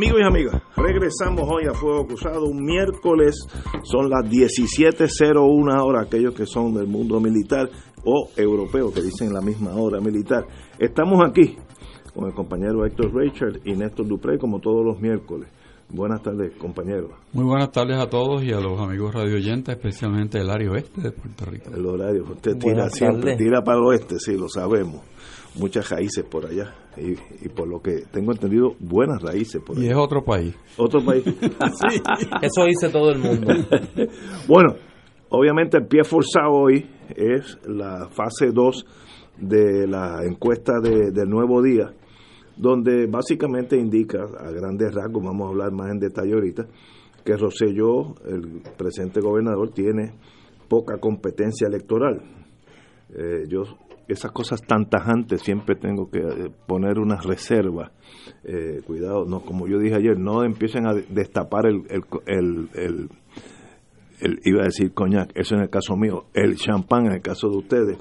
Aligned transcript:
Amigos 0.00 0.20
y 0.22 0.24
amigas, 0.24 0.62
regresamos 0.78 1.46
hoy 1.46 1.64
a 1.70 1.74
Fuego 1.74 2.06
Cruzado, 2.06 2.46
un 2.46 2.64
miércoles, 2.64 3.36
son 3.82 4.08
las 4.08 4.24
17.01 4.30 5.82
hora, 5.82 6.00
aquellos 6.00 6.32
que 6.32 6.46
son 6.46 6.72
del 6.72 6.86
mundo 6.86 7.20
militar 7.20 7.68
o 8.02 8.30
europeo, 8.34 8.90
que 8.94 9.02
dicen 9.02 9.30
la 9.30 9.42
misma 9.42 9.74
hora 9.74 10.00
militar. 10.00 10.46
Estamos 10.78 11.20
aquí 11.22 11.54
con 12.14 12.26
el 12.28 12.32
compañero 12.32 12.86
Héctor 12.86 13.14
Richard 13.14 13.60
y 13.66 13.74
Néstor 13.74 14.06
Dupré, 14.06 14.38
como 14.38 14.58
todos 14.58 14.82
los 14.86 14.98
miércoles. 15.02 15.50
Buenas 15.90 16.22
tardes, 16.22 16.56
compañeros. 16.56 17.10
Muy 17.34 17.44
buenas 17.44 17.70
tardes 17.70 17.98
a 17.98 18.08
todos 18.08 18.42
y 18.42 18.52
a 18.52 18.60
los 18.60 18.80
amigos 18.80 19.12
radioyentes, 19.14 19.76
especialmente 19.76 20.38
del 20.38 20.48
área 20.48 20.70
oeste 20.70 20.98
de 20.98 21.12
Puerto 21.12 21.44
Rico. 21.44 21.74
El 21.74 21.84
horario, 21.84 22.24
usted 22.24 22.56
tira 22.56 22.88
siempre, 22.88 23.36
tira 23.36 23.62
para 23.62 23.76
el 23.76 23.84
oeste, 23.84 24.18
sí, 24.18 24.34
lo 24.34 24.48
sabemos 24.48 25.02
muchas 25.56 25.88
raíces 25.90 26.24
por 26.24 26.46
allá 26.46 26.74
y, 26.96 27.48
por 27.48 27.68
lo 27.68 27.80
que 27.80 28.04
tengo 28.10 28.32
entendido 28.32 28.74
buenas 28.78 29.22
raíces 29.22 29.62
por 29.64 29.76
allá. 29.76 29.86
Y 29.86 29.90
es 29.90 29.96
otro 29.96 30.24
país. 30.24 30.54
Otro 30.76 31.04
país. 31.04 31.24
sí. 31.24 32.02
Eso 32.42 32.64
dice 32.64 32.88
todo 32.90 33.10
el 33.10 33.18
mundo. 33.18 33.52
bueno, 34.48 34.74
obviamente 35.30 35.78
el 35.78 35.86
pie 35.86 36.04
forzado 36.04 36.52
hoy 36.52 36.86
es 37.16 37.58
la 37.66 38.08
fase 38.10 38.52
2 38.52 38.86
de 39.38 39.86
la 39.86 40.24
encuesta 40.24 40.80
de, 40.80 41.10
del 41.10 41.28
nuevo 41.28 41.62
día, 41.62 41.92
donde 42.56 43.06
básicamente 43.06 43.76
indica 43.76 44.18
a 44.22 44.50
grandes 44.50 44.94
rasgos, 44.94 45.24
vamos 45.24 45.46
a 45.46 45.50
hablar 45.50 45.72
más 45.72 45.90
en 45.90 45.98
detalle 45.98 46.34
ahorita, 46.34 46.66
que 47.24 47.36
Roselló, 47.36 48.14
el 48.26 48.62
presente 48.76 49.20
gobernador, 49.20 49.70
tiene 49.70 50.12
poca 50.68 50.98
competencia 50.98 51.66
electoral. 51.66 52.22
Eh, 53.12 53.44
yo 53.48 53.62
esas 54.12 54.32
cosas 54.32 54.62
tan 54.62 54.88
tajantes 54.88 55.42
siempre 55.42 55.76
tengo 55.76 56.10
que 56.10 56.18
eh, 56.18 56.50
poner 56.66 56.98
una 56.98 57.16
reserva. 57.20 57.92
Eh, 58.44 58.80
cuidado, 58.86 59.24
no 59.24 59.40
como 59.40 59.66
yo 59.66 59.78
dije 59.78 59.96
ayer, 59.96 60.18
no 60.18 60.44
empiecen 60.44 60.86
a 60.86 60.94
destapar 60.94 61.66
el, 61.66 61.82
el, 62.26 62.68
el, 62.74 63.08
iba 64.44 64.62
a 64.62 64.64
decir 64.64 64.92
coñac, 64.92 65.30
eso 65.34 65.54
en 65.54 65.62
el 65.62 65.70
caso 65.70 65.96
mío, 65.96 66.24
el 66.34 66.56
champán 66.56 67.06
en 67.06 67.12
el 67.12 67.22
caso 67.22 67.48
de 67.48 67.56
ustedes, 67.56 67.98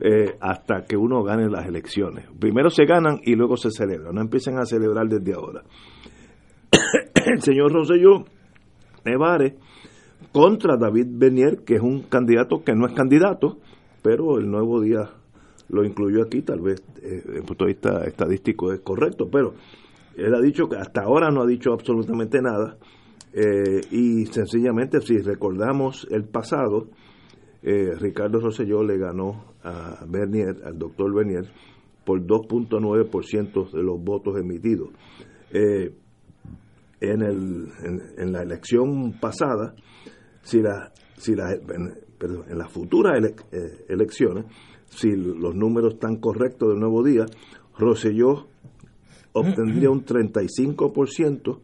eh, 0.00 0.36
hasta 0.40 0.84
que 0.86 0.96
uno 0.96 1.22
gane 1.22 1.48
las 1.48 1.66
elecciones. 1.66 2.26
Primero 2.38 2.70
se 2.70 2.84
ganan 2.84 3.20
y 3.22 3.34
luego 3.34 3.56
se 3.56 3.70
celebran, 3.70 4.14
no 4.14 4.20
empiecen 4.20 4.58
a 4.58 4.64
celebrar 4.64 5.06
desde 5.08 5.34
ahora. 5.34 5.62
el 7.26 7.40
señor 7.42 7.72
Rosselló 7.72 8.24
Nevare 9.04 9.56
contra 10.32 10.76
David 10.76 11.08
Benier, 11.10 11.64
que 11.64 11.74
es 11.74 11.82
un 11.82 12.02
candidato 12.02 12.62
que 12.64 12.74
no 12.74 12.86
es 12.86 12.94
candidato, 12.94 13.58
pero 14.02 14.38
el 14.38 14.50
nuevo 14.50 14.80
día 14.80 15.10
lo 15.72 15.84
incluyó 15.84 16.22
aquí, 16.22 16.42
tal 16.42 16.60
vez 16.60 16.80
eh, 17.02 17.22
desde 17.24 17.38
el 17.38 17.44
punto 17.44 17.64
de 17.64 17.72
vista 17.72 18.04
estadístico 18.04 18.72
es 18.72 18.80
correcto, 18.80 19.28
pero 19.30 19.54
él 20.16 20.34
ha 20.34 20.40
dicho 20.40 20.68
que 20.68 20.76
hasta 20.76 21.02
ahora 21.02 21.30
no 21.30 21.42
ha 21.42 21.46
dicho 21.46 21.72
absolutamente 21.72 22.40
nada 22.42 22.76
eh, 23.32 23.80
y 23.90 24.26
sencillamente 24.26 25.00
si 25.00 25.18
recordamos 25.18 26.06
el 26.10 26.24
pasado, 26.24 26.88
eh, 27.62 27.94
Ricardo 27.98 28.38
Rosselló 28.38 28.84
le 28.84 28.98
ganó 28.98 29.54
a 29.64 30.04
Bernier, 30.06 30.58
al 30.64 30.78
doctor 30.78 31.14
Bernier, 31.14 31.50
por 32.04 32.20
2.9% 32.20 33.70
de 33.70 33.82
los 33.82 34.02
votos 34.02 34.38
emitidos. 34.38 34.90
en, 35.52 37.22
el, 37.22 37.68
en, 38.18 38.32
la 38.32 38.42
elección 38.42 39.18
pasada, 39.20 39.74
si 40.42 40.60
la, 40.60 40.92
si 41.16 41.34
la, 41.34 41.52
en 41.52 42.58
las 42.58 42.70
futuras 42.70 43.18
elecciones, 43.88 44.44
si 44.92 45.10
los 45.10 45.54
números 45.54 45.94
están 45.94 46.16
correctos 46.16 46.68
del 46.68 46.78
nuevo 46.78 47.02
día, 47.02 47.24
Roselló 47.78 48.46
obtendría 49.32 49.90
un 49.90 50.04
35%, 50.04 51.58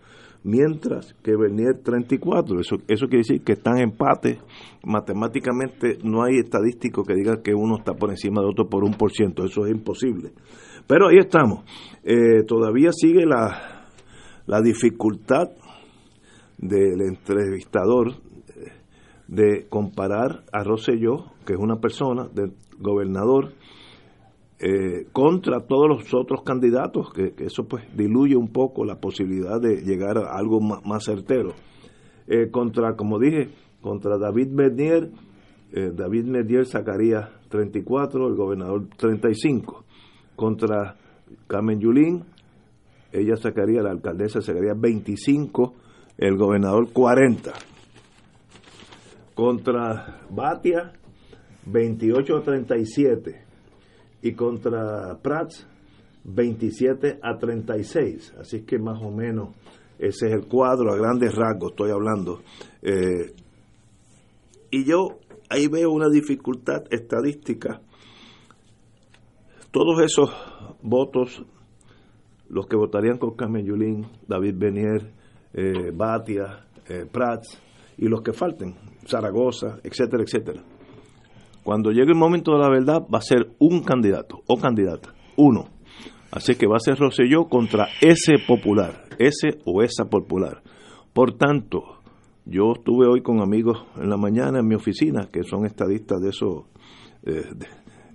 mientras 0.44 1.15
que 1.22 1.37
Bernier 1.37 1.83
34%. 1.83 2.61
Eso, 2.61 2.77
eso 2.89 3.06
quiere 3.06 3.19
decir 3.19 3.43
que 3.43 3.53
están 3.53 3.78
empate. 3.78 4.39
Matemáticamente 4.84 5.99
no 6.03 6.22
hay 6.22 6.39
estadístico 6.39 7.05
que 7.05 7.15
diga 7.15 7.43
que 7.43 7.55
uno 7.55 7.77
está 7.77 7.94
por 7.94 8.11
encima 8.11 8.41
de 8.41 8.49
otro 8.49 8.69
por 8.69 8.84
un 8.84 8.94
por 8.94 9.12
ciento. 9.12 9.45
Eso 9.45 9.66
es 9.66 9.72
imposible. 9.72 10.33
Pero 10.87 11.09
ahí 11.09 11.19
estamos. 11.19 11.65
Eh, 12.03 12.45
todavía 12.47 12.91
sigue 12.93 13.27
la, 13.27 13.84
la 14.47 14.62
dificultad 14.62 15.50
del 16.56 17.03
entrevistador 17.03 18.09
eh, 18.09 18.72
de 19.28 19.66
comparar 19.69 20.45
a 20.50 20.65
Rosselló, 20.65 21.27
que 21.45 21.53
es 21.53 21.59
una 21.59 21.77
persona 21.77 22.27
de 22.33 22.50
gobernador 22.78 23.53
eh, 24.61 25.06
contra 25.12 25.61
todos 25.61 25.89
los 25.89 26.12
otros 26.15 26.43
candidatos, 26.43 27.12
que, 27.12 27.33
eso 27.39 27.69
pues 27.69 27.84
diluye 27.97 28.34
un 28.34 28.49
poco 28.49 28.84
la 28.84 28.97
posibilidad 28.97 29.61
de 29.61 29.83
llegar 29.83 30.19
a 30.19 30.37
algo 30.37 30.61
más, 30.61 31.05
certero. 31.05 31.53
Eh, 32.27 32.50
contra, 32.50 32.97
como 32.97 33.21
dije, 33.21 33.50
contra 33.81 34.19
David 34.19 34.49
Bernier, 34.50 35.11
eh, 35.72 35.93
David 35.94 36.25
Bernier 36.27 36.66
sacaría 36.66 37.31
34, 37.49 38.27
el 38.27 38.34
gobernador 38.34 38.89
35. 38.97 39.84
Contra 40.34 40.97
Carmen 41.47 41.78
Yulín, 41.78 42.25
ella 43.12 43.37
sacaría, 43.37 43.81
la 43.81 43.91
alcaldesa 43.91 44.41
sacaría 44.41 44.75
25, 44.77 45.75
el 46.19 46.37
gobernador 46.37 46.93
40. 46.93 47.53
Contra 49.34 50.21
Batia, 50.31 50.93
28 51.71 52.37
a 52.37 52.43
37 52.43 53.45
y 54.23 54.33
contra 54.33 55.19
Prats 55.23 55.67
27 56.25 57.21
a 57.23 57.39
36. 57.39 58.34
Así 58.39 58.62
que 58.62 58.79
más 58.79 59.01
o 59.03 59.11
menos 59.11 59.55
ese 59.99 60.27
es 60.28 60.33
el 60.33 60.47
cuadro 60.47 60.93
a 60.93 60.97
grandes 60.97 61.34
rasgos, 61.34 61.73
estoy 61.73 61.91
hablando. 61.91 62.41
Eh, 62.83 63.33
y 64.71 64.84
yo 64.84 65.19
ahí 65.49 65.67
veo 65.69 65.91
una 65.91 66.09
dificultad 66.09 66.84
estadística. 66.91 67.81
Todos 69.71 70.03
esos 70.03 70.31
votos, 70.83 71.45
los 72.49 72.67
que 72.67 72.77
votarían 72.77 73.19
con 73.19 73.34
Carmen 73.34 73.67
Yulín, 73.67 74.07
David 74.27 74.55
Benier, 74.57 75.12
eh, 75.53 75.91
Batia, 75.93 76.67
eh, 76.89 77.07
Prats, 77.11 77.61
y 77.99 78.07
los 78.07 78.23
que 78.23 78.33
falten, 78.33 78.77
Zaragoza, 79.07 79.78
etcétera, 79.83 80.23
etcétera 80.23 80.78
cuando 81.69 81.91
llegue 81.91 82.12
el 82.12 82.19
momento 82.19 82.53
de 82.53 82.61
la 82.61 82.71
verdad, 82.71 83.06
va 83.12 83.19
a 83.19 83.21
ser 83.21 83.51
un 83.59 83.83
candidato 83.83 84.41
o 84.47 84.56
candidata, 84.56 85.12
uno. 85.37 85.67
Así 86.33 86.55
que 86.55 86.67
va 86.67 86.77
a 86.77 86.81
ser 86.81 86.97
Rosselló 86.97 87.45
contra 87.45 87.89
ese 88.01 88.37
popular, 88.47 89.05
ese 89.19 89.59
o 89.67 89.83
esa 89.83 90.07
popular. 90.07 90.62
Por 91.12 91.37
tanto, 91.37 91.99
yo 92.47 92.73
estuve 92.75 93.07
hoy 93.07 93.21
con 93.21 93.42
amigos 93.42 93.84
en 93.98 94.09
la 94.09 94.16
mañana 94.16 94.60
en 94.60 94.66
mi 94.66 94.77
oficina, 94.77 95.28
que 95.31 95.42
son 95.42 95.66
estadistas 95.66 96.22
de 96.22 96.31
esos 96.31 96.65
eh, 97.25 97.45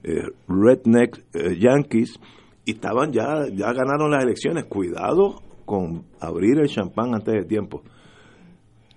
eh, 0.02 0.24
redneck 0.48 1.24
eh, 1.36 1.56
yankees, 1.60 2.20
y 2.66 2.72
estaban 2.72 3.12
ya, 3.12 3.46
ya 3.54 3.72
ganaron 3.72 4.10
las 4.10 4.24
elecciones. 4.24 4.66
Cuidado 4.66 5.44
con 5.66 6.06
abrir 6.20 6.58
el 6.58 6.70
champán 6.70 7.14
antes 7.14 7.36
de 7.36 7.44
tiempo. 7.44 7.84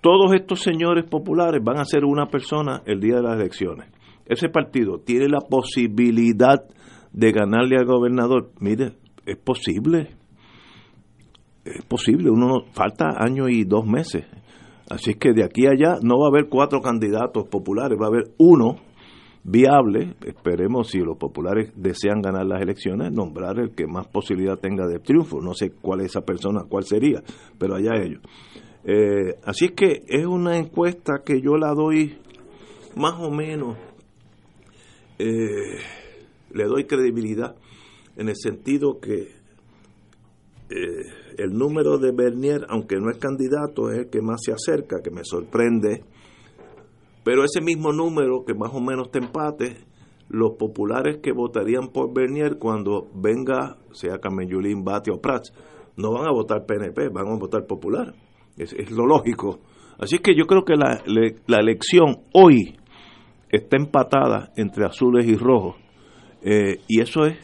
Todos 0.01 0.33
estos 0.33 0.61
señores 0.61 1.05
populares 1.05 1.63
van 1.63 1.77
a 1.77 1.85
ser 1.85 2.05
una 2.05 2.25
persona 2.25 2.81
el 2.87 2.99
día 2.99 3.17
de 3.17 3.21
las 3.21 3.35
elecciones 3.35 3.96
ese 4.27 4.49
partido 4.49 4.99
tiene 4.99 5.27
la 5.27 5.39
posibilidad 5.39 6.65
de 7.11 7.31
ganarle 7.31 7.77
al 7.77 7.85
gobernador, 7.85 8.51
mire, 8.59 8.93
es 9.25 9.37
posible. 9.37 10.09
Es 11.65 11.83
posible, 11.85 12.29
uno 12.29 12.65
falta 12.71 13.05
año 13.17 13.49
y 13.49 13.63
dos 13.63 13.85
meses. 13.85 14.25
Así 14.89 15.11
es 15.11 15.17
que 15.17 15.33
de 15.33 15.43
aquí 15.43 15.65
a 15.65 15.71
allá 15.71 15.99
no 16.01 16.17
va 16.17 16.27
a 16.27 16.29
haber 16.29 16.47
cuatro 16.47 16.79
candidatos 16.79 17.47
populares, 17.49 17.97
va 17.99 18.05
a 18.05 18.09
haber 18.09 18.31
uno 18.37 18.77
viable. 19.43 20.15
Esperemos 20.25 20.89
si 20.89 20.99
los 20.99 21.17
populares 21.17 21.73
desean 21.75 22.21
ganar 22.21 22.45
las 22.45 22.61
elecciones, 22.61 23.11
nombrar 23.11 23.59
el 23.59 23.75
que 23.75 23.85
más 23.85 24.07
posibilidad 24.07 24.57
tenga 24.57 24.87
de 24.87 24.99
triunfo. 24.99 25.41
No 25.41 25.53
sé 25.53 25.71
cuál 25.71 26.01
es 26.01 26.07
esa 26.07 26.21
persona, 26.21 26.63
cuál 26.69 26.85
sería, 26.85 27.21
pero 27.57 27.75
allá 27.75 27.95
ellos. 28.01 28.21
Eh, 28.85 29.35
así 29.43 29.65
es 29.65 29.71
que 29.71 30.03
es 30.07 30.25
una 30.25 30.57
encuesta 30.57 31.21
que 31.25 31.41
yo 31.41 31.57
la 31.57 31.73
doy 31.73 32.17
más 32.95 33.15
o 33.19 33.29
menos, 33.29 33.77
eh, 35.19 35.77
le 36.51 36.63
doy 36.65 36.85
credibilidad 36.85 37.55
en 38.15 38.29
el 38.29 38.35
sentido 38.35 38.99
que 38.99 39.37
eh, 40.69 41.03
el 41.37 41.57
número 41.57 41.97
de 41.97 42.11
Bernier, 42.11 42.65
aunque 42.69 42.97
no 42.97 43.09
es 43.09 43.17
candidato, 43.17 43.91
es 43.91 43.99
el 43.99 44.09
que 44.09 44.21
más 44.21 44.41
se 44.43 44.51
acerca, 44.51 45.01
que 45.01 45.11
me 45.11 45.23
sorprende. 45.23 46.03
Pero 47.23 47.43
ese 47.43 47.61
mismo 47.61 47.91
número, 47.91 48.43
que 48.45 48.53
más 48.53 48.73
o 48.73 48.79
menos 48.79 49.11
te 49.11 49.19
empate, 49.19 49.77
los 50.29 50.55
populares 50.57 51.19
que 51.21 51.31
votarían 51.31 51.89
por 51.89 52.13
Bernier 52.13 52.57
cuando 52.57 53.07
venga, 53.13 53.77
sea 53.93 54.19
Camellulín, 54.19 54.83
Bate 54.83 55.11
o 55.11 55.21
Prats, 55.21 55.53
no 55.95 56.11
van 56.11 56.27
a 56.27 56.31
votar 56.31 56.65
PNP, 56.65 57.09
van 57.09 57.27
a 57.27 57.37
votar 57.37 57.65
popular. 57.65 58.13
Es, 58.57 58.91
lo 58.91 59.05
lógico. 59.05 59.59
Así 59.99 60.19
que 60.19 60.35
yo 60.35 60.45
creo 60.45 60.63
que 60.63 60.75
la, 60.75 61.01
la, 61.05 61.57
elección 61.57 62.23
hoy 62.33 62.75
está 63.49 63.77
empatada 63.77 64.51
entre 64.55 64.85
azules 64.85 65.25
y 65.25 65.35
rojos. 65.35 65.75
Eh, 66.41 66.79
y 66.87 67.01
eso 67.01 67.25
es, 67.25 67.37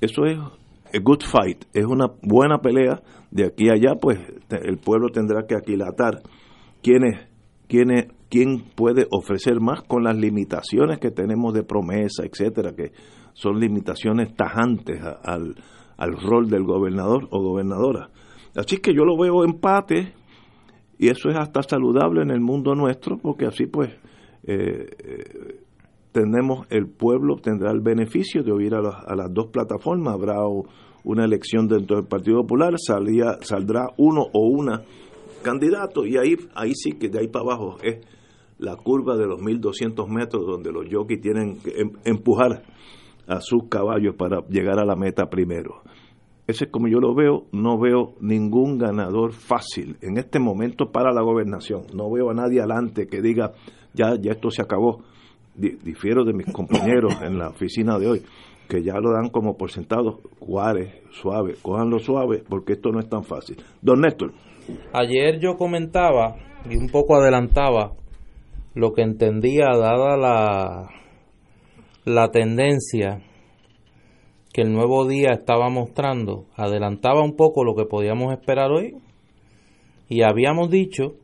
eso 0.00 0.24
es 0.24 0.38
a 0.38 0.98
good 1.02 1.22
fight, 1.22 1.64
es 1.72 1.84
una 1.84 2.06
buena 2.22 2.58
pelea. 2.58 3.00
De 3.30 3.44
aquí 3.44 3.68
a 3.68 3.74
allá, 3.74 3.94
pues 4.00 4.18
el 4.50 4.78
pueblo 4.78 5.08
tendrá 5.10 5.46
que 5.46 5.54
aquilatar 5.54 6.22
quién 6.82 7.04
es, 7.04 7.28
quién 7.68 7.90
es, 7.90 8.06
quién 8.30 8.64
puede 8.74 9.06
ofrecer 9.10 9.60
más 9.60 9.82
con 9.82 10.04
las 10.04 10.16
limitaciones 10.16 10.98
que 10.98 11.10
tenemos 11.10 11.52
de 11.52 11.62
promesa, 11.62 12.24
etcétera, 12.24 12.72
que 12.74 12.92
son 13.34 13.60
limitaciones 13.60 14.34
tajantes 14.34 15.00
al, 15.22 15.56
al 15.98 16.12
rol 16.20 16.48
del 16.48 16.64
gobernador 16.64 17.28
o 17.30 17.42
gobernadora. 17.42 18.08
Así 18.56 18.78
que 18.78 18.94
yo 18.94 19.04
lo 19.04 19.18
veo 19.18 19.44
empate 19.44 20.14
y 20.98 21.08
eso 21.08 21.28
es 21.28 21.36
hasta 21.36 21.62
saludable 21.62 22.22
en 22.22 22.30
el 22.30 22.40
mundo 22.40 22.74
nuestro 22.74 23.18
porque 23.18 23.46
así 23.46 23.66
pues 23.66 23.90
eh, 24.44 24.86
eh, 24.98 25.60
tenemos 26.12 26.66
el 26.70 26.88
pueblo 26.88 27.36
tendrá 27.36 27.70
el 27.70 27.80
beneficio 27.80 28.42
de 28.42 28.52
oír 28.52 28.74
a, 28.74 28.78
a 28.78 29.14
las 29.14 29.32
dos 29.32 29.48
plataformas 29.48 30.14
habrá 30.14 30.36
una 31.04 31.24
elección 31.24 31.68
dentro 31.68 31.96
del 31.96 32.06
Partido 32.06 32.42
Popular 32.42 32.74
salía, 32.78 33.38
saldrá 33.42 33.88
uno 33.96 34.22
o 34.32 34.48
una 34.48 34.82
candidato 35.42 36.04
y 36.04 36.16
ahí 36.16 36.36
ahí 36.54 36.72
sí 36.74 36.92
que 36.92 37.08
de 37.08 37.20
ahí 37.20 37.28
para 37.28 37.44
abajo 37.44 37.76
es 37.82 38.04
la 38.58 38.76
curva 38.76 39.16
de 39.16 39.26
los 39.26 39.40
1200 39.40 40.08
metros 40.08 40.46
donde 40.46 40.72
los 40.72 40.86
jockeys 40.90 41.20
tienen 41.20 41.58
que 41.60 41.70
em, 41.80 41.92
empujar 42.04 42.62
a 43.26 43.40
sus 43.40 43.68
caballos 43.68 44.14
para 44.16 44.40
llegar 44.48 44.78
a 44.78 44.84
la 44.84 44.96
meta 44.96 45.28
primero. 45.28 45.82
Ese 46.48 46.64
es 46.64 46.70
como 46.70 46.88
yo 46.88 46.98
lo 46.98 47.14
veo, 47.14 47.44
no 47.52 47.78
veo 47.78 48.14
ningún 48.22 48.78
ganador 48.78 49.32
fácil 49.32 49.98
en 50.00 50.16
este 50.16 50.38
momento 50.38 50.90
para 50.90 51.12
la 51.12 51.20
gobernación. 51.20 51.82
No 51.92 52.10
veo 52.10 52.30
a 52.30 52.34
nadie 52.34 52.60
adelante 52.60 53.06
que 53.06 53.20
diga, 53.20 53.52
ya, 53.92 54.14
ya 54.18 54.32
esto 54.32 54.50
se 54.50 54.62
acabó. 54.62 55.02
Difiero 55.54 56.24
de 56.24 56.32
mis 56.32 56.50
compañeros 56.50 57.20
en 57.20 57.38
la 57.38 57.48
oficina 57.50 57.98
de 57.98 58.06
hoy, 58.06 58.22
que 58.66 58.82
ya 58.82 58.94
lo 58.94 59.12
dan 59.12 59.28
como 59.28 59.58
por 59.58 59.70
sentado, 59.70 60.20
Juárez, 60.40 60.94
suave, 61.10 61.56
cójanlo 61.60 61.98
suave, 61.98 62.42
porque 62.48 62.72
esto 62.72 62.92
no 62.92 63.00
es 63.00 63.10
tan 63.10 63.24
fácil. 63.24 63.58
Don 63.82 64.00
Néstor. 64.00 64.32
Ayer 64.94 65.40
yo 65.40 65.58
comentaba 65.58 66.36
y 66.66 66.78
un 66.78 66.88
poco 66.88 67.16
adelantaba 67.16 67.92
lo 68.74 68.94
que 68.94 69.02
entendía 69.02 69.66
dada 69.76 70.16
la, 70.16 70.88
la 72.06 72.30
tendencia 72.30 73.20
que 74.52 74.62
el 74.62 74.72
nuevo 74.72 75.06
día 75.06 75.30
estaba 75.32 75.68
mostrando, 75.68 76.46
adelantaba 76.56 77.22
un 77.22 77.36
poco 77.36 77.64
lo 77.64 77.74
que 77.74 77.84
podíamos 77.84 78.32
esperar 78.32 78.70
hoy 78.70 78.96
y 80.08 80.22
habíamos 80.22 80.70
dicho 80.70 81.14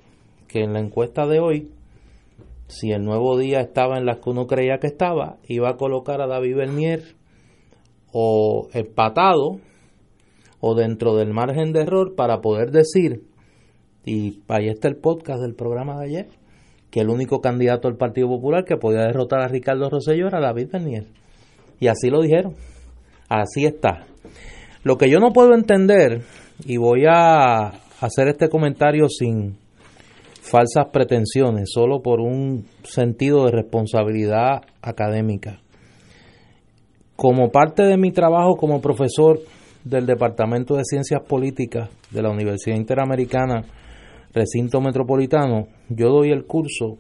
que 0.47 0.61
en 0.63 0.75
la 0.75 0.81
encuesta 0.81 1.27
de 1.27 1.41
hoy, 1.41 1.71
si 2.69 2.93
el 2.93 3.03
nuevo 3.03 3.39
día 3.39 3.61
estaba 3.61 3.99
en 3.99 4.07
las 4.07 4.19
que 4.19 4.31
uno 4.31 4.47
creía 4.47 4.79
que 4.79 4.87
estaba, 4.87 5.39
iba 5.49 5.71
a 5.71 5.77
colocar 5.77 6.21
a 6.21 6.27
David 6.27 6.57
Bernier 6.57 7.03
o 8.13 8.69
empatado 8.73 9.59
o 10.61 10.75
dentro 10.75 11.17
del 11.17 11.33
margen 11.33 11.73
de 11.73 11.81
error 11.81 12.15
para 12.15 12.41
poder 12.41 12.71
decir, 12.71 13.23
y 14.05 14.43
ahí 14.49 14.69
está 14.69 14.89
el 14.89 14.97
podcast 14.97 15.41
del 15.41 15.55
programa 15.55 15.99
de 15.99 16.07
ayer, 16.07 16.29
que 16.91 17.01
el 17.01 17.09
único 17.09 17.41
candidato 17.41 17.89
del 17.89 17.97
Partido 17.97 18.29
Popular 18.29 18.65
que 18.65 18.77
podía 18.77 19.01
derrotar 19.01 19.41
a 19.41 19.49
Ricardo 19.49 19.91
Rosselló 19.91 20.29
era 20.29 20.41
David 20.41 20.69
Bernier. 20.73 21.07
Y 21.81 21.89
así 21.89 22.09
lo 22.09 22.23
dijeron. 22.23 22.55
Así 23.35 23.67
está. 23.67 24.07
Lo 24.85 24.97
que 24.97 25.11
yo 25.11 25.19
no 25.19 25.33
puedo 25.33 25.55
entender, 25.55 26.23
y 26.65 26.77
voy 26.77 27.05
a 27.09 27.67
hacer 28.01 28.29
este 28.29 28.49
comentario 28.49 29.09
sin 29.09 29.57
falsas 30.41 30.87
pretensiones, 30.93 31.71
solo 31.73 32.01
por 32.01 32.21
un 32.21 32.67
sentido 32.85 33.47
de 33.47 33.51
responsabilidad 33.51 34.63
académica. 34.83 35.59
Como 37.17 37.51
parte 37.51 37.83
de 37.83 37.97
mi 37.97 38.13
trabajo 38.13 38.55
como 38.57 38.81
profesor 38.81 39.41
del 39.83 40.07
Departamento 40.07 40.77
de 40.77 40.85
Ciencias 40.85 41.23
Políticas 41.27 41.91
de 42.13 42.23
la 42.23 42.31
Universidad 42.31 42.77
Interamericana 42.77 43.65
recinto 44.33 44.81
metropolitano, 44.81 45.67
yo 45.89 46.09
doy 46.09 46.31
el 46.31 46.45
curso 46.45 46.99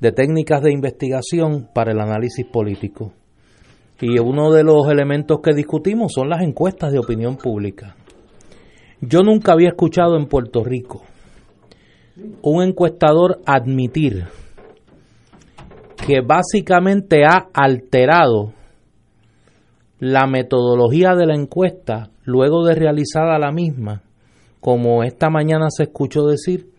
de 0.00 0.12
técnicas 0.12 0.62
de 0.62 0.72
investigación 0.72 1.68
para 1.74 1.92
el 1.92 2.00
análisis 2.00 2.44
político. 2.44 3.12
Y 4.00 4.18
uno 4.18 4.52
de 4.52 4.62
los 4.62 4.88
elementos 4.88 5.40
que 5.42 5.54
discutimos 5.54 6.12
son 6.14 6.28
las 6.28 6.42
encuestas 6.42 6.92
de 6.92 6.98
opinión 6.98 7.36
pública. 7.36 7.96
Yo 9.00 9.22
nunca 9.22 9.52
había 9.52 9.68
escuchado 9.68 10.16
en 10.16 10.26
Puerto 10.26 10.64
Rico 10.64 11.02
un 12.42 12.62
encuestador 12.62 13.40
admitir 13.44 14.24
que 16.06 16.20
básicamente 16.20 17.24
ha 17.24 17.48
alterado 17.52 18.52
la 19.98 20.26
metodología 20.26 21.14
de 21.14 21.26
la 21.26 21.34
encuesta 21.34 22.10
luego 22.24 22.64
de 22.64 22.74
realizada 22.74 23.38
la 23.38 23.52
misma 23.52 24.02
como 24.60 25.04
esta 25.04 25.30
mañana 25.30 25.66
se 25.70 25.84
escuchó 25.84 26.26
decir 26.26 26.70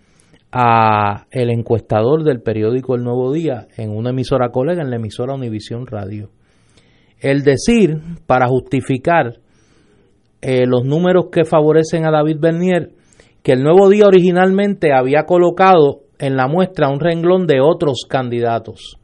a 0.52 1.26
el 1.32 1.50
encuestador 1.50 2.24
del 2.24 2.42
periódico 2.42 2.96
El 2.96 3.04
Nuevo 3.04 3.32
Día 3.32 3.68
en 3.78 3.92
una 3.92 4.10
emisora 4.10 4.50
colega, 4.50 4.82
en 4.82 4.90
la 4.90 4.98
emisora 4.98 5.34
Univisión 5.34 5.88
Radio. 5.88 6.30
El 7.20 7.44
decir, 7.44 8.00
para 8.26 8.48
justificar 8.48 9.40
eh, 10.42 10.66
los 10.68 10.86
números 10.86 11.26
que 11.32 11.46
favorecen 11.46 12.06
a 12.06 12.12
David 12.12 12.38
Bernier, 12.40 12.92
que 13.42 13.54
el 13.54 13.64
Nuevo 13.64 13.90
Día 13.90 14.06
originalmente 14.06 14.94
había 14.94 15.24
colocado 15.24 16.02
en 16.20 16.36
la 16.36 16.48
muestra 16.48 16.90
un 16.90 17.00
renglón 17.00 17.48
de 17.48 17.60
otros 17.62 18.06
candidatos. 18.08 18.98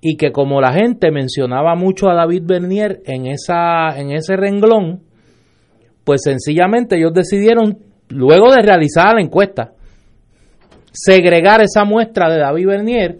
Y 0.00 0.16
que 0.16 0.32
como 0.32 0.60
la 0.60 0.72
gente 0.72 1.10
mencionaba 1.10 1.74
mucho 1.74 2.08
a 2.08 2.14
David 2.14 2.42
Bernier 2.44 3.00
en, 3.04 3.26
esa, 3.26 3.98
en 3.98 4.12
ese 4.12 4.36
renglón, 4.36 5.02
pues 6.04 6.22
sencillamente 6.22 6.96
ellos 6.96 7.12
decidieron 7.12 7.78
luego 8.08 8.50
de 8.52 8.62
realizar 8.62 9.14
la 9.14 9.20
encuesta, 9.20 9.72
segregar 10.92 11.60
esa 11.62 11.84
muestra 11.84 12.30
de 12.30 12.38
David 12.38 12.66
Bernier, 12.66 13.18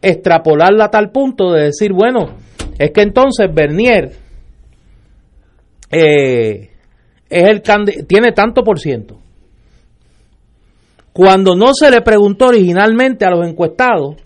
extrapolarla 0.00 0.84
a 0.84 0.90
tal 0.90 1.10
punto 1.10 1.52
de 1.52 1.64
decir, 1.64 1.92
bueno, 1.92 2.36
es 2.78 2.90
que 2.90 3.02
entonces 3.02 3.52
Bernier 3.52 4.12
eh, 5.90 6.70
es 7.28 7.44
el 7.44 7.62
tiene 8.06 8.32
tanto 8.32 8.62
por 8.62 8.78
ciento. 8.78 9.18
Cuando 11.12 11.56
no 11.56 11.72
se 11.72 11.90
le 11.90 12.02
preguntó 12.02 12.48
originalmente 12.48 13.24
a 13.24 13.30
los 13.30 13.48
encuestados 13.48 14.16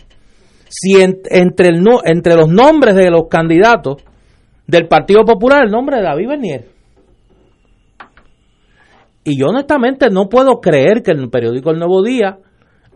si 0.69 1.00
entre, 1.00 1.71
entre 2.04 2.35
los 2.35 2.49
nombres 2.49 2.95
de 2.95 3.11
los 3.11 3.28
candidatos 3.28 4.02
del 4.66 4.88
Partido 4.88 5.25
Popular 5.25 5.64
el 5.64 5.71
nombre 5.71 5.97
de 5.97 6.02
David 6.02 6.28
Bernier 6.28 6.80
y 9.25 9.38
yo 9.38 9.49
honestamente 9.49 10.09
no 10.11 10.28
puedo 10.28 10.61
creer 10.61 11.02
que 11.02 11.12
el 11.12 11.28
periódico 11.30 11.71
El 11.71 11.78
Nuevo 11.78 12.02
Día 12.02 12.38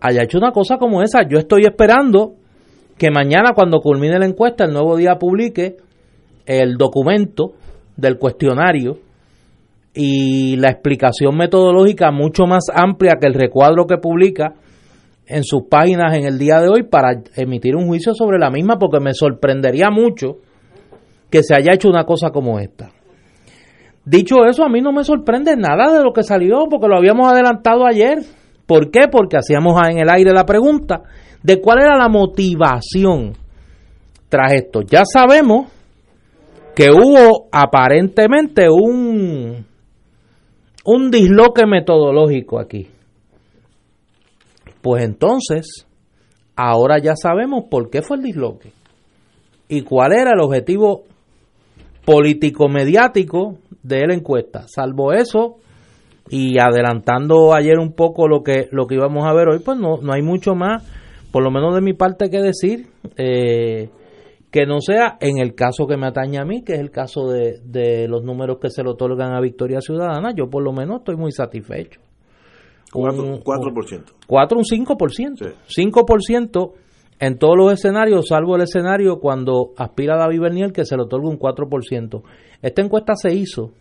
haya 0.01 0.23
hecho 0.23 0.39
una 0.39 0.53
cosa 0.53 0.79
como 0.79 1.03
esa. 1.03 1.21
Yo 1.29 1.39
estoy 1.39 1.63
esperando 1.65 2.35
que 2.99 3.11
mañana 3.11 3.53
cuando 3.55 3.81
culmine 3.81 4.19
la 4.19 4.27
encuesta 4.27 4.65
el 4.65 4.73
Nuevo 4.73 4.97
Día 4.97 5.17
publique 5.17 5.77
el 6.47 6.77
documento 6.77 7.55
del 7.97 8.19
cuestionario 8.19 8.99
y 9.95 10.57
la 10.57 10.71
explicación 10.71 11.37
metodológica 11.37 12.11
mucho 12.11 12.47
más 12.47 12.65
amplia 12.73 13.17
que 13.21 13.27
el 13.27 13.35
recuadro 13.35 13.87
que 13.87 13.99
publica 13.99 14.55
en 15.27 15.45
sus 15.45 15.65
páginas 15.71 16.15
en 16.17 16.25
el 16.25 16.39
día 16.39 16.61
de 16.61 16.69
hoy 16.69 16.83
para 16.83 17.23
emitir 17.37 17.77
un 17.77 17.87
juicio 17.87 18.13
sobre 18.15 18.39
la 18.39 18.51
misma 18.51 18.79
porque 18.79 19.01
me 19.01 19.15
sorprendería 19.15 19.91
mucho 19.91 20.39
que 21.31 21.43
se 21.43 21.55
haya 21.55 21.73
hecho 21.73 21.89
una 21.89 22.05
cosa 22.05 22.31
como 22.31 22.59
esta. 22.59 22.91
Dicho 24.05 24.45
eso, 24.45 24.65
a 24.65 24.69
mí 24.69 24.83
no 24.83 24.93
me 24.93 25.03
sorprende 25.03 25.57
nada 25.57 25.97
de 25.97 26.05
lo 26.05 26.13
que 26.13 26.23
salió 26.23 26.67
porque 26.69 26.89
lo 26.89 26.99
habíamos 26.99 27.27
adelantado 27.33 27.87
ayer. 27.87 28.19
¿Por 28.67 28.91
qué? 28.91 29.09
Porque 29.11 29.39
hacíamos 29.39 29.81
en 29.89 29.99
el 29.99 30.11
aire 30.11 30.33
la 30.33 30.45
pregunta 30.45 31.03
de 31.45 31.61
cuál 31.61 31.83
era 31.83 31.97
la 31.97 32.09
motivación 32.09 33.35
tras 34.29 34.53
esto. 34.55 34.81
Ya 34.83 35.05
sabemos 35.05 35.69
que 36.75 36.91
hubo 36.91 37.47
aparentemente 37.53 38.69
un, 38.69 39.65
un 40.85 41.11
disloque 41.11 41.67
metodológico 41.67 42.59
aquí. 42.59 42.89
Pues 44.83 45.05
entonces, 45.05 45.87
ahora 46.57 46.99
ya 46.99 47.15
sabemos 47.15 47.67
por 47.71 47.91
qué 47.91 48.03
fue 48.03 48.17
el 48.17 48.23
disloque 48.25 48.73
y 49.69 49.83
cuál 49.83 50.13
era 50.13 50.33
el 50.35 50.41
objetivo 50.41 51.05
político-mediático 52.05 53.59
de 53.83 54.07
la 54.07 54.15
encuesta. 54.15 54.67
Salvo 54.67 55.13
eso, 55.13 55.59
y 56.31 56.59
adelantando 56.59 57.55
ayer 57.55 57.79
un 57.79 57.93
poco 57.93 58.29
lo 58.29 58.43
que, 58.43 58.69
lo 58.73 58.87
que 58.87 58.95
íbamos 58.95 59.27
a 59.27 59.35
ver 59.35 59.49
hoy, 59.49 59.59
pues 59.59 59.79
no, 59.79 59.99
no 59.99 60.13
hay 60.13 60.23
mucho 60.23 60.55
más, 60.55 60.83
por 61.35 61.43
lo 61.43 61.51
menos 61.51 61.75
de 61.75 61.81
mi 61.81 61.95
parte, 61.95 62.31
que 62.31 62.41
decir. 62.41 62.87
Eh, 63.17 63.91
que 64.53 64.67
no 64.67 64.81
sea 64.81 65.19
en 65.21 65.39
el 65.39 65.57
caso 65.57 65.89
que 65.89 65.97
me 65.97 66.07
atañe 66.07 66.39
a 66.39 66.45
mí, 66.45 66.63
que 66.63 66.75
es 66.75 66.79
el 66.79 66.93
caso 66.93 67.29
de, 67.29 67.59
de 67.65 68.07
los 68.07 68.23
números 68.23 68.59
que 68.63 68.71
se 68.71 68.85
le 68.85 68.91
otorgan 68.91 69.35
a 69.35 69.41
Victoria 69.41 69.81
Ciudadana, 69.81 70.33
yo 70.33 70.49
por 70.49 70.63
lo 70.63 70.73
menos 70.73 70.99
estoy 70.99 71.17
muy 71.17 71.33
satisfecho. 71.33 72.01
4%. 73.43 74.05
4 74.29 74.59
un 74.59 74.65
5%. 74.65 75.55
5% 75.67 76.73
en 77.19 77.37
todos 77.37 77.57
los 77.57 77.73
escenarios, 77.73 78.29
salvo 78.29 78.55
el 78.55 78.63
escenario 78.63 79.19
cuando 79.19 79.73
aspira 79.77 80.17
David 80.17 80.41
Bernier, 80.41 80.73
que 80.73 80.85
se 80.85 80.97
le 80.97 81.03
otorga 81.03 81.29
un 81.29 81.41
4%. 81.41 82.23
Esta 82.63 82.81
encuesta 82.81 83.17
se 83.17 83.35
hizo 83.35 83.73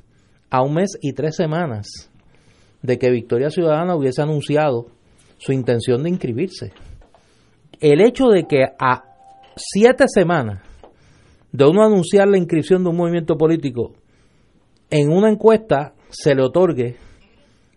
a 0.50 0.64
un 0.64 0.74
mes 0.74 0.98
y 1.04 1.14
tres 1.14 1.36
semanas 1.36 2.10
de 2.82 2.98
que 2.98 3.12
Victoria 3.12 3.52
Ciudadana 3.52 3.96
hubiese 3.96 4.24
anunciado 4.24 4.88
su 5.38 5.52
intención 5.52 6.02
de 6.02 6.10
inscribirse. 6.10 6.74
El 7.84 8.00
hecho 8.00 8.30
de 8.30 8.46
que 8.46 8.64
a 8.80 9.04
siete 9.58 10.06
semanas 10.08 10.62
de 11.52 11.66
uno 11.66 11.84
anunciar 11.84 12.30
la 12.30 12.38
inscripción 12.38 12.82
de 12.82 12.92
un 12.92 12.96
movimiento 12.96 13.36
político, 13.36 13.92
en 14.90 15.12
una 15.12 15.30
encuesta 15.30 15.94
se 16.08 16.34
le 16.34 16.44
otorgue 16.44 16.96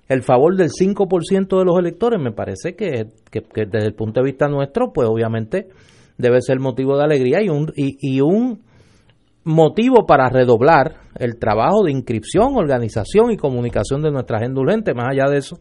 el 0.09 0.23
favor 0.23 0.55
del 0.55 0.69
5% 0.69 1.59
de 1.59 1.65
los 1.65 1.77
electores, 1.77 2.23
me 2.23 2.31
parece 2.31 2.77
que, 2.77 3.09
desde 3.33 3.87
el 3.89 3.95
punto 3.95 4.21
de 4.21 4.27
vista 4.27 4.47
nuestro, 4.47 4.93
pues 4.93 5.09
obviamente 5.09 5.71
debe 6.19 6.41
ser 6.41 6.61
motivo 6.61 6.97
de 6.97 7.03
alegría 7.03 7.43
y 7.43 7.49
un, 7.49 7.73
y, 7.75 8.21
un 8.21 8.63
motivo 9.43 10.07
para 10.07 10.29
redoblar 10.29 11.01
el 11.17 11.37
trabajo 11.37 11.83
de 11.83 11.91
inscripción, 11.91 12.55
organización 12.55 13.33
y 13.33 13.37
comunicación 13.37 14.03
de 14.03 14.13
nuestra 14.13 14.39
agenda 14.39 14.61
urgente. 14.61 14.95
Más 14.95 15.09
allá 15.11 15.29
de 15.29 15.39
eso, 15.39 15.59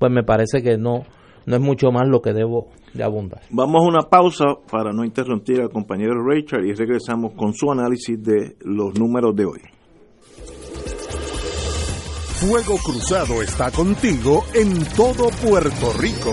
pues 0.00 0.10
me 0.10 0.24
parece 0.24 0.64
que 0.64 0.76
no, 0.76 1.04
no 1.46 1.54
es 1.54 1.62
mucho 1.62 1.92
más 1.92 2.08
lo 2.08 2.20
que 2.20 2.32
debo 2.32 2.72
de 2.92 3.04
abundar. 3.04 3.40
Vamos 3.50 3.82
a 3.82 3.88
una 3.88 4.08
pausa 4.08 4.44
para 4.70 4.92
no 4.92 5.04
interrumpir 5.04 5.60
al 5.60 5.70
compañero 5.70 6.24
Richard 6.24 6.64
y 6.64 6.72
regresamos 6.72 7.32
con 7.34 7.54
su 7.54 7.70
análisis 7.70 8.22
de 8.22 8.56
los 8.60 8.98
números 8.98 9.34
de 9.34 9.44
hoy. 9.44 9.60
Fuego 12.40 12.78
Cruzado 12.78 13.42
está 13.42 13.70
contigo 13.72 14.44
en 14.54 14.84
todo 14.94 15.28
Puerto 15.42 15.92
Rico. 15.98 16.32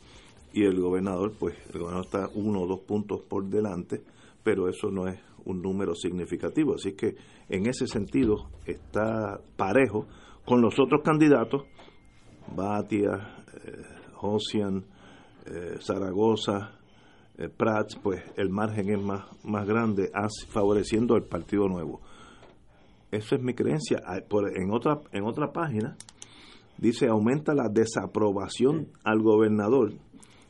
y 0.52 0.64
el 0.64 0.78
gobernador, 0.78 1.32
pues 1.38 1.56
el 1.72 1.80
gobernador 1.80 2.04
está 2.04 2.28
uno 2.34 2.60
o 2.60 2.66
dos 2.66 2.80
puntos 2.80 3.22
por 3.22 3.46
delante, 3.46 4.02
pero 4.42 4.68
eso 4.68 4.90
no 4.90 5.08
es 5.08 5.18
un 5.46 5.62
número 5.62 5.94
significativo. 5.94 6.74
Así 6.74 6.92
que 6.92 7.16
en 7.48 7.66
ese 7.66 7.86
sentido 7.86 8.50
está 8.66 9.40
parejo 9.56 10.06
con 10.44 10.60
los 10.60 10.78
otros 10.78 11.00
candidatos, 11.02 11.62
Batia, 12.54 13.42
eh, 13.64 13.82
Josian, 14.12 14.84
eh, 15.46 15.78
Zaragoza, 15.80 16.72
eh, 17.38 17.48
Prats, 17.48 17.98
pues 18.02 18.22
el 18.36 18.50
margen 18.50 18.90
es 18.90 19.02
más, 19.02 19.24
más 19.42 19.66
grande, 19.66 20.10
favoreciendo 20.50 21.14
al 21.14 21.22
Partido 21.22 21.66
Nuevo. 21.66 22.02
Esa 23.10 23.36
es 23.36 23.42
mi 23.42 23.54
creencia. 23.54 24.02
Por, 24.28 24.54
en, 24.54 24.70
otra, 24.70 25.00
en 25.12 25.24
otra 25.24 25.50
página, 25.50 25.96
dice 26.78 27.08
aumenta 27.08 27.54
la 27.54 27.68
desaprobación 27.68 28.88
al 29.04 29.20
gobernador. 29.20 29.92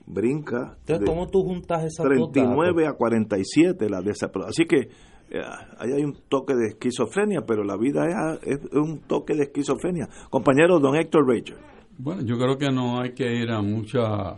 Brinca. 0.06 0.76
Entonces, 0.80 1.06
¿cómo 1.06 1.26
tú 1.28 1.42
juntas 1.42 1.84
esa 1.84 2.02
39 2.02 2.86
a 2.86 2.94
47 2.94 3.90
la 3.90 4.00
desaprobación. 4.00 4.50
Así 4.50 4.64
que 4.64 4.88
eh, 5.30 5.42
ahí 5.78 5.92
hay 5.92 6.04
un 6.04 6.16
toque 6.28 6.54
de 6.54 6.68
esquizofrenia, 6.68 7.42
pero 7.46 7.62
la 7.62 7.76
vida 7.76 8.38
es, 8.42 8.60
un 8.72 9.00
toque 9.00 9.34
de 9.34 9.44
esquizofrenia. 9.44 10.08
Compañero 10.30 10.78
don 10.78 10.96
Héctor 10.96 11.28
Rachel. 11.28 11.58
Bueno, 11.98 12.22
yo 12.22 12.38
creo 12.38 12.56
que 12.56 12.70
no 12.70 13.00
hay 13.00 13.12
que 13.12 13.30
ir 13.30 13.50
a 13.50 13.60
mucha 13.60 14.36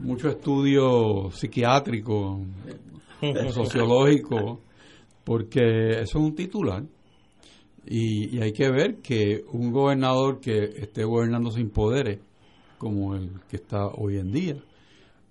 mucho 0.00 0.28
estudio 0.28 1.30
psiquiátrico, 1.30 2.40
sociológico, 3.50 4.60
porque 5.24 6.00
eso 6.00 6.18
es 6.18 6.24
un 6.24 6.34
titular. 6.34 6.82
Y, 7.90 8.38
hay 8.40 8.52
que 8.52 8.70
ver 8.70 8.96
que 8.96 9.44
un 9.52 9.72
gobernador 9.72 10.40
que 10.40 10.64
esté 10.76 11.04
gobernando 11.04 11.50
sin 11.50 11.70
poderes 11.70 12.20
como 12.76 13.14
el 13.14 13.40
que 13.48 13.56
está 13.56 13.86
hoy 13.86 14.18
en 14.18 14.30
día, 14.30 14.56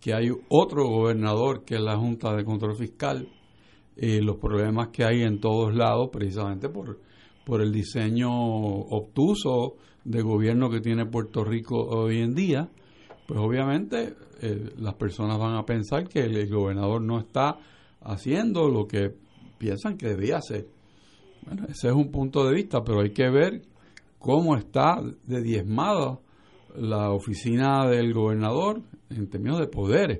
que 0.01 0.13
hay 0.13 0.29
otro 0.49 0.87
gobernador 0.87 1.63
que 1.63 1.75
es 1.75 1.81
la 1.81 1.97
Junta 1.97 2.35
de 2.35 2.43
Control 2.43 2.75
Fiscal, 2.75 3.27
eh, 3.95 4.21
los 4.21 4.37
problemas 4.37 4.89
que 4.89 5.03
hay 5.03 5.21
en 5.21 5.39
todos 5.39 5.73
lados 5.73 6.09
precisamente 6.11 6.67
por, 6.67 6.99
por 7.45 7.61
el 7.61 7.71
diseño 7.71 8.29
obtuso 8.29 9.75
de 10.03 10.21
gobierno 10.21 10.69
que 10.69 10.81
tiene 10.81 11.05
Puerto 11.05 11.43
Rico 11.43 11.77
hoy 11.77 12.19
en 12.21 12.33
día, 12.33 12.69
pues 13.27 13.39
obviamente 13.39 14.15
eh, 14.41 14.71
las 14.77 14.95
personas 14.95 15.37
van 15.37 15.55
a 15.55 15.65
pensar 15.65 16.07
que 16.07 16.21
el, 16.21 16.49
gobernador 16.49 17.01
no 17.01 17.19
está 17.19 17.57
haciendo 18.01 18.69
lo 18.69 18.87
que 18.87 19.13
piensan 19.57 19.97
que 19.97 20.07
debía 20.07 20.37
hacer. 20.37 20.67
Bueno, 21.47 21.63
ese 21.69 21.87
es 21.87 21.93
un 21.93 22.11
punto 22.11 22.45
de 22.45 22.53
vista, 22.53 22.83
pero 22.83 22.99
hay 22.99 23.11
que 23.11 23.29
ver 23.29 23.61
cómo 24.19 24.57
está 24.57 25.01
de 25.23 25.41
diezmada 25.41 26.19
la 26.75 27.11
oficina 27.11 27.87
del 27.87 28.13
gobernador 28.13 28.81
en 29.09 29.29
términos 29.29 29.59
de 29.59 29.67
poderes. 29.67 30.19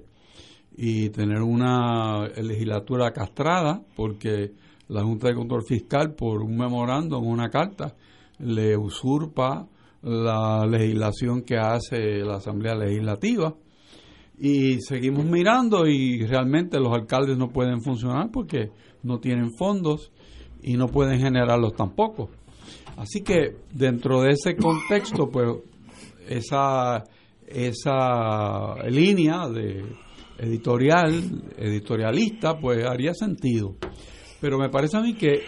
Y 0.78 1.10
tener 1.10 1.42
una 1.42 2.30
legislatura 2.30 3.12
castrada 3.12 3.82
porque 3.98 4.54
la 4.88 5.04
Junta 5.04 5.28
de 5.28 5.36
Control 5.36 5.64
Fiscal 5.68 6.14
por 6.16 6.42
un 6.42 6.56
memorándum, 6.56 7.28
una 7.28 7.50
carta, 7.50 7.96
le 8.40 8.78
usurpa 8.78 9.68
la 10.04 10.66
legislación 10.66 11.42
que 11.42 11.58
hace 11.58 12.20
la 12.20 12.38
Asamblea 12.38 12.76
Legislativa. 12.76 13.54
Y 14.40 14.80
seguimos 14.80 15.26
mirando 15.26 15.88
y 15.88 16.26
realmente 16.26 16.80
los 16.80 16.94
alcaldes 16.94 17.38
no 17.38 17.50
pueden 17.50 17.82
funcionar 17.82 18.30
porque 18.32 18.72
no 19.04 19.20
tienen 19.20 19.52
fondos 19.58 20.14
y 20.68 20.76
no 20.76 20.90
pueden 20.90 21.20
generarlos 21.22 21.76
tampoco. 21.76 22.30
Así 22.98 23.22
que 23.22 23.56
dentro 23.74 24.22
de 24.22 24.32
ese 24.32 24.58
contexto, 24.58 25.30
pues 25.30 25.48
esa, 26.28 27.06
esa 27.48 28.76
línea 28.90 29.48
de 29.48 29.86
editorial, 30.38 31.24
editorialista, 31.58 32.60
pues 32.60 32.86
haría 32.86 33.14
sentido. 33.14 33.76
Pero 34.42 34.60
me 34.60 34.68
parece 34.68 34.98
a 34.98 35.02
mí 35.02 35.14
que 35.14 35.40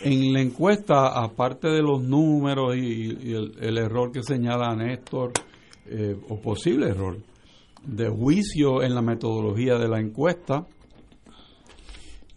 en 0.00 0.32
la 0.32 0.42
encuesta, 0.42 1.08
aparte 1.08 1.66
de 1.66 1.82
los 1.82 2.00
números 2.00 2.76
y, 2.76 3.32
el, 3.34 3.78
error 3.78 4.12
que 4.12 4.22
señala 4.22 4.76
Néstor, 4.76 5.32
eh, 5.86 6.16
o 6.28 6.40
posible 6.40 6.86
error, 6.86 7.18
de 7.84 8.08
juicio 8.08 8.84
en 8.84 8.94
la 8.94 9.02
metodología 9.02 9.76
de 9.76 9.88
la 9.88 9.98
encuesta, 9.98 10.68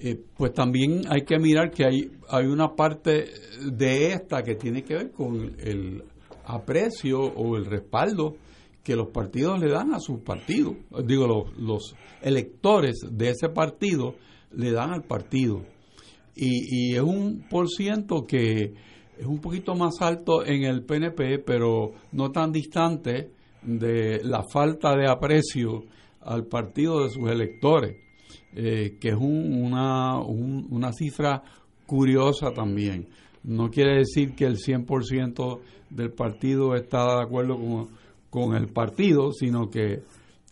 eh, 0.03 0.19
pues 0.35 0.51
también 0.53 1.03
hay 1.09 1.21
que 1.21 1.37
mirar 1.37 1.69
que 1.69 1.85
hay, 1.85 2.11
hay 2.27 2.47
una 2.47 2.75
parte 2.75 3.25
de 3.71 4.13
esta 4.13 4.41
que 4.41 4.55
tiene 4.55 4.83
que 4.83 4.95
ver 4.95 5.11
con 5.11 5.55
el 5.59 6.03
aprecio 6.43 7.19
o 7.19 7.55
el 7.55 7.65
respaldo 7.65 8.35
que 8.83 8.95
los 8.95 9.09
partidos 9.09 9.59
le 9.59 9.69
dan 9.69 9.93
a 9.93 9.99
sus 9.99 10.21
partidos, 10.21 10.75
digo, 11.05 11.27
los, 11.27 11.57
los 11.59 11.95
electores 12.23 13.05
de 13.11 13.29
ese 13.29 13.49
partido 13.49 14.15
le 14.53 14.71
dan 14.71 14.91
al 14.91 15.03
partido. 15.03 15.61
Y, 16.35 16.93
y, 16.93 16.95
es 16.95 17.01
un 17.01 17.45
por 17.47 17.69
ciento 17.69 18.25
que 18.25 18.73
es 19.19 19.25
un 19.25 19.39
poquito 19.39 19.75
más 19.75 20.01
alto 20.01 20.43
en 20.43 20.63
el 20.63 20.83
PNP, 20.83 21.39
pero 21.45 21.91
no 22.11 22.31
tan 22.31 22.51
distante 22.51 23.29
de 23.61 24.23
la 24.23 24.43
falta 24.51 24.95
de 24.95 25.07
aprecio 25.07 25.83
al 26.21 26.47
partido 26.47 27.03
de 27.03 27.09
sus 27.09 27.29
electores, 27.29 27.97
eh, 28.55 28.97
que 28.99 29.09
es 29.09 29.17
una, 29.17 30.19
una 30.19 30.93
cifra 30.93 31.43
curiosa 31.85 32.51
también. 32.53 33.07
No 33.43 33.69
quiere 33.69 33.97
decir 33.97 34.35
que 34.35 34.45
el 34.45 34.57
100% 34.57 35.59
del 35.89 36.11
partido 36.11 36.75
está 36.75 37.17
de 37.17 37.23
acuerdo 37.23 37.57
con, 37.57 37.87
con 38.29 38.55
el 38.55 38.67
partido, 38.67 39.31
sino 39.31 39.69
que, 39.69 40.03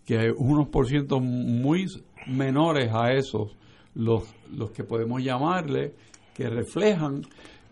que 0.05 0.17
hay 0.17 0.29
unos 0.35 0.67
por 0.69 0.87
ciento 0.87 1.19
muy 1.19 1.85
menores 2.27 2.91
a 2.93 3.13
esos, 3.13 3.55
los, 3.95 4.23
los 4.51 4.71
que 4.71 4.83
podemos 4.83 5.23
llamarle, 5.23 5.93
que 6.33 6.49
reflejan 6.49 7.21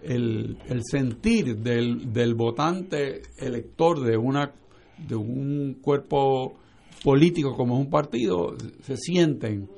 el, 0.04 0.58
el 0.68 0.82
sentir 0.84 1.58
del, 1.58 2.14
del 2.14 2.36
votante 2.36 3.22
elector 3.38 4.00
de 4.02 4.18
una 4.18 4.52
de 4.98 5.16
un 5.16 5.78
cuerpo 5.82 6.56
político 7.04 7.56
como 7.56 7.76
es 7.76 7.86
un 7.86 7.90
partido, 7.90 8.56
se 8.82 8.98
sienten, 8.98 9.70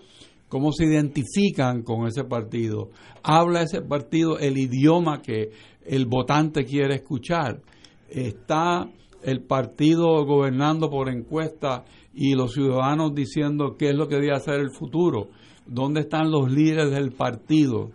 cómo 0.49 0.71
se 0.71 0.85
identifican 0.85 1.83
con 1.83 2.07
ese 2.07 2.23
partido, 2.23 2.89
habla 3.23 3.61
ese 3.61 3.81
partido 3.81 4.37
el 4.39 4.57
idioma 4.57 5.21
que 5.21 5.51
el 5.85 6.05
votante 6.05 6.65
quiere 6.65 6.95
escuchar, 6.95 7.61
está 8.09 8.89
el 9.23 9.41
partido 9.43 10.25
gobernando 10.25 10.89
por 10.89 11.09
encuesta 11.09 11.85
y 12.13 12.33
los 12.33 12.53
ciudadanos 12.53 13.13
diciendo 13.13 13.75
qué 13.77 13.89
es 13.89 13.95
lo 13.95 14.07
que 14.07 14.15
debe 14.15 14.33
hacer 14.33 14.55
el 14.55 14.71
futuro, 14.71 15.29
dónde 15.65 16.01
están 16.01 16.31
los 16.31 16.51
líderes 16.51 16.91
del 16.91 17.11
partido. 17.11 17.91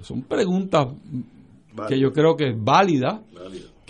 Son 0.00 0.22
preguntas 0.22 0.88
que 1.88 1.98
yo 1.98 2.12
creo 2.12 2.36
que 2.36 2.50
es 2.50 2.56
válida, 2.58 3.22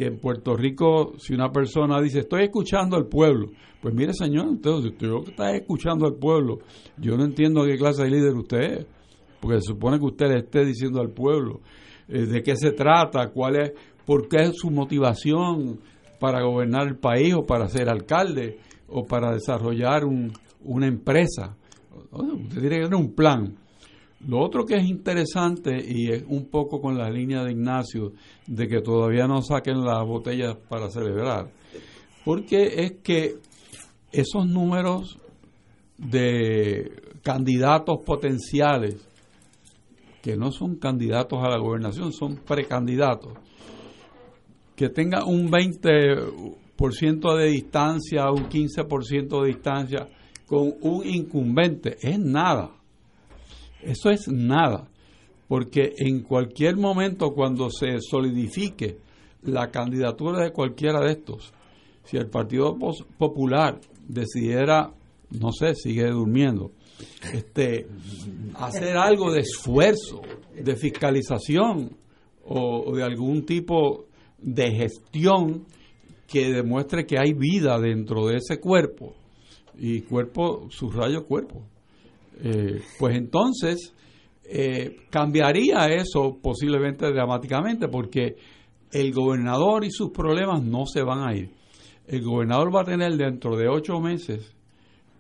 en 0.04 0.18
Puerto 0.18 0.56
Rico, 0.56 1.14
si 1.18 1.34
una 1.34 1.50
persona 1.50 2.00
dice, 2.00 2.20
estoy 2.20 2.44
escuchando 2.44 2.96
al 2.96 3.06
pueblo, 3.06 3.48
pues 3.80 3.94
mire 3.94 4.12
señor, 4.12 4.46
usted, 4.46 4.70
usted 4.70 5.30
está 5.30 5.54
escuchando 5.54 6.06
al 6.06 6.14
pueblo, 6.14 6.58
yo 6.98 7.16
no 7.16 7.24
entiendo 7.24 7.64
qué 7.64 7.76
clase 7.76 8.04
de 8.04 8.10
líder 8.10 8.34
usted 8.34 8.60
es, 8.60 8.86
porque 9.40 9.60
se 9.60 9.72
supone 9.72 9.98
que 9.98 10.04
usted 10.04 10.26
le 10.28 10.38
esté 10.38 10.64
diciendo 10.64 11.00
al 11.00 11.10
pueblo 11.10 11.60
eh, 12.08 12.26
de 12.26 12.42
qué 12.42 12.56
se 12.56 12.72
trata, 12.72 13.30
cuál 13.30 13.56
es, 13.56 13.72
por 14.06 14.28
qué 14.28 14.42
es 14.42 14.56
su 14.56 14.70
motivación 14.70 15.80
para 16.20 16.42
gobernar 16.42 16.86
el 16.86 16.96
país 16.96 17.34
o 17.34 17.44
para 17.44 17.68
ser 17.68 17.88
alcalde 17.88 18.58
o 18.88 19.04
para 19.04 19.32
desarrollar 19.32 20.04
un, 20.04 20.32
una 20.64 20.86
empresa. 20.86 21.56
Usted 22.10 22.60
tiene 22.60 22.76
que 22.76 22.84
tener 22.84 22.94
un 22.94 23.14
plan. 23.14 23.56
Lo 24.26 24.38
otro 24.38 24.64
que 24.64 24.76
es 24.76 24.84
interesante 24.84 25.82
y 25.84 26.12
es 26.12 26.24
un 26.28 26.46
poco 26.46 26.80
con 26.80 26.96
la 26.96 27.10
línea 27.10 27.42
de 27.42 27.50
Ignacio 27.50 28.12
de 28.46 28.68
que 28.68 28.80
todavía 28.80 29.26
no 29.26 29.42
saquen 29.42 29.84
las 29.84 30.06
botellas 30.06 30.56
para 30.68 30.88
celebrar, 30.90 31.50
porque 32.24 32.84
es 32.84 32.92
que 33.02 33.34
esos 34.12 34.46
números 34.46 35.18
de 35.98 37.02
candidatos 37.22 37.98
potenciales 38.04 39.08
que 40.22 40.36
no 40.36 40.52
son 40.52 40.76
candidatos 40.76 41.40
a 41.42 41.48
la 41.48 41.58
gobernación, 41.58 42.12
son 42.12 42.36
precandidatos, 42.36 43.32
que 44.76 44.88
tenga 44.88 45.24
un 45.24 45.50
20% 45.50 47.36
de 47.38 47.46
distancia, 47.46 48.30
un 48.30 48.48
15% 48.48 49.42
de 49.42 49.48
distancia 49.48 50.06
con 50.46 50.74
un 50.80 51.04
incumbente, 51.04 51.96
es 52.00 52.20
nada 52.20 52.70
eso 53.82 54.10
es 54.10 54.28
nada, 54.28 54.88
porque 55.48 55.94
en 55.98 56.22
cualquier 56.22 56.76
momento 56.76 57.32
cuando 57.34 57.70
se 57.70 57.98
solidifique 58.00 58.98
la 59.42 59.70
candidatura 59.70 60.44
de 60.44 60.52
cualquiera 60.52 61.00
de 61.00 61.12
estos, 61.12 61.52
si 62.04 62.16
el 62.16 62.28
Partido 62.28 62.76
Popular 63.18 63.80
decidiera, 64.06 64.92
no 65.30 65.52
sé, 65.52 65.74
sigue 65.74 66.08
durmiendo, 66.08 66.72
este, 67.32 67.86
hacer 68.54 68.96
algo 68.96 69.32
de 69.32 69.40
esfuerzo, 69.40 70.22
de 70.54 70.76
fiscalización 70.76 71.96
o, 72.44 72.94
de 72.94 73.02
algún 73.02 73.44
tipo 73.44 74.06
de 74.38 74.70
gestión 74.72 75.64
que 76.26 76.52
demuestre 76.52 77.06
que 77.06 77.18
hay 77.18 77.32
vida 77.34 77.78
dentro 77.78 78.26
de 78.26 78.36
ese 78.36 78.58
cuerpo, 78.58 79.14
y 79.78 80.02
cuerpo, 80.02 80.68
subrayo 80.70 81.26
cuerpo, 81.26 81.62
eh, 82.44 82.82
pues 82.98 83.16
entonces 83.16 83.94
eh, 84.44 85.06
cambiaría 85.10 85.86
eso 85.86 86.38
posiblemente 86.42 87.06
dramáticamente 87.12 87.86
porque 87.86 88.36
el 88.90 89.12
gobernador 89.12 89.84
y 89.84 89.90
sus 89.92 90.10
problemas 90.10 90.62
no 90.62 90.84
se 90.86 91.02
van 91.02 91.20
a 91.20 91.34
ir. 91.34 91.50
El 92.06 92.22
gobernador 92.22 92.74
va 92.74 92.80
a 92.80 92.84
tener 92.84 93.16
dentro 93.16 93.56
de 93.56 93.68
ocho 93.68 94.00
meses, 94.00 94.54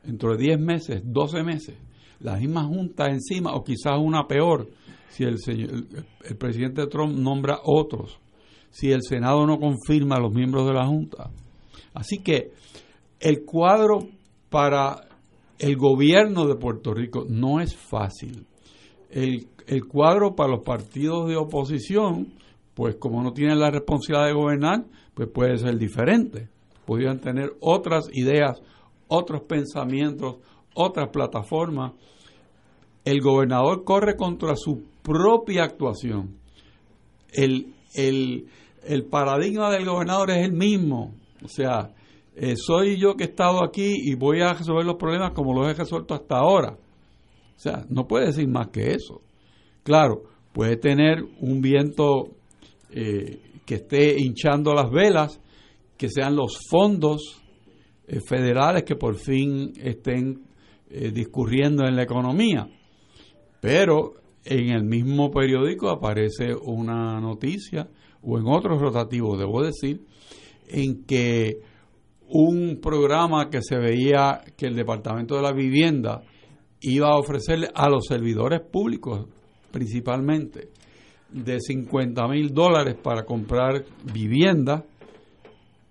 dentro 0.02 0.32
de 0.32 0.42
diez 0.42 0.58
meses, 0.58 1.00
doce 1.04 1.44
meses, 1.44 1.76
la 2.18 2.36
misma 2.36 2.64
junta 2.64 3.06
encima 3.06 3.54
o 3.54 3.62
quizás 3.62 3.98
una 3.98 4.26
peor 4.26 4.68
si 5.08 5.22
el, 5.24 5.36
el 6.24 6.36
presidente 6.36 6.86
Trump 6.88 7.16
nombra 7.16 7.60
otros, 7.62 8.18
si 8.70 8.90
el 8.90 9.02
Senado 9.02 9.46
no 9.46 9.60
confirma 9.60 10.16
a 10.16 10.20
los 10.20 10.32
miembros 10.32 10.66
de 10.66 10.72
la 10.72 10.86
junta. 10.86 11.30
Así 11.94 12.18
que 12.18 12.50
el 13.20 13.44
cuadro 13.44 14.08
para 14.50 15.11
el 15.62 15.76
gobierno 15.76 16.48
de 16.48 16.56
Puerto 16.56 16.92
Rico 16.92 17.24
no 17.28 17.60
es 17.60 17.76
fácil. 17.76 18.46
El, 19.08 19.46
cuadro 19.88 20.34
para 20.34 20.50
los 20.50 20.64
partidos 20.64 21.28
de 21.28 21.36
oposición, 21.36 22.32
pues 22.74 22.96
como 22.96 23.22
no 23.22 23.32
tienen 23.32 23.60
la 23.60 23.70
responsabilidad 23.70 24.26
de 24.26 24.32
gobernar, 24.34 24.84
pues 25.14 25.28
puede 25.28 25.56
ser 25.58 25.78
diferente. 25.78 26.48
Podrían 26.84 27.20
tener 27.20 27.52
otras 27.60 28.08
ideas, 28.12 28.60
otros 29.06 29.42
pensamientos, 29.42 30.38
otras 30.74 31.10
plataformas. 31.10 31.92
El 33.04 33.20
gobernador 33.20 33.84
corre 33.84 34.16
contra 34.16 34.56
su 34.56 34.82
propia 35.02 35.62
actuación. 35.62 36.38
El, 37.32 37.72
el 37.94 39.04
paradigma 39.08 39.70
del 39.70 39.84
gobernador 39.84 40.32
es 40.32 40.44
el 40.44 40.54
mismo. 40.54 41.14
O 41.44 41.48
sea, 41.48 41.94
eh, 42.34 42.56
soy 42.56 42.98
yo 42.98 43.14
que 43.14 43.24
he 43.24 43.26
estado 43.28 43.62
aquí 43.62 43.94
y 44.04 44.14
voy 44.14 44.40
a 44.40 44.54
resolver 44.54 44.84
los 44.84 44.96
problemas 44.96 45.32
como 45.32 45.52
los 45.52 45.68
he 45.68 45.74
resuelto 45.74 46.14
hasta 46.14 46.38
ahora. 46.38 46.78
O 47.56 47.58
sea, 47.58 47.84
no 47.90 48.06
puede 48.06 48.26
decir 48.26 48.48
más 48.48 48.68
que 48.68 48.92
eso. 48.92 49.20
Claro, 49.82 50.22
puede 50.52 50.76
tener 50.76 51.22
un 51.40 51.60
viento 51.60 52.30
eh, 52.90 53.40
que 53.66 53.74
esté 53.76 54.18
hinchando 54.18 54.72
las 54.72 54.90
velas, 54.90 55.40
que 55.98 56.08
sean 56.08 56.34
los 56.34 56.58
fondos 56.70 57.42
eh, 58.06 58.20
federales 58.26 58.84
que 58.84 58.96
por 58.96 59.16
fin 59.16 59.72
estén 59.76 60.50
discurriendo 61.14 61.86
en 61.86 61.96
la 61.96 62.02
economía. 62.02 62.68
Pero 63.62 64.12
en 64.44 64.72
el 64.72 64.84
mismo 64.84 65.30
periódico 65.30 65.88
aparece 65.88 66.54
una 66.54 67.18
noticia, 67.18 67.88
o 68.20 68.38
en 68.38 68.46
otros 68.46 68.78
rotativos, 68.78 69.38
debo 69.38 69.62
decir, 69.62 70.02
en 70.68 71.04
que 71.04 71.62
un 72.32 72.80
programa 72.80 73.50
que 73.50 73.60
se 73.62 73.76
veía 73.76 74.40
que 74.56 74.66
el 74.66 74.74
Departamento 74.74 75.36
de 75.36 75.42
la 75.42 75.52
Vivienda 75.52 76.22
iba 76.80 77.08
a 77.08 77.18
ofrecerle 77.18 77.68
a 77.74 77.88
los 77.90 78.06
servidores 78.06 78.60
públicos 78.60 79.26
principalmente 79.70 80.70
de 81.30 81.60
50 81.60 82.26
mil 82.28 82.52
dólares 82.52 82.96
para 83.02 83.24
comprar 83.24 83.84
vivienda 84.12 84.84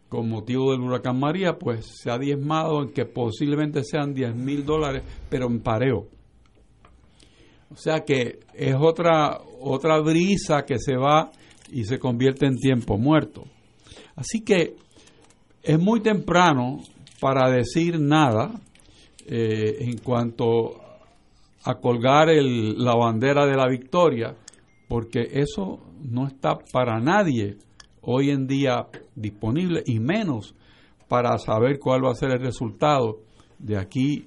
con 0.09 0.29
motivo 0.29 0.71
del 0.71 0.81
huracán 0.81 1.19
María, 1.19 1.57
pues 1.57 1.85
se 2.01 2.11
ha 2.11 2.17
diezmado 2.17 2.81
en 2.81 2.89
que 2.91 3.05
posiblemente 3.05 3.83
sean 3.83 4.13
10 4.13 4.35
mil 4.35 4.65
dólares, 4.65 5.03
pero 5.29 5.47
en 5.47 5.61
pareo. 5.61 6.07
O 7.69 7.77
sea 7.77 8.01
que 8.01 8.39
es 8.53 8.75
otra, 8.77 9.39
otra 9.61 9.99
brisa 10.01 10.65
que 10.65 10.79
se 10.79 10.97
va 10.97 11.31
y 11.71 11.85
se 11.85 11.97
convierte 11.97 12.45
en 12.45 12.57
tiempo 12.57 12.97
muerto. 12.97 13.45
Así 14.15 14.41
que 14.41 14.75
es 15.63 15.79
muy 15.79 16.01
temprano 16.01 16.79
para 17.19 17.49
decir 17.51 17.99
nada 17.99 18.51
eh, 19.27 19.77
en 19.79 19.97
cuanto 19.99 20.81
a 21.63 21.75
colgar 21.75 22.29
la 22.29 22.95
bandera 22.95 23.45
de 23.45 23.55
la 23.55 23.67
victoria, 23.67 24.35
porque 24.87 25.27
eso 25.31 25.79
no 26.03 26.27
está 26.27 26.57
para 26.71 26.99
nadie 26.99 27.57
hoy 28.01 28.31
en 28.31 28.47
día 28.47 28.87
disponible 29.15 29.83
y 29.85 29.99
menos 29.99 30.55
para 31.07 31.37
saber 31.37 31.77
cuál 31.77 32.03
va 32.03 32.11
a 32.11 32.15
ser 32.15 32.31
el 32.31 32.39
resultado 32.39 33.19
de 33.59 33.77
aquí 33.77 34.25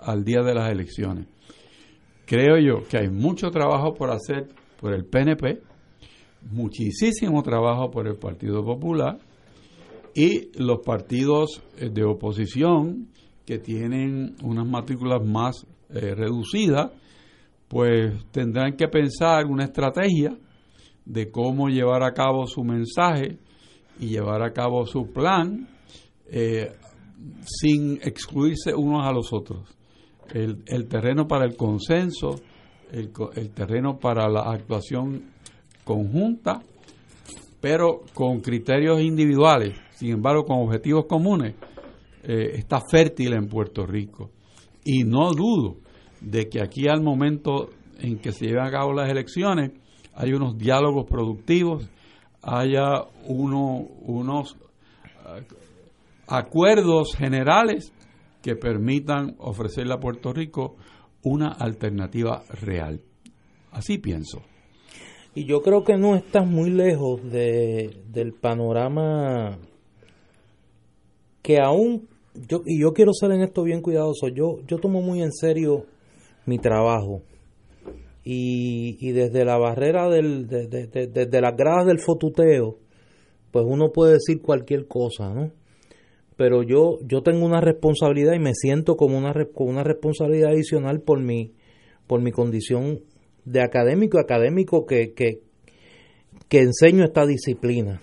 al 0.00 0.24
día 0.24 0.42
de 0.42 0.54
las 0.54 0.72
elecciones. 0.72 1.26
Creo 2.26 2.58
yo 2.58 2.88
que 2.88 2.98
hay 2.98 3.08
mucho 3.08 3.50
trabajo 3.50 3.94
por 3.94 4.10
hacer 4.10 4.48
por 4.80 4.92
el 4.92 5.04
PNP, 5.04 5.60
muchísimo 6.50 7.42
trabajo 7.44 7.90
por 7.90 8.08
el 8.08 8.16
Partido 8.16 8.64
Popular 8.64 9.18
y 10.14 10.50
los 10.58 10.80
partidos 10.80 11.62
eh, 11.76 11.88
de 11.90 12.04
oposición 12.04 13.08
que 13.46 13.58
tienen 13.58 14.36
unas 14.42 14.66
matrículas 14.66 15.24
más 15.24 15.66
eh, 15.90 16.14
reducidas, 16.14 16.92
pues 17.68 18.12
tendrán 18.30 18.76
que 18.76 18.88
pensar 18.88 19.46
una 19.46 19.64
estrategia 19.64 20.36
de 21.04 21.30
cómo 21.30 21.68
llevar 21.68 22.02
a 22.02 22.12
cabo 22.12 22.46
su 22.46 22.62
mensaje 22.62 23.38
y 23.98 24.08
llevar 24.08 24.42
a 24.42 24.52
cabo 24.52 24.86
su 24.86 25.06
plan 25.12 25.68
eh, 26.26 26.70
sin 27.44 27.94
excluirse 28.02 28.74
unos 28.74 29.06
a 29.06 29.12
los 29.12 29.32
otros. 29.32 29.68
El, 30.32 30.88
terreno 30.88 31.26
para 31.26 31.44
el 31.44 31.56
consenso, 31.56 32.40
el 32.90 33.50
terreno 33.50 33.98
para 33.98 34.28
la 34.30 34.50
actuación 34.50 35.30
conjunta, 35.84 36.62
pero 37.60 38.00
con 38.14 38.40
criterios 38.40 39.02
individuales, 39.02 39.74
sin 40.02 40.14
embargo 40.14 40.42
con 40.42 40.58
objetivos 40.58 41.06
comunes, 41.06 41.54
eh, 42.24 42.54
está 42.54 42.80
fértil 42.80 43.34
en 43.34 43.46
Puerto 43.46 43.86
Rico. 43.86 44.32
Y 44.84 45.04
no 45.04 45.30
dudo 45.30 45.76
de 46.20 46.48
que 46.48 46.60
aquí 46.60 46.88
al 46.88 47.00
momento 47.00 47.68
en 48.00 48.18
que 48.18 48.32
se 48.32 48.46
lleven 48.46 48.64
a 48.64 48.70
cabo 48.72 48.92
las 48.92 49.08
elecciones 49.08 49.70
hay 50.16 50.32
unos 50.32 50.58
diálogos 50.58 51.06
productivos, 51.08 51.88
haya 52.42 53.04
uno, 53.28 53.86
unos 54.00 54.56
eh, 55.24 55.44
acuerdos 56.26 57.14
generales 57.14 57.92
que 58.42 58.56
permitan 58.56 59.36
ofrecerle 59.38 59.94
a 59.94 60.00
Puerto 60.00 60.32
Rico 60.32 60.74
una 61.22 61.50
alternativa 61.50 62.42
real. 62.60 63.02
Así 63.70 63.98
pienso. 63.98 64.42
Y 65.36 65.44
yo 65.44 65.62
creo 65.62 65.84
que 65.84 65.96
no 65.96 66.16
estás 66.16 66.44
muy 66.44 66.70
lejos 66.70 67.22
de, 67.22 68.02
del 68.08 68.32
panorama 68.32 69.60
que 71.42 71.58
aún, 71.58 72.08
yo, 72.48 72.62
y 72.64 72.80
yo 72.80 72.92
quiero 72.92 73.12
ser 73.12 73.32
en 73.32 73.42
esto 73.42 73.62
bien 73.62 73.82
cuidadoso, 73.82 74.28
yo, 74.28 74.60
yo 74.66 74.78
tomo 74.78 75.02
muy 75.02 75.22
en 75.22 75.32
serio 75.32 75.86
mi 76.46 76.58
trabajo. 76.58 77.22
Y, 78.24 78.96
y 79.00 79.10
desde 79.12 79.44
la 79.44 79.58
barrera 79.58 80.08
del, 80.08 80.46
desde 80.46 81.40
las 81.40 81.56
gradas 81.56 81.86
del 81.86 81.98
fotuteo, 81.98 82.78
pues 83.50 83.64
uno 83.68 83.90
puede 83.92 84.14
decir 84.14 84.40
cualquier 84.40 84.86
cosa, 84.86 85.34
¿no? 85.34 85.50
Pero 86.36 86.62
yo, 86.62 86.98
yo 87.06 87.22
tengo 87.22 87.44
una 87.44 87.60
responsabilidad 87.60 88.32
y 88.32 88.38
me 88.38 88.54
siento 88.54 88.96
como 88.96 89.18
una, 89.18 89.32
con 89.54 89.68
una 89.68 89.84
responsabilidad 89.84 90.50
adicional 90.50 91.00
por 91.00 91.20
mi, 91.20 91.52
por 92.06 92.22
mi 92.22 92.32
condición 92.32 93.00
de 93.44 93.60
académico, 93.60 94.18
académico 94.18 94.86
que, 94.86 95.12
que, 95.12 95.40
enseño 96.58 97.04
esta 97.04 97.26
disciplina. 97.26 98.00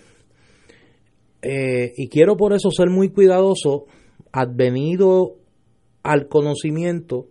Eh, 1.42 1.92
y 1.96 2.08
quiero 2.08 2.36
por 2.36 2.52
eso 2.52 2.70
ser 2.70 2.90
muy 2.90 3.10
cuidadoso, 3.10 3.86
advenido 4.32 5.36
al 6.02 6.28
conocimiento 6.28 7.26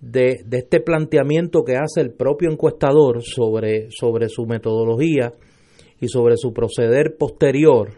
de, 0.00 0.42
de, 0.46 0.58
este 0.58 0.80
planteamiento 0.80 1.64
que 1.64 1.76
hace 1.76 2.00
el 2.00 2.12
propio 2.12 2.50
encuestador 2.50 3.22
sobre, 3.22 3.88
sobre 3.90 4.28
su 4.28 4.46
metodología 4.46 5.32
y 6.00 6.08
sobre 6.08 6.36
su 6.36 6.52
proceder 6.52 7.16
posterior, 7.16 7.92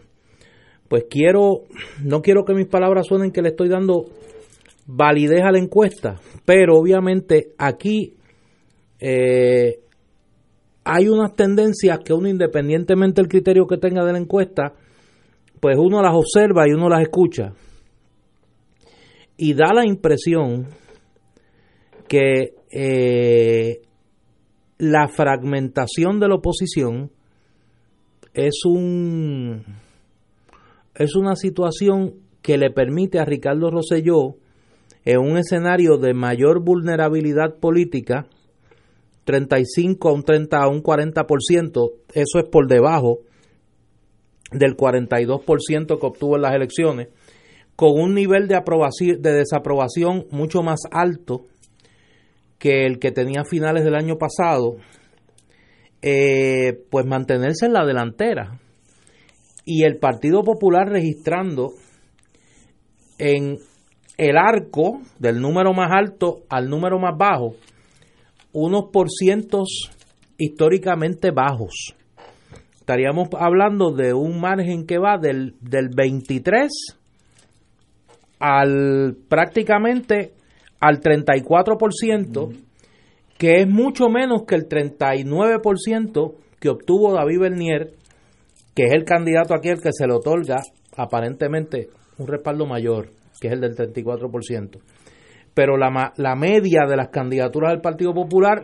pues 0.87 1.05
quiero, 1.09 1.63
no 2.03 2.21
quiero 2.21 2.45
que 2.45 2.53
mis 2.53 2.67
palabras 2.67 3.07
suenen 3.07 3.31
que 3.31 3.41
le 3.41 3.49
estoy 3.49 3.69
dando 3.69 4.05
validez 4.85 5.43
a 5.43 5.51
la 5.51 5.59
encuesta, 5.59 6.15
pero 6.45 6.77
obviamente 6.77 7.53
aquí 7.57 8.15
eh, 8.99 9.79
hay 10.85 11.09
unas 11.09 11.35
tendencias 11.35 11.99
que 11.99 12.13
uno, 12.13 12.29
independientemente 12.29 13.21
del 13.21 13.29
criterio 13.29 13.67
que 13.67 13.77
tenga 13.77 14.05
de 14.05 14.13
la 14.13 14.19
encuesta, 14.19 14.73
pues 15.59 15.77
uno 15.77 16.01
las 16.01 16.13
observa 16.13 16.67
y 16.67 16.73
uno 16.73 16.89
las 16.89 17.01
escucha. 17.01 17.53
Y 19.37 19.53
da 19.53 19.73
la 19.73 19.85
impresión 19.85 20.67
que 22.07 22.53
eh, 22.71 23.81
la 24.77 25.07
fragmentación 25.07 26.19
de 26.19 26.27
la 26.27 26.35
oposición 26.35 27.11
es 28.33 28.61
un 28.65 29.63
es 30.95 31.15
una 31.15 31.35
situación 31.35 32.15
que 32.41 32.57
le 32.57 32.71
permite 32.71 33.19
a 33.19 33.25
Ricardo 33.25 33.69
Rosselló 33.69 34.35
en 35.05 35.19
un 35.19 35.37
escenario 35.37 35.97
de 35.97 36.13
mayor 36.13 36.63
vulnerabilidad 36.63 37.59
política 37.59 38.27
35 39.25 40.09
a 40.09 40.13
un 40.13 40.23
30 40.23 40.57
a 40.57 40.69
un 40.69 40.81
40%, 40.81 41.91
eso 42.13 42.39
es 42.39 42.49
por 42.49 42.67
debajo 42.67 43.19
del 44.51 44.75
42% 44.75 45.99
que 45.99 46.05
obtuvo 46.05 46.35
en 46.35 46.41
las 46.41 46.53
elecciones, 46.53 47.09
con 47.75 47.99
un 47.99 48.13
nivel 48.13 48.47
de, 48.47 48.55
aprobación, 48.55 49.21
de 49.21 49.33
desaprobación 49.33 50.25
mucho 50.31 50.63
más 50.63 50.81
alto 50.91 51.45
que 52.57 52.85
el 52.85 52.99
que 52.99 53.11
tenía 53.11 53.41
a 53.41 53.45
finales 53.45 53.83
del 53.83 53.95
año 53.95 54.17
pasado, 54.17 54.77
eh, 56.01 56.79
pues 56.89 57.05
mantenerse 57.05 57.65
en 57.65 57.73
la 57.73 57.85
delantera. 57.85 58.59
Y 59.65 59.83
el 59.83 59.97
Partido 59.97 60.43
Popular 60.43 60.87
registrando 60.87 61.73
en 63.17 63.57
el 64.17 64.37
arco 64.37 65.01
del 65.19 65.39
número 65.39 65.73
más 65.73 65.91
alto 65.91 66.43
al 66.49 66.69
número 66.69 66.99
más 66.99 67.17
bajo, 67.17 67.55
unos 68.53 68.85
porcientos 68.91 69.91
históricamente 70.37 71.31
bajos. 71.31 71.96
Estaríamos 72.87 73.27
hablando 73.37 73.91
de 73.91 74.13
un 74.13 74.39
margen 74.39 74.85
que 74.85 74.97
va 74.97 75.17
del, 75.17 75.55
del 75.59 75.89
23 75.93 76.71
al 78.39 79.17
prácticamente 79.27 80.31
al 80.79 81.01
34%, 81.01 82.55
que 83.37 83.55
es 83.59 83.67
mucho 83.67 84.07
menos 84.07 84.43
que 84.47 84.55
el 84.55 84.69
39% 84.69 86.35
que 86.61 86.69
obtuvo 86.69 87.13
David 87.13 87.41
Bernier, 87.41 87.91
que 88.73 88.83
es 88.83 88.93
el 88.93 89.03
candidato 89.03 89.53
aquí 89.53 89.67
el 89.67 89.81
que 89.81 89.91
se 89.91 90.07
le 90.07 90.13
otorga 90.13 90.61
aparentemente 90.95 91.89
un 92.17 92.27
respaldo 92.27 92.67
mayor, 92.67 93.09
que 93.41 93.49
es 93.49 93.53
el 93.55 93.59
del 93.59 93.75
34% 93.75 94.79
pero 95.53 95.75
la, 95.75 96.13
la 96.15 96.35
media 96.35 96.85
de 96.87 96.95
las 96.95 97.09
candidaturas 97.09 97.71
del 97.71 97.81
Partido 97.81 98.13
Popular 98.13 98.63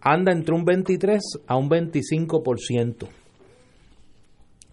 anda 0.00 0.32
entre 0.32 0.54
un 0.54 0.64
23 0.64 1.20
a 1.46 1.56
un 1.56 1.68
25%. 1.68 3.23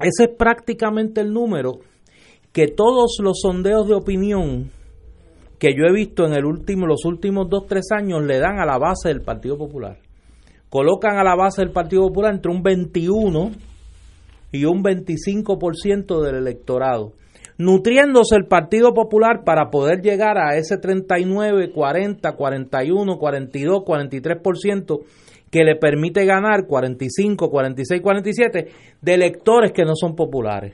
Ese 0.04 0.24
es 0.24 0.38
prácticamente 0.38 1.22
el 1.22 1.32
número 1.32 1.80
que 2.52 2.68
todos 2.68 3.18
los 3.22 3.40
sondeos 3.42 3.88
de 3.88 3.96
opinión 3.96 4.72
que 5.60 5.76
yo 5.78 5.86
he 5.86 5.94
visto 5.94 6.26
en 6.26 6.34
los 6.42 7.06
últimos 7.06 7.48
dos, 7.48 7.68
tres 7.68 7.86
años 7.92 8.24
le 8.24 8.40
dan 8.40 8.60
a 8.60 8.66
la 8.66 8.80
base 8.80 9.10
del 9.10 9.22
Partido 9.22 9.58
Popular. 9.58 10.00
Colocan 10.70 11.18
a 11.18 11.24
la 11.24 11.36
base 11.36 11.62
del 11.62 11.72
Partido 11.72 12.08
Popular 12.08 12.34
entre 12.34 12.52
un 12.52 12.64
21 12.64 13.52
y 14.52 14.66
un 14.66 14.84
25% 14.84 16.22
del 16.24 16.36
electorado, 16.36 17.14
nutriéndose 17.58 18.38
el 18.38 18.48
Partido 18.48 18.94
Popular 18.94 19.44
para 19.46 19.70
poder 19.70 20.02
llegar 20.02 20.40
a 20.40 20.56
ese 20.58 20.78
39, 20.78 21.72
40, 21.72 22.32
41, 22.32 23.18
42, 23.18 23.84
43% 23.86 25.00
que 25.52 25.66
le 25.66 25.76
permite 25.76 26.26
ganar 26.26 26.66
45, 26.66 27.50
46, 27.50 28.02
47 28.02 28.68
de 29.02 29.14
electores 29.14 29.74
que 29.74 29.84
no 29.84 29.96
son 29.96 30.16
populares. 30.16 30.74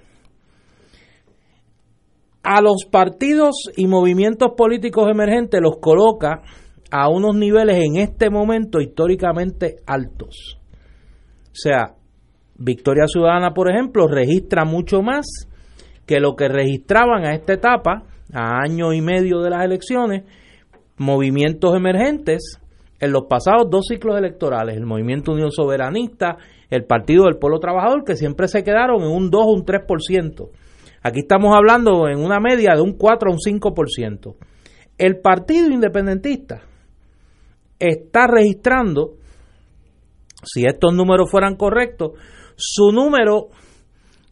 A 2.43 2.61
los 2.61 2.85
partidos 2.89 3.55
y 3.75 3.87
movimientos 3.87 4.51
políticos 4.55 5.09
emergentes 5.11 5.59
los 5.61 5.77
coloca 5.81 6.43
a 6.91 7.09
unos 7.09 7.35
niveles 7.35 7.83
en 7.83 7.97
este 7.97 8.29
momento 8.29 8.79
históricamente 8.79 9.77
altos. 9.85 10.59
O 11.47 11.59
sea, 11.59 11.95
Victoria 12.55 13.05
Ciudadana, 13.07 13.53
por 13.53 13.69
ejemplo, 13.69 14.07
registra 14.07 14.63
mucho 14.63 15.01
más 15.01 15.25
que 16.05 16.19
lo 16.19 16.35
que 16.35 16.47
registraban 16.47 17.25
a 17.25 17.33
esta 17.33 17.53
etapa, 17.53 18.03
a 18.31 18.61
año 18.61 18.93
y 18.93 19.01
medio 19.01 19.41
de 19.41 19.49
las 19.49 19.65
elecciones, 19.65 20.23
movimientos 20.97 21.75
emergentes 21.75 22.61
en 22.99 23.11
los 23.11 23.25
pasados 23.29 23.69
dos 23.69 23.85
ciclos 23.87 24.17
electorales, 24.17 24.75
el 24.75 24.85
Movimiento 24.85 25.31
Unión 25.31 25.51
Soberanista, 25.51 26.37
el 26.69 26.85
Partido 26.85 27.25
del 27.25 27.37
Pueblo 27.37 27.59
Trabajador, 27.59 28.03
que 28.03 28.15
siempre 28.15 28.47
se 28.47 28.63
quedaron 28.63 29.01
en 29.03 29.09
un 29.09 29.29
2 29.29 29.41
o 29.41 29.51
un 29.51 29.65
3%. 29.65 30.49
Aquí 31.03 31.19
estamos 31.19 31.55
hablando 31.55 32.07
en 32.07 32.19
una 32.19 32.39
media 32.39 32.73
de 32.75 32.81
un 32.81 32.93
4 32.93 33.29
o 33.29 33.33
un 33.33 33.39
5%. 33.39 34.35
El 34.97 35.19
Partido 35.19 35.69
Independentista 35.69 36.63
está 37.79 38.27
registrando, 38.27 39.13
si 40.43 40.65
estos 40.65 40.93
números 40.93 41.29
fueran 41.29 41.55
correctos, 41.55 42.13
su 42.55 42.91
número 42.91 43.49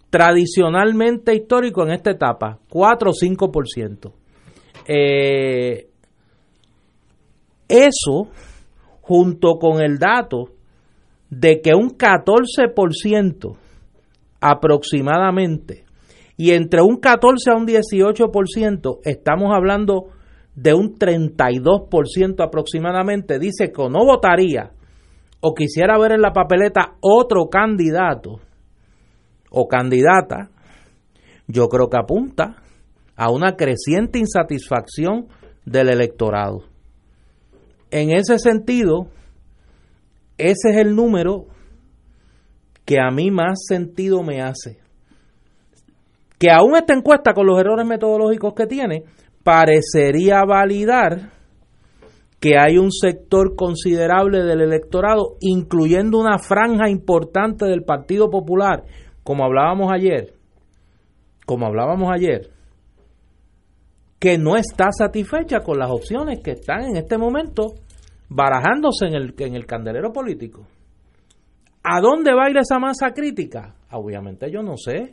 tradicionalmente 0.10 1.36
histórico 1.36 1.84
en 1.84 1.92
esta 1.92 2.12
etapa, 2.12 2.60
4 2.70 3.10
o 3.10 3.14
5%. 3.14 4.14
Eh, 4.88 5.88
eso, 7.68 8.30
junto 9.08 9.60
con 9.60 9.84
el 9.84 10.00
dato 10.00 10.50
de 11.30 11.62
que 11.62 11.76
un 11.76 11.92
14% 11.92 13.56
aproximadamente, 14.42 15.86
y 16.38 16.52
entre 16.52 16.82
un 16.82 16.98
14 16.98 17.52
a 17.52 17.56
un 17.56 17.68
18%, 17.68 19.00
estamos 19.04 19.52
hablando 19.54 20.08
de 20.56 20.74
un 20.74 20.96
32% 20.96 22.44
aproximadamente, 22.44 23.38
dice 23.38 23.72
que 23.72 23.90
no 23.90 24.06
votaría 24.06 24.72
o 25.40 25.54
quisiera 25.54 26.00
ver 26.00 26.14
en 26.14 26.22
la 26.22 26.34
papeleta 26.34 26.96
otro 27.00 27.48
candidato 27.48 28.40
o 29.52 29.68
candidata, 29.68 30.50
yo 31.48 31.68
creo 31.68 31.90
que 31.90 31.98
apunta 31.98 32.56
a 33.16 33.30
una 33.30 33.56
creciente 33.56 34.18
insatisfacción 34.18 35.28
del 35.64 35.90
electorado. 35.90 36.75
En 37.96 38.12
ese 38.12 38.38
sentido, 38.40 39.08
ese 40.38 40.72
es 40.72 40.76
el 40.76 40.98
número 40.98 41.46
que 42.84 43.00
a 43.00 43.10
mí 43.10 43.32
más 43.32 43.68
sentido 43.70 44.22
me 44.22 44.42
hace. 44.42 44.80
Que 46.38 46.52
aún 46.52 46.76
esta 46.76 46.94
encuesta, 46.94 47.32
con 47.34 47.48
los 47.48 47.58
errores 47.58 47.88
metodológicos 47.88 48.54
que 48.54 48.68
tiene, 48.68 49.06
parecería 49.46 50.44
validar 50.44 51.32
que 52.42 52.58
hay 52.60 52.78
un 52.78 52.92
sector 52.92 53.56
considerable 53.56 54.44
del 54.44 54.60
electorado, 54.60 55.38
incluyendo 55.40 56.20
una 56.20 56.38
franja 56.38 56.90
importante 56.90 57.64
del 57.64 57.84
Partido 57.84 58.30
Popular, 58.30 58.84
como 59.24 59.46
hablábamos 59.46 59.90
ayer, 59.94 60.34
como 61.46 61.66
hablábamos 61.66 62.14
ayer, 62.14 62.50
que 64.20 64.38
no 64.38 64.58
está 64.58 64.92
satisfecha 64.92 65.62
con 65.62 65.80
las 65.80 65.90
opciones 65.90 66.42
que 66.44 66.52
están 66.52 66.84
en 66.90 66.98
este 66.98 67.18
momento 67.18 67.76
barajándose 68.30 69.06
en 69.08 69.16
el, 69.16 69.34
en 69.38 69.56
el 69.56 69.66
candelero 69.66 70.12
político. 70.12 70.68
¿A 71.84 72.02
dónde 72.02 72.34
va 72.34 72.46
a 72.46 72.50
ir 72.50 72.58
esa 72.58 72.80
masa 72.80 73.12
crítica? 73.12 73.76
Obviamente 73.92 74.52
yo 74.52 74.64
no 74.64 74.76
sé, 74.76 75.12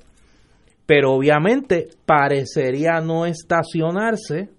pero 0.86 1.12
obviamente 1.12 1.88
parecería 2.06 3.00
no 3.00 3.26
estacionarse 3.26 4.50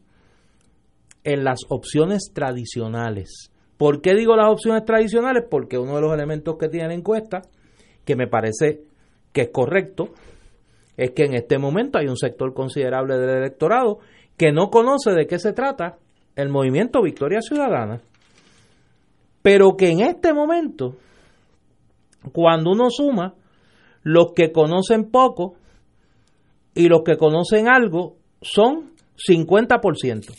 en 1.23 1.43
las 1.43 1.61
opciones 1.69 2.31
tradicionales. 2.33 3.49
¿Por 3.77 4.01
qué 4.01 4.13
digo 4.13 4.35
las 4.35 4.51
opciones 4.51 4.85
tradicionales? 4.85 5.43
Porque 5.49 5.77
uno 5.77 5.95
de 5.95 6.01
los 6.01 6.13
elementos 6.13 6.57
que 6.57 6.69
tiene 6.69 6.89
la 6.89 6.93
encuesta, 6.93 7.41
que 8.05 8.15
me 8.15 8.27
parece 8.27 8.81
que 9.31 9.41
es 9.41 9.49
correcto, 9.49 10.09
es 10.95 11.11
que 11.11 11.25
en 11.25 11.33
este 11.33 11.57
momento 11.57 11.97
hay 11.97 12.07
un 12.07 12.17
sector 12.17 12.53
considerable 12.53 13.17
del 13.17 13.37
electorado 13.37 13.99
que 14.37 14.51
no 14.51 14.69
conoce 14.69 15.11
de 15.11 15.25
qué 15.25 15.39
se 15.39 15.53
trata 15.53 15.97
el 16.35 16.49
movimiento 16.49 17.01
Victoria 17.01 17.41
Ciudadana, 17.41 18.01
pero 19.43 19.77
que 19.77 19.91
en 19.91 19.99
este 19.99 20.33
momento, 20.33 20.95
cuando 22.31 22.71
uno 22.71 22.89
suma 22.89 23.35
los 24.01 24.33
que 24.33 24.51
conocen 24.51 25.11
poco 25.11 25.53
y 26.73 26.87
los 26.87 27.03
que 27.03 27.17
conocen 27.17 27.67
algo, 27.67 28.15
son 28.41 28.93
50% 29.15 30.33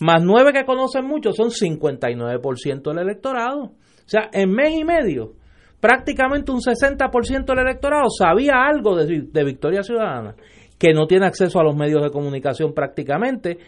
más 0.00 0.22
nueve 0.24 0.52
que 0.52 0.64
conocen 0.64 1.04
mucho 1.04 1.32
son 1.32 1.50
59% 1.50 2.82
del 2.82 2.98
electorado. 2.98 3.64
O 3.64 3.72
sea, 4.06 4.28
en 4.32 4.50
mes 4.50 4.74
y 4.74 4.84
medio, 4.84 5.34
prácticamente 5.78 6.50
un 6.50 6.60
60% 6.60 7.44
del 7.44 7.58
electorado 7.58 8.08
sabía 8.10 8.64
algo 8.66 8.96
de, 8.96 9.44
Victoria 9.44 9.82
Ciudadana, 9.82 10.34
que 10.78 10.92
no 10.94 11.06
tiene 11.06 11.26
acceso 11.26 11.60
a 11.60 11.64
los 11.64 11.76
medios 11.76 12.02
de 12.02 12.10
comunicación 12.10 12.72
prácticamente, 12.72 13.58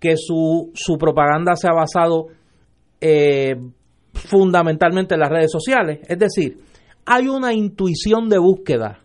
que 0.00 0.16
su, 0.16 0.72
su 0.74 0.96
propaganda 0.96 1.54
se 1.56 1.68
ha 1.68 1.74
basado 1.74 2.28
eh, 3.00 3.54
fundamentalmente 4.14 5.14
en 5.14 5.20
las 5.20 5.30
redes 5.30 5.50
sociales. 5.50 6.00
Es 6.08 6.18
decir, 6.18 6.58
hay 7.04 7.28
una 7.28 7.52
intuición 7.52 8.28
de 8.28 8.38
búsqueda 8.38 9.00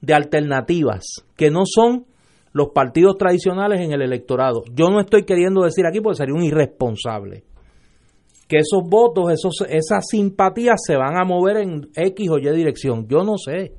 de 0.00 0.14
alternativas 0.14 1.04
que 1.36 1.50
no 1.50 1.62
son 1.64 2.06
los 2.52 2.68
partidos 2.70 3.16
tradicionales 3.18 3.80
en 3.80 3.92
el 3.92 4.02
electorado. 4.02 4.64
Yo 4.72 4.88
no 4.88 5.00
estoy 5.00 5.24
queriendo 5.24 5.62
decir 5.62 5.86
aquí 5.86 6.00
porque 6.00 6.16
sería 6.16 6.34
un 6.34 6.42
irresponsable 6.42 7.44
que 8.48 8.58
esos 8.58 8.88
votos, 8.88 9.32
esos, 9.32 9.62
esas 9.68 10.06
simpatías 10.08 10.76
se 10.86 10.96
van 10.96 11.16
a 11.16 11.24
mover 11.24 11.58
en 11.58 11.88
X 11.94 12.30
o 12.30 12.38
Y 12.38 12.48
dirección. 12.56 13.06
Yo 13.08 13.24
no 13.24 13.36
sé. 13.36 13.72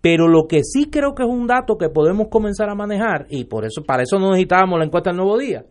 Pero 0.00 0.26
lo 0.26 0.46
que 0.48 0.62
sí 0.64 0.90
creo 0.90 1.14
que 1.14 1.22
es 1.22 1.28
un 1.28 1.46
dato 1.46 1.76
que 1.76 1.88
podemos 1.88 2.28
comenzar 2.28 2.68
a 2.68 2.74
manejar, 2.74 3.26
y 3.28 3.44
por 3.44 3.64
eso, 3.64 3.82
para 3.86 4.02
eso 4.02 4.18
no 4.18 4.30
necesitábamos 4.30 4.78
la 4.78 4.86
encuesta 4.86 5.10
del 5.10 5.18
nuevo 5.18 5.38
día, 5.38 5.64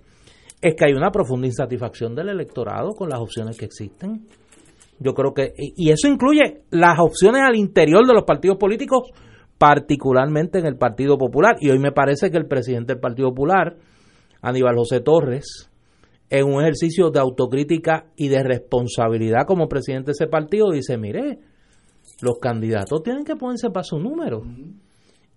es 0.61 0.75
que 0.75 0.85
hay 0.85 0.93
una 0.93 1.11
profunda 1.11 1.47
insatisfacción 1.47 2.15
del 2.15 2.29
electorado 2.29 2.91
con 2.93 3.09
las 3.09 3.19
opciones 3.19 3.57
que 3.57 3.65
existen. 3.65 4.27
Yo 4.99 5.13
creo 5.13 5.33
que, 5.33 5.53
y 5.57 5.89
eso 5.89 6.07
incluye 6.07 6.61
las 6.69 6.99
opciones 6.99 7.41
al 7.41 7.55
interior 7.55 8.05
de 8.05 8.13
los 8.13 8.23
partidos 8.23 8.57
políticos 8.57 9.09
particularmente 9.57 10.57
en 10.57 10.65
el 10.65 10.75
Partido 10.75 11.19
Popular. 11.19 11.55
Y 11.59 11.69
hoy 11.69 11.77
me 11.77 11.91
parece 11.91 12.31
que 12.31 12.37
el 12.37 12.47
presidente 12.47 12.93
del 12.93 12.99
Partido 12.99 13.29
Popular, 13.29 13.77
Aníbal 14.41 14.75
José 14.75 15.01
Torres, 15.01 15.69
en 16.31 16.45
un 16.45 16.61
ejercicio 16.61 17.11
de 17.11 17.19
autocrítica 17.19 18.05
y 18.15 18.29
de 18.29 18.41
responsabilidad 18.41 19.45
como 19.45 19.67
presidente 19.67 20.07
de 20.07 20.11
ese 20.13 20.27
partido, 20.27 20.71
dice, 20.71 20.97
mire, 20.97 21.39
los 22.21 22.39
candidatos 22.39 23.03
tienen 23.03 23.23
que 23.23 23.35
ponerse 23.35 23.69
para 23.69 23.83
su 23.83 23.99
número. 23.99 24.41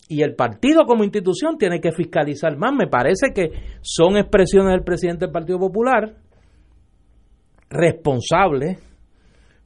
Y 0.08 0.22
el 0.22 0.34
partido 0.34 0.84
como 0.84 1.04
institución 1.04 1.56
tiene 1.56 1.80
que 1.80 1.92
fiscalizar 1.92 2.56
más. 2.56 2.72
Me 2.74 2.86
parece 2.86 3.32
que 3.34 3.50
son 3.80 4.16
expresiones 4.16 4.72
del 4.72 4.84
presidente 4.84 5.24
del 5.24 5.32
Partido 5.32 5.58
Popular 5.58 6.14
responsables. 7.70 8.78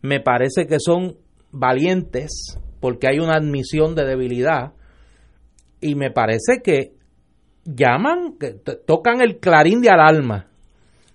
Me 0.03 0.21
parece 0.21 0.67
que 0.67 0.79
son 0.79 1.17
valientes 1.51 2.57
porque 2.81 3.09
hay 3.09 3.19
una 3.19 3.35
admisión 3.35 3.95
de 3.95 4.05
debilidad 4.05 4.73
y 5.81 5.95
me 5.95 6.11
parece 6.11 6.61
que 6.63 6.93
llaman, 7.65 8.37
que 8.39 8.55
tocan 8.87 9.21
el 9.21 9.39
clarín 9.39 9.81
de 9.81 9.91
alarma 9.91 10.47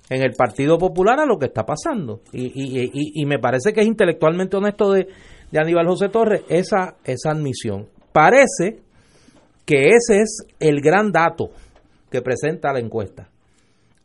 en 0.09 0.21
el 0.21 0.33
Partido 0.33 0.77
Popular 0.77 1.19
a 1.19 1.25
lo 1.25 1.37
que 1.37 1.45
está 1.45 1.65
pasando. 1.65 2.21
Y, 2.31 2.47
y, 2.47 2.89
y, 2.93 3.25
me 3.25 3.39
parece 3.39 3.73
que 3.73 3.81
es 3.81 3.87
intelectualmente 3.87 4.57
honesto 4.57 4.91
de, 4.91 5.07
de 5.51 5.59
Aníbal 5.59 5.87
José 5.87 6.09
Torres 6.09 6.43
esa, 6.49 6.97
esa 7.05 7.31
admisión. 7.31 7.87
Parece 8.11 8.81
que 9.65 9.89
ese 9.89 10.21
es 10.21 10.45
el 10.59 10.81
gran 10.81 11.11
dato 11.11 11.51
que 12.11 12.21
presenta 12.21 12.73
la 12.73 12.79
encuesta. 12.79 13.29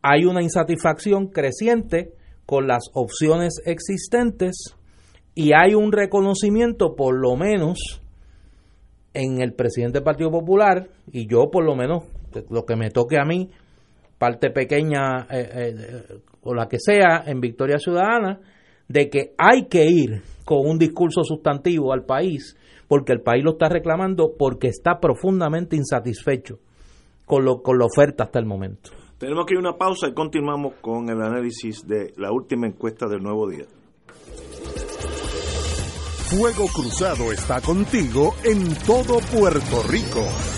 Hay 0.03 0.25
una 0.25 0.43
insatisfacción 0.43 1.29
creciente 1.29 2.13
con 2.47 2.67
las 2.67 2.85
opciones 2.95 3.61
existentes 3.67 4.75
y 5.35 5.53
hay 5.53 5.75
un 5.75 5.93
reconocimiento, 5.93 6.95
por 6.97 7.15
lo 7.15 7.37
menos, 7.37 8.03
en 9.15 9.41
el 9.41 9.53
presidente 9.53 9.99
del 9.99 10.05
Partido 10.05 10.31
Popular, 10.31 10.89
y 11.13 11.29
yo 11.29 11.51
por 11.51 11.65
lo 11.65 11.75
menos 11.75 12.05
lo 12.51 12.65
que 12.65 12.77
me 12.77 12.91
toque 12.91 13.19
a 13.19 13.25
mí, 13.25 13.51
parte 14.19 14.51
pequeña 14.51 15.27
eh, 15.31 15.49
eh, 15.55 16.21
o 16.43 16.55
la 16.55 16.69
que 16.69 16.79
sea 16.79 17.25
en 17.27 17.41
Victoria 17.41 17.79
Ciudadana, 17.79 18.41
de 18.89 19.09
que 19.11 19.35
hay 19.37 19.67
que 19.67 19.85
ir 19.85 20.23
con 20.45 20.67
un 20.67 20.79
discurso 20.79 21.23
sustantivo 21.23 21.93
al 21.93 22.05
país, 22.05 22.57
porque 22.89 23.13
el 23.13 23.21
país 23.21 23.45
lo 23.45 23.53
está 23.53 23.69
reclamando 23.69 24.33
porque 24.37 24.69
está 24.69 24.99
profundamente 24.99 25.77
insatisfecho 25.77 26.59
con, 27.25 27.45
lo, 27.45 27.63
con 27.63 27.79
la 27.79 27.85
oferta 27.85 28.25
hasta 28.25 28.39
el 28.39 28.47
momento. 28.47 28.91
Tenemos 29.19 29.47
que 29.47 29.55
ir 29.55 29.59
a 29.59 29.61
una 29.61 29.77
pausa 29.77 30.09
y 30.09 30.15
continuamos 30.15 30.75
con 30.81 31.09
el 31.09 31.21
análisis 31.21 31.87
de 31.87 32.13
la 32.17 32.33
última 32.33 32.67
encuesta 32.67 33.07
del 33.07 33.23
nuevo 33.23 33.49
día. 33.49 33.67
Fuego 36.31 36.67
Cruzado 36.75 37.33
está 37.33 37.61
contigo 37.61 38.35
en 38.45 38.75
todo 38.87 39.19
Puerto 39.33 39.83
Rico. 39.89 40.58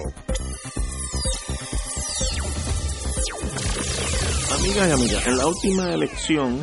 Amigas 4.59 4.89
y 4.89 4.91
amigas, 4.91 5.27
en 5.27 5.37
la 5.37 5.45
última 5.45 5.93
elección 5.93 6.59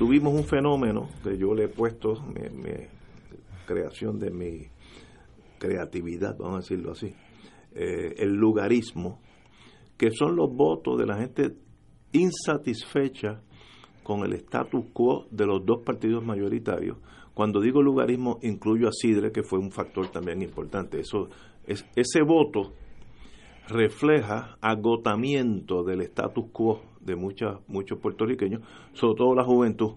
tuvimos 0.00 0.32
un 0.32 0.44
fenómeno 0.44 1.10
que 1.22 1.36
yo 1.36 1.52
le 1.52 1.64
he 1.64 1.68
puesto 1.68 2.14
mi, 2.22 2.72
creación 3.66 4.18
de 4.18 4.30
mi 4.30 4.66
creatividad, 5.58 6.38
vamos 6.38 6.54
a 6.54 6.60
decirlo 6.60 6.92
así, 6.92 7.14
eh, 7.74 8.14
el 8.16 8.32
lugarismo, 8.32 9.20
que 9.98 10.10
son 10.10 10.36
los 10.36 10.50
votos 10.56 10.98
de 10.98 11.04
la 11.04 11.18
gente 11.18 11.54
insatisfecha 12.12 13.42
con 14.02 14.24
el 14.24 14.32
status 14.36 14.86
quo 14.94 15.26
de 15.30 15.44
los 15.44 15.66
dos 15.66 15.82
partidos 15.84 16.24
mayoritarios. 16.24 16.96
Cuando 17.34 17.60
digo 17.60 17.82
lugarismo, 17.82 18.38
incluyo 18.40 18.88
a 18.88 18.92
Sidre, 18.92 19.32
que 19.32 19.42
fue 19.42 19.58
un 19.58 19.70
factor 19.70 20.08
también 20.08 20.40
importante. 20.40 20.98
Eso, 20.98 21.28
es, 21.66 21.84
ese 21.94 22.22
voto 22.22 22.72
refleja 23.68 24.56
agotamiento 24.62 25.84
del 25.84 26.00
status 26.00 26.46
quo 26.52 26.89
de 27.00 27.16
muchas, 27.16 27.58
muchos 27.68 27.98
puertorriqueños, 27.98 28.62
sobre 28.92 29.16
todo 29.16 29.34
la 29.34 29.44
juventud, 29.44 29.92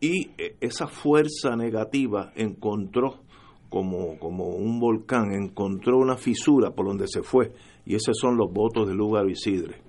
y 0.00 0.30
eh, 0.38 0.56
esa 0.60 0.86
fuerza 0.86 1.56
negativa 1.56 2.32
encontró 2.36 3.20
como, 3.68 4.18
como 4.18 4.48
un 4.48 4.78
volcán, 4.78 5.32
encontró 5.32 5.98
una 5.98 6.16
fisura 6.16 6.70
por 6.70 6.86
donde 6.86 7.06
se 7.08 7.22
fue, 7.22 7.52
y 7.84 7.94
esos 7.94 8.16
son 8.18 8.36
los 8.36 8.52
votos 8.52 8.86
de 8.86 8.94
Lugaro 8.94 9.28
y 9.28 9.34
Sidre. 9.34 9.80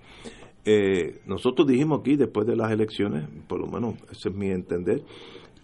Eh, 0.66 1.22
nosotros 1.26 1.68
dijimos 1.68 2.02
aquí, 2.02 2.16
después 2.16 2.46
de 2.46 2.56
las 2.56 2.72
elecciones, 2.72 3.30
por 3.48 3.60
lo 3.60 3.68
menos 3.68 3.96
ese 4.12 4.30
es 4.30 4.36
mi 4.36 4.50
entender, 4.50 5.02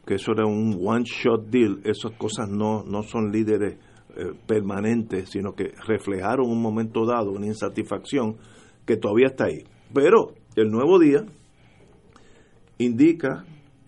que 0.05 0.15
eso 0.15 0.31
era 0.31 0.45
un 0.45 0.79
one-shot 0.81 1.47
deal, 1.49 1.81
esas 1.83 2.11
cosas 2.13 2.49
no, 2.49 2.83
no 2.83 3.03
son 3.03 3.31
líderes 3.31 3.77
eh, 4.15 4.31
permanentes, 4.45 5.29
sino 5.29 5.53
que 5.55 5.71
reflejaron 5.87 6.49
un 6.49 6.61
momento 6.61 7.05
dado 7.05 7.31
una 7.31 7.47
insatisfacción 7.47 8.37
que 8.85 8.97
todavía 8.97 9.27
está 9.27 9.45
ahí. 9.45 9.63
Pero 9.93 10.33
el 10.55 10.69
nuevo 10.69 10.99
día 10.99 11.25
indica 12.77 13.45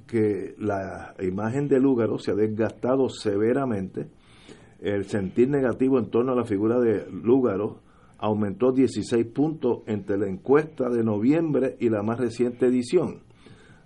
que 0.08 0.56
la 0.60 1.16
imagen 1.22 1.68
de 1.68 1.80
Lúgaro 1.80 2.18
se 2.20 2.32
ha 2.32 2.36
desgastado 2.36 3.10
severamente, 3.10 4.08
el 4.80 5.06
sentir 5.06 5.50
negativo 5.50 6.00
en 6.00 6.10
torno 6.10 6.34
a 6.34 6.36
la 6.36 6.46
figura 6.46 6.80
de 6.80 7.08
Lúgaro 7.12 7.80
aumentó 8.18 8.72
16 8.72 9.26
puntos 9.28 9.80
entre 9.88 10.18
la 10.18 10.28
encuesta 10.28 10.90
de 10.90 11.04
noviembre 11.04 11.76
y 11.80 11.90
la 11.90 12.04
más 12.04 12.20
reciente 12.20 12.68
edición. 12.68 13.22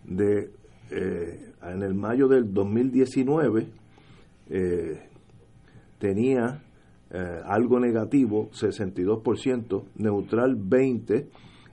De, 0.04 0.52
eh, 0.92 1.54
en 1.64 1.84
el 1.84 1.94
mayo 1.94 2.28
del 2.28 2.54
2019 2.54 3.68
eh, 4.50 5.10
tenía 6.00 6.64
eh, 7.12 7.42
algo 7.46 7.80
negativo 7.80 8.50
62%, 8.52 9.84
neutral 9.96 10.58
20% 10.58 11.28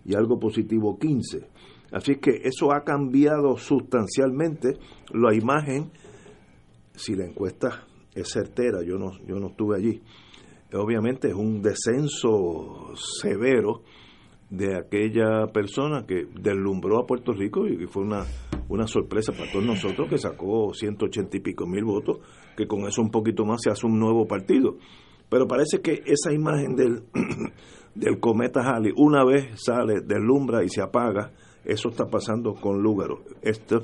y 0.07 0.15
algo 0.15 0.39
positivo 0.39 0.99
15%. 0.99 1.47
Así 1.93 2.17
que 2.17 2.41
eso 2.45 2.73
ha 2.73 2.83
cambiado 2.83 3.57
sustancialmente 3.57 4.77
la 5.13 5.35
imagen, 5.35 5.91
si 6.95 7.15
la 7.15 7.25
encuesta 7.25 7.87
es 8.15 8.29
certera, 8.33 8.83
yo 8.83 8.99
no, 8.99 9.13
yo 9.27 9.39
no 9.39 9.49
estuve 9.49 9.77
allí, 9.77 10.03
obviamente 10.73 11.29
es 11.29 11.35
un 11.35 11.63
descenso 11.63 12.93
severo 13.23 13.83
de 14.51 14.77
aquella 14.77 15.47
persona 15.53 16.07
que 16.07 16.27
deslumbró 16.41 16.99
a 16.99 17.07
Puerto 17.07 17.33
Rico 17.33 17.67
y 17.67 17.87
fue 17.87 18.03
una, 18.03 18.25
una 18.69 18.87
sorpresa 18.87 19.33
para 19.33 19.51
todos 19.51 19.65
nosotros 19.65 20.09
que 20.09 20.19
sacó 20.19 20.73
180 20.73 21.37
y 21.37 21.41
pico 21.41 21.67
mil 21.67 21.85
votos, 21.85 22.19
que 22.57 22.67
con 22.67 22.87
eso 22.87 23.03
un 23.03 23.11
poquito 23.11 23.45
más 23.45 23.61
se 23.63 23.71
hace 23.71 23.87
un 23.87 23.99
nuevo 23.99 24.27
partido. 24.27 24.77
Pero 25.29 25.49
parece 25.49 25.81
que 25.81 26.03
esa 26.07 26.33
imagen 26.33 26.77
del, 26.77 27.03
del 27.97 28.21
cometa 28.21 28.61
Halley 28.61 28.93
una 28.97 29.25
vez 29.25 29.61
sale, 29.63 30.01
deslumbra 30.01 30.63
y 30.63 30.69
se 30.69 30.83
apaga, 30.83 31.33
eso 31.65 31.89
está 31.89 32.07
pasando 32.07 32.55
con 32.55 32.83
Lúgaro. 32.83 33.23
Esto, 33.43 33.83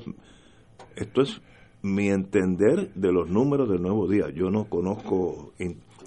esto 0.95 1.23
es 1.23 1.41
mi 1.83 2.09
entender 2.09 2.93
de 2.95 3.13
los 3.13 3.29
números 3.29 3.69
del 3.69 3.83
nuevo 3.83 4.07
día. 4.07 4.31
Yo 4.31 4.51
no 4.51 4.67
conozco 4.69 5.53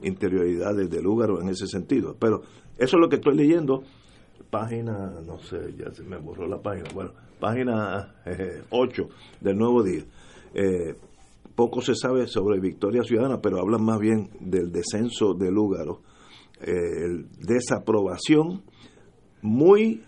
interioridades 0.01 0.89
de 0.89 1.01
Lúgaro 1.01 1.41
en 1.41 1.49
ese 1.49 1.67
sentido, 1.67 2.15
pero 2.19 2.41
eso 2.77 2.97
es 2.97 3.01
lo 3.01 3.09
que 3.09 3.17
estoy 3.17 3.35
leyendo. 3.35 3.83
Página, 4.49 5.11
no 5.25 5.39
sé, 5.39 5.73
ya 5.77 5.91
se 5.91 6.03
me 6.03 6.17
borró 6.17 6.47
la 6.47 6.61
página. 6.61 6.89
Bueno, 6.93 7.11
página 7.39 8.15
8 8.69 9.01
eh, 9.01 9.07
del 9.41 9.57
nuevo 9.57 9.83
día. 9.83 10.03
Eh, 10.53 10.95
poco 11.55 11.81
se 11.81 11.95
sabe 11.95 12.27
sobre 12.27 12.59
Victoria 12.59 13.03
Ciudadana, 13.03 13.41
pero 13.41 13.59
hablan 13.59 13.83
más 13.83 13.99
bien 13.99 14.29
del 14.39 14.71
descenso 14.71 15.33
de 15.33 15.51
Lúgaro, 15.51 16.01
eh, 16.61 17.25
desaprobación 17.39 18.63
muy 19.41 20.03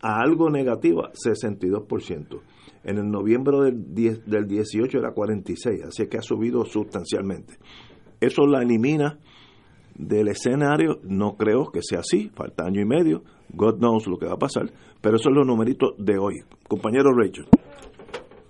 a 0.00 0.20
algo 0.20 0.50
negativa, 0.50 1.12
62%. 1.12 2.40
En 2.84 2.98
el 2.98 3.08
noviembre 3.08 3.56
del, 3.64 3.94
10, 3.94 4.26
del 4.26 4.46
18 4.46 4.98
era 4.98 5.12
46, 5.12 5.84
así 5.84 6.06
que 6.08 6.18
ha 6.18 6.22
subido 6.22 6.64
sustancialmente. 6.64 7.54
Eso 8.20 8.46
la 8.46 8.62
elimina 8.62 9.18
del 9.94 10.28
escenario, 10.28 10.98
no 11.04 11.36
creo 11.36 11.70
que 11.70 11.80
sea 11.82 12.00
así, 12.00 12.30
falta 12.34 12.64
año 12.64 12.80
y 12.80 12.86
medio, 12.86 13.22
God 13.52 13.78
knows 13.78 14.06
lo 14.06 14.18
que 14.18 14.26
va 14.26 14.34
a 14.34 14.38
pasar, 14.38 14.72
pero 15.00 15.16
esos 15.16 15.24
son 15.24 15.34
los 15.34 15.46
numeritos 15.46 15.94
de 15.98 16.18
hoy. 16.18 16.40
Compañero 16.68 17.10
Rachel. 17.12 17.46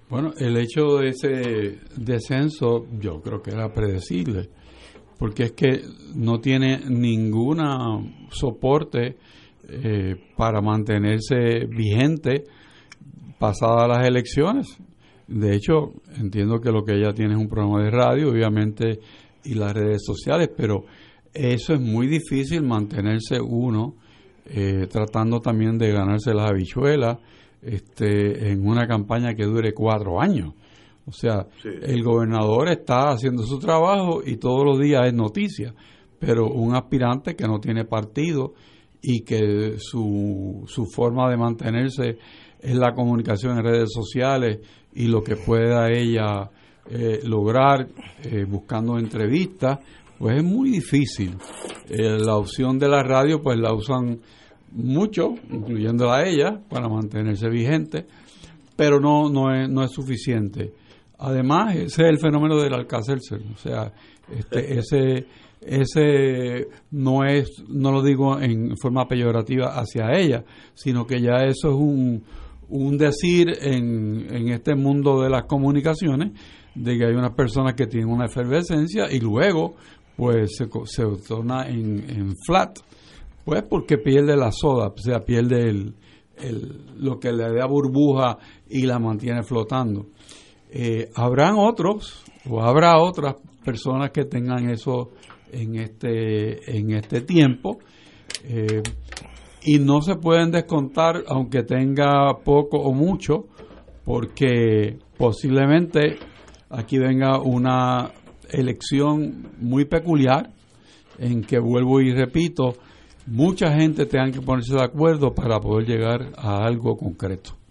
Bueno, 0.09 0.33
el 0.39 0.57
hecho 0.59 0.99
de 0.99 1.09
ese 1.09 1.81
descenso 1.97 2.87
yo 2.99 3.21
creo 3.23 3.41
que 3.43 3.51
era 3.51 3.73
predecible, 3.73 4.51
porque 5.23 5.45
es 5.45 5.53
que 5.53 5.83
no 6.17 6.41
tiene 6.41 6.81
ninguna 6.89 8.01
soporte 8.33 9.15
eh, 9.69 10.17
para 10.37 10.61
mantenerse 10.61 11.65
vigente 11.67 12.43
pasadas 13.39 13.87
las 13.87 14.05
elecciones. 14.05 14.77
De 15.29 15.55
hecho, 15.55 15.93
entiendo 16.19 16.61
que 16.61 16.73
lo 16.73 16.83
que 16.83 16.97
ella 16.97 17.13
tiene 17.15 17.35
es 17.35 17.39
un 17.39 17.47
programa 17.47 17.85
de 17.85 17.91
radio, 17.93 18.31
obviamente, 18.31 18.99
y 19.45 19.55
las 19.55 19.73
redes 19.75 20.03
sociales, 20.05 20.51
pero 20.57 20.87
eso 21.33 21.75
es 21.75 21.81
muy 21.81 22.09
difícil 22.09 22.65
mantenerse 22.65 23.41
uno 23.41 23.95
eh, 24.47 24.89
tratando 24.91 25.39
también 25.39 25.79
de 25.79 25.93
ganarse 25.93 26.35
las 26.35 26.51
habichuelas 26.51 27.19
este, 27.63 28.51
en 28.51 28.67
una 28.67 28.89
campaña 28.89 29.35
que 29.35 29.45
dure 29.45 29.73
cuatro 29.73 30.21
años. 30.21 30.55
O 31.07 31.13
sea, 31.13 31.47
el 31.65 32.03
gobernador 32.03 32.69
está 32.69 33.11
haciendo 33.11 33.43
su 33.43 33.59
trabajo 33.59 34.23
y 34.25 34.37
todos 34.37 34.65
los 34.65 34.79
días 34.79 35.07
es 35.07 35.15
noticia, 35.15 35.75
pero 36.19 36.47
un 36.47 36.77
aspirante 36.77 37.35
que 37.35 37.47
no 37.47 37.59
tiene 37.59 37.85
partido 37.85 38.55
y 39.03 39.23
que 39.23 39.75
su, 39.79 40.63
su 40.67 40.87
forma 40.87 41.29
de 41.29 41.37
mantenerse 41.37 42.19
es 42.61 42.77
la 42.77 42.95
comunicación 42.95 43.59
en 43.59 43.65
redes 43.65 43.91
sociales 43.93 44.61
y 44.95 45.09
lo 45.09 45.23
que 45.23 45.35
pueda 45.37 45.91
ella 45.91 46.51
eh, 46.89 47.21
lograr 47.25 47.89
eh, 48.25 48.45
buscando 48.45 48.99
entrevistas, 48.99 49.79
pues 50.19 50.37
es 50.37 50.45
muy 50.45 50.71
difícil. 50.71 51.37
Eh, 51.89 52.19
la 52.19 52.37
opción 52.37 52.79
de 52.79 52.89
la 52.89 53.03
radio, 53.03 53.43
pues 53.43 53.59
la 53.59 53.73
usan 53.73 54.21
mucho, 54.73 55.35
incluyéndola 55.51 56.19
a 56.19 56.29
ella, 56.29 56.61
para 56.69 56.89
mantenerse 56.89 57.49
vigente, 57.49 58.07
pero 58.77 59.01
no, 59.01 59.29
no, 59.29 59.55
es, 59.55 59.69
no 59.69 59.83
es 59.83 59.91
suficiente. 59.91 60.73
Además, 61.25 61.77
ese 61.77 62.03
es 62.03 62.09
el 62.09 62.19
fenómeno 62.19 62.61
del 62.61 62.75
alcácer, 62.75 63.19
o 63.19 63.57
sea, 63.57 63.93
este, 64.31 64.79
ese 64.79 65.27
ese 65.65 66.67
no 66.91 67.25
es, 67.25 67.63
no 67.69 67.93
lo 67.93 68.03
digo 68.03 68.41
en 68.41 68.77
forma 68.77 69.07
peyorativa 69.07 69.79
hacia 69.79 70.11
ella, 70.13 70.45
sino 70.75 71.07
que 71.07 71.21
ya 71.21 71.45
eso 71.45 71.69
es 71.69 71.75
un, 71.75 72.25
un 72.69 72.99
decir 72.99 73.49
en, 73.61 74.27
en 74.35 74.49
este 74.49 74.75
mundo 74.75 75.21
de 75.23 75.31
las 75.31 75.45
comunicaciones, 75.45 76.33
de 76.75 76.99
que 76.99 77.07
hay 77.07 77.15
unas 77.15 77.35
personas 77.35 77.75
que 77.75 77.87
tienen 77.87 78.11
una 78.11 78.27
efervescencia 78.27 79.11
y 79.11 79.21
luego 79.21 79.75
pues 80.17 80.57
se, 80.57 80.69
se 80.87 81.05
torna 81.27 81.69
en, 81.69 82.11
en, 82.11 82.35
flat, 82.45 82.79
pues 83.45 83.63
porque 83.63 83.99
pierde 83.99 84.37
la 84.37 84.51
soda, 84.53 84.89
o 84.89 84.99
sea, 84.99 85.21
pierde 85.21 85.69
el, 85.69 85.95
el, 86.39 86.87
lo 86.97 87.19
que 87.19 87.33
le 87.33 87.53
da 87.53 87.67
burbuja 87.67 88.39
y 88.69 88.87
la 88.87 88.99
mantiene 88.99 89.43
flotando. 89.43 90.07
Eh, 90.75 91.11
habrán 91.15 91.57
otros 91.59 92.25
o 92.49 92.63
habrá 92.63 92.99
otras 92.99 93.37
personas 93.63 94.11
que 94.11 94.25
tengan 94.25 94.71
eso 94.71 95.11
en 95.53 95.77
este, 95.77 96.79
en 96.79 96.93
este 96.93 97.21
tiempo. 97.21 97.79
Eh, 98.45 98.83
y 99.65 99.79
no 99.79 100.01
se 100.01 100.17
pueden 100.17 100.51
descontar 100.51 101.25
aunque 101.29 101.63
tenga 101.63 102.39
poco 102.43 102.79
o 102.79 102.93
mucho, 102.93 103.47
porque 104.05 104.99
posiblemente 105.19 106.17
aquí 106.71 106.99
venga 106.99 107.39
una 107.39 108.11
elección 108.51 109.53
muy 109.61 109.85
peculiar 109.85 110.51
en 111.19 111.43
que 111.43 111.59
vuelvo 111.59 112.01
y 112.01 112.13
repito, 112.13 112.75
mucha 113.27 113.73
gente 113.73 114.07
tenga 114.07 114.31
que 114.31 114.41
ponerse 114.41 114.75
de 114.75 114.83
acuerdo 114.83 115.35
para 115.35 115.61
poder 115.61 115.87
llegar 115.87 116.33
a 116.37 116.65
algo 116.65 116.97
concreto. 116.97 117.62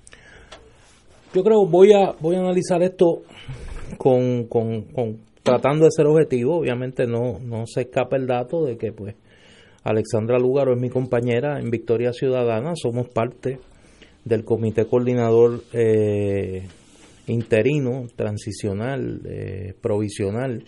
Yo 1.34 1.44
creo 1.44 1.66
voy 1.66 1.94
a 1.94 2.14
voy 2.20 2.36
a 2.36 2.40
analizar 2.40 2.84
esto 2.84 3.22
con, 3.98 4.46
con 4.46 4.86
tratando 5.44 5.86
de 5.86 5.92
ser 5.92 6.06
objetivo, 6.08 6.58
obviamente 6.58 7.08
no, 7.08 7.40
no 7.40 7.66
se 7.66 7.82
escapa 7.82 8.18
el 8.18 8.28
dato 8.28 8.64
de 8.66 8.78
que 8.78 8.92
pues 8.92 9.16
Alexandra 9.84 10.38
Lugaro 10.38 10.74
es 10.74 10.80
mi 10.80 10.90
compañera 10.90 11.60
en 11.60 11.72
Victoria 11.72 12.14
Ciudadana, 12.14 12.74
somos 12.76 13.08
parte 13.10 13.60
del 14.24 14.44
comité 14.44 14.86
coordinador 14.86 15.64
eh, 15.74 16.68
interino, 17.28 18.06
transicional, 18.16 19.22
eh, 19.26 19.74
provisional 19.82 20.64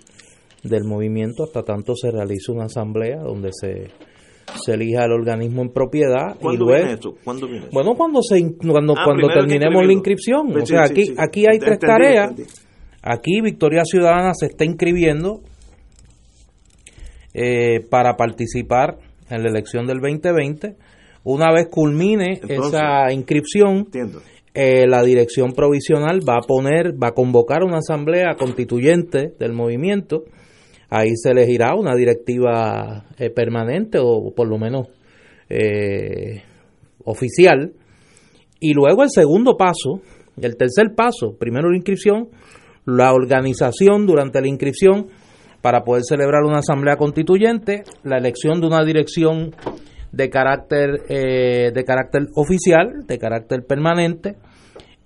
del 0.64 0.84
movimiento. 0.86 1.44
Hasta 1.44 1.64
tanto 1.64 1.96
se 1.96 2.10
realice 2.10 2.52
una 2.52 2.66
asamblea 2.66 3.20
donde 3.20 3.52
se, 3.54 3.90
se 4.64 4.74
elija 4.74 5.06
el 5.06 5.12
organismo 5.12 5.62
en 5.62 5.70
propiedad 5.70 6.36
y 6.40 6.58
luego 6.58 6.74
viene 6.74 6.94
esto? 6.94 7.16
¿Cuándo 7.24 7.48
viene 7.48 7.68
bueno 7.72 7.96
cuando 7.96 8.22
se 8.22 8.40
cuando 8.58 8.94
ah, 8.98 9.04
cuando 9.06 9.28
terminemos 9.28 9.86
la 9.86 9.94
inscripción. 9.94 10.56
O 10.56 10.66
sea 10.66 10.84
aquí 10.84 11.14
aquí 11.18 11.46
hay 11.50 11.60
tres 11.60 11.80
tareas. 11.80 12.34
Aquí 13.02 13.42
Victoria 13.42 13.84
Ciudadana 13.84 14.34
se 14.34 14.46
está 14.46 14.64
inscribiendo 14.64 15.42
eh, 17.34 17.82
para 17.90 18.16
participar 18.16 18.98
en 19.30 19.44
la 19.44 19.50
elección 19.50 19.88
del 19.88 20.00
2020. 20.00 20.76
Una 21.26 21.52
vez 21.52 21.68
culmine 21.70 22.40
esa 22.48 23.12
inscripción, 23.12 23.88
eh, 24.54 24.86
la 24.88 25.02
dirección 25.04 25.54
provisional 25.54 26.20
va 26.28 26.38
a 26.38 26.48
poner, 26.48 26.94
va 27.02 27.10
a 27.10 27.14
convocar 27.14 27.64
una 27.64 27.78
asamblea 27.78 28.36
constituyente 28.38 29.34
del 29.40 29.54
movimiento. 29.54 30.26
Ahí 30.96 31.16
se 31.16 31.32
elegirá 31.32 31.74
una 31.76 31.96
directiva 31.96 33.06
eh, 33.18 33.30
permanente 33.30 33.98
o 34.00 34.32
por 34.36 34.48
lo 34.48 34.58
menos 34.58 34.88
oficial. 37.06 37.74
Y 38.60 38.74
luego 38.74 39.04
el 39.04 39.10
segundo 39.10 39.56
paso, 39.56 40.02
el 40.42 40.56
tercer 40.56 40.96
paso, 40.96 41.36
primero 41.38 41.70
la 41.70 41.78
inscripción, 41.78 42.30
la 42.86 43.14
organización 43.14 44.06
durante 44.06 44.42
la 44.42 44.48
inscripción 44.48 45.08
para 45.62 45.84
poder 45.84 46.04
celebrar 46.04 46.44
una 46.44 46.60
asamblea 46.60 46.98
constituyente, 46.98 47.84
la 48.04 48.18
elección 48.18 48.60
de 48.60 48.68
una 48.68 48.84
dirección 48.84 49.56
de 50.12 50.30
carácter 50.30 51.04
eh, 51.08 51.72
de 51.74 51.84
carácter 51.86 52.28
oficial, 52.36 53.08
de 53.08 53.18
carácter 53.18 53.66
permanente, 53.66 54.36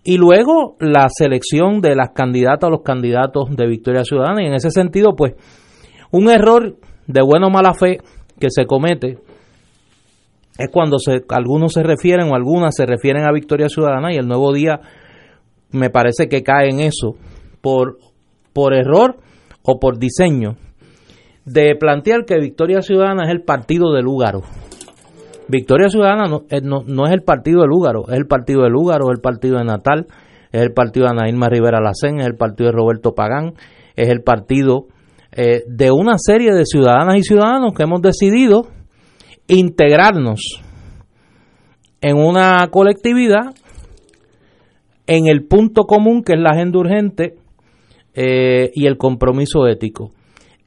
y 0.03 0.17
luego 0.17 0.75
la 0.79 1.07
selección 1.09 1.79
de 1.79 1.95
las 1.95 2.09
candidatas 2.09 2.69
o 2.69 2.71
los 2.71 2.81
candidatos 2.81 3.55
de 3.55 3.67
Victoria 3.67 4.03
Ciudadana. 4.03 4.41
Y 4.41 4.47
en 4.47 4.53
ese 4.53 4.71
sentido, 4.71 5.15
pues, 5.15 5.33
un 6.11 6.29
error 6.29 6.75
de 7.07 7.21
buena 7.21 7.47
o 7.47 7.49
mala 7.49 7.73
fe 7.73 7.99
que 8.39 8.47
se 8.49 8.65
comete 8.65 9.17
es 10.57 10.69
cuando 10.71 10.97
se, 10.99 11.21
algunos 11.29 11.73
se 11.73 11.83
refieren 11.83 12.29
o 12.31 12.35
algunas 12.35 12.75
se 12.75 12.85
refieren 12.85 13.23
a 13.25 13.31
Victoria 13.31 13.69
Ciudadana 13.69 14.11
y 14.13 14.17
el 14.17 14.27
nuevo 14.27 14.53
día 14.53 14.79
me 15.71 15.89
parece 15.89 16.27
que 16.27 16.43
cae 16.43 16.69
en 16.69 16.79
eso 16.79 17.15
por, 17.61 17.97
por 18.53 18.73
error 18.73 19.17
o 19.63 19.79
por 19.79 19.99
diseño 19.99 20.55
de 21.45 21.75
plantear 21.75 22.25
que 22.25 22.39
Victoria 22.39 22.81
Ciudadana 22.81 23.25
es 23.25 23.31
el 23.31 23.41
partido 23.41 23.93
de 23.93 24.01
Lúgaro. 24.01 24.41
Victoria 25.47 25.89
Ciudadana 25.89 26.27
no, 26.27 26.43
eh, 26.49 26.59
no, 26.61 26.83
no, 26.85 27.05
es 27.05 27.13
el 27.13 27.21
partido 27.21 27.61
de 27.61 27.67
Lúgaro, 27.67 28.09
es 28.09 28.17
el 28.17 28.27
partido 28.27 28.63
de 28.63 28.69
Lúgaro, 28.69 29.05
es 29.05 29.15
el 29.15 29.21
partido 29.21 29.57
de 29.57 29.63
Natal, 29.63 30.07
es 30.51 30.61
el 30.61 30.73
partido 30.73 31.05
de 31.05 31.11
Anaíma 31.11 31.47
Rivera 31.47 31.79
Lacén, 31.79 32.19
es 32.19 32.25
el 32.25 32.35
partido 32.35 32.69
de 32.69 32.75
Roberto 32.75 33.15
Pagán, 33.15 33.53
es 33.95 34.09
el 34.09 34.23
partido 34.23 34.87
eh, 35.39 35.63
de 35.67 35.91
una 35.91 36.17
serie 36.17 36.51
de 36.51 36.65
ciudadanas 36.65 37.15
y 37.17 37.21
ciudadanos 37.21 37.73
que 37.75 37.83
hemos 37.83 38.01
decidido 38.01 38.69
integrarnos 39.47 40.63
en 42.01 42.17
una 42.17 42.67
colectividad 42.71 43.53
en 45.05 45.27
el 45.27 45.45
punto 45.45 45.83
común 45.83 46.23
que 46.23 46.33
es 46.33 46.39
la 46.39 46.55
agenda 46.55 46.79
urgente 46.79 47.35
eh, 48.15 48.71
y 48.73 48.87
el 48.87 48.97
compromiso 48.97 49.67
ético. 49.67 50.11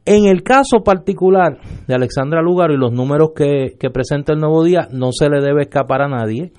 En 0.05 0.27
el 0.27 0.45
caso 0.45 0.85
particular 0.85 1.59
de 1.89 1.95
Alexandra 1.97 2.41
Lugaro 2.41 2.73
y 2.73 2.79
los 2.79 2.93
números 2.93 3.31
que, 3.35 3.75
presenta 3.93 4.35
el 4.35 4.39
Nuevo 4.39 4.63
Día, 4.63 4.87
no 4.93 5.11
se 5.11 5.29
le 5.29 5.41
debe 5.45 5.63
escapar 5.63 6.03
a 6.03 6.09
nadie 6.09 6.53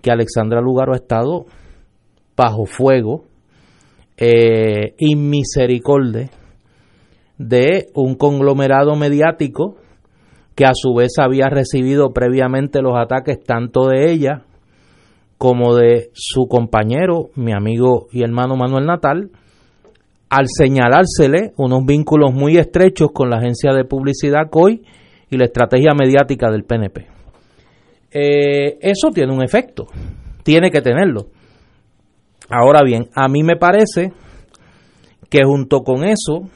que 0.00 0.12
Alexandra 0.12 0.60
Lugaro 0.60 0.92
ha 0.92 0.98
estado 0.98 1.46
bajo 2.36 2.64
fuego 2.64 3.24
eh, 4.16 4.94
inmisericordia 4.98 6.30
de 7.38 7.88
un 7.94 8.14
conglomerado 8.14 8.94
mediático 8.96 9.76
que 10.54 10.66
a 10.66 10.72
su 10.74 10.94
vez 10.94 11.14
había 11.18 11.48
recibido 11.48 12.12
previamente 12.12 12.80
los 12.80 12.96
ataques 12.96 13.42
tanto 13.42 13.88
de 13.88 14.12
ella 14.12 14.44
como 15.36 15.74
de 15.74 16.10
su 16.14 16.46
compañero, 16.46 17.30
mi 17.34 17.52
amigo 17.52 18.06
y 18.12 18.22
hermano 18.22 18.56
Manuel 18.56 18.86
Natal, 18.86 19.30
al 20.30 20.46
señalársele 20.48 21.52
unos 21.56 21.84
vínculos 21.84 22.32
muy 22.32 22.56
estrechos 22.56 23.10
con 23.12 23.30
la 23.30 23.38
agencia 23.38 23.72
de 23.72 23.84
publicidad 23.84 24.48
COI 24.50 24.82
y 25.30 25.36
la 25.36 25.44
estrategia 25.44 25.92
mediática 25.94 26.50
del 26.50 26.64
PNP. 26.64 27.06
Eh, 28.10 28.78
eso 28.80 29.10
tiene 29.12 29.34
un 29.34 29.42
efecto, 29.42 29.86
tiene 30.44 30.70
que 30.70 30.80
tenerlo. 30.80 31.26
Ahora 32.48 32.82
bien, 32.84 33.08
a 33.14 33.28
mí 33.28 33.42
me 33.42 33.56
parece 33.56 34.12
que 35.28 35.44
junto 35.44 35.80
con 35.80 36.04
eso 36.04 36.48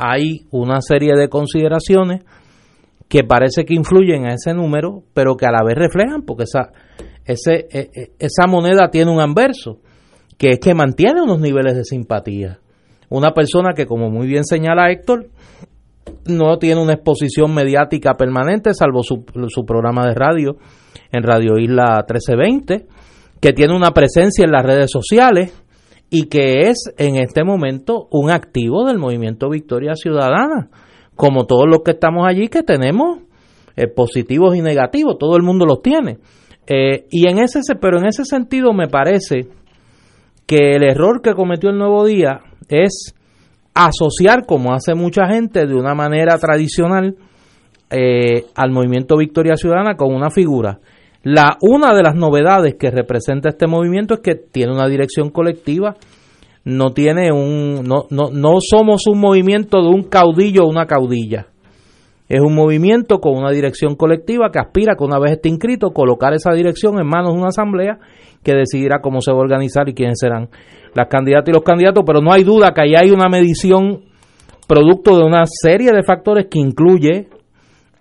hay 0.00 0.46
una 0.50 0.80
serie 0.80 1.14
de 1.14 1.28
consideraciones 1.28 2.24
que 3.08 3.22
parece 3.24 3.64
que 3.64 3.74
influyen 3.74 4.26
a 4.26 4.34
ese 4.34 4.54
número, 4.54 5.02
pero 5.12 5.36
que 5.36 5.44
a 5.44 5.50
la 5.50 5.64
vez 5.64 5.76
reflejan, 5.76 6.22
porque 6.22 6.44
esa, 6.44 6.70
e, 7.26 7.34
e, 7.72 8.12
esa 8.18 8.46
moneda 8.46 8.88
tiene 8.90 9.10
un 9.10 9.20
anverso, 9.20 9.80
que 10.38 10.50
es 10.50 10.58
que 10.60 10.74
mantiene 10.74 11.20
unos 11.20 11.40
niveles 11.40 11.74
de 11.74 11.84
simpatía. 11.84 12.60
Una 13.08 13.32
persona 13.32 13.74
que, 13.74 13.86
como 13.86 14.10
muy 14.10 14.26
bien 14.26 14.44
señala 14.44 14.90
Héctor, 14.90 15.28
no 16.26 16.58
tiene 16.58 16.80
una 16.80 16.94
exposición 16.94 17.52
mediática 17.52 18.14
permanente, 18.14 18.72
salvo 18.74 19.02
su, 19.02 19.24
su 19.48 19.64
programa 19.64 20.06
de 20.06 20.14
radio 20.14 20.56
en 21.12 21.22
Radio 21.24 21.58
Isla 21.58 22.04
1320, 22.08 22.86
que 23.40 23.52
tiene 23.52 23.76
una 23.76 23.90
presencia 23.90 24.44
en 24.44 24.52
las 24.52 24.64
redes 24.64 24.90
sociales 24.90 25.52
y 26.10 26.24
que 26.24 26.68
es 26.68 26.92
en 26.98 27.16
este 27.16 27.44
momento 27.44 28.08
un 28.10 28.30
activo 28.30 28.84
del 28.84 28.98
movimiento 28.98 29.48
Victoria 29.48 29.94
Ciudadana, 29.94 30.68
como 31.14 31.46
todos 31.46 31.66
los 31.68 31.82
que 31.84 31.92
estamos 31.92 32.26
allí 32.26 32.48
que 32.48 32.62
tenemos 32.62 33.20
eh, 33.76 33.86
positivos 33.86 34.56
y 34.56 34.60
negativos, 34.60 35.18
todo 35.18 35.36
el 35.36 35.42
mundo 35.42 35.64
los 35.64 35.82
tiene. 35.82 36.18
Eh, 36.66 37.06
y 37.10 37.28
en 37.28 37.38
ese, 37.38 37.60
pero 37.80 37.98
en 37.98 38.06
ese 38.06 38.24
sentido 38.24 38.72
me 38.72 38.88
parece 38.88 39.48
que 40.46 40.74
el 40.74 40.82
error 40.82 41.22
que 41.22 41.34
cometió 41.34 41.70
el 41.70 41.78
Nuevo 41.78 42.04
Día 42.04 42.40
es 42.68 43.14
asociar, 43.72 44.46
como 44.46 44.74
hace 44.74 44.94
mucha 44.94 45.26
gente, 45.28 45.66
de 45.66 45.74
una 45.74 45.94
manera 45.94 46.38
tradicional, 46.38 47.16
eh, 47.90 48.46
al 48.54 48.70
movimiento 48.70 49.16
Victoria 49.16 49.56
Ciudadana 49.56 49.96
con 49.96 50.14
una 50.14 50.30
figura. 50.30 50.80
La, 51.22 51.58
una 51.60 51.94
de 51.94 52.02
las 52.02 52.14
novedades 52.14 52.76
que 52.78 52.90
representa 52.90 53.50
este 53.50 53.66
movimiento 53.66 54.14
es 54.14 54.20
que 54.20 54.34
tiene 54.34 54.72
una 54.72 54.88
dirección 54.88 55.30
colectiva, 55.30 55.96
no 56.64 56.92
tiene 56.92 57.30
un, 57.32 57.82
no, 57.84 58.04
no, 58.10 58.30
no 58.32 58.58
somos 58.60 59.06
un 59.06 59.18
movimiento 59.18 59.82
de 59.82 59.88
un 59.88 60.04
caudillo 60.04 60.62
o 60.62 60.70
una 60.70 60.86
caudilla. 60.86 61.46
Es 62.28 62.40
un 62.40 62.54
movimiento 62.54 63.18
con 63.18 63.36
una 63.36 63.50
dirección 63.50 63.96
colectiva 63.96 64.50
que 64.52 64.60
aspira 64.60 64.94
que 64.96 65.04
una 65.04 65.18
vez 65.18 65.32
esté 65.32 65.48
inscrito, 65.48 65.90
colocar 65.90 66.32
esa 66.32 66.52
dirección 66.52 66.98
en 67.00 67.06
manos 67.06 67.32
de 67.32 67.38
una 67.38 67.48
asamblea 67.48 67.98
que 68.42 68.54
decidirá 68.54 69.00
cómo 69.00 69.20
se 69.20 69.32
va 69.32 69.38
a 69.38 69.42
organizar 69.42 69.88
y 69.88 69.94
quiénes 69.94 70.18
serán 70.20 70.48
las 70.94 71.08
candidatas 71.08 71.48
y 71.48 71.52
los 71.52 71.64
candidatos, 71.64 72.04
pero 72.06 72.20
no 72.20 72.32
hay 72.32 72.44
duda 72.44 72.72
que 72.72 72.82
ahí 72.82 72.94
hay 72.94 73.10
una 73.10 73.28
medición 73.28 74.04
producto 74.66 75.16
de 75.18 75.24
una 75.24 75.42
serie 75.44 75.90
de 75.92 76.02
factores 76.04 76.46
que 76.46 76.60
incluye 76.60 77.28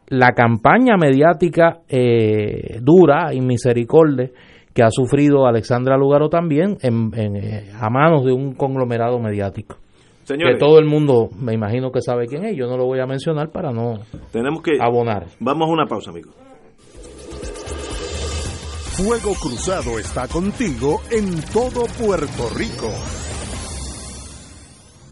la 0.10 0.34
campaña 0.34 0.98
mediática 0.98 1.80
eh, 1.88 2.80
dura 2.82 3.34
y 3.34 3.42
misericordia 3.42 4.30
que 4.74 4.84
ha 4.84 4.92
sufrido 4.92 5.46
Alexandra 5.46 5.98
Lugaro 5.98 6.30
también 6.30 6.78
en, 6.82 7.12
eh, 7.16 7.72
a 7.80 7.90
manos 7.90 8.26
de 8.26 8.32
un 8.32 8.54
conglomerado 8.54 9.20
mediático. 9.20 9.78
que 10.28 10.58
todo 10.60 10.80
el 10.80 10.86
mundo 10.86 11.30
me 11.40 11.54
imagino 11.54 11.92
que 11.92 12.02
sabe 12.02 12.28
quién 12.28 12.46
es, 12.46 12.56
yo 12.56 12.68
no 12.68 12.78
lo 12.78 12.86
voy 12.86 13.00
a 13.00 13.06
mencionar 13.06 13.50
para 13.52 13.72
no 13.72 14.00
tenemos 14.32 14.62
que 14.62 14.78
abonar. 14.80 15.26
Vamos 15.40 15.70
a 15.70 15.72
una 15.72 15.86
pausa, 15.86 16.12
amigo. 16.12 16.32
Fuego 19.00 19.34
Cruzado 19.42 19.98
está 19.98 20.28
contigo 20.28 21.00
en 21.10 21.42
todo 21.54 21.84
Puerto 21.98 22.50
Rico. 22.58 23.19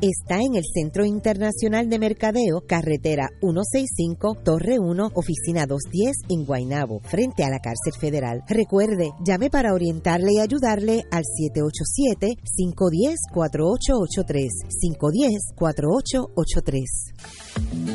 está 0.00 0.40
en 0.40 0.56
el 0.56 0.64
Centro 0.72 1.04
Internacional 1.04 1.88
de 1.88 1.98
Mercadeo, 1.98 2.62
carretera 2.66 3.28
165, 3.40 4.38
Torre 4.44 4.78
1, 4.78 5.10
oficina 5.14 5.66
210 5.66 6.16
en 6.30 6.44
Guaynabo, 6.44 7.00
frente 7.00 7.44
a 7.44 7.50
la 7.50 7.60
cárcel 7.60 7.92
federal. 7.98 8.42
Recuerde, 8.48 9.12
llame 9.24 9.50
para 9.50 9.74
orientarle 9.74 10.32
y 10.34 10.40
ayudarle 10.40 11.04
al 11.10 11.24
787-510-4883, 13.34 14.48
510-4883. 15.56 17.45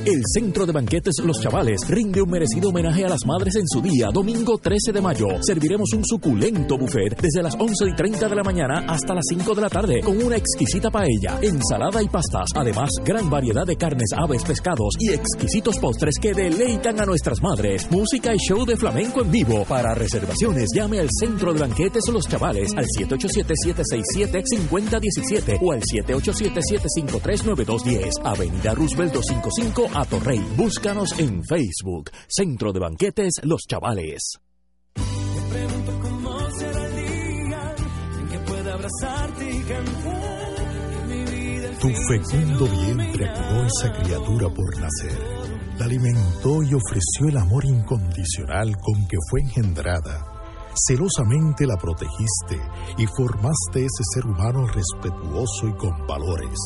El 0.03 0.23
Centro 0.25 0.65
de 0.65 0.71
Banquetes 0.71 1.17
Los 1.23 1.39
Chavales 1.39 1.87
rinde 1.87 2.23
un 2.23 2.31
merecido 2.31 2.69
homenaje 2.69 3.05
a 3.05 3.09
las 3.09 3.23
madres 3.27 3.55
en 3.55 3.67
su 3.67 3.83
día, 3.83 4.09
domingo 4.11 4.57
13 4.57 4.93
de 4.93 4.99
mayo. 4.99 5.27
Serviremos 5.41 5.93
un 5.93 6.03
suculento 6.03 6.75
buffet 6.75 7.21
desde 7.21 7.43
las 7.43 7.53
11 7.53 7.87
y 7.87 7.93
30 7.95 8.27
de 8.27 8.35
la 8.35 8.41
mañana 8.41 8.83
hasta 8.87 9.13
las 9.13 9.25
5 9.29 9.53
de 9.53 9.61
la 9.61 9.69
tarde, 9.69 10.01
con 10.01 10.17
una 10.17 10.37
exquisita 10.37 10.89
paella, 10.89 11.37
ensalada 11.43 12.01
y 12.01 12.09
pastas. 12.09 12.49
Además, 12.55 12.89
gran 13.05 13.29
variedad 13.29 13.63
de 13.63 13.75
carnes, 13.75 14.09
aves, 14.17 14.43
pescados 14.43 14.95
y 14.97 15.13
exquisitos 15.13 15.77
postres 15.77 16.15
que 16.19 16.33
deleitan 16.33 16.99
a 16.99 17.05
nuestras 17.05 17.39
madres. 17.43 17.87
Música 17.91 18.33
y 18.33 18.39
show 18.39 18.65
de 18.65 18.77
flamenco 18.77 19.21
en 19.21 19.29
vivo. 19.29 19.65
Para 19.65 19.93
reservaciones, 19.93 20.69
llame 20.73 20.99
al 20.99 21.09
Centro 21.11 21.53
de 21.53 21.59
Banquetes 21.59 22.09
Los 22.11 22.27
Chavales 22.27 22.71
al 22.75 22.87
787-767-5017 22.87 25.59
o 25.61 25.73
al 25.73 25.81
787-753-9210. 25.81 28.13
Avenida 28.23 28.73
Roosevelt 28.73 29.11
255 29.51 29.99
a 29.99 30.05
Torrey. 30.05 30.39
Búscanos 30.55 31.19
en 31.19 31.43
Facebook. 31.43 32.09
Centro 32.27 32.71
de 32.71 32.79
Banquetes 32.79 33.33
Los 33.43 33.61
Chavales. 33.67 34.39
Tu 41.81 41.87
fecundo 41.89 42.65
vientre 42.65 43.33
cuidó 43.33 43.65
esa 43.65 43.91
criatura 44.01 44.47
por 44.53 44.79
nacer. 44.79 45.19
La 45.77 45.85
alimentó 45.85 46.63
y 46.63 46.73
ofreció 46.73 47.27
el 47.27 47.37
amor 47.37 47.65
incondicional 47.65 48.73
con 48.77 49.05
que 49.07 49.17
fue 49.29 49.41
engendrada. 49.41 50.71
Celosamente 50.87 51.65
la 51.67 51.75
protegiste 51.75 52.57
y 52.97 53.05
formaste 53.05 53.79
ese 53.79 54.03
ser 54.13 54.25
humano 54.25 54.65
respetuoso 54.67 55.67
y 55.67 55.73
con 55.73 56.07
valores. 56.07 56.57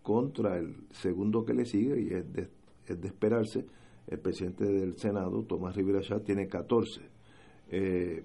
contra 0.00 0.58
el 0.58 0.76
segundo 0.92 1.44
que 1.44 1.54
le 1.54 1.64
sigue, 1.64 2.00
y 2.00 2.14
es 2.14 2.32
de, 2.32 2.48
es 2.86 3.00
de 3.00 3.08
esperarse, 3.08 3.66
el 4.06 4.20
presidente 4.20 4.64
del 4.64 4.96
Senado, 4.96 5.42
Tomás 5.42 5.74
Rivera 5.74 6.02
Chá, 6.02 6.20
tiene 6.20 6.46
14. 6.46 7.00
Eh, 7.70 8.24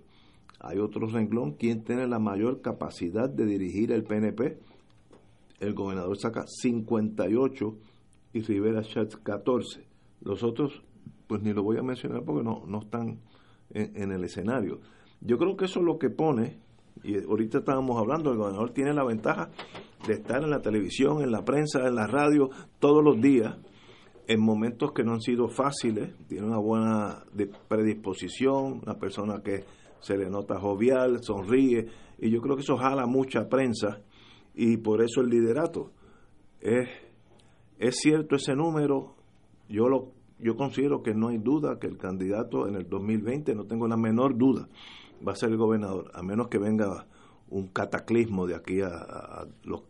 hay 0.60 0.78
otro 0.78 1.08
renglón, 1.08 1.54
¿quién 1.54 1.84
tiene 1.84 2.06
la 2.06 2.20
mayor 2.20 2.62
capacidad 2.62 3.28
de 3.28 3.48
dirigir 3.48 3.92
el 3.92 4.04
PNP? 4.04 4.60
El 5.60 5.74
gobernador 5.74 6.18
saca 6.18 6.46
58 6.48 7.78
y 8.34 8.42
Rivera 8.42 8.82
Chat 8.82 9.16
14. 9.24 9.86
Los 10.22 10.44
otros, 10.44 10.82
pues 11.28 11.42
ni 11.42 11.54
lo 11.54 11.64
voy 11.64 11.78
a 11.78 11.84
mencionar 11.84 12.24
porque 12.24 12.44
no, 12.44 12.64
no 12.66 12.80
están 12.80 13.20
en, 13.72 14.12
el 14.12 14.24
escenario. 14.24 14.80
Yo 15.22 15.38
creo 15.38 15.56
que 15.56 15.66
eso 15.66 15.80
es 15.80 15.86
lo 15.86 15.98
que 15.98 16.10
pone, 16.10 16.60
y 17.04 17.18
ahorita 17.18 17.60
estábamos 17.60 17.98
hablando, 17.98 18.32
el 18.32 18.38
gobernador 18.38 18.72
tiene 18.72 18.94
la 18.94 19.04
ventaja 19.04 19.50
de 20.08 20.14
estar 20.14 20.44
en 20.44 20.50
la 20.50 20.62
televisión, 20.62 21.22
en 21.22 21.32
la 21.32 21.44
prensa, 21.44 21.86
en 21.88 21.96
la 21.96 22.08
radio, 22.08 22.50
todos 22.80 23.04
los 23.04 23.22
días, 23.22 23.58
en 24.28 24.42
momentos 24.42 24.92
que 24.94 25.04
no 25.04 25.14
han 25.14 25.22
sido 25.22 25.50
fáciles, 25.50 26.14
tiene 26.28 26.48
una 26.48 26.60
buena 26.60 27.24
predisposición, 27.68 28.82
una 28.84 28.98
persona 28.98 29.42
que 29.44 29.66
se 30.00 30.18
le 30.18 30.30
nota 30.30 30.60
jovial, 30.60 31.22
sonríe, 31.22 31.88
y 32.18 32.30
yo 32.30 32.42
creo 32.42 32.56
que 32.56 32.62
eso 32.62 32.78
jala 32.78 33.06
mucha 33.06 33.50
prensa 33.50 34.02
y 34.60 34.76
por 34.76 35.02
eso 35.02 35.22
el 35.22 35.30
liderato. 35.30 35.94
Es, 36.60 36.90
es 37.78 37.96
cierto 37.96 38.36
ese 38.36 38.56
número, 38.56 39.16
yo 39.70 39.88
lo 39.88 40.12
yo 40.38 40.56
considero 40.56 41.02
que 41.02 41.14
no 41.14 41.30
hay 41.30 41.38
duda 41.38 41.80
que 41.80 41.88
el 41.88 41.98
candidato 41.98 42.68
en 42.68 42.76
el 42.76 42.88
2020, 42.88 43.56
no 43.56 43.66
tengo 43.66 43.88
la 43.88 43.98
menor 43.98 44.38
duda, 44.38 44.70
va 45.26 45.34
a 45.34 45.36
ser 45.36 45.50
el 45.50 45.58
gobernador, 45.58 46.12
a 46.14 46.22
menos 46.24 46.48
que 46.48 46.58
venga 46.58 47.08
un 47.50 47.68
cataclismo 47.68 48.48
de 48.48 48.56
aquí 48.56 48.82
a, 48.82 48.88
a 48.88 49.48
los 49.64 49.84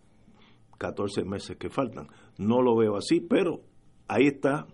14 0.78 1.24
meses 1.24 1.58
que 1.58 1.70
faltan. 1.70 2.08
No 2.38 2.62
lo 2.62 2.76
veo 2.76 2.96
así, 2.96 3.22
pero 3.22 3.62
ahí 4.08 4.28
está 4.28 4.68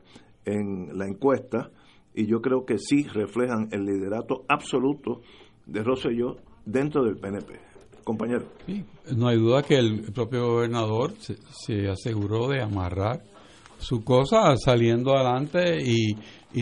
en 0.45 0.97
la 0.97 1.07
encuesta 1.07 1.71
y 2.13 2.25
yo 2.25 2.41
creo 2.41 2.65
que 2.65 2.77
sí 2.77 3.03
reflejan 3.03 3.67
el 3.71 3.83
liderato 3.83 4.45
absoluto 4.47 5.21
de 5.65 5.83
Rosselló 5.83 6.37
dentro 6.65 7.03
del 7.03 7.17
PNP. 7.17 7.74
Compañero. 8.05 8.45
no 9.15 9.27
hay 9.27 9.37
duda 9.37 9.63
que 9.63 9.79
el 9.79 10.13
propio 10.13 10.45
gobernador 10.45 11.13
se, 11.19 11.89
aseguró 11.89 12.47
de 12.47 12.61
amarrar 12.61 13.23
su 13.79 14.03
cosa 14.03 14.55
saliendo 14.57 15.15
adelante 15.15 15.81
y, 15.83 16.15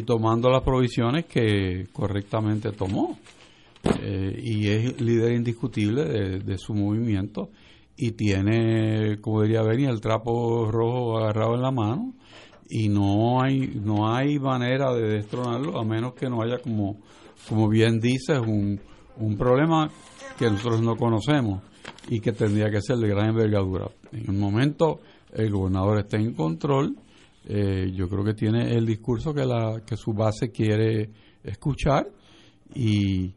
tomando 0.03 0.49
las 0.49 0.63
provisiones 0.63 1.25
que 1.25 1.87
correctamente 1.91 2.71
tomó. 2.71 3.19
Eh, 4.01 4.39
y 4.41 4.69
es 4.69 5.01
líder 5.01 5.33
indiscutible 5.33 6.05
de, 6.39 6.57
su 6.57 6.73
movimiento 6.73 7.49
y 7.97 8.11
tiene, 8.11 9.19
como 9.19 9.41
diría 9.41 9.61
Benny, 9.63 9.85
el 9.85 9.99
trapo 9.99 10.71
rojo 10.71 11.17
agarrado 11.17 11.55
en 11.55 11.61
la 11.61 11.71
mano 11.71 12.13
y 12.69 12.87
no 12.87 13.41
hay 13.41 13.67
no 13.83 14.15
hay 14.15 14.39
manera 14.39 14.93
de 14.93 15.15
destronarlo 15.15 15.77
a 15.77 15.83
menos 15.83 16.13
que 16.13 16.29
no 16.29 16.41
haya 16.41 16.59
como 16.59 17.01
como 17.49 17.67
bien 17.67 17.99
dices 17.99 18.39
un, 18.39 18.79
un 19.17 19.37
problema 19.37 19.89
que 20.37 20.49
nosotros 20.49 20.81
no 20.81 20.95
conocemos 20.95 21.61
y 22.09 22.19
que 22.19 22.31
tendría 22.31 22.69
que 22.69 22.81
ser 22.81 22.97
de 22.97 23.07
gran 23.07 23.29
envergadura. 23.29 23.87
En 24.11 24.29
un 24.29 24.39
momento 24.39 24.99
el 25.31 25.51
gobernador 25.51 25.99
está 25.99 26.17
en 26.17 26.33
control, 26.33 26.95
eh, 27.45 27.91
yo 27.93 28.07
creo 28.07 28.23
que 28.23 28.33
tiene 28.33 28.75
el 28.75 28.85
discurso 28.85 29.33
que, 29.33 29.45
la, 29.45 29.81
que 29.85 29.97
su 29.97 30.13
base 30.13 30.51
quiere 30.51 31.09
escuchar 31.43 32.07
y, 32.73 33.33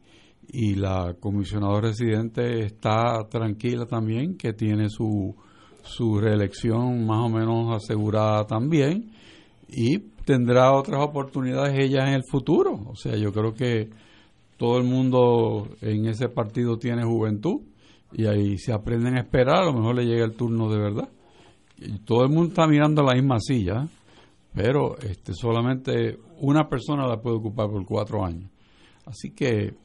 y 0.47 0.75
la 0.75 1.15
comisionada 1.19 1.81
residente 1.81 2.65
está 2.65 3.27
tranquila 3.29 3.85
también, 3.85 4.37
que 4.37 4.53
tiene 4.53 4.89
su, 4.89 5.35
su 5.83 6.19
reelección 6.19 7.05
más 7.05 7.25
o 7.25 7.29
menos 7.29 7.83
asegurada 7.83 8.45
también 8.45 9.11
y 9.67 9.99
tendrá 10.25 10.73
otras 10.73 11.01
oportunidades 11.01 11.77
ella 11.77 12.07
en 12.07 12.13
el 12.13 12.23
futuro. 12.29 12.73
O 12.87 12.95
sea, 12.95 13.15
yo 13.15 13.31
creo 13.31 13.53
que 13.53 13.89
todo 14.57 14.77
el 14.77 14.83
mundo 14.83 15.69
en 15.81 16.07
ese 16.07 16.29
partido 16.29 16.77
tiene 16.77 17.03
juventud 17.03 17.61
y 18.11 18.25
ahí 18.25 18.57
se 18.57 18.73
aprenden 18.73 19.17
a 19.17 19.21
esperar, 19.21 19.57
a 19.57 19.65
lo 19.65 19.73
mejor 19.73 19.95
le 19.95 20.05
llega 20.05 20.25
el 20.25 20.35
turno 20.35 20.69
de 20.69 20.79
verdad. 20.79 21.09
Y 21.77 21.99
todo 21.99 22.23
el 22.23 22.29
mundo 22.29 22.49
está 22.49 22.67
mirando 22.67 23.03
la 23.03 23.13
misma 23.13 23.39
silla, 23.39 23.87
pero 24.53 24.97
este, 24.99 25.33
solamente 25.33 26.17
una 26.39 26.67
persona 26.67 27.07
la 27.07 27.21
puede 27.21 27.37
ocupar 27.37 27.69
por 27.69 27.85
cuatro 27.85 28.25
años. 28.25 28.49
Así 29.05 29.31
que, 29.31 29.75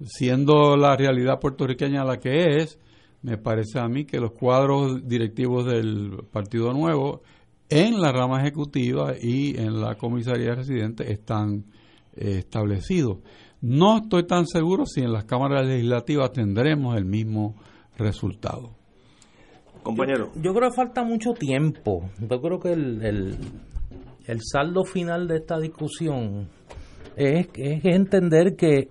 siendo 0.00 0.76
la 0.76 0.96
realidad 0.96 1.38
puertorriqueña 1.38 2.04
la 2.04 2.18
que 2.18 2.56
es, 2.56 2.78
me 3.22 3.38
parece 3.38 3.78
a 3.78 3.88
mí 3.88 4.04
que 4.04 4.18
los 4.18 4.32
cuadros 4.32 5.06
directivos 5.06 5.66
del 5.66 6.24
Partido 6.30 6.72
Nuevo 6.72 7.22
en 7.68 8.00
la 8.00 8.12
rama 8.12 8.40
ejecutiva 8.40 9.14
y 9.20 9.56
en 9.58 9.80
la 9.80 9.96
comisaría 9.96 10.54
residente 10.54 11.10
están 11.12 11.64
eh, 12.14 12.38
establecidos. 12.38 13.18
No 13.60 13.98
estoy 13.98 14.26
tan 14.26 14.46
seguro 14.46 14.86
si 14.86 15.00
en 15.00 15.12
las 15.12 15.24
cámaras 15.24 15.66
legislativas 15.66 16.32
tendremos 16.32 16.96
el 16.96 17.04
mismo 17.04 17.54
resultado. 17.96 18.70
Compañero. 19.82 20.30
Yo, 20.36 20.52
creo 20.52 20.70
que 20.70 20.76
falta 20.76 21.04
mucho 21.04 21.32
tiempo. 21.32 22.10
Yo 22.18 22.40
creo 22.40 22.58
que 22.58 22.72
el, 22.72 23.38
el, 24.26 24.40
saldo 24.42 24.84
final 24.84 25.28
de 25.28 25.36
esta 25.36 25.58
discusión 25.58 26.48
es, 27.16 27.48
es 27.54 27.84
entender 27.84 28.56
que 28.56 28.90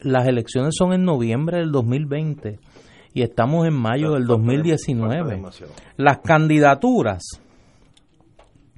las 0.00 0.26
elecciones 0.26 0.74
son 0.76 0.92
en 0.92 1.04
noviembre 1.04 1.58
del 1.58 1.72
2020 1.72 2.58
y 3.12 3.22
estamos 3.22 3.66
en 3.66 3.74
mayo 3.74 4.12
del 4.12 4.26
2019. 4.26 5.42
Las 5.96 6.18
candidaturas, 6.18 7.24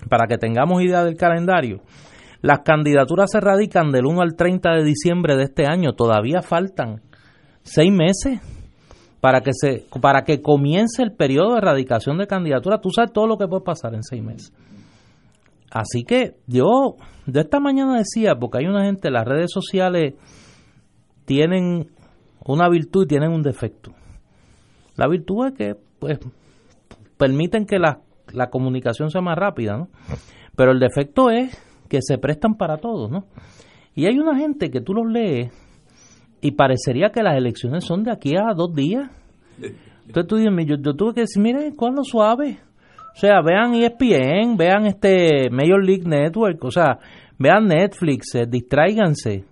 para 0.09 0.26
que 0.26 0.38
tengamos 0.38 0.82
idea 0.82 1.05
del 1.05 1.16
calendario, 1.16 1.80
las 2.43 2.61
candidaturas 2.61 3.30
se 3.30 3.41
radican 3.41 3.93
del 3.93 4.07
1 4.07 4.22
al 4.22 4.36
30 4.36 4.76
de 4.76 4.84
diciembre 4.84 5.36
de 5.36 5.45
este 5.45 5.66
año. 5.66 5.93
Todavía 5.93 6.41
faltan 6.43 7.03
seis 7.62 7.93
meses 7.93 8.41
para 9.20 9.43
que 9.43 9.51
se 9.53 9.84
para 10.01 10.24
que 10.24 10.41
comience 10.41 11.03
el 11.03 11.12
periodo 11.12 11.53
de 11.53 11.59
erradicación 11.59 12.16
de 12.16 12.26
candidatura. 12.26 12.80
Tú 12.80 12.91
sabes 12.91 13.12
todo 13.12 13.26
lo 13.26 13.36
que 13.36 13.47
puede 13.47 13.62
pasar 13.62 13.95
en 13.95 14.03
seis 14.03 14.22
meses. 14.22 14.53
Así 15.70 16.03
que 16.03 16.36
yo 16.47 16.97
de 17.26 17.41
esta 17.41 17.61
mañana 17.61 17.99
decía, 17.99 18.34
porque 18.34 18.59
hay 18.59 18.66
una 18.66 18.84
gente, 18.84 19.11
las 19.11 19.26
redes 19.26 19.51
sociales 19.53 20.14
tienen 21.26 21.91
una 22.45 22.68
virtud 22.68 23.05
y 23.05 23.09
tienen 23.09 23.30
un 23.30 23.43
defecto. 23.43 23.93
La 24.97 25.07
virtud 25.07 25.47
es 25.47 25.53
que 25.53 25.74
pues 25.99 26.18
permiten 27.18 27.66
que 27.66 27.78
la, 27.78 28.01
la 28.32 28.49
comunicación 28.49 29.11
sea 29.11 29.20
más 29.20 29.36
rápida, 29.36 29.76
¿no? 29.76 29.88
Pero 30.57 30.72
el 30.72 30.80
defecto 30.80 31.30
es 31.30 31.57
que 31.91 31.99
se 32.01 32.16
prestan 32.16 32.55
para 32.55 32.78
todo, 32.78 33.09
¿no? 33.09 33.26
Y 33.95 34.07
hay 34.07 34.18
una 34.18 34.38
gente 34.38 34.70
que 34.70 34.80
tú 34.80 34.95
los 34.95 35.11
lees 35.12 35.53
y 36.41 36.53
parecería 36.53 37.11
que 37.11 37.22
las 37.22 37.36
elecciones 37.36 37.84
son 37.84 38.05
de 38.05 38.12
aquí 38.12 38.34
a 38.36 38.55
dos 38.55 38.72
días. 38.74 39.11
Entonces 40.07 40.26
tú 40.26 40.36
dices, 40.36 40.80
yo, 40.82 40.95
tuve 40.95 41.14
que 41.14 41.20
decir, 41.22 41.43
miren, 41.43 41.74
¿cuándo 41.74 42.05
suave? 42.05 42.61
O 43.12 43.18
sea, 43.18 43.43
vean 43.43 43.74
ESPN, 43.74 44.57
vean 44.57 44.86
este 44.86 45.51
Major 45.51 45.84
League 45.84 46.05
Network, 46.07 46.64
o 46.64 46.70
sea, 46.70 46.99
vean 47.38 47.66
Netflix, 47.66 48.34
eh, 48.36 48.47
distráiganse, 48.49 49.45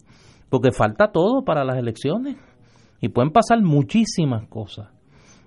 porque 0.49 0.71
falta 0.71 1.11
todo 1.11 1.45
para 1.45 1.65
las 1.65 1.77
elecciones. 1.77 2.37
Y 3.01 3.09
pueden 3.09 3.33
pasar 3.33 3.61
muchísimas 3.63 4.49
cosas 4.49 4.89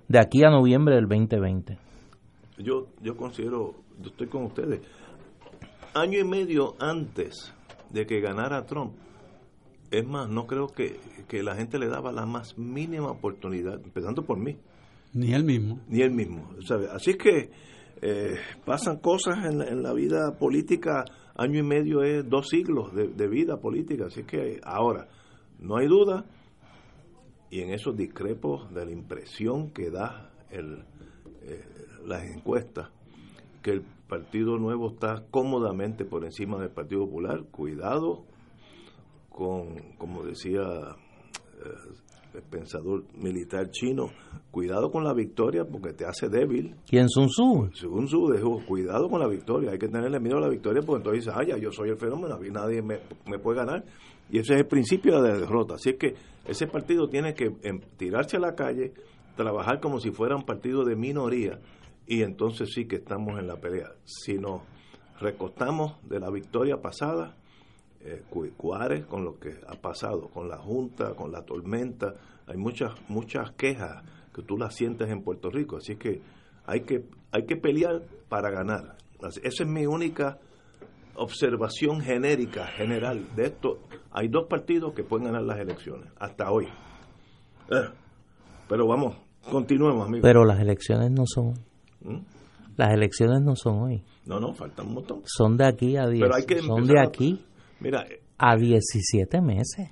de 0.08 0.18
aquí 0.18 0.44
a 0.44 0.50
noviembre 0.50 0.94
del 0.94 1.08
2020. 1.08 1.78
Yo, 2.58 2.88
yo 3.02 3.16
considero, 3.16 3.74
yo 4.00 4.10
estoy 4.10 4.26
con 4.28 4.44
ustedes, 4.44 4.80
año 5.94 6.18
y 6.18 6.24
medio 6.24 6.74
antes 6.78 7.52
de 7.90 8.06
que 8.06 8.20
ganara 8.20 8.64
Trump, 8.64 8.94
es 9.90 10.06
más, 10.06 10.28
no 10.28 10.46
creo 10.46 10.68
que, 10.68 10.98
la 11.42 11.54
gente 11.54 11.78
le 11.78 11.88
daba 11.88 12.12
la 12.12 12.26
más 12.26 12.58
mínima 12.58 13.10
oportunidad, 13.10 13.80
empezando 13.82 14.22
por 14.22 14.38
mí. 14.38 14.56
Ni 15.12 15.32
él 15.34 15.44
mismo. 15.44 15.80
Ni 15.88 16.00
él 16.00 16.10
mismo. 16.10 16.50
¿sabe? 16.66 16.88
Así 16.90 17.14
que 17.14 17.50
eh, 18.00 18.34
pasan 18.64 18.98
cosas 18.98 19.44
en, 19.44 19.82
la 19.82 19.92
vida 19.92 20.36
política, 20.38 21.04
año 21.36 21.60
y 21.60 21.62
medio 21.62 22.02
es 22.02 22.28
dos 22.28 22.48
siglos 22.48 22.94
de, 22.94 23.28
vida 23.28 23.58
política, 23.58 24.06
así 24.06 24.24
que 24.24 24.60
ahora, 24.64 25.08
no 25.58 25.76
hay 25.76 25.86
duda, 25.86 26.24
y 27.50 27.60
en 27.60 27.70
esos 27.70 27.96
discrepos 27.96 28.72
de 28.72 28.86
la 28.86 28.92
impresión 28.92 29.70
que 29.70 29.90
da 29.90 30.30
el, 30.50 30.84
eh, 31.42 31.64
las 32.06 32.24
encuestas, 32.24 32.90
que 33.62 33.72
el 33.72 33.82
Partido 34.12 34.58
Nuevo 34.58 34.90
está 34.90 35.24
cómodamente 35.30 36.04
por 36.04 36.22
encima 36.26 36.60
del 36.60 36.68
Partido 36.68 37.06
Popular. 37.06 37.44
Cuidado 37.50 38.26
con, 39.30 39.94
como 39.96 40.22
decía 40.22 40.60
eh, 40.60 41.94
el 42.34 42.42
pensador 42.42 43.04
militar 43.14 43.70
chino, 43.70 44.10
cuidado 44.50 44.90
con 44.90 45.02
la 45.02 45.14
victoria 45.14 45.64
porque 45.64 45.94
te 45.94 46.04
hace 46.04 46.28
débil. 46.28 46.76
¿Quién 46.86 47.08
Sun 47.08 47.28
Tzu? 47.28 47.70
Sun 47.72 48.04
Tzu 48.04 48.32
dijo, 48.32 48.62
cuidado 48.66 49.08
con 49.08 49.18
la 49.18 49.26
victoria, 49.26 49.70
hay 49.70 49.78
que 49.78 49.88
tenerle 49.88 50.20
miedo 50.20 50.36
a 50.36 50.42
la 50.42 50.50
victoria 50.50 50.82
porque 50.84 50.98
entonces 50.98 51.24
dices, 51.24 51.34
ah, 51.34 51.48
ya, 51.48 51.56
yo 51.56 51.72
soy 51.72 51.88
el 51.88 51.96
fenómeno, 51.96 52.38
nadie 52.38 52.82
me, 52.82 52.98
me 53.26 53.38
puede 53.38 53.60
ganar. 53.60 53.82
Y 54.28 54.40
ese 54.40 54.52
es 54.52 54.60
el 54.60 54.66
principio 54.66 55.22
de 55.22 55.30
la 55.30 55.38
derrota. 55.38 55.76
Así 55.76 55.88
es 55.88 55.96
que 55.96 56.14
ese 56.44 56.66
partido 56.66 57.08
tiene 57.08 57.32
que 57.32 57.46
em, 57.62 57.80
tirarse 57.96 58.36
a 58.36 58.40
la 58.40 58.54
calle, 58.54 58.92
trabajar 59.36 59.80
como 59.80 60.00
si 60.00 60.10
fuera 60.10 60.36
un 60.36 60.44
partido 60.44 60.84
de 60.84 60.96
minoría 60.96 61.58
y 62.12 62.22
entonces 62.22 62.68
sí 62.74 62.84
que 62.84 62.96
estamos 62.96 63.38
en 63.38 63.46
la 63.46 63.56
pelea. 63.56 63.94
Si 64.04 64.34
nos 64.34 64.60
recostamos 65.18 65.96
de 66.06 66.20
la 66.20 66.28
victoria 66.30 66.82
pasada, 66.82 67.34
eh, 68.02 68.22
Cuárez 68.54 69.06
con 69.06 69.24
lo 69.24 69.38
que 69.38 69.54
ha 69.66 69.80
pasado, 69.80 70.28
con 70.28 70.46
la 70.46 70.58
Junta, 70.58 71.14
con 71.14 71.32
la 71.32 71.40
tormenta, 71.46 72.14
hay 72.46 72.58
muchas 72.58 72.92
muchas 73.08 73.52
quejas 73.52 74.04
que 74.34 74.42
tú 74.42 74.58
las 74.58 74.74
sientes 74.74 75.08
en 75.08 75.22
Puerto 75.22 75.48
Rico, 75.48 75.78
así 75.78 75.96
que 75.96 76.20
hay 76.66 76.82
que 76.82 77.06
hay 77.30 77.46
que 77.46 77.56
pelear 77.56 78.02
para 78.28 78.50
ganar. 78.50 78.98
Esa 79.42 79.62
es 79.62 79.66
mi 79.66 79.86
única 79.86 80.38
observación 81.14 82.02
genérica, 82.02 82.66
general 82.66 83.24
de 83.34 83.46
esto. 83.46 83.78
Hay 84.10 84.28
dos 84.28 84.48
partidos 84.50 84.92
que 84.92 85.02
pueden 85.02 85.28
ganar 85.28 85.44
las 85.44 85.58
elecciones, 85.58 86.12
hasta 86.18 86.50
hoy. 86.50 86.66
Eh, 87.70 87.88
pero 88.68 88.86
vamos, 88.86 89.16
continuemos, 89.50 90.06
amigos. 90.06 90.28
Pero 90.28 90.44
las 90.44 90.60
elecciones 90.60 91.10
no 91.10 91.24
son. 91.26 91.71
¿Mm? 92.04 92.18
Las 92.76 92.92
elecciones 92.92 93.42
no 93.42 93.54
son 93.56 93.82
hoy. 93.82 94.02
No, 94.24 94.40
no, 94.40 94.54
faltan 94.54 94.88
un 94.88 94.94
montón. 94.94 95.22
Son 95.24 95.56
de 95.56 95.66
aquí 95.66 95.96
a 95.96 96.06
10. 96.06 96.30
Son 96.66 96.86
de 96.86 97.00
aquí 97.00 97.44
Mira, 97.80 98.06
a 98.38 98.56
17 98.56 99.40
meses. 99.40 99.90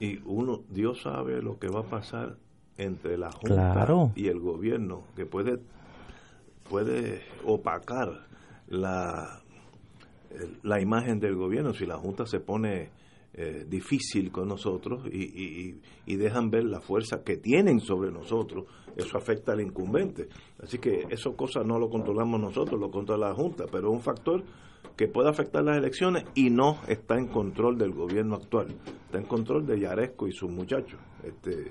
Y 0.00 0.18
uno, 0.24 0.62
Dios 0.70 1.02
sabe 1.02 1.42
lo 1.42 1.58
que 1.58 1.68
va 1.68 1.80
a 1.80 1.84
pasar 1.84 2.36
entre 2.76 3.16
la 3.16 3.30
Junta 3.30 3.86
y 4.16 4.28
el 4.28 4.40
gobierno, 4.40 5.04
que 5.14 5.26
puede, 5.26 5.58
puede 6.68 7.22
opacar 7.44 8.26
la, 8.66 9.42
la 10.62 10.80
imagen 10.80 11.20
del 11.20 11.36
gobierno 11.36 11.72
si 11.72 11.86
la 11.86 11.96
Junta 11.96 12.26
se 12.26 12.40
pone 12.40 12.90
eh, 13.36 13.66
difícil 13.68 14.30
con 14.30 14.46
nosotros 14.46 15.08
y, 15.10 15.74
y, 16.06 16.16
dejan 16.16 16.50
ver 16.50 16.62
la 16.64 16.80
fuerza 16.80 17.24
que 17.24 17.36
tienen 17.36 17.80
sobre 17.80 18.12
nosotros, 18.12 18.66
eso 18.96 19.18
afecta 19.18 19.52
al 19.52 19.60
incumbente. 19.60 20.28
Así 20.62 20.78
que 20.78 21.04
eso 21.10 21.34
cosas 21.34 21.66
no 21.66 21.80
lo 21.80 21.90
controlamos 21.90 22.40
nosotros, 22.40 22.80
lo 22.80 22.92
controla 22.92 23.30
la 23.30 23.34
Junta, 23.34 23.64
pero 23.72 23.88
es 23.88 23.94
un 23.94 24.02
factor 24.02 24.44
que 24.96 25.08
puede 25.08 25.30
afectar 25.30 25.64
las 25.64 25.76
elecciones 25.76 26.24
y 26.36 26.50
no 26.50 26.78
está 26.86 27.16
en 27.18 27.26
control 27.26 27.76
del 27.76 27.92
gobierno 27.92 28.36
actual, 28.36 28.68
está 29.06 29.18
en 29.18 29.24
control 29.24 29.66
de 29.66 29.80
Yaresco 29.80 30.28
y 30.28 30.32
sus 30.32 30.52
muchachos. 30.52 31.00
Este, 31.24 31.70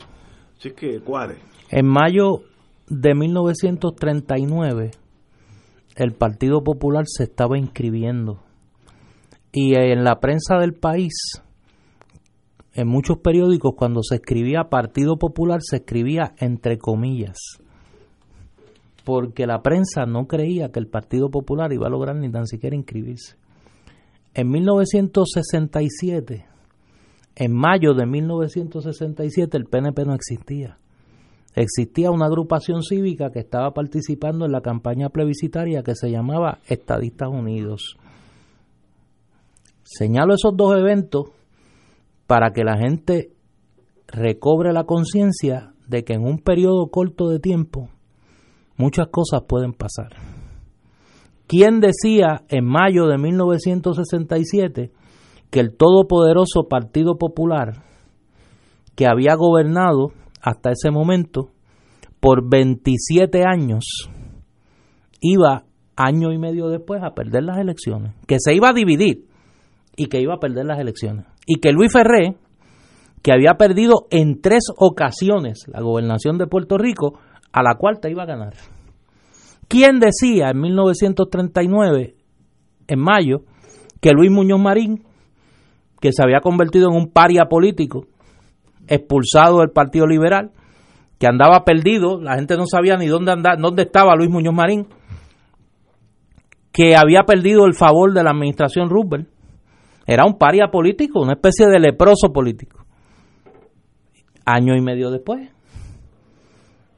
así 0.57 0.71
que, 0.71 0.99
Cuárez. 0.99 1.37
En 1.69 1.87
mayo 1.87 2.41
de 2.89 3.15
1939, 3.15 4.91
el 5.95 6.11
Partido 6.11 6.61
Popular 6.61 7.05
se 7.07 7.23
estaba 7.23 7.57
inscribiendo 7.57 8.41
y 9.53 9.75
en 9.75 10.03
la 10.03 10.19
prensa 10.19 10.57
del 10.57 10.73
país 10.73 11.13
en 12.73 12.87
muchos 12.87 13.19
periódicos 13.19 13.73
cuando 13.75 14.01
se 14.01 14.15
escribía 14.15 14.69
Partido 14.69 15.17
Popular 15.17 15.61
se 15.61 15.77
escribía 15.77 16.33
entre 16.39 16.77
comillas, 16.77 17.37
porque 19.05 19.45
la 19.45 19.61
prensa 19.61 20.05
no 20.05 20.27
creía 20.27 20.71
que 20.71 20.79
el 20.79 20.87
Partido 20.87 21.29
Popular 21.29 21.71
iba 21.71 21.87
a 21.87 21.91
lograr 21.91 22.15
ni 22.15 22.31
tan 22.31 22.47
siquiera 22.47 22.75
inscribirse. 22.75 23.35
En 24.33 24.49
1967, 24.49 26.45
en 27.35 27.53
mayo 27.53 27.93
de 27.93 28.07
1967, 28.07 29.57
el 29.57 29.65
PNP 29.65 30.05
no 30.05 30.15
existía. 30.15 30.79
Existía 31.55 32.09
una 32.09 32.25
agrupación 32.25 32.81
cívica 32.81 33.29
que 33.29 33.39
estaba 33.39 33.71
participando 33.75 34.45
en 34.45 34.51
la 34.51 34.61
campaña 34.61 35.09
plebiscitaria 35.09 35.83
que 35.83 35.93
se 35.93 36.09
llamaba 36.09 36.59
Estadistas 36.67 37.29
Unidos. 37.29 37.97
Señalo 39.83 40.33
esos 40.33 40.57
dos 40.57 40.75
eventos 40.75 41.27
para 42.27 42.51
que 42.51 42.63
la 42.63 42.77
gente 42.77 43.31
recobre 44.07 44.73
la 44.73 44.85
conciencia 44.85 45.73
de 45.87 46.03
que 46.03 46.13
en 46.13 46.23
un 46.23 46.39
periodo 46.39 46.87
corto 46.87 47.29
de 47.29 47.39
tiempo 47.39 47.89
muchas 48.77 49.07
cosas 49.07 49.43
pueden 49.47 49.73
pasar. 49.73 50.09
¿Quién 51.47 51.81
decía 51.81 52.43
en 52.49 52.65
mayo 52.65 53.07
de 53.07 53.17
1967 53.17 54.91
que 55.51 55.59
el 55.59 55.75
todopoderoso 55.75 56.67
Partido 56.67 57.17
Popular, 57.17 57.83
que 58.95 59.05
había 59.07 59.35
gobernado 59.35 60.13
hasta 60.41 60.71
ese 60.71 60.89
momento 60.89 61.51
por 62.19 62.49
27 62.49 63.43
años, 63.45 64.09
iba 65.19 65.65
año 65.95 66.31
y 66.31 66.39
medio 66.39 66.69
después 66.69 67.03
a 67.03 67.13
perder 67.13 67.43
las 67.43 67.59
elecciones, 67.59 68.13
que 68.25 68.37
se 68.39 68.55
iba 68.55 68.69
a 68.69 68.73
dividir 68.73 69.27
y 69.95 70.07
que 70.07 70.21
iba 70.21 70.33
a 70.33 70.39
perder 70.39 70.65
las 70.65 70.79
elecciones? 70.79 71.25
Y 71.45 71.59
que 71.59 71.71
Luis 71.71 71.91
Ferré, 71.91 72.35
que 73.21 73.31
había 73.31 73.55
perdido 73.57 74.07
en 74.11 74.41
tres 74.41 74.65
ocasiones 74.77 75.65
la 75.67 75.81
gobernación 75.81 76.37
de 76.37 76.47
Puerto 76.47 76.77
Rico, 76.77 77.19
a 77.51 77.63
la 77.63 77.75
cuarta 77.75 78.09
iba 78.09 78.23
a 78.23 78.27
ganar. 78.27 78.53
¿Quién 79.67 79.99
decía 79.99 80.49
en 80.49 80.59
1939, 80.59 82.15
en 82.87 82.99
mayo, 82.99 83.43
que 84.01 84.11
Luis 84.11 84.29
Muñoz 84.29 84.59
Marín, 84.59 85.03
que 86.01 86.11
se 86.11 86.21
había 86.21 86.41
convertido 86.41 86.89
en 86.89 86.97
un 86.97 87.11
paria 87.11 87.45
político, 87.45 88.07
expulsado 88.87 89.59
del 89.59 89.71
Partido 89.71 90.05
Liberal, 90.05 90.51
que 91.17 91.27
andaba 91.27 91.63
perdido, 91.63 92.19
la 92.19 92.35
gente 92.35 92.57
no 92.57 92.65
sabía 92.67 92.97
ni 92.97 93.07
dónde 93.07 93.31
andaba, 93.31 93.55
dónde 93.55 93.83
estaba 93.83 94.15
Luis 94.15 94.29
Muñoz 94.29 94.53
Marín, 94.53 94.87
que 96.73 96.97
había 96.97 97.23
perdido 97.23 97.65
el 97.65 97.75
favor 97.75 98.13
de 98.13 98.23
la 98.23 98.31
administración 98.31 98.89
Roosevelt, 98.89 99.29
era 100.05 100.25
un 100.25 100.37
paria 100.37 100.67
político, 100.67 101.21
una 101.21 101.33
especie 101.33 101.67
de 101.67 101.79
leproso 101.79 102.31
político. 102.33 102.85
Año 104.45 104.75
y 104.75 104.81
medio 104.81 105.09
después, 105.09 105.49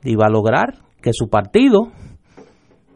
iba 0.03 0.25
a 0.25 0.31
lograr 0.31 0.79
que 1.01 1.11
su 1.13 1.29
partido 1.29 1.91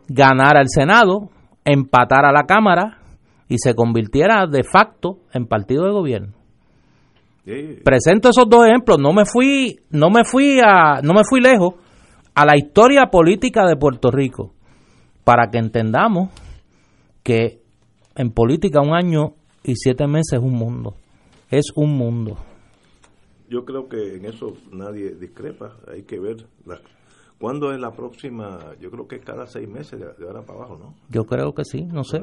ganara 0.07 0.62
el 0.62 0.70
Senado, 0.70 1.30
empatara 1.64 2.32
la 2.32 2.43
Cámara 2.43 2.99
y 3.47 3.57
se 3.60 3.76
convirtiera 3.76 4.47
de 4.47 4.64
facto 4.64 5.20
en 5.34 5.45
partido 5.45 5.86
de 5.86 5.91
gobierno. 5.91 6.34
Presento 7.84 8.30
esos 8.30 8.47
dos 8.47 8.68
ejemplos, 8.68 8.99
no 8.99 9.12
me 9.12 9.26
fui, 9.26 9.80
no 9.89 10.10
me 10.10 10.24
fui 10.24 10.60
a, 10.64 11.01
no 11.01 11.14
me 11.14 11.22
fui 11.28 11.41
lejos 11.41 11.76
a 12.36 12.45
la 12.45 12.55
historia 12.55 13.07
política 13.07 13.66
de 13.66 13.76
Puerto 13.76 14.12
Rico 14.12 14.53
para 15.24 15.49
que 15.49 15.57
entendamos 15.57 16.30
que 17.24 17.62
en 18.16 18.32
política 18.32 18.82
un 18.82 18.93
año 18.93 19.34
y 19.64 19.76
siete 19.76 20.07
meses 20.07 20.34
es 20.34 20.39
un 20.39 20.53
mundo. 20.53 20.95
Es 21.49 21.72
un 21.76 21.97
mundo. 21.97 22.38
Yo 23.49 23.66
creo 23.66 23.88
que 23.89 24.16
en 24.16 24.26
eso 24.26 24.53
nadie 24.72 25.16
discrepa. 25.16 25.76
Hay 25.91 26.03
que 26.03 26.20
ver 26.20 26.45
la, 26.66 26.80
cuándo 27.39 27.72
es 27.72 27.80
la 27.80 27.91
próxima. 27.91 28.76
Yo 28.80 28.91
creo 28.91 29.07
que 29.07 29.16
es 29.16 29.26
cada 29.26 29.47
seis 29.47 29.68
meses 29.68 29.99
de, 29.99 30.26
ahora 30.26 30.43
para 30.43 30.60
abajo, 30.60 30.78
¿no? 30.78 30.95
Yo 31.10 31.24
creo 31.26 31.53
que 31.53 31.64
sí, 31.66 31.84
no 31.84 32.03
sé. 32.03 32.20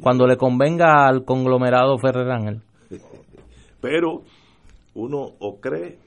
Cuando 0.00 0.26
le 0.26 0.36
convenga 0.36 1.06
al 1.06 1.24
conglomerado 1.24 1.96
Ferrer 1.98 2.30
Ángel. 2.30 2.62
Pero 3.80 4.22
uno 4.94 5.18
o 5.38 5.60
cree 5.60 5.98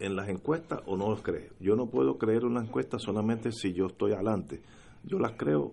en 0.00 0.16
las 0.16 0.28
encuestas 0.28 0.80
o 0.86 0.96
no 0.96 1.10
las 1.10 1.22
cree. 1.22 1.50
Yo 1.60 1.74
no 1.74 1.86
puedo 1.86 2.18
creer 2.18 2.44
una 2.44 2.60
encuesta 2.60 2.98
solamente 2.98 3.52
si 3.52 3.72
yo 3.72 3.86
estoy 3.86 4.12
adelante. 4.12 4.60
Yo 5.04 5.18
las 5.18 5.32
creo 5.32 5.72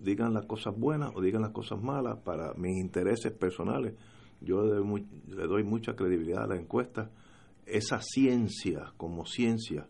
digan 0.00 0.34
las 0.34 0.46
cosas 0.46 0.74
buenas 0.76 1.12
o 1.14 1.20
digan 1.20 1.42
las 1.42 1.52
cosas 1.52 1.80
malas 1.80 2.18
para 2.24 2.54
mis 2.54 2.78
intereses 2.78 3.32
personales. 3.32 3.94
Yo 4.40 4.62
le 4.62 5.46
doy, 5.46 5.64
mucha 5.64 5.94
credibilidad 5.94 6.44
a 6.44 6.46
la 6.46 6.56
encuesta. 6.56 7.10
Esa 7.66 8.00
ciencia 8.00 8.92
como 8.96 9.26
ciencia 9.26 9.86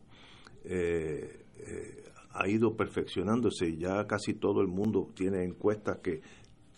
eh, 0.64 1.44
eh, 1.58 2.04
ha 2.32 2.48
ido 2.48 2.76
perfeccionándose. 2.76 3.76
Ya 3.76 4.06
casi 4.06 4.34
todo 4.34 4.60
el 4.60 4.66
mundo 4.66 5.08
tiene 5.14 5.44
encuestas 5.44 5.98
que 6.02 6.20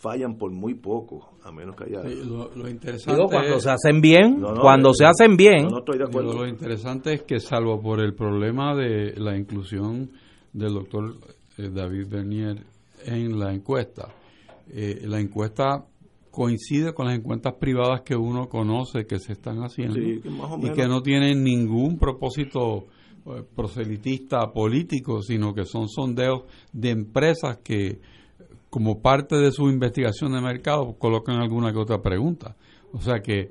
fallan 0.03 0.37
por 0.37 0.51
muy 0.51 0.75
poco, 0.75 1.39
a 1.45 1.53
menos 1.53 1.77
que 1.77 1.85
haya... 1.85 2.03
lo, 2.03 2.69
interesante 2.69 3.23
cuando 3.31 3.61
se 3.61 3.71
hacen 3.71 4.01
bien, 4.01 4.43
cuando 4.61 4.93
se 4.93 5.05
hacen 5.07 5.37
bien... 5.37 5.69
No, 5.69 5.79
estoy 5.79 5.99
de 5.99 6.05
acuerdo. 6.05 6.33
lo 6.33 6.47
interesante 6.47 7.15
es 7.15 7.23
que 7.23 7.39
salvo 7.39 7.81
por 7.81 8.01
el 8.01 8.13
problema 8.13 8.75
de 8.75 9.15
la 9.17 9.37
inclusión 9.37 10.11
del 10.53 10.75
doctor 10.75 11.15
eh, 11.57 11.71
David 11.73 12.09
Bernier 12.09 12.72
en 13.07 13.39
la 13.39 13.53
encuesta. 13.53 14.09
Eh, 14.71 15.03
la 15.05 15.21
encuesta 15.21 15.85
coincide 16.31 16.95
con 16.95 17.07
las 17.07 17.17
encuestas 17.17 17.55
privadas 17.55 18.03
que 18.03 18.17
uno 18.17 18.49
conoce 18.49 19.07
que 19.07 19.19
se 19.19 19.33
están 19.33 19.59
haciendo 19.59 19.99
y 20.01 20.21
que 20.75 20.87
no 20.87 21.03
tienen 21.03 21.45
ningún 21.45 21.99
propósito 21.99 22.87
eh, 23.27 23.43
proselitista 23.55 24.53
político, 24.53 25.23
sino 25.23 25.53
que 25.55 25.65
son 25.65 25.89
sondeos 25.89 26.45
de 26.73 26.91
empresas 26.91 27.59
que 27.59 28.01
como 28.71 29.03
parte 29.03 29.37
de 29.37 29.53
su 29.53 29.69
investigación 29.69 30.33
de 30.33 30.41
mercado 30.41 30.95
colocan 30.99 31.37
alguna 31.37 31.73
que 31.73 31.79
otra 31.79 32.01
pregunta. 32.01 32.57
O 32.93 33.01
sea 33.01 33.21
que 33.21 33.51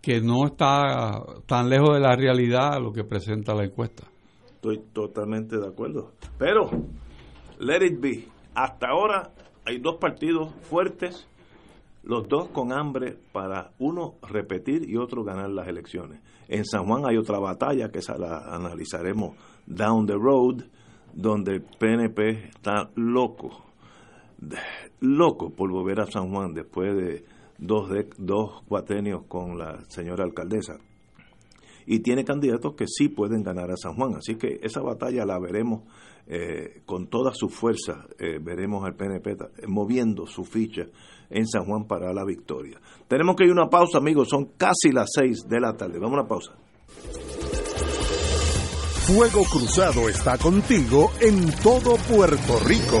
que 0.00 0.20
no 0.20 0.46
está 0.46 1.22
tan 1.46 1.68
lejos 1.68 1.94
de 1.94 2.00
la 2.00 2.16
realidad 2.16 2.80
lo 2.80 2.92
que 2.92 3.04
presenta 3.04 3.54
la 3.54 3.64
encuesta. 3.64 4.04
Estoy 4.46 4.80
totalmente 4.92 5.58
de 5.58 5.66
acuerdo. 5.66 6.12
Pero, 6.38 6.70
let 7.58 7.84
it 7.84 8.00
be. 8.00 8.24
Hasta 8.54 8.88
ahora 8.88 9.30
hay 9.64 9.78
dos 9.78 9.96
partidos 9.96 10.52
fuertes, 10.62 11.26
los 12.02 12.28
dos 12.28 12.48
con 12.48 12.72
hambre 12.72 13.16
para 13.32 13.72
uno 13.78 14.14
repetir 14.28 14.88
y 14.88 14.96
otro 14.96 15.22
ganar 15.22 15.50
las 15.50 15.68
elecciones. 15.68 16.20
En 16.48 16.64
San 16.64 16.86
Juan 16.86 17.04
hay 17.06 17.16
otra 17.16 17.38
batalla 17.38 17.90
que 17.90 18.00
la 18.18 18.54
analizaremos 18.54 19.36
down 19.66 20.06
the 20.06 20.14
road, 20.14 20.64
donde 21.12 21.52
el 21.52 21.62
PNP 21.62 22.48
está 22.48 22.90
loco, 22.96 23.64
loco 25.00 25.50
por 25.50 25.70
volver 25.70 26.00
a 26.00 26.06
San 26.06 26.30
Juan 26.30 26.54
después 26.54 26.96
de 26.96 27.24
dos, 27.58 27.90
de, 27.90 28.08
dos 28.18 28.62
cuatenios 28.66 29.24
con 29.28 29.58
la 29.58 29.84
señora 29.88 30.24
alcaldesa. 30.24 30.78
Y 31.86 32.00
tiene 32.00 32.24
candidatos 32.24 32.74
que 32.74 32.86
sí 32.86 33.08
pueden 33.08 33.42
ganar 33.42 33.70
a 33.70 33.76
San 33.76 33.94
Juan. 33.94 34.14
Así 34.16 34.36
que 34.36 34.60
esa 34.62 34.80
batalla 34.80 35.24
la 35.24 35.38
veremos 35.38 35.82
eh, 36.26 36.82
con 36.84 37.08
toda 37.08 37.32
su 37.34 37.48
fuerza. 37.48 38.06
Eh, 38.18 38.38
veremos 38.40 38.84
al 38.84 38.94
PNP 38.94 39.36
moviendo 39.66 40.26
su 40.26 40.44
ficha 40.44 40.86
en 41.28 41.46
San 41.46 41.64
Juan 41.64 41.86
para 41.86 42.12
la 42.12 42.24
victoria. 42.24 42.80
Tenemos 43.08 43.36
que 43.36 43.44
ir 43.44 43.50
a 43.50 43.54
una 43.54 43.68
pausa, 43.68 43.98
amigos. 43.98 44.28
Son 44.28 44.52
casi 44.56 44.92
las 44.92 45.10
seis 45.12 45.48
de 45.48 45.60
la 45.60 45.76
tarde. 45.76 45.98
Vamos 45.98 46.18
a 46.18 46.20
una 46.20 46.28
pausa. 46.28 46.52
Fuego 49.06 49.42
Cruzado 49.44 50.08
está 50.08 50.38
contigo 50.38 51.10
en 51.20 51.50
todo 51.62 51.96
Puerto 51.96 52.60
Rico. 52.64 53.00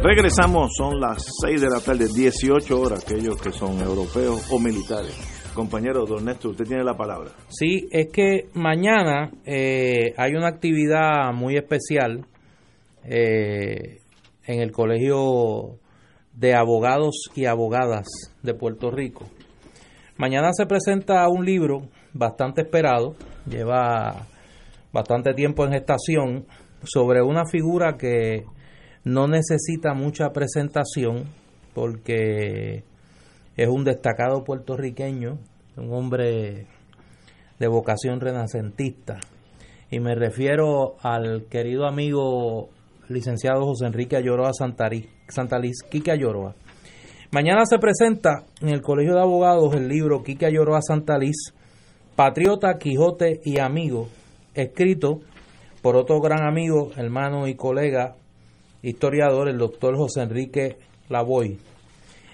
Regresamos, 0.00 0.70
son 0.76 1.00
las 1.00 1.26
6 1.42 1.60
de 1.60 1.68
la 1.68 1.80
tarde, 1.80 2.06
18 2.06 2.80
horas, 2.80 3.04
aquellos 3.04 3.40
que 3.42 3.50
son 3.50 3.80
europeos 3.80 4.46
o 4.48 4.58
militares. 4.60 5.12
Compañero 5.54 6.06
Don 6.06 6.24
Néstor, 6.24 6.52
usted 6.52 6.66
tiene 6.66 6.84
la 6.84 6.96
palabra. 6.96 7.32
Sí, 7.48 7.88
es 7.90 8.08
que 8.12 8.48
mañana 8.54 9.32
eh, 9.44 10.14
hay 10.16 10.34
una 10.36 10.46
actividad 10.46 11.32
muy 11.34 11.56
especial 11.56 12.24
eh, 13.02 13.98
en 14.46 14.60
el 14.60 14.70
Colegio 14.70 15.80
de 16.32 16.54
Abogados 16.54 17.30
y 17.34 17.46
Abogadas 17.46 18.06
de 18.44 18.54
Puerto 18.54 18.92
Rico. 18.92 19.26
Mañana 20.16 20.52
se 20.52 20.66
presenta 20.66 21.28
un 21.28 21.44
libro 21.44 21.88
bastante 22.14 22.62
esperado, 22.62 23.16
lleva 23.48 24.28
bastante 24.92 25.34
tiempo 25.34 25.64
en 25.64 25.72
gestación, 25.72 26.46
sobre 26.84 27.20
una 27.20 27.42
figura 27.50 27.96
que 27.98 28.44
no 29.04 29.28
necesita 29.28 29.94
mucha 29.94 30.30
presentación 30.30 31.24
porque 31.74 32.84
es 33.56 33.68
un 33.68 33.84
destacado 33.84 34.44
puertorriqueño, 34.44 35.38
un 35.76 35.92
hombre 35.92 36.66
de 37.58 37.68
vocación 37.68 38.20
renacentista. 38.20 39.18
Y 39.90 40.00
me 40.00 40.14
refiero 40.14 40.96
al 41.02 41.46
querido 41.48 41.86
amigo 41.86 42.68
licenciado 43.08 43.64
José 43.64 43.86
Enrique 43.86 44.16
Ayoroa 44.16 44.52
Santaliz, 44.52 45.82
Quique 45.90 46.10
Ayoroa. 46.10 46.54
Mañana 47.30 47.64
se 47.66 47.78
presenta 47.78 48.44
en 48.60 48.68
el 48.70 48.80
Colegio 48.80 49.14
de 49.14 49.20
Abogados 49.20 49.74
el 49.74 49.88
libro 49.88 50.22
Quique 50.22 50.46
Ayoroa 50.46 50.80
Santaliz, 50.82 51.54
Patriota, 52.16 52.78
Quijote 52.78 53.40
y 53.44 53.58
Amigo, 53.58 54.08
escrito 54.54 55.20
por 55.82 55.96
otro 55.96 56.20
gran 56.20 56.46
amigo, 56.46 56.90
hermano 56.96 57.46
y 57.46 57.54
colega 57.54 58.16
historiador, 58.82 59.48
el 59.48 59.58
doctor 59.58 59.96
José 59.96 60.22
Enrique 60.22 60.76
Lavoy. 61.08 61.58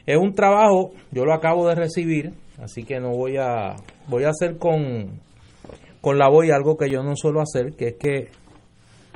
Es 0.06 0.18
un 0.18 0.34
trabajo, 0.34 0.92
yo 1.10 1.24
lo 1.24 1.32
acabo 1.32 1.68
de 1.68 1.74
recibir, 1.74 2.32
así 2.60 2.84
que 2.84 3.00
no 3.00 3.10
voy 3.10 3.36
a, 3.38 3.76
voy 4.08 4.24
a 4.24 4.30
hacer 4.30 4.58
con, 4.58 5.20
con 6.00 6.18
Lavoy 6.18 6.50
algo 6.50 6.76
que 6.76 6.90
yo 6.90 7.02
no 7.02 7.16
suelo 7.16 7.40
hacer, 7.40 7.74
que 7.76 7.88
es 7.88 7.94
que 7.94 8.28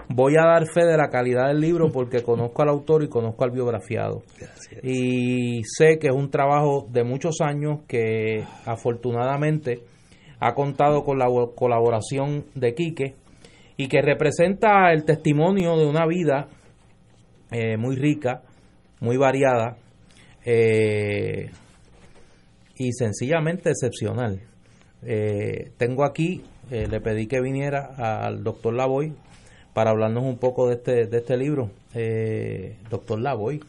voy 0.08 0.34
a 0.38 0.46
dar 0.46 0.66
fe 0.66 0.86
de 0.86 0.96
la 0.96 1.10
calidad 1.10 1.48
del 1.48 1.60
libro 1.60 1.90
porque 1.92 2.22
conozco 2.22 2.62
al 2.62 2.70
autor 2.70 3.04
y 3.04 3.08
conozco 3.08 3.44
al 3.44 3.50
biografiado. 3.50 4.22
Y 4.82 5.62
sé 5.64 5.98
que 5.98 6.08
es 6.08 6.14
un 6.14 6.30
trabajo 6.30 6.86
de 6.90 7.04
muchos 7.04 7.40
años 7.40 7.80
que 7.86 8.42
afortunadamente 8.64 9.82
ha 10.40 10.54
contado 10.54 11.04
con 11.04 11.18
la 11.18 11.26
colaboración 11.54 12.46
de 12.54 12.74
Quique 12.74 13.14
y 13.76 13.88
que 13.88 14.00
representa 14.00 14.92
el 14.92 15.04
testimonio 15.04 15.76
de 15.76 15.86
una 15.86 16.06
vida 16.06 16.48
eh, 17.50 17.76
muy 17.76 17.96
rica, 17.96 18.42
muy 19.00 19.16
variada 19.16 19.76
eh, 20.44 21.50
y 22.76 22.92
sencillamente 22.92 23.70
excepcional. 23.70 24.40
Eh, 25.02 25.70
tengo 25.76 26.04
aquí, 26.04 26.42
le 26.70 27.00
pedí 27.00 27.26
que 27.26 27.40
viniera 27.40 27.94
al 27.96 28.42
doctor 28.42 28.74
Lavoy 28.74 29.14
para 29.72 29.90
hablarnos 29.90 30.24
un 30.24 30.38
poco 30.38 30.68
de 30.68 30.74
este, 30.74 31.06
de 31.06 31.18
este 31.18 31.36
libro. 31.36 31.70
doctor 32.90 33.20
Lavoy, 33.20 33.60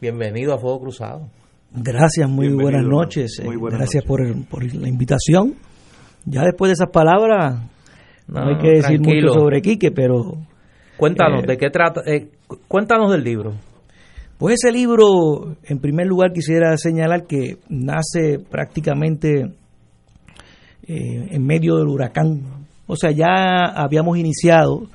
bienvenido 0.00 0.54
a 0.54 0.58
Fuego 0.58 0.80
Cruzado. 0.80 1.28
Gracias, 1.72 2.28
muy 2.28 2.48
buenas 2.48 2.84
noches. 2.84 3.42
Gracias 3.44 4.04
Por, 4.04 4.20
por, 4.46 4.64
la 4.74 4.88
invitación. 4.88 5.54
Ya 6.24 6.42
después 6.42 6.70
de 6.70 6.72
esas 6.74 6.90
palabras, 6.90 7.60
no, 8.26 8.48
hay 8.48 8.58
que 8.58 8.70
decir 8.70 9.00
mucho 9.00 9.28
sobre 9.32 9.62
Quique, 9.62 9.90
pero... 9.92 10.38
Cuéntanos, 10.96 11.44
eh, 11.44 11.46
¿de 11.46 11.56
qué 11.58 11.70
trata? 11.70 12.00
Eh, 12.06 12.30
cuéntanos 12.68 13.10
del 13.10 13.24
libro. 13.24 13.54
Pues 14.38 14.56
ese 14.62 14.72
libro, 14.72 15.56
en 15.64 15.78
primer 15.78 16.06
lugar, 16.06 16.32
quisiera 16.32 16.76
señalar 16.76 17.26
que 17.26 17.58
nace 17.68 18.38
prácticamente 18.38 19.52
en 20.86 21.46
medio 21.46 21.76
del 21.76 21.88
huracán. 21.88 22.66
O 22.86 22.96
sea, 22.96 23.10
ya 23.10 23.64
habíamos 23.74 24.18
iniciado 24.18 24.88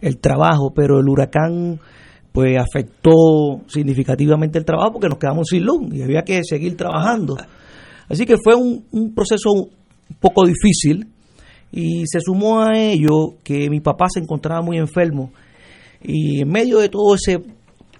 el 0.00 0.18
trabajo, 0.18 0.72
pero 0.74 1.00
el 1.00 1.08
huracán 1.08 1.80
pues 2.32 2.58
afectó 2.58 3.60
significativamente 3.68 4.58
el 4.58 4.64
trabajo 4.64 4.94
porque 4.94 5.08
nos 5.08 5.18
quedamos 5.18 5.46
sin 5.48 5.64
luz 5.64 5.82
y 5.92 6.02
había 6.02 6.22
que 6.22 6.40
seguir 6.42 6.76
trabajando. 6.76 7.36
Así 8.08 8.26
que 8.26 8.36
fue 8.42 8.54
un, 8.56 9.14
proceso 9.14 9.50
un 9.52 9.70
poco 10.18 10.44
difícil 10.44 11.06
y 11.70 12.04
se 12.06 12.20
sumó 12.20 12.62
a 12.62 12.76
ello 12.76 13.36
que 13.44 13.70
mi 13.70 13.80
papá 13.80 14.06
se 14.08 14.20
encontraba 14.20 14.62
muy 14.62 14.78
enfermo 14.78 15.30
y 16.04 16.42
en 16.42 16.48
medio 16.48 16.78
de 16.78 16.88
todo 16.88 17.14
ese 17.14 17.42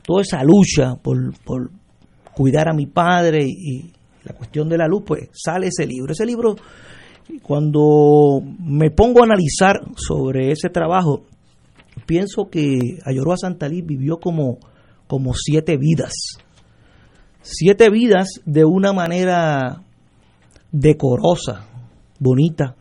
toda 0.04 0.22
esa 0.22 0.44
lucha 0.44 0.96
por, 0.96 1.34
por 1.44 1.70
cuidar 2.34 2.68
a 2.68 2.74
mi 2.74 2.86
padre 2.86 3.44
y 3.46 3.92
la 4.24 4.34
cuestión 4.34 4.68
de 4.68 4.78
la 4.78 4.86
luz, 4.86 5.02
pues 5.06 5.28
sale 5.32 5.68
ese 5.68 5.86
libro. 5.86 6.12
Ese 6.12 6.26
libro, 6.26 6.56
cuando 7.42 8.40
me 8.58 8.90
pongo 8.90 9.20
a 9.20 9.24
analizar 9.24 9.80
sobre 9.96 10.50
ese 10.50 10.68
trabajo, 10.70 11.24
pienso 12.06 12.48
que 12.50 12.98
Ayoroa 13.04 13.36
Santalí 13.36 13.82
vivió 13.82 14.18
como, 14.18 14.58
como 15.06 15.34
siete 15.34 15.76
vidas. 15.76 16.12
Siete 17.42 17.90
vidas 17.90 18.40
de 18.46 18.64
una 18.64 18.92
manera 18.92 19.82
decorosa, 20.72 21.66
bonita, 22.18 22.76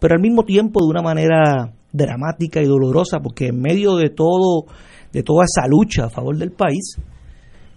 pero 0.00 0.16
al 0.16 0.20
mismo 0.20 0.44
tiempo 0.44 0.80
de 0.80 0.90
una 0.90 1.02
manera 1.02 1.72
dramática 1.98 2.62
y 2.62 2.66
dolorosa, 2.66 3.20
porque 3.20 3.48
en 3.48 3.60
medio 3.60 3.96
de 3.96 4.08
todo, 4.08 4.64
de 5.12 5.22
toda 5.22 5.44
esa 5.44 5.68
lucha 5.68 6.06
a 6.06 6.10
favor 6.10 6.38
del 6.38 6.52
país, 6.52 6.96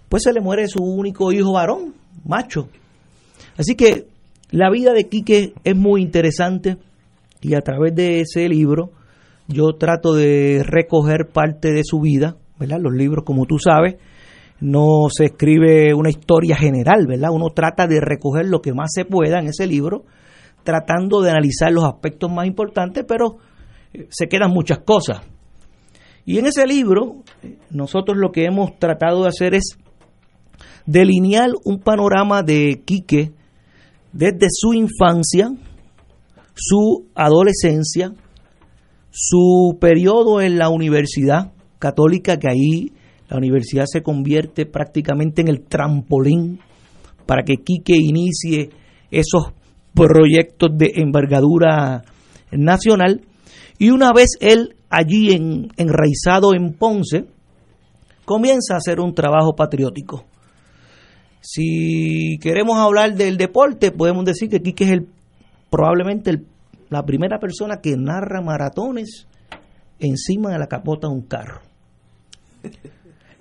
pues 0.08 0.22
se 0.22 0.32
le 0.32 0.40
muere 0.40 0.66
su 0.68 0.82
único 0.82 1.32
hijo 1.32 1.52
varón, 1.52 1.94
macho. 2.24 2.68
Así 3.58 3.74
que 3.74 4.06
la 4.50 4.70
vida 4.70 4.92
de 4.92 5.08
Quique 5.08 5.52
es 5.64 5.76
muy 5.76 6.02
interesante 6.02 6.78
y 7.40 7.54
a 7.54 7.60
través 7.60 7.94
de 7.94 8.20
ese 8.20 8.48
libro 8.48 8.92
yo 9.48 9.72
trato 9.78 10.14
de 10.14 10.62
recoger 10.64 11.28
parte 11.32 11.72
de 11.72 11.82
su 11.84 12.00
vida, 12.00 12.36
¿verdad? 12.58 12.78
Los 12.80 12.94
libros, 12.94 13.24
como 13.24 13.46
tú 13.46 13.58
sabes, 13.58 13.96
no 14.60 15.08
se 15.10 15.24
escribe 15.24 15.92
una 15.92 16.10
historia 16.10 16.56
general, 16.56 17.06
¿verdad? 17.06 17.30
Uno 17.32 17.48
trata 17.48 17.86
de 17.86 18.00
recoger 18.00 18.46
lo 18.46 18.60
que 18.62 18.72
más 18.72 18.90
se 18.92 19.04
pueda 19.04 19.40
en 19.40 19.48
ese 19.48 19.66
libro, 19.66 20.04
tratando 20.62 21.20
de 21.20 21.30
analizar 21.30 21.72
los 21.72 21.84
aspectos 21.84 22.30
más 22.30 22.46
importantes, 22.46 23.04
pero 23.06 23.38
se 24.10 24.28
quedan 24.28 24.50
muchas 24.50 24.78
cosas. 24.80 25.22
Y 26.24 26.38
en 26.38 26.46
ese 26.46 26.66
libro, 26.66 27.22
nosotros 27.70 28.16
lo 28.16 28.30
que 28.30 28.44
hemos 28.44 28.78
tratado 28.78 29.22
de 29.22 29.28
hacer 29.28 29.54
es 29.54 29.76
delinear 30.86 31.50
un 31.64 31.80
panorama 31.80 32.42
de 32.42 32.82
Quique 32.84 33.32
desde 34.12 34.46
su 34.50 34.72
infancia, 34.74 35.50
su 36.54 37.06
adolescencia, 37.14 38.12
su 39.10 39.76
periodo 39.80 40.40
en 40.40 40.58
la 40.58 40.68
universidad 40.68 41.52
católica, 41.78 42.38
que 42.38 42.48
ahí 42.48 42.92
la 43.28 43.36
universidad 43.38 43.84
se 43.86 44.02
convierte 44.02 44.66
prácticamente 44.66 45.42
en 45.42 45.48
el 45.48 45.62
trampolín 45.62 46.60
para 47.26 47.42
que 47.42 47.56
Quique 47.56 47.96
inicie 47.96 48.70
esos 49.10 49.52
proyectos 49.94 50.70
de 50.76 50.92
envergadura 50.96 52.02
nacional. 52.50 53.22
Y 53.82 53.90
una 53.90 54.12
vez 54.12 54.36
él 54.38 54.76
allí 54.90 55.32
en, 55.32 55.66
enraizado 55.76 56.54
en 56.54 56.72
Ponce, 56.72 57.24
comienza 58.24 58.74
a 58.74 58.76
hacer 58.76 59.00
un 59.00 59.12
trabajo 59.12 59.56
patriótico. 59.56 60.24
Si 61.40 62.38
queremos 62.40 62.78
hablar 62.78 63.16
del 63.16 63.36
deporte, 63.36 63.90
podemos 63.90 64.24
decir 64.24 64.48
que 64.48 64.62
Quique 64.62 64.84
es 64.84 64.92
el, 64.92 65.08
probablemente 65.68 66.44
la 66.90 67.02
primera 67.02 67.40
persona 67.40 67.80
que 67.82 67.96
narra 67.96 68.40
maratones 68.40 69.26
encima 69.98 70.52
de 70.52 70.60
la 70.60 70.68
capota 70.68 71.08
de 71.08 71.14
un 71.14 71.22
carro. 71.22 71.62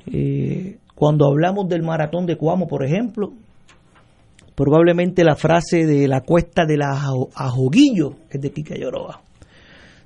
Eh, 0.08 0.80
cuando 0.96 1.28
hablamos 1.28 1.70
del 1.70 1.84
maratón 1.84 2.26
de 2.26 2.36
Cuamo, 2.36 2.68
por 2.68 2.84
ejemplo, 2.84 3.34
probablemente 4.56 5.24
la 5.24 5.36
frase 5.36 5.86
de 5.86 6.08
la 6.08 6.22
cuesta 6.22 6.66
de 6.66 6.78
la 6.78 7.00
Ajoguillo 7.36 8.16
es 8.28 8.42
de 8.42 8.52
Quique 8.52 8.80
Lloroa. 8.80 9.22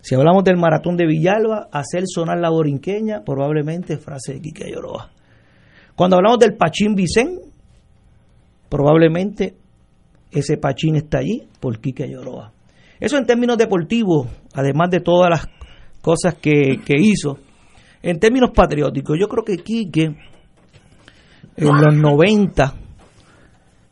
Si 0.06 0.14
hablamos 0.14 0.44
del 0.44 0.58
maratón 0.58 0.98
de 0.98 1.08
Villalba, 1.08 1.68
hacer 1.72 2.04
sonar 2.06 2.38
la 2.38 2.52
borinqueña, 2.52 3.24
probablemente 3.24 3.98
frase 3.98 4.34
de 4.34 4.40
Quique 4.40 4.70
Lloroa. 4.72 5.10
Cuando 5.96 6.18
hablamos 6.18 6.38
del 6.38 6.54
Pachín 6.54 6.94
Vicén, 6.94 7.40
probablemente 8.70 9.56
ese 10.30 10.58
Pachín 10.58 10.96
está 10.96 11.18
allí 11.18 11.48
por 11.60 11.80
Quique 11.80 12.08
Lloroa. 12.08 12.54
Eso 13.00 13.18
en 13.18 13.26
términos 13.26 13.58
deportivos, 13.58 14.28
además 14.54 14.92
de 14.92 15.00
todas 15.00 15.28
las 15.28 15.48
cosas 16.04 16.36
que, 16.36 16.78
hizo. 16.88 17.40
En 18.04 18.20
términos 18.20 18.52
patrióticos, 18.54 19.18
yo 19.20 19.28
creo 19.28 19.44
que 19.44 19.58
Quique, 19.64 20.04
en 21.58 21.68
los 21.68 21.96
90, 21.96 22.76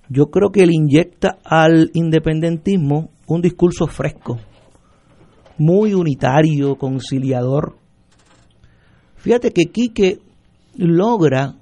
yo 0.10 0.28
creo 0.28 0.52
que 0.52 0.68
le 0.68 0.74
inyecta 0.76 1.40
al 1.44 1.90
independentismo 1.96 3.10
un 3.26 3.42
discurso 3.42 3.88
fresco, 3.88 4.38
muy 5.58 5.94
unitario, 5.94 6.76
conciliador. 6.76 7.78
Fíjate 9.18 9.52
que 9.52 9.72
Quique 9.72 10.20
logra 10.76 11.56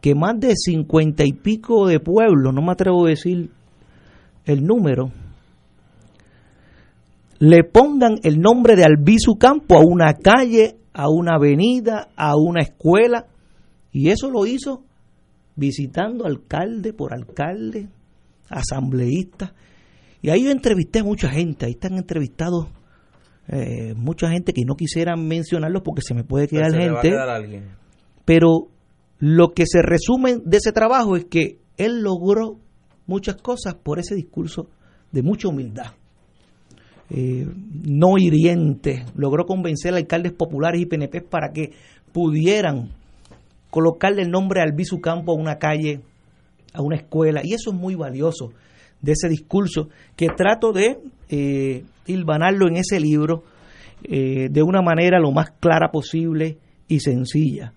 que 0.00 0.14
más 0.14 0.38
de 0.38 0.54
cincuenta 0.56 1.24
y 1.24 1.32
pico 1.32 1.86
de 1.86 2.00
pueblos, 2.00 2.52
no 2.52 2.60
me 2.60 2.72
atrevo 2.72 3.06
a 3.06 3.10
decir 3.10 3.50
el 4.44 4.64
número, 4.64 5.12
le 7.38 7.64
pongan 7.64 8.18
el 8.22 8.40
nombre 8.40 8.76
de 8.76 8.84
Albizu 8.84 9.36
Campo 9.36 9.76
a 9.76 9.84
una 9.84 10.14
calle, 10.14 10.76
a 10.92 11.08
una 11.08 11.36
avenida, 11.36 12.08
a 12.16 12.36
una 12.36 12.62
escuela. 12.62 13.26
Y 13.90 14.10
eso 14.10 14.30
lo 14.30 14.46
hizo 14.46 14.84
visitando 15.56 16.24
alcalde 16.24 16.92
por 16.92 17.12
alcalde, 17.12 17.88
asambleístas. 18.48 19.52
Y 20.20 20.30
ahí 20.30 20.44
yo 20.44 20.50
entrevisté 20.50 21.00
a 21.00 21.04
mucha 21.04 21.30
gente, 21.30 21.66
ahí 21.66 21.72
están 21.72 21.94
entrevistados 21.94 22.68
eh, 23.54 23.92
mucha 23.94 24.30
gente 24.30 24.54
que 24.54 24.64
no 24.64 24.76
quisieran 24.76 25.28
mencionarlos 25.28 25.82
porque 25.82 26.00
se 26.00 26.14
me 26.14 26.24
puede 26.24 26.48
quedar 26.48 26.72
gente. 26.72 27.12
Pero 28.24 28.68
lo 29.18 29.52
que 29.52 29.66
se 29.66 29.82
resume 29.82 30.38
de 30.42 30.56
ese 30.56 30.72
trabajo 30.72 31.16
es 31.16 31.26
que 31.26 31.58
él 31.76 32.00
logró 32.00 32.56
muchas 33.06 33.36
cosas 33.36 33.74
por 33.74 33.98
ese 33.98 34.14
discurso 34.14 34.68
de 35.10 35.22
mucha 35.22 35.48
humildad. 35.48 35.92
Eh, 37.10 37.46
no 37.84 38.16
hiriente, 38.16 39.04
logró 39.14 39.44
convencer 39.44 39.92
a 39.92 39.98
alcaldes 39.98 40.32
populares 40.32 40.80
y 40.80 40.86
PNP 40.86 41.20
para 41.20 41.52
que 41.52 41.72
pudieran 42.10 42.88
colocarle 43.68 44.22
el 44.22 44.30
nombre 44.30 44.62
al 44.62 44.74
Campo 45.02 45.32
a 45.32 45.34
una 45.34 45.58
calle, 45.58 46.00
a 46.72 46.80
una 46.80 46.96
escuela, 46.96 47.42
y 47.44 47.52
eso 47.52 47.70
es 47.70 47.76
muy 47.76 47.96
valioso 47.96 48.52
de 49.02 49.12
ese 49.12 49.28
discurso 49.28 49.90
que 50.16 50.28
trato 50.34 50.72
de 50.72 51.00
eh, 51.28 51.84
hilvanarlo 52.06 52.68
en 52.68 52.76
ese 52.76 53.00
libro 53.00 53.44
eh, 54.04 54.48
de 54.50 54.62
una 54.62 54.82
manera 54.82 55.20
lo 55.20 55.30
más 55.30 55.50
clara 55.60 55.90
posible 55.90 56.58
y 56.88 57.00
sencilla. 57.00 57.72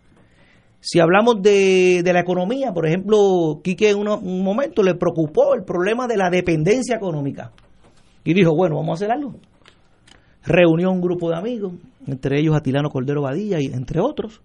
Si 0.79 0.99
hablamos 0.99 1.41
de, 1.41 2.01
la 2.05 2.19
economía, 2.19 2.71
por 2.71 2.85
ejemplo, 2.85 3.59
Quique 3.63 3.89
en 3.89 4.07
un 4.07 4.43
momento 4.43 4.83
le 4.83 4.93
preocupó 4.93 5.55
el 5.55 5.63
problema 5.63 6.07
de 6.07 6.15
la 6.15 6.29
dependencia 6.29 6.95
económica. 6.95 7.51
Y 8.23 8.33
dijo, 8.35 8.55
bueno, 8.55 8.75
vamos 8.75 8.91
a 8.91 8.93
hacer 9.05 9.11
algo. 9.11 9.35
Reunió 10.43 10.91
un 10.91 11.01
grupo 11.01 11.29
de 11.29 11.37
amigos, 11.37 11.73
entre 12.05 12.39
ellos 12.39 12.55
Atilano 12.55 12.89
Cordero 12.89 13.23
Badilla 13.23 13.59
y 13.59 13.65
entre 13.65 13.99
otros. 13.99 14.41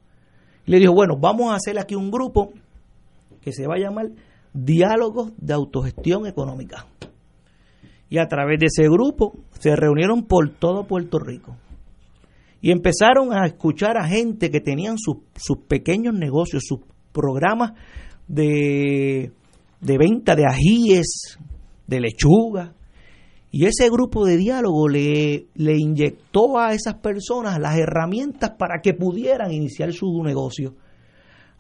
Le 0.64 0.78
dijo, 0.78 0.94
bueno, 0.94 1.18
vamos 1.18 1.52
a 1.52 1.56
hacer 1.56 1.78
aquí 1.78 1.94
un 1.94 2.10
grupo 2.10 2.52
que 3.42 3.52
se 3.52 3.66
va 3.66 3.74
a 3.74 3.78
llamar 3.78 4.10
Diálogos 4.54 5.32
de 5.36 5.52
Autogestión 5.52 6.26
Económica. 6.26 6.86
Y 8.10 8.18
a 8.18 8.26
través 8.26 8.58
de 8.58 8.66
ese 8.66 8.88
grupo 8.88 9.32
se 9.58 9.74
reunieron 9.76 10.24
por 10.24 10.50
todo 10.50 10.86
Puerto 10.86 11.18
Rico. 11.18 11.56
Y 12.60 12.72
empezaron 12.72 13.32
a 13.32 13.46
escuchar 13.46 13.96
a 13.96 14.06
gente 14.06 14.50
que 14.50 14.60
tenían 14.60 14.96
sus, 14.98 15.16
pequeños 15.66 16.12
negocios, 16.12 16.64
sus 16.66 16.80
programas 17.12 17.72
de, 18.28 19.32
de 19.80 19.98
venta 19.98 20.34
de 20.34 20.44
ajíes, 20.44 21.38
de 21.86 22.00
lechuga, 22.00 22.74
y 23.52 23.66
ese 23.66 23.90
grupo 23.90 24.24
de 24.24 24.36
diálogo 24.36 24.88
le, 24.88 25.46
le 25.54 25.76
inyectó 25.76 26.58
a 26.58 26.72
esas 26.72 26.94
personas 26.94 27.58
las 27.58 27.76
herramientas 27.76 28.50
para 28.56 28.80
que 28.80 28.94
pudieran 28.94 29.50
iniciar 29.50 29.92
su 29.92 30.22
negocio. 30.22 30.74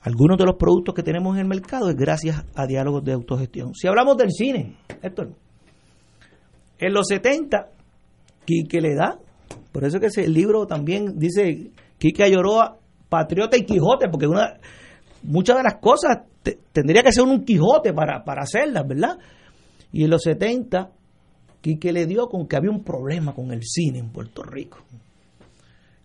algunos 0.02 0.38
de 0.38 0.44
los 0.44 0.56
productos 0.56 0.94
que 0.94 1.02
tenemos 1.02 1.34
en 1.34 1.42
el 1.42 1.48
mercado 1.48 1.90
es 1.90 1.96
gracias 1.96 2.44
a 2.54 2.66
diálogos 2.66 3.04
de 3.04 3.12
autogestión. 3.12 3.74
Si 3.74 3.88
hablamos 3.88 4.16
del 4.16 4.30
cine, 4.30 4.76
Héctor, 5.02 5.34
en 6.80 6.92
los 6.92 7.06
70, 7.08 7.68
Quique 8.44 8.80
le 8.80 8.94
da, 8.94 9.18
por 9.72 9.84
eso 9.84 10.00
que 10.00 10.06
ese 10.06 10.26
libro 10.26 10.66
también 10.66 11.18
dice 11.18 11.70
Quique 11.98 12.24
Ayoroa, 12.24 12.78
Patriota 13.08 13.56
y 13.56 13.64
Quijote, 13.64 14.08
porque 14.08 14.26
una, 14.26 14.58
muchas 15.22 15.58
de 15.58 15.62
las 15.62 15.76
cosas 15.80 16.18
tendría 16.72 17.02
que 17.02 17.12
ser 17.12 17.24
un 17.24 17.44
Quijote 17.44 17.92
para, 17.92 18.24
para 18.24 18.42
hacerlas, 18.42 18.86
¿verdad? 18.86 19.18
Y 19.92 20.04
en 20.04 20.10
los 20.10 20.22
70, 20.22 20.90
Quique 21.60 21.92
le 21.92 22.06
dio 22.06 22.28
con 22.28 22.46
que 22.46 22.56
había 22.56 22.70
un 22.70 22.82
problema 22.82 23.34
con 23.34 23.52
el 23.52 23.62
cine 23.62 23.98
en 23.98 24.10
Puerto 24.10 24.42
Rico. 24.42 24.78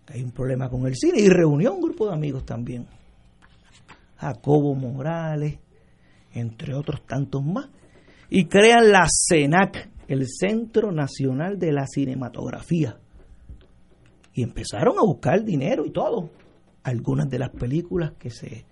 Hay 0.08 0.22
un 0.22 0.30
problema 0.30 0.68
con 0.68 0.86
el 0.86 0.94
cine 0.94 1.18
y 1.18 1.28
reunió 1.28 1.74
un 1.74 1.80
grupo 1.80 2.06
de 2.06 2.14
amigos 2.14 2.44
también. 2.44 2.86
Jacobo 4.16 4.74
Morales, 4.74 5.58
entre 6.32 6.74
otros 6.74 7.04
tantos 7.06 7.44
más. 7.44 7.68
Y 8.28 8.46
crean 8.46 8.90
la 8.90 9.06
CENAC, 9.08 9.88
el 10.08 10.26
Centro 10.26 10.92
Nacional 10.92 11.58
de 11.58 11.72
la 11.72 11.86
Cinematografía. 11.86 12.98
Y 14.32 14.42
empezaron 14.42 14.98
a 14.98 15.02
buscar 15.02 15.44
dinero 15.44 15.84
y 15.86 15.90
todo. 15.90 16.30
Algunas 16.82 17.28
de 17.28 17.38
las 17.38 17.50
películas 17.50 18.12
que 18.18 18.30
se 18.30 18.64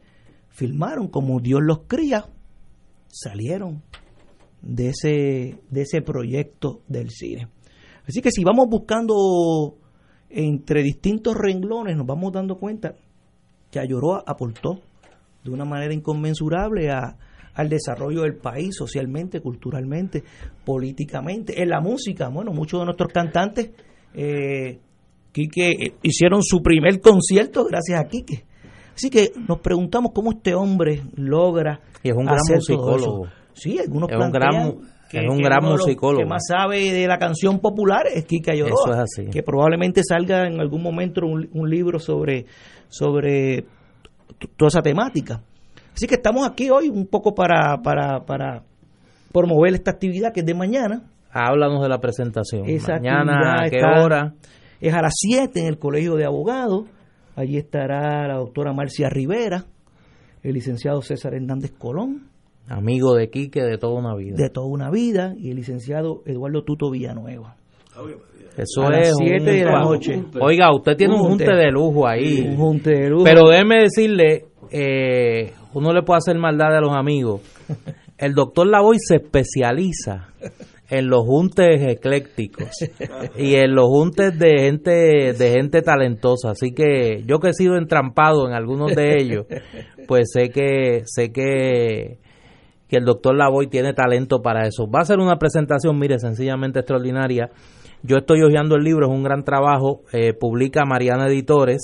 filmaron, 0.50 1.08
como 1.08 1.40
Dios 1.40 1.60
los 1.62 1.80
cría, 1.86 2.26
salieron 3.08 3.82
de 4.62 4.88
ese, 4.90 5.58
de 5.70 5.82
ese 5.82 6.02
proyecto 6.02 6.82
del 6.86 7.10
cine. 7.10 7.48
Así 8.06 8.20
que 8.20 8.30
si 8.30 8.44
vamos 8.44 8.68
buscando 8.68 9.78
entre 10.28 10.82
distintos 10.82 11.34
renglones, 11.36 11.96
nos 11.96 12.06
vamos 12.06 12.32
dando 12.32 12.58
cuenta 12.58 12.94
que 13.70 13.80
Ayoroa 13.80 14.22
aportó 14.26 14.80
de 15.42 15.50
una 15.50 15.64
manera 15.64 15.92
inconmensurable 15.92 16.90
a, 16.90 17.16
al 17.54 17.68
desarrollo 17.68 18.22
del 18.22 18.36
país 18.36 18.74
socialmente, 18.76 19.40
culturalmente, 19.40 20.24
políticamente, 20.64 21.62
en 21.62 21.68
la 21.68 21.80
música. 21.80 22.28
Bueno, 22.28 22.52
muchos 22.52 22.80
de 22.80 22.86
nuestros 22.86 23.12
cantantes, 23.12 23.70
eh, 24.14 24.78
Quique, 25.32 25.94
hicieron 26.02 26.42
su 26.42 26.62
primer 26.62 27.00
concierto 27.00 27.64
gracias 27.64 28.00
a 28.00 28.04
Quique. 28.08 28.44
Así 28.94 29.10
que 29.10 29.32
nos 29.48 29.58
preguntamos 29.58 30.12
cómo 30.14 30.32
este 30.32 30.54
hombre 30.54 31.02
logra. 31.16 31.80
Y 32.02 32.10
es 32.10 32.16
un 32.16 32.24
gran 32.24 32.38
musicólogo. 32.54 33.26
Sí, 33.52 33.78
algunos 33.78 34.10
es 34.10 34.16
un 34.16 34.30
gran, 34.30 34.74
que, 35.10 35.18
es 35.18 35.28
un 35.28 35.38
gran 35.38 35.64
musicólogo. 35.64 36.22
que 36.22 36.28
más 36.28 36.42
sabe 36.48 36.92
de 36.92 37.06
la 37.06 37.18
canción 37.18 37.58
popular 37.60 38.06
es 38.12 38.24
Kika. 38.24 38.52
Eso 38.52 38.92
es 38.92 38.96
así. 38.96 39.26
Que 39.30 39.42
probablemente 39.42 40.02
salga 40.04 40.46
en 40.46 40.60
algún 40.60 40.82
momento 40.82 41.26
un, 41.26 41.48
un 41.52 41.68
libro 41.68 41.98
sobre, 41.98 42.46
sobre 42.88 43.64
toda 44.56 44.68
esa 44.68 44.82
temática. 44.82 45.42
Así 45.94 46.06
que 46.06 46.16
estamos 46.16 46.46
aquí 46.46 46.70
hoy 46.70 46.88
un 46.88 47.06
poco 47.06 47.34
para, 47.34 47.80
para, 47.82 48.24
para 48.26 48.64
promover 49.32 49.74
esta 49.74 49.92
actividad 49.92 50.32
que 50.32 50.40
es 50.40 50.46
de 50.46 50.54
mañana. 50.54 51.02
Háblanos 51.30 51.82
de 51.82 51.88
la 51.88 51.98
presentación. 51.98 52.66
mañana, 52.88 53.62
¿a 53.64 53.70
qué 53.70 53.80
hora? 53.82 54.34
Es 54.80 54.92
a 54.92 55.02
las 55.02 55.12
7 55.16 55.60
en 55.60 55.66
el 55.66 55.78
Colegio 55.78 56.16
de 56.16 56.24
Abogados. 56.24 56.86
Allí 57.36 57.56
estará 57.56 58.26
la 58.28 58.36
doctora 58.36 58.72
Marcia 58.72 59.08
Rivera, 59.08 59.64
el 60.42 60.52
licenciado 60.52 61.00
César 61.02 61.34
Hernández 61.34 61.72
Colón. 61.76 62.28
Amigo 62.68 63.14
de 63.14 63.30
Quique 63.30 63.62
de 63.62 63.78
toda 63.78 63.98
una 63.98 64.14
vida. 64.14 64.36
De 64.36 64.50
toda 64.50 64.66
una 64.66 64.90
vida. 64.90 65.34
Y 65.36 65.50
el 65.50 65.56
licenciado 65.56 66.22
Eduardo 66.26 66.62
Tuto 66.64 66.90
Villanueva. 66.90 67.56
Eso 68.56 68.90
es 68.92 69.14
7 69.16 69.44
de 69.44 69.64
la 69.64 69.80
noche. 69.80 70.22
Oiga, 70.40 70.72
usted 70.74 70.96
tiene 70.96 71.14
un, 71.14 71.20
junte, 71.20 71.44
de 71.44 71.70
lujo 71.70 72.06
ahí. 72.06 72.46
Un 72.48 72.56
junte 72.56 72.90
de 72.90 73.10
lujo. 73.10 73.24
Pero 73.24 73.48
déjeme 73.48 73.82
decirle, 73.82 74.46
eh, 74.70 75.52
uno 75.74 75.92
le 75.92 76.02
puede 76.02 76.18
hacer 76.18 76.38
maldad 76.38 76.76
a 76.76 76.80
los 76.80 76.94
amigos. 76.94 77.40
El 78.18 78.34
doctor 78.34 78.66
Lavoy 78.66 78.96
se 78.98 79.16
especializa 79.16 80.28
en 80.88 81.08
los 81.08 81.24
juntes 81.24 81.82
eclécticos 81.82 82.70
y 83.36 83.54
en 83.54 83.74
los 83.74 83.86
juntes 83.86 84.38
de 84.38 84.58
gente 84.60 84.90
de 85.32 85.50
gente 85.50 85.82
talentosa. 85.82 86.50
Así 86.50 86.72
que 86.72 87.22
yo 87.26 87.40
que 87.40 87.48
he 87.48 87.52
sido 87.54 87.76
entrampado 87.76 88.46
en 88.46 88.54
algunos 88.54 88.94
de 88.94 89.16
ellos 89.18 89.46
pues 90.06 90.30
sé 90.32 90.50
que 90.50 91.02
sé 91.06 91.32
que 91.32 92.18
que 92.88 92.96
el 92.98 93.04
doctor 93.04 93.34
Lavoy 93.34 93.66
tiene 93.68 93.94
talento 93.94 94.42
para 94.42 94.66
eso. 94.66 94.86
Va 94.88 95.00
a 95.00 95.04
ser 95.04 95.18
una 95.18 95.36
presentación 95.36 95.98
mire 95.98 96.18
sencillamente 96.18 96.80
extraordinaria. 96.80 97.50
Yo 98.02 98.18
estoy 98.18 98.42
hojeando 98.42 98.76
el 98.76 98.84
libro 98.84 99.06
es 99.06 99.12
un 99.12 99.24
gran 99.24 99.42
trabajo. 99.42 100.02
Eh, 100.12 100.34
publica 100.34 100.84
Mariana 100.84 101.26
Editores 101.26 101.82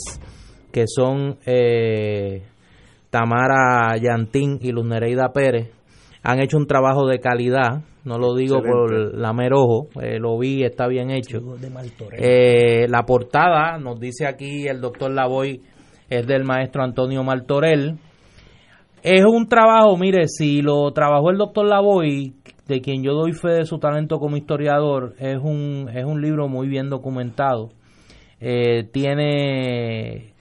que 0.71 0.85
son 0.87 1.39
eh, 1.47 2.45
Tamara 3.11 3.97
Yantín 3.97 4.59
y 4.63 4.73
Luz 4.73 4.87
Nereida 4.87 5.33
Pérez 5.33 5.71
han 6.23 6.41
hecho 6.41 6.57
un 6.57 6.67
trabajo 6.67 7.07
de 7.07 7.19
calidad 7.19 7.83
no 8.05 8.19
lo 8.19 8.35
digo 8.35 8.63
por 8.63 9.15
lamer 9.15 9.53
ojo, 9.53 9.89
eh, 10.01 10.19
lo 10.19 10.39
vi, 10.39 10.65
está 10.65 10.87
bien 10.87 11.11
hecho. 11.11 11.41
Eh, 12.13 12.87
la 12.89 13.03
portada, 13.03 13.79
nos 13.79 14.01
dice 14.01 14.27
aquí 14.27 14.67
el 14.67 14.81
doctor 14.81 15.11
Lavoy, 15.11 15.61
es 16.09 16.27
del 16.27 16.45
maestro 16.45 16.83
Antonio 16.83 17.23
Martorell. 17.23 17.99
Es 19.03 19.25
un 19.25 19.49
trabajo, 19.49 19.97
mire, 19.99 20.29
si 20.29 20.63
lo 20.63 20.91
trabajó 20.93 21.31
el 21.31 21.37
doctor 21.37 21.67
Lavoy, 21.67 22.35
de 22.67 22.81
quien 22.81 23.03
yo 23.03 23.13
doy 23.13 23.33
fe 23.33 23.51
de 23.51 23.65
su 23.67 23.79
talento 23.79 24.19
como 24.19 24.37
historiador, 24.37 25.15
es 25.19 25.39
un, 25.39 25.91
es 25.95 26.05
un 26.05 26.23
libro 26.23 26.49
muy 26.49 26.69
bien 26.69 26.89
documentado. 26.89 27.69
Eh, 28.41 28.85
tiene 28.93 30.33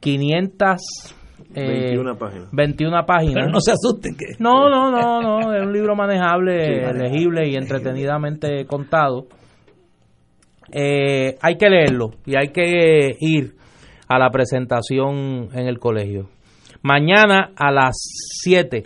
500 0.00 1.16
21 1.54 2.16
páginas. 2.16 2.48
21 2.52 3.06
páginas. 3.06 3.34
Pero 3.34 3.48
no 3.48 3.60
se 3.60 3.72
asusten 3.72 4.16
que... 4.16 4.26
No, 4.38 4.68
no, 4.68 4.90
no, 4.90 5.20
no, 5.20 5.54
es 5.54 5.62
un 5.62 5.72
libro 5.72 5.96
manejable, 5.96 6.92
legible 6.92 7.48
y 7.48 7.56
entretenidamente 7.56 8.66
contado. 8.66 9.26
Eh, 10.70 11.36
hay 11.40 11.56
que 11.56 11.68
leerlo 11.70 12.10
y 12.26 12.36
hay 12.36 12.48
que 12.52 13.16
ir 13.20 13.54
a 14.08 14.18
la 14.18 14.30
presentación 14.30 15.48
en 15.52 15.66
el 15.66 15.78
colegio. 15.78 16.28
Mañana 16.82 17.52
a 17.56 17.72
las 17.72 17.96
7, 18.42 18.84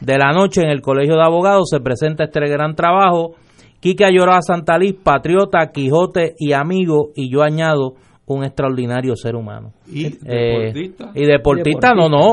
de 0.00 0.18
la 0.18 0.32
noche 0.32 0.62
en 0.62 0.68
el 0.68 0.82
Colegio 0.82 1.14
de 1.14 1.22
Abogados 1.22 1.68
se 1.70 1.80
presenta 1.80 2.24
este 2.24 2.40
gran 2.48 2.74
trabajo. 2.74 3.34
Quique 3.80 4.04
Santa 4.04 4.40
Santalí, 4.42 4.92
patriota, 4.94 5.70
Quijote 5.72 6.34
y 6.38 6.52
amigo, 6.52 7.10
y 7.14 7.30
yo 7.30 7.42
añado 7.42 7.94
un 8.26 8.44
extraordinario 8.44 9.14
ser 9.16 9.36
humano. 9.36 9.72
¿Y 9.86 10.06
eh, 10.06 10.72
deportista? 10.72 11.12
y 11.14 11.26
deportista, 11.26 11.94
no, 11.94 12.08
no. 12.08 12.32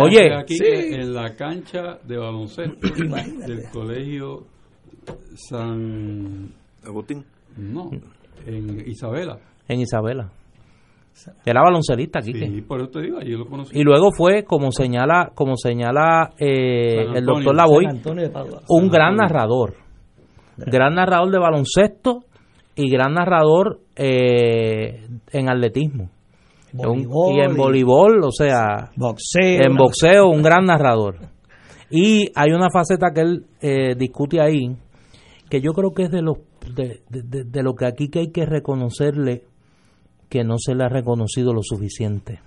Oye, 0.00 0.32
aquí 0.34 0.56
en 0.62 1.12
la 1.12 1.34
cancha 1.34 1.98
de 2.04 2.16
baloncesto 2.16 2.88
del 3.46 3.68
colegio 3.72 4.44
San 5.34 6.48
Agustín. 6.84 7.24
No, 7.56 7.90
en 8.46 8.82
Isabela. 8.86 9.38
En 9.68 9.80
Isabela. 9.80 10.30
Era 11.44 11.62
baloncelista 11.62 12.18
aquí. 12.18 12.32
Sí, 12.34 12.60
por 12.60 12.80
eso 12.80 12.90
te 12.90 13.00
digo, 13.00 13.18
allí 13.18 13.32
lo 13.32 13.46
conocí. 13.46 13.78
Y 13.78 13.82
luego 13.82 14.10
fue, 14.12 14.44
como 14.44 14.70
señala, 14.70 15.32
como 15.34 15.56
señala 15.56 16.34
eh, 16.38 17.06
el 17.14 17.24
doctor 17.24 17.56
Lavoy, 17.56 17.86
un 18.68 18.88
gran 18.88 19.16
narrador. 19.16 19.74
Gran 20.58 20.94
narrador 20.94 21.30
de 21.30 21.38
baloncesto 21.38 22.24
y 22.76 22.90
gran 22.90 23.14
narrador 23.14 23.80
eh, 23.96 25.08
en 25.32 25.48
atletismo. 25.48 26.10
y 26.72 27.40
en 27.40 27.56
voleibol, 27.56 28.22
o 28.22 28.30
sea, 28.30 28.90
en 29.40 29.74
boxeo, 29.76 30.28
un 30.28 30.42
gran 30.42 30.66
narrador. 30.66 31.16
Y 31.90 32.30
hay 32.34 32.52
una 32.52 32.68
faceta 32.70 33.12
que 33.14 33.20
él 33.20 33.46
eh, 33.60 33.94
discute 33.96 34.40
ahí, 34.40 34.76
que 35.48 35.60
yo 35.60 35.72
creo 35.72 35.92
que 35.92 36.04
es 36.04 36.10
de, 36.10 36.20
los, 36.20 36.38
de, 36.74 37.00
de, 37.08 37.62
lo 37.62 37.74
que 37.74 37.86
aquí 37.86 38.08
que 38.08 38.18
hay 38.18 38.30
que 38.30 38.44
reconocerle 38.44 39.44
que 40.28 40.44
no 40.44 40.56
se 40.58 40.74
le 40.74 40.84
ha 40.84 40.88
reconocido 40.88 41.54
lo 41.54 41.62
suficiente. 41.62 42.40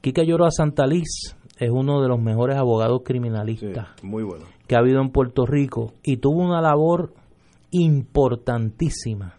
Quique 0.00 0.26
Lloroa 0.26 0.50
Santaliz 0.50 1.36
es 1.58 1.70
uno 1.70 2.02
de 2.02 2.08
los 2.08 2.20
mejores 2.20 2.56
abogados 2.56 3.02
criminalistas 3.04 3.88
muy 4.02 4.24
bueno. 4.24 4.46
que 4.66 4.74
ha 4.74 4.78
habido 4.78 5.00
en 5.00 5.10
Puerto 5.10 5.46
Rico 5.46 5.92
y 6.02 6.16
tuvo 6.16 6.42
una 6.42 6.60
labor 6.60 7.12
importantísima 7.70 9.34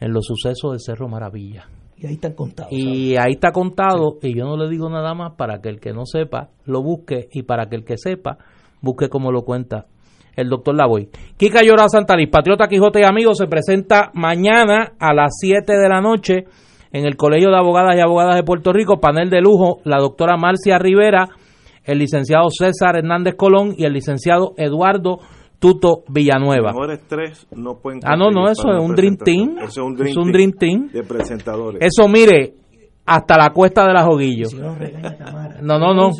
en 0.00 0.12
los 0.12 0.24
sucesos 0.26 0.72
de 0.72 0.78
Cerro 0.78 1.08
Maravilla. 1.08 1.68
Y 1.96 2.06
ahí 2.06 2.14
está 2.14 2.34
contado. 2.34 2.68
Y 2.72 3.16
ahí 3.16 3.32
está 3.32 3.52
contado, 3.52 4.18
y 4.22 4.36
yo 4.36 4.44
no 4.44 4.56
le 4.56 4.68
digo 4.68 4.90
nada 4.90 5.14
más 5.14 5.34
para 5.36 5.60
que 5.60 5.68
el 5.68 5.78
que 5.78 5.92
no 5.92 6.04
sepa 6.04 6.50
lo 6.64 6.82
busque 6.82 7.28
y 7.32 7.44
para 7.44 7.66
que 7.68 7.76
el 7.76 7.84
que 7.84 7.96
sepa 7.96 8.38
busque 8.80 9.08
como 9.08 9.30
lo 9.30 9.42
cuenta 9.42 9.86
el 10.34 10.48
doctor 10.48 10.74
Lavoy. 10.74 11.08
Kika 11.36 11.62
Llora 11.62 11.88
Santalis, 11.88 12.28
Patriota 12.28 12.66
Quijote 12.66 13.00
y 13.00 13.04
Amigos, 13.04 13.38
se 13.38 13.46
presenta 13.46 14.10
mañana 14.14 14.92
a 14.98 15.14
las 15.14 15.32
7 15.38 15.72
de 15.72 15.88
la 15.88 16.00
noche 16.00 16.44
en 16.92 17.06
el 17.06 17.16
Colegio 17.16 17.50
de 17.50 17.56
Abogadas 17.56 17.96
y 17.96 18.00
Abogadas 18.00 18.36
de 18.36 18.42
Puerto 18.42 18.72
Rico, 18.72 19.00
panel 19.00 19.30
de 19.30 19.40
lujo, 19.40 19.80
la 19.84 19.98
doctora 19.98 20.36
Marcia 20.36 20.78
Rivera, 20.78 21.28
el 21.84 21.98
licenciado 21.98 22.48
César 22.50 22.96
Hernández 22.96 23.34
Colón 23.36 23.74
y 23.76 23.84
el 23.84 23.92
licenciado 23.92 24.54
Eduardo 24.56 25.18
Tuto 25.62 26.02
Villanueva. 26.08 26.72
no 26.72 27.78
Ah, 28.02 28.16
no, 28.16 28.30
no, 28.32 28.48
eso 28.48 28.72
es 28.72 28.82
un 28.82 28.96
Dream 28.96 29.16
Team. 29.16 29.58
Eso 29.58 29.66
es 29.94 30.16
un 30.16 30.32
Dream, 30.32 30.50
team, 30.58 30.88
de 30.88 31.04
presentadores. 31.04 31.80
Eso, 31.80 32.08
mire, 32.08 32.54
hasta 33.06 33.38
la 33.38 33.50
cuesta 33.50 33.86
de 33.86 33.92
la 33.92 34.02
Joguillo. 34.02 34.48
No, 35.62 35.78
no, 35.78 35.94
no. 35.94 36.10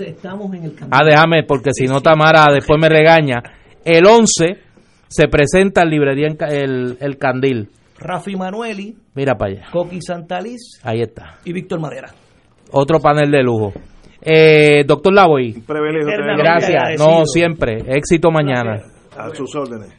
Ah, 0.92 1.02
déjame, 1.04 1.42
porque 1.42 1.70
si 1.72 1.86
no 1.86 2.00
Tamara 2.00 2.52
después 2.54 2.80
me 2.80 2.88
regaña. 2.88 3.42
El 3.84 4.06
11 4.06 4.60
se 5.08 5.26
presenta 5.26 5.82
en 5.82 5.90
librería 5.90 6.28
en 6.28 6.36
el, 6.48 6.98
el 7.00 7.18
Candil. 7.18 7.68
Rafi 7.98 8.36
Manueli. 8.36 8.94
Mira 9.16 9.34
para 9.34 9.54
allá. 9.54 9.66
Coqui 9.72 10.00
Santaliz. 10.00 10.80
Ahí 10.84 11.00
está. 11.00 11.38
Y 11.44 11.52
Víctor 11.52 11.80
Madera. 11.80 12.10
Otro 12.70 13.00
panel 13.00 13.28
de 13.28 13.42
lujo. 13.42 13.72
Eh, 14.20 14.84
doctor 14.86 15.12
Lavoy. 15.12 15.64
Gracias. 15.66 16.96
No, 16.96 17.24
siempre. 17.26 17.78
Éxito 17.88 18.30
mañana. 18.30 18.91
A 19.16 19.34
sus 19.34 19.54
órdenes. 19.54 19.92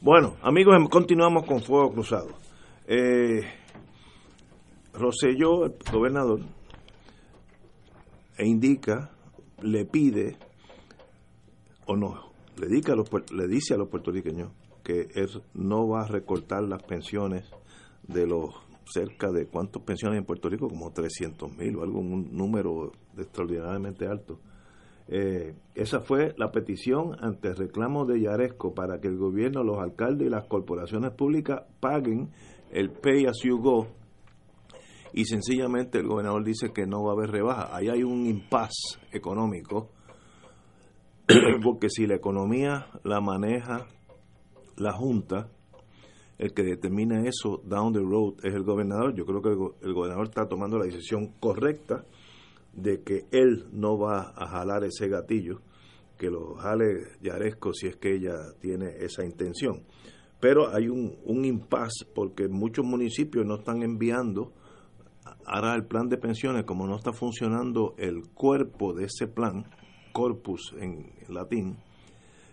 Bueno, 0.00 0.36
amigos, 0.42 0.74
em, 0.74 0.86
continuamos 0.86 1.44
con 1.44 1.60
Fuego 1.62 1.92
Cruzado. 1.92 2.28
Eh, 2.86 3.42
Roselló, 4.94 5.66
el 5.66 5.74
gobernador, 5.92 6.40
e 8.38 8.46
indica, 8.46 9.10
le 9.60 9.84
pide, 9.84 10.38
o 11.86 11.96
no, 11.96 12.32
le, 12.56 12.68
dice 12.68 12.92
a 12.92 12.94
los, 12.94 13.10
le 13.30 13.46
dice 13.46 13.74
a 13.74 13.76
los 13.76 13.88
puertorriqueños 13.88 14.50
que 14.82 15.08
él 15.14 15.28
no 15.52 15.86
va 15.86 16.04
a 16.04 16.08
recortar 16.08 16.62
las 16.62 16.82
pensiones 16.82 17.44
de 18.02 18.26
los 18.26 18.54
cerca 18.86 19.30
de 19.30 19.46
cuántas 19.46 19.82
pensiones 19.82 20.18
en 20.18 20.24
Puerto 20.24 20.48
Rico, 20.48 20.68
como 20.68 20.90
300 20.90 21.56
mil 21.56 21.76
o 21.76 21.82
algún 21.82 22.12
un 22.12 22.36
número 22.36 22.92
extraordinariamente 23.16 24.06
alto. 24.06 24.40
Eh, 25.12 25.56
esa 25.74 26.00
fue 26.00 26.34
la 26.38 26.52
petición 26.52 27.16
ante 27.20 27.48
el 27.48 27.56
reclamo 27.56 28.06
de 28.06 28.20
Yaresco 28.20 28.74
para 28.74 29.00
que 29.00 29.08
el 29.08 29.16
gobierno, 29.16 29.64
los 29.64 29.78
alcaldes 29.78 30.28
y 30.28 30.30
las 30.30 30.46
corporaciones 30.46 31.10
públicas 31.10 31.62
paguen 31.80 32.30
el 32.70 32.90
pay 32.90 33.26
as 33.26 33.40
you 33.42 33.58
go 33.58 33.88
y 35.12 35.24
sencillamente 35.24 35.98
el 35.98 36.06
gobernador 36.06 36.44
dice 36.44 36.72
que 36.72 36.86
no 36.86 37.02
va 37.02 37.10
a 37.10 37.14
haber 37.14 37.30
rebaja. 37.30 37.74
Ahí 37.74 37.88
hay 37.88 38.02
un 38.02 38.26
impasse 38.26 38.98
económico 39.12 39.90
porque 41.62 41.88
si 41.90 42.06
la 42.06 42.14
economía 42.14 42.86
la 43.04 43.20
maneja 43.20 43.86
la 44.76 44.92
Junta, 44.92 45.50
el 46.38 46.54
que 46.54 46.62
determina 46.62 47.22
eso 47.26 47.60
down 47.64 47.92
the 47.92 48.00
road 48.00 48.34
es 48.44 48.54
el 48.54 48.62
gobernador. 48.62 49.14
Yo 49.14 49.26
creo 49.26 49.42
que 49.42 49.50
el, 49.84 49.92
gobernador 49.92 50.26
está 50.26 50.48
tomando 50.48 50.78
la 50.78 50.86
decisión 50.86 51.34
correcta 51.40 52.04
de 52.72 53.02
que 53.02 53.26
él 53.30 53.66
no 53.72 53.98
va 53.98 54.32
a 54.36 54.46
jalar 54.46 54.84
ese 54.84 55.08
gatillo, 55.08 55.60
que 56.18 56.30
lo 56.30 56.54
jale 56.56 57.16
Yaresco 57.22 57.72
si 57.72 57.86
es 57.88 57.96
que 57.96 58.14
ella 58.14 58.36
tiene 58.60 58.96
esa 59.00 59.24
intención. 59.24 59.84
Pero 60.40 60.74
hay 60.74 60.88
un, 60.88 61.18
un 61.24 61.44
impasse 61.44 62.06
porque 62.14 62.48
muchos 62.48 62.84
municipios 62.84 63.44
no 63.44 63.56
están 63.56 63.82
enviando 63.82 64.52
ahora 65.46 65.74
el 65.74 65.84
plan 65.84 66.08
de 66.08 66.16
pensiones, 66.16 66.64
como 66.64 66.86
no 66.86 66.96
está 66.96 67.12
funcionando 67.12 67.94
el 67.98 68.28
cuerpo 68.34 68.94
de 68.94 69.06
ese 69.06 69.26
plan, 69.26 69.64
corpus 70.12 70.74
en 70.78 71.12
latín, 71.28 71.78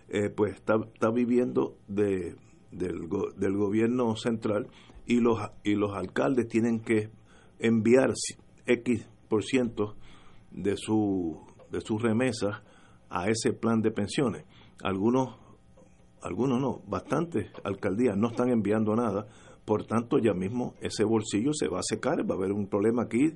eh, 0.08 0.30
pues 0.30 0.54
está, 0.54 0.76
está 0.94 1.10
viviendo 1.10 1.76
de, 1.86 2.36
del, 2.70 3.08
del 3.36 3.56
gobierno 3.56 4.16
central 4.16 4.68
y 5.06 5.20
los, 5.20 5.38
y 5.64 5.74
los 5.74 5.94
alcaldes 5.94 6.48
tienen 6.48 6.80
que 6.80 7.10
enviar 7.58 8.12
X 8.66 9.06
por 9.28 9.44
ciento 9.44 9.96
de, 10.50 10.76
su, 10.76 11.40
de 11.70 11.80
sus 11.80 12.02
remesas 12.02 12.62
a 13.10 13.28
ese 13.28 13.52
plan 13.52 13.80
de 13.80 13.90
pensiones. 13.90 14.44
Algunos, 14.82 15.36
algunos 16.22 16.60
no, 16.60 16.82
bastantes 16.86 17.50
alcaldías 17.64 18.16
no 18.16 18.28
están 18.28 18.50
enviando 18.50 18.94
nada, 18.94 19.26
por 19.64 19.84
tanto 19.86 20.18
ya 20.18 20.32
mismo 20.32 20.74
ese 20.80 21.04
bolsillo 21.04 21.52
se 21.52 21.68
va 21.68 21.80
a 21.80 21.82
secar, 21.82 22.18
va 22.28 22.34
a 22.34 22.38
haber 22.38 22.52
un 22.52 22.68
problema 22.68 23.02
aquí 23.02 23.34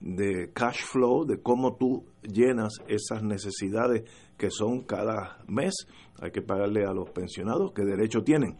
de 0.00 0.50
cash 0.52 0.82
flow, 0.82 1.24
de 1.24 1.40
cómo 1.40 1.76
tú 1.76 2.04
llenas 2.22 2.74
esas 2.86 3.22
necesidades 3.22 4.04
que 4.36 4.50
son 4.50 4.82
cada 4.82 5.38
mes. 5.46 5.74
Hay 6.20 6.30
que 6.30 6.42
pagarle 6.42 6.84
a 6.84 6.92
los 6.92 7.10
pensionados 7.10 7.72
que 7.72 7.84
derecho 7.84 8.22
tienen. 8.22 8.56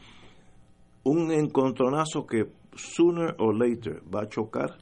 Un 1.05 1.31
encontronazo 1.31 2.27
que 2.27 2.53
sooner 2.75 3.35
or 3.39 3.57
later 3.57 4.03
va 4.13 4.23
a 4.23 4.29
chocar 4.29 4.79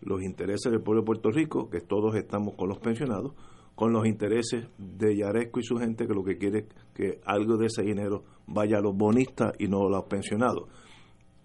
los 0.00 0.22
intereses 0.22 0.70
del 0.70 0.82
pueblo 0.82 1.02
de 1.02 1.06
Puerto 1.06 1.30
Rico, 1.30 1.68
que 1.68 1.80
todos 1.80 2.14
estamos 2.14 2.54
con 2.54 2.68
los 2.68 2.78
pensionados, 2.78 3.32
con 3.74 3.92
los 3.92 4.06
intereses 4.06 4.66
de 4.78 5.16
Yaresco 5.16 5.60
y 5.60 5.64
su 5.64 5.76
gente, 5.76 6.06
que 6.06 6.14
lo 6.14 6.24
que 6.24 6.38
quiere 6.38 6.58
es 6.60 6.64
que 6.94 7.20
algo 7.24 7.56
de 7.56 7.66
ese 7.66 7.82
dinero 7.82 8.24
vaya 8.46 8.78
a 8.78 8.80
los 8.80 8.96
bonistas 8.96 9.52
y 9.58 9.68
no 9.68 9.86
a 9.86 9.90
los 9.90 10.04
pensionados 10.04 10.68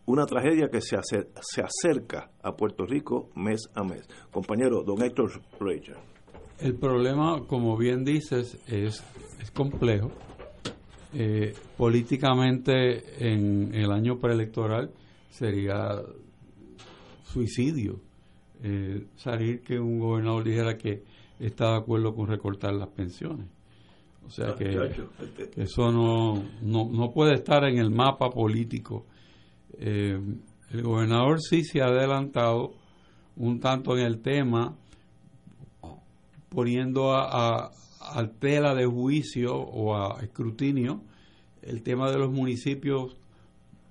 una 0.06 0.26
tragedia 0.26 0.70
que 0.70 0.82
se, 0.82 0.98
se 1.04 1.62
acerca 1.62 2.30
a 2.44 2.56
Puerto 2.56 2.86
Rico 2.86 3.30
mes 3.36 3.70
a 3.74 3.84
mes. 3.84 4.08
Compañero, 4.32 4.84
don 4.84 5.02
Héctor 5.02 5.32
Rachel. 5.60 5.96
El 6.60 6.76
problema, 6.76 7.42
como 7.48 7.76
bien 7.78 8.04
dices, 8.04 8.58
es, 8.68 9.04
es 9.42 9.52
complejo. 9.52 10.12
Eh, 11.14 11.54
políticamente, 11.78 13.30
en 13.30 13.74
el 13.74 13.92
año 13.92 14.20
preelectoral 14.20 14.92
sería 15.30 16.02
suicidio 17.24 18.00
eh, 18.64 19.06
salir 19.16 19.62
que 19.62 19.80
un 19.80 20.00
gobernador 20.00 20.44
dijera 20.44 20.78
que 20.78 21.04
está 21.40 21.72
de 21.72 21.78
acuerdo 21.78 22.14
con 22.16 22.28
recortar 22.28 22.74
las 22.74 22.90
pensiones. 22.90 23.48
O 24.26 24.30
sea 24.30 24.56
que, 24.56 24.66
que 25.54 25.62
eso 25.62 25.92
no, 25.92 26.44
no, 26.62 26.90
no 26.90 27.12
puede 27.12 27.36
estar 27.36 27.64
en 27.66 27.78
el 27.78 27.92
mapa 27.92 28.30
político 28.32 29.06
eh, 29.80 30.20
el 30.72 30.82
gobernador 30.82 31.42
sí 31.42 31.64
se 31.64 31.82
ha 31.82 31.86
adelantado 31.86 32.74
un 33.36 33.60
tanto 33.60 33.98
en 33.98 34.06
el 34.06 34.22
tema, 34.22 34.76
poniendo 36.50 37.14
a, 37.14 37.72
tela 38.40 38.74
de 38.76 38.86
juicio 38.86 39.56
o 39.56 39.96
a 39.96 40.22
escrutinio 40.22 41.02
el 41.62 41.82
tema 41.82 42.12
de 42.12 42.20
los 42.20 42.32
municipios, 42.32 43.18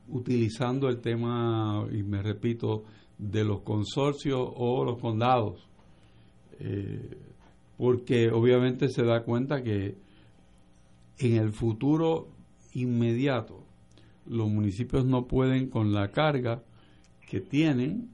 utilizando 0.09 0.89
el 0.89 1.01
tema, 1.01 1.85
y 1.91 2.03
me 2.03 2.23
repito, 2.23 2.85
de 3.31 3.45
los 3.45 3.61
consorcios 3.61 4.49
o 4.55 4.85
los 4.85 4.99
condados. 4.99 5.67
Eh, 6.61 7.17
porque 7.77 8.31
obviamente 8.31 8.89
se 8.89 9.03
da 9.03 9.23
cuenta 9.23 9.63
que 9.63 9.97
en 11.19 11.37
el 11.37 11.53
futuro 11.53 12.29
inmediato 12.75 13.65
los 14.27 14.49
municipios 14.49 15.05
no 15.05 15.27
pueden 15.27 15.69
con 15.69 15.93
la 15.93 16.11
carga 16.11 16.63
que 17.29 17.41
tienen, 17.41 18.11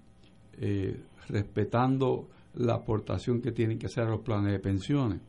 eh, 0.58 1.00
respetando 1.28 2.28
la 2.54 2.74
aportación 2.74 3.40
que 3.40 3.52
tienen 3.52 3.78
que 3.78 3.86
hacer 3.86 4.06
los 4.06 4.20
planes 4.20 4.52
de 4.52 4.58
pensiones. 4.58 5.20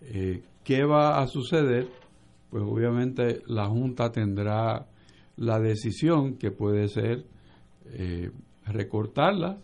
Eh, 0.00 0.42
¿Qué 0.64 0.84
va 0.84 1.20
a 1.20 1.26
suceder? 1.26 1.88
Pues 2.50 2.62
obviamente 2.64 3.42
la 3.46 3.66
Junta 3.66 4.10
tendrá 4.10 4.86
la 5.36 5.60
decisión 5.60 6.34
que 6.34 6.50
puede 6.50 6.88
ser 6.88 7.24
recortarlas, 8.66 9.58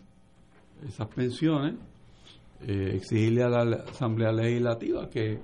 esas 0.87 1.07
pensiones, 1.09 1.75
exigirle 2.61 3.43
a 3.43 3.49
la 3.49 3.83
Asamblea 3.89 4.31
Legislativa 4.31 5.09
que, 5.09 5.39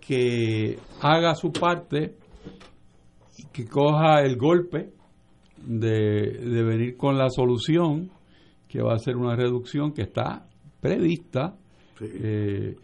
que 0.00 0.78
haga 1.00 1.34
su 1.34 1.52
parte 1.52 2.16
que 3.52 3.66
coja 3.66 4.22
el 4.22 4.36
golpe 4.36 4.90
de, 5.64 6.62
venir 6.64 6.96
con 6.96 7.16
la 7.16 7.30
solución, 7.30 8.10
que 8.68 8.82
va 8.82 8.94
a 8.94 8.98
ser 8.98 9.16
una 9.16 9.36
reducción 9.36 9.92
que 9.92 10.02
está 10.02 10.46
prevista 10.80 11.56
eh, 12.00 12.76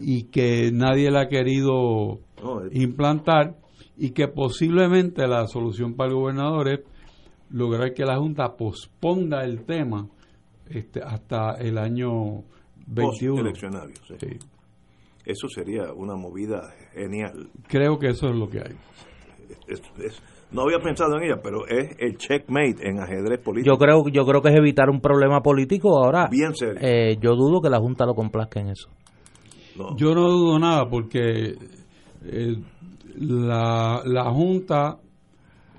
y 0.00 0.24
que 0.24 0.70
nadie 0.72 1.10
la 1.10 1.22
ha 1.22 1.28
querido 1.28 2.20
implantar 2.72 3.56
y 3.96 4.10
que 4.10 4.28
posiblemente 4.28 5.26
la 5.26 5.46
solución 5.46 5.94
para 5.94 6.10
el 6.10 6.16
gobernador 6.16 6.68
es 6.68 6.80
lograr 7.52 7.92
que 7.94 8.04
la 8.04 8.18
Junta 8.18 8.56
posponga 8.56 9.44
el 9.44 9.64
tema 9.64 10.08
este, 10.68 11.00
hasta 11.02 11.52
el 11.54 11.78
año 11.78 12.42
21. 12.86 13.50
Eso 15.24 15.48
sería 15.48 15.92
una 15.92 16.16
movida 16.16 16.72
genial. 16.94 17.48
Creo 17.68 17.98
que 17.98 18.08
eso 18.08 18.28
es 18.28 18.34
lo 18.34 18.48
que 18.48 18.58
hay 18.58 18.76
no 20.52 20.62
había 20.62 20.78
pensado 20.78 21.16
en 21.16 21.24
ella, 21.24 21.40
pero 21.42 21.66
es 21.66 21.96
el 21.98 22.16
checkmate 22.16 22.86
en 22.86 23.00
ajedrez 23.00 23.40
político. 23.40 23.74
Yo 23.74 23.78
creo, 23.78 24.08
yo 24.08 24.24
creo 24.24 24.42
que 24.42 24.50
es 24.50 24.56
evitar 24.56 24.90
un 24.90 25.00
problema 25.00 25.40
político 25.40 25.98
ahora. 25.98 26.28
Bien 26.30 26.54
serio. 26.54 26.78
Eh, 26.80 27.16
yo 27.20 27.34
dudo 27.34 27.60
que 27.60 27.70
la 27.70 27.78
Junta 27.78 28.04
lo 28.04 28.14
complazca 28.14 28.60
en 28.60 28.68
eso. 28.68 28.88
Yo 29.96 30.14
no 30.14 30.28
dudo 30.28 30.58
nada 30.58 30.88
porque 30.90 31.54
eh, 32.26 32.56
la, 33.16 34.02
la 34.04 34.30
Junta 34.30 34.98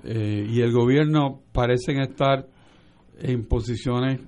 eh, 0.02 0.46
y 0.48 0.60
el 0.60 0.72
gobierno 0.72 1.42
parecen 1.54 2.00
estar 2.00 2.46
en 3.20 3.46
posiciones 3.46 4.20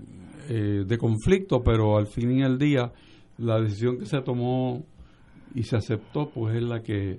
de 0.49 0.97
conflicto, 0.97 1.61
pero 1.61 1.99
al 1.99 2.07
fin 2.07 2.39
y 2.39 2.43
al 2.45 2.57
día 2.57 2.93
la 3.39 3.61
decisión 3.61 3.99
que 3.99 4.07
se 4.07 4.23
tomó 4.23 4.85
y 5.55 5.65
se 5.65 5.77
aceptó 5.77 6.31
pues 6.31 6.55
es 6.55 6.63
la 6.63 6.83
que 6.83 7.19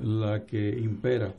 la 0.00 0.44
que 0.44 0.76
impera 0.80 1.32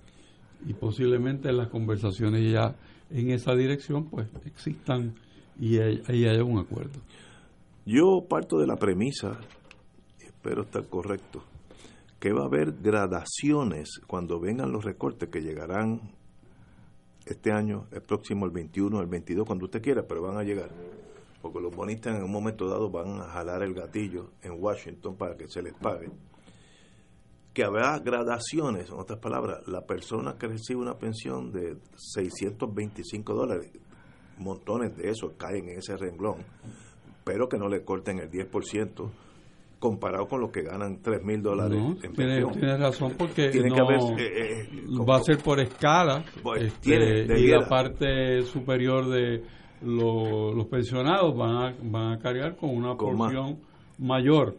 y 0.65 0.73
posiblemente 0.73 1.51
las 1.51 1.67
conversaciones 1.67 2.49
ya 2.49 2.75
en 3.09 3.31
esa 3.31 3.53
dirección 3.53 4.09
pues 4.09 4.27
existan 4.45 5.13
y 5.59 5.77
ahí 5.77 6.25
haya 6.25 6.43
un 6.43 6.59
acuerdo. 6.59 7.01
Yo 7.85 8.25
parto 8.29 8.57
de 8.57 8.67
la 8.67 8.77
premisa, 8.77 9.37
espero 10.19 10.63
estar 10.63 10.87
correcto, 10.87 11.43
que 12.19 12.31
va 12.31 12.43
a 12.43 12.47
haber 12.47 12.71
gradaciones 12.81 13.99
cuando 14.07 14.39
vengan 14.39 14.71
los 14.71 14.85
recortes 14.85 15.29
que 15.29 15.41
llegarán 15.41 16.14
este 17.25 17.51
año, 17.51 17.87
el 17.91 18.01
próximo, 18.01 18.45
el 18.45 18.51
21, 18.51 19.01
el 19.01 19.07
22, 19.07 19.45
cuando 19.45 19.65
usted 19.65 19.81
quiera, 19.81 20.05
pero 20.07 20.21
van 20.21 20.37
a 20.37 20.43
llegar. 20.43 20.69
Porque 21.41 21.59
los 21.59 21.75
bonistas 21.75 22.15
en 22.15 22.23
un 22.23 22.31
momento 22.31 22.67
dado 22.67 22.89
van 22.89 23.19
a 23.19 23.25
jalar 23.25 23.63
el 23.63 23.73
gatillo 23.73 24.31
en 24.41 24.61
Washington 24.61 25.15
para 25.15 25.35
que 25.35 25.47
se 25.47 25.61
les 25.61 25.73
pague. 25.73 26.09
Que 27.53 27.63
habrá 27.63 27.99
gradaciones, 27.99 28.89
en 28.89 28.95
otras 28.95 29.19
palabras, 29.19 29.67
la 29.67 29.85
persona 29.85 30.37
que 30.37 30.47
recibe 30.47 30.81
una 30.81 30.97
pensión 30.97 31.51
de 31.51 31.77
625 31.95 33.33
dólares, 33.33 33.71
montones 34.37 34.95
de 34.97 35.09
esos 35.09 35.33
caen 35.37 35.69
en 35.69 35.79
ese 35.79 35.95
renglón, 35.95 36.43
pero 37.23 37.47
que 37.47 37.57
no 37.57 37.69
le 37.69 37.83
corten 37.83 38.19
el 38.19 38.29
10% 38.29 39.09
comparado 39.89 40.27
con 40.27 40.41
lo 40.41 40.51
que 40.51 40.63
ganan 40.63 40.99
3 41.01 41.23
mil 41.23 41.41
dólares 41.41 41.77
en 41.79 42.13
tiene, 42.13 42.41
pensión. 42.41 42.51
tiene 42.53 42.77
razón 42.77 43.13
porque 43.17 43.49
Tiene 43.49 43.69
no- 43.69 43.75
que 43.75 43.81
haber, 43.81 43.99
eh, 44.19 44.61
eh, 44.61 44.83
como- 44.87 45.05
va 45.05 45.17
a 45.17 45.21
ser 45.21 45.37
por 45.37 45.59
escala 45.59 46.23
Pues, 46.41 46.63
este, 46.63 46.79
tiene, 47.25 47.39
y 47.39 47.47
la 47.47 47.67
parte 47.69 48.41
superior 48.43 49.07
de 49.09 49.43
lo- 49.81 50.53
los 50.53 50.65
pensionados 50.67 51.35
van 51.37 51.51
a, 51.55 51.75
van 51.83 52.13
a 52.13 52.19
cargar 52.19 52.55
con 52.55 52.71
una 52.71 52.95
Con 52.97 53.15
más. 53.17 53.31
porción 53.33 53.59
mayor 53.99 54.57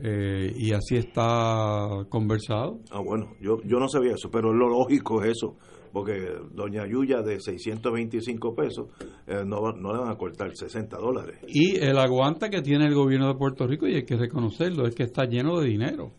eh, 0.00 0.52
y 0.56 0.72
así 0.72 0.94
está 0.96 2.04
conversado. 2.08 2.78
Ah, 2.92 3.00
bueno, 3.00 3.32
yo, 3.40 3.60
yo 3.64 3.80
no 3.80 3.88
sabía 3.88 4.12
eso, 4.12 4.30
pero 4.30 4.52
lo 4.52 4.68
lógico 4.68 5.24
es 5.24 5.32
eso, 5.32 5.56
porque 5.92 6.32
doña 6.52 6.86
Yuya 6.86 7.22
de 7.22 7.40
625 7.40 8.54
pesos 8.54 8.86
eh, 9.26 9.42
no, 9.46 9.72
no 9.72 9.92
le 9.92 9.98
van 10.00 10.10
a 10.10 10.16
cortar 10.16 10.50
60 10.54 10.96
dólares. 10.96 11.38
Y 11.48 11.76
el 11.76 11.98
aguante 11.98 12.50
que 12.50 12.62
tiene 12.62 12.86
el 12.86 12.94
gobierno 12.94 13.28
de 13.28 13.34
Puerto 13.34 13.66
Rico, 13.66 13.86
y 13.86 13.94
hay 13.94 14.04
que 14.04 14.16
reconocerlo, 14.16 14.86
es 14.86 14.94
que 14.94 15.04
está 15.04 15.24
lleno 15.24 15.58
de 15.60 15.68
dinero. 15.68 16.10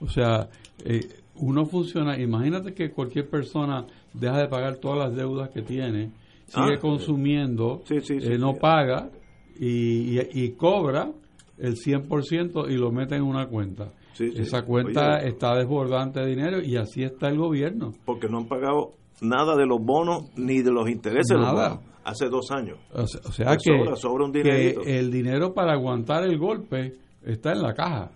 O 0.00 0.08
sea, 0.08 0.48
eh, 0.84 1.00
uno 1.36 1.64
funciona, 1.66 2.18
imagínate 2.18 2.72
que 2.74 2.90
cualquier 2.90 3.28
persona 3.28 3.86
deja 4.14 4.38
de 4.38 4.48
pagar 4.48 4.76
todas 4.76 4.98
las 5.08 5.16
deudas 5.16 5.50
que 5.50 5.62
tiene, 5.62 6.10
sigue 6.46 6.74
Ah, 6.76 6.80
consumiendo, 6.80 7.82
sí, 7.86 8.00
sí, 8.00 8.18
eh, 8.22 8.38
no 8.38 8.54
paga 8.54 9.10
y, 9.58 10.18
y- 10.18 10.28
y 10.32 10.50
cobra 10.52 11.10
el 11.58 11.76
100% 11.76 12.68
y 12.70 12.76
lo 12.76 12.92
mete 12.92 13.16
en 13.16 13.22
una 13.22 13.46
cuenta. 13.48 13.92
Sí, 14.12 14.30
sí. 14.32 14.42
Esa 14.42 14.62
cuenta 14.62 15.18
Oye. 15.18 15.28
está 15.28 15.54
desbordante 15.56 16.20
de 16.20 16.26
dinero 16.26 16.62
y 16.62 16.76
así 16.76 17.02
está 17.02 17.28
el 17.28 17.36
gobierno. 17.38 17.92
Porque 18.04 18.28
no 18.28 18.38
han 18.38 18.46
pagado 18.48 18.94
nada 19.20 19.56
de 19.56 19.66
los 19.66 19.78
bonos 19.80 20.30
ni 20.36 20.62
de 20.62 20.70
los 20.70 20.88
intereses 20.88 21.26
de 21.28 21.36
los 21.36 21.52
Nada. 21.52 21.68
bonos 21.70 21.84
hace 22.04 22.28
dos 22.28 22.50
años. 22.52 22.78
O 22.92 23.06
sea, 23.06 23.20
o 23.24 23.32
sea 23.32 23.56
que, 23.56 23.70
sobra, 23.78 23.96
sobra 23.96 24.24
un 24.26 24.32
que 24.32 24.42
dinerito. 24.42 24.82
el 24.84 25.10
dinero 25.10 25.52
para 25.54 25.72
aguantar 25.72 26.22
el 26.24 26.38
golpe 26.38 26.92
está 27.24 27.52
en 27.52 27.62
la 27.62 27.74
caja. 27.74 28.10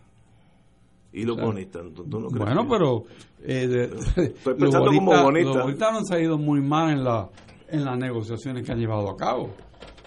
Y 1.13 1.25
los 1.25 1.37
O 1.37 1.41
sea, 1.41 1.47
bonistas, 1.47 1.83
¿tú 1.95 2.05
no 2.21 2.29
crees 2.29 2.45
Bueno, 2.45 2.69
pero 2.69 3.03
eh, 3.43 3.67
de- 3.67 3.85
Estoy 4.27 4.55
los 4.59 4.75
bonistas- 4.75 5.23
bonista. 5.25 5.49
Los 5.55 5.63
bonistas 5.65 5.93
no 5.93 5.99
han 5.99 6.07
salido 6.07 6.39
muy 6.39 6.61
mal 6.61 6.91
en, 6.93 7.03
la, 7.05 7.29
en 7.69 7.85
las 7.85 7.99
negociaciones 7.99 8.65
que 8.65 8.71
han 8.73 8.79
llevado 8.79 9.11
a 9.11 9.17
cabo. 9.17 9.51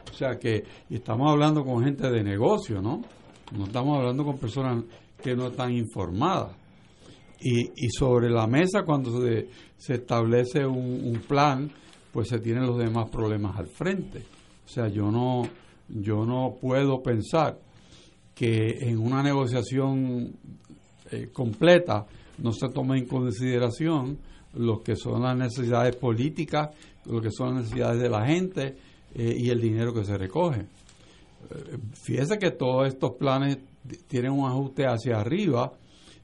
O 0.09 0.13
sea 0.15 0.37
que 0.39 0.63
estamos 0.89 1.29
hablando 1.29 1.65
con 1.65 1.83
gente 1.83 2.09
de 2.09 2.23
negocio, 2.23 2.81
¿no? 2.81 3.01
No 3.57 3.65
estamos 3.65 3.97
hablando 3.97 4.23
con 4.23 4.37
personas 4.37 4.83
que 5.21 5.35
no 5.35 5.47
están 5.47 5.73
informadas. 5.73 6.55
Y, 7.45 7.71
y 7.75 7.89
sobre 7.89 8.29
la 8.29 8.47
mesa, 8.47 8.83
cuando 8.83 9.21
se, 9.21 9.47
establece 9.93 10.65
un, 10.65 11.21
plan, 11.27 11.69
pues 12.13 12.29
se 12.29 12.39
tienen 12.39 12.65
los 12.65 12.77
demás 12.77 13.09
problemas 13.09 13.57
al 13.57 13.67
frente. 13.67 14.23
O 14.65 14.69
sea, 14.69 14.87
yo 14.87 15.11
no, 15.11 15.43
yo 15.89 16.25
no 16.25 16.55
puedo 16.61 17.03
pensar 17.03 17.59
que 18.33 18.77
en 18.79 18.97
una 18.97 19.21
negociación 19.21 20.33
eh, 21.11 21.29
completa 21.33 22.05
no 22.37 22.53
se 22.53 22.69
tome 22.69 22.97
en 22.97 23.05
consideración 23.05 24.17
lo 24.53 24.81
que 24.81 24.95
son 24.95 25.23
las 25.23 25.35
necesidades 25.35 25.97
políticas, 25.97 26.69
lo 27.05 27.21
que 27.21 27.29
son 27.29 27.55
las 27.55 27.63
necesidades 27.65 28.01
de 28.01 28.09
la 28.09 28.25
gente 28.25 28.77
eh, 29.13 29.35
y 29.37 29.49
el 29.49 29.59
dinero 29.59 29.93
que 29.93 30.05
se 30.05 30.17
recoge. 30.17 30.61
Eh, 30.61 31.77
fíjese 32.05 32.37
que 32.39 32.51
todos 32.51 32.87
estos 32.87 33.11
planes 33.11 33.57
tienen 34.07 34.31
un 34.31 34.49
ajuste 34.49 34.85
hacia 34.85 35.19
arriba 35.19 35.73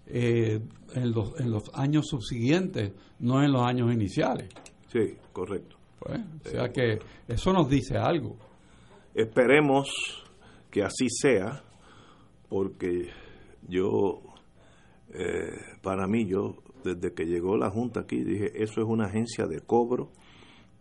eh, 0.10 0.60
en, 0.96 1.12
los, 1.12 1.40
en 1.40 1.52
los 1.52 1.70
años 1.74 2.08
subsiguientes, 2.08 2.92
no 3.20 3.44
en 3.44 3.52
los 3.52 3.62
años 3.64 3.94
iniciales. 3.94 4.50
Sí, 4.92 5.16
correcto. 5.32 5.78
Pues, 6.00 6.20
o 6.46 6.50
sea 6.50 6.70
que 6.70 7.00
eso 7.28 7.54
nos 7.54 7.70
dice 7.70 7.98
algo. 7.98 8.38
Esperemos 9.14 9.90
que 10.72 10.84
así 10.84 11.08
sea, 11.10 11.64
porque 12.48 13.10
yo, 13.68 14.22
eh, 15.14 15.52
para 15.82 16.08
mí, 16.08 16.26
yo, 16.28 16.56
desde 16.84 17.14
que 17.14 17.26
llegó 17.26 17.58
la 17.58 17.70
Junta 17.70 18.02
aquí, 18.02 18.24
dije, 18.24 18.52
eso 18.64 18.82
es 18.82 18.88
una 18.88 19.08
agencia 19.08 19.46
de 19.46 19.60
cobro 19.62 20.12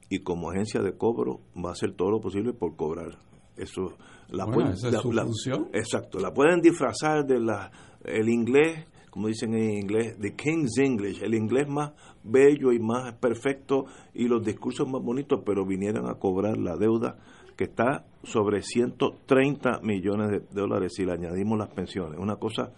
y 0.08 0.20
como 0.20 0.50
agencia 0.50 0.80
de 0.80 0.96
cobro 0.96 1.40
va 1.56 1.70
a 1.70 1.72
hacer 1.72 1.92
todo 1.94 2.10
lo 2.10 2.20
posible 2.20 2.52
por 2.52 2.76
cobrar. 2.76 3.18
Eso, 3.56 3.96
la 4.28 4.44
Bueno, 4.44 4.60
pueden- 4.60 4.72
esa 4.74 4.86
es 4.88 4.94
la- 4.94 5.00
su 5.00 5.12
la- 5.12 5.24
función. 5.24 5.68
Exacto, 5.72 6.18
la 6.20 6.32
pueden 6.32 6.60
disfrazar 6.60 7.26
de 7.26 7.40
la, 7.40 7.70
el 8.04 8.28
inglés, 8.28 8.86
como 9.10 9.28
dicen 9.28 9.54
en 9.54 9.78
inglés, 9.78 10.16
the 10.20 10.34
King's 10.34 10.78
English, 10.78 11.22
el 11.22 11.34
inglés 11.34 11.68
más 11.68 11.92
bello 12.22 12.72
y 12.72 12.78
más 12.78 13.14
perfecto 13.14 13.86
y 14.14 14.28
los 14.28 14.44
discursos 14.44 14.88
más 14.88 15.02
bonitos, 15.02 15.42
pero 15.44 15.64
vinieran 15.64 16.06
a 16.06 16.14
cobrar 16.14 16.58
la 16.58 16.76
deuda 16.76 17.18
que 17.56 17.64
está 17.64 18.06
sobre 18.22 18.62
130 18.62 19.80
millones 19.82 20.30
de 20.30 20.60
dólares 20.60 20.92
si 20.94 21.04
le 21.04 21.12
añadimos 21.12 21.58
las 21.58 21.68
pensiones. 21.68 22.18
Una 22.18 22.36
cosa, 22.36 22.72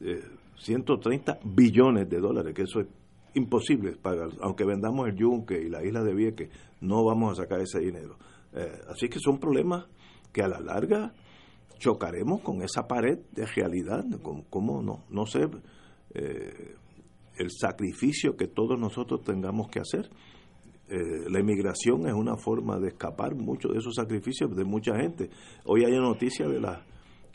eh, 0.00 0.20
130 0.58 1.38
billones 1.44 2.08
de 2.10 2.18
dólares, 2.18 2.54
que 2.54 2.62
eso 2.62 2.80
es 2.80 2.88
imposible 3.34 3.92
pagar. 3.92 4.30
Aunque 4.40 4.64
vendamos 4.64 5.08
el 5.08 5.16
yunque 5.16 5.62
y 5.62 5.68
la 5.68 5.84
isla 5.84 6.02
de 6.02 6.14
Vieques, 6.14 6.50
no 6.80 7.04
vamos 7.04 7.38
a 7.38 7.42
sacar 7.42 7.60
ese 7.60 7.78
dinero. 7.78 8.16
Eh, 8.52 8.80
así 8.88 9.08
que 9.08 9.20
son 9.20 9.38
problemas 9.38 9.86
que 10.32 10.42
a 10.42 10.48
la 10.48 10.60
larga 10.60 11.12
chocaremos 11.80 12.42
con 12.42 12.62
esa 12.62 12.86
pared 12.86 13.18
de 13.32 13.46
realidad, 13.46 14.04
con 14.22 14.42
cómo 14.42 14.82
no, 14.82 15.04
no 15.08 15.26
sé, 15.26 15.48
eh, 16.14 16.76
el 17.36 17.50
sacrificio 17.50 18.36
que 18.36 18.46
todos 18.46 18.78
nosotros 18.78 19.22
tengamos 19.24 19.68
que 19.68 19.80
hacer. 19.80 20.10
Eh, 20.88 21.30
la 21.30 21.40
inmigración 21.40 22.06
es 22.06 22.12
una 22.12 22.36
forma 22.36 22.78
de 22.78 22.88
escapar 22.88 23.34
muchos 23.34 23.72
de 23.72 23.78
esos 23.78 23.94
sacrificios 23.94 24.54
de 24.54 24.64
mucha 24.64 24.94
gente. 24.96 25.30
Hoy 25.64 25.84
hay 25.84 25.92
noticia 25.92 26.46
de 26.46 26.60
las 26.60 26.80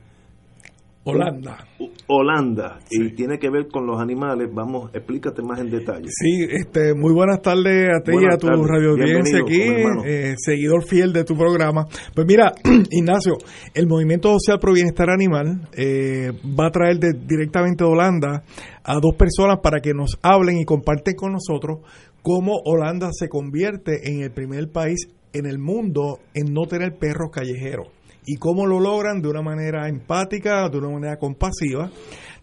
Holanda. 1.04 1.66
Holanda 2.06 2.78
y 2.88 3.10
tiene 3.14 3.38
que 3.38 3.50
ver 3.50 3.66
con 3.66 3.86
los 3.86 4.00
animales. 4.00 4.48
Vamos, 4.54 4.90
explícate 4.94 5.42
más 5.42 5.58
en 5.58 5.68
detalle. 5.68 6.06
Sí, 6.08 6.46
este, 6.48 6.94
muy 6.94 7.12
buenas 7.12 7.42
tardes 7.42 7.88
a 7.88 8.02
ti 8.04 8.12
y 8.12 8.32
a 8.32 8.36
tu 8.36 8.46
radio 8.46 8.90
audiencia 8.90 9.40
aquí, 9.40 9.62
eh, 10.04 10.34
seguidor 10.36 10.84
fiel 10.86 11.12
de 11.12 11.24
tu 11.24 11.36
programa. 11.36 11.86
Pues 12.14 12.24
mira, 12.26 12.52
Ignacio, 12.90 13.34
el 13.74 13.88
Movimiento 13.88 14.28
Social 14.38 14.60
Pro 14.60 14.74
Bienestar 14.74 15.10
Animal 15.10 15.68
eh, 15.72 16.30
va 16.58 16.66
a 16.66 16.70
traer 16.70 16.98
directamente 16.98 17.82
de 17.82 17.90
Holanda 17.90 18.44
a 18.84 18.94
dos 19.00 19.16
personas 19.16 19.58
para 19.60 19.80
que 19.80 19.94
nos 19.94 20.18
hablen 20.22 20.58
y 20.58 20.64
comparten 20.64 21.14
con 21.16 21.32
nosotros 21.32 21.80
cómo 22.22 22.60
Holanda 22.64 23.10
se 23.12 23.28
convierte 23.28 24.08
en 24.10 24.22
el 24.22 24.30
primer 24.30 24.70
país 24.70 25.08
en 25.32 25.46
el 25.46 25.58
mundo 25.58 26.20
en 26.34 26.52
no 26.52 26.66
tener 26.66 26.96
perros 26.98 27.30
callejeros 27.32 27.88
y 28.24 28.36
cómo 28.36 28.66
lo 28.66 28.78
logran 28.78 29.20
de 29.20 29.28
una 29.28 29.42
manera 29.42 29.88
empática, 29.88 30.68
de 30.68 30.78
una 30.78 30.90
manera 30.90 31.16
compasiva. 31.16 31.90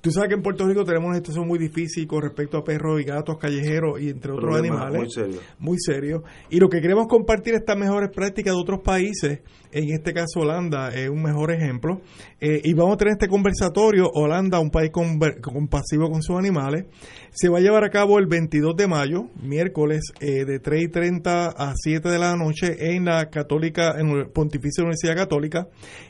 Tú 0.02 0.12
sabes 0.12 0.30
que 0.30 0.36
en 0.36 0.42
Puerto 0.42 0.66
Rico 0.66 0.86
tenemos 0.86 1.10
una 1.10 1.18
situación 1.18 1.46
muy 1.46 1.60
difícil 1.60 2.08
con 2.08 2.22
respecto 2.22 2.58
a 2.58 2.64
perros 2.64 3.02
y 3.02 3.04
gatos 3.04 3.38
callejeros 3.38 4.00
y 4.00 4.10
entre 4.10 4.32
otros 4.32 4.58
animales. 4.58 4.98
Muy 4.98 5.12
serio. 5.12 5.40
Muy 5.60 5.78
serio. 5.78 6.24
Y 6.50 6.60
lo 6.60 6.70
que 6.70 6.80
queremos 6.80 7.08
compartir 7.08 7.54
estas 7.54 7.78
mejores 7.78 8.10
prácticas 8.10 8.54
de 8.54 8.62
otros 8.62 8.80
países, 8.82 9.42
en 9.72 9.90
este 9.92 10.14
caso 10.14 10.42
Holanda 10.42 10.90
es 10.90 11.10
un 11.10 11.22
mejor 11.22 11.52
ejemplo. 11.52 12.02
Eh, 12.40 12.62
y 12.64 12.74
vamos 12.74 12.96
a 12.96 12.98
tener 12.98 13.14
este 13.14 13.28
conversatorio, 13.28 14.10
Holanda, 14.14 14.60
un 14.60 14.72
país 14.72 14.92
compasivo 14.92 16.10
con 16.10 16.22
sus 16.22 16.38
animales. 16.38 16.86
Se 17.32 17.50
va 17.50 17.60
a 17.60 17.62
llevar 17.62 17.84
a 17.84 17.90
cabo 17.90 18.18
el 18.18 18.28
22 18.28 18.76
de 18.76 18.88
mayo, 18.88 19.28
miércoles, 19.42 20.02
eh, 20.20 20.46
de 20.46 20.60
3 20.60 20.84
y 20.84 20.88
30 20.88 21.48
a 21.50 21.74
7 21.76 22.10
de 22.10 22.20
la 22.20 22.36
noche 22.36 22.96
en 22.96 23.06
la 23.06 23.30
Católica, 23.30 23.96
en 24.00 24.32
Pontificia 24.32 24.84
Universidad 24.84 25.16
Católica. 25.16 25.68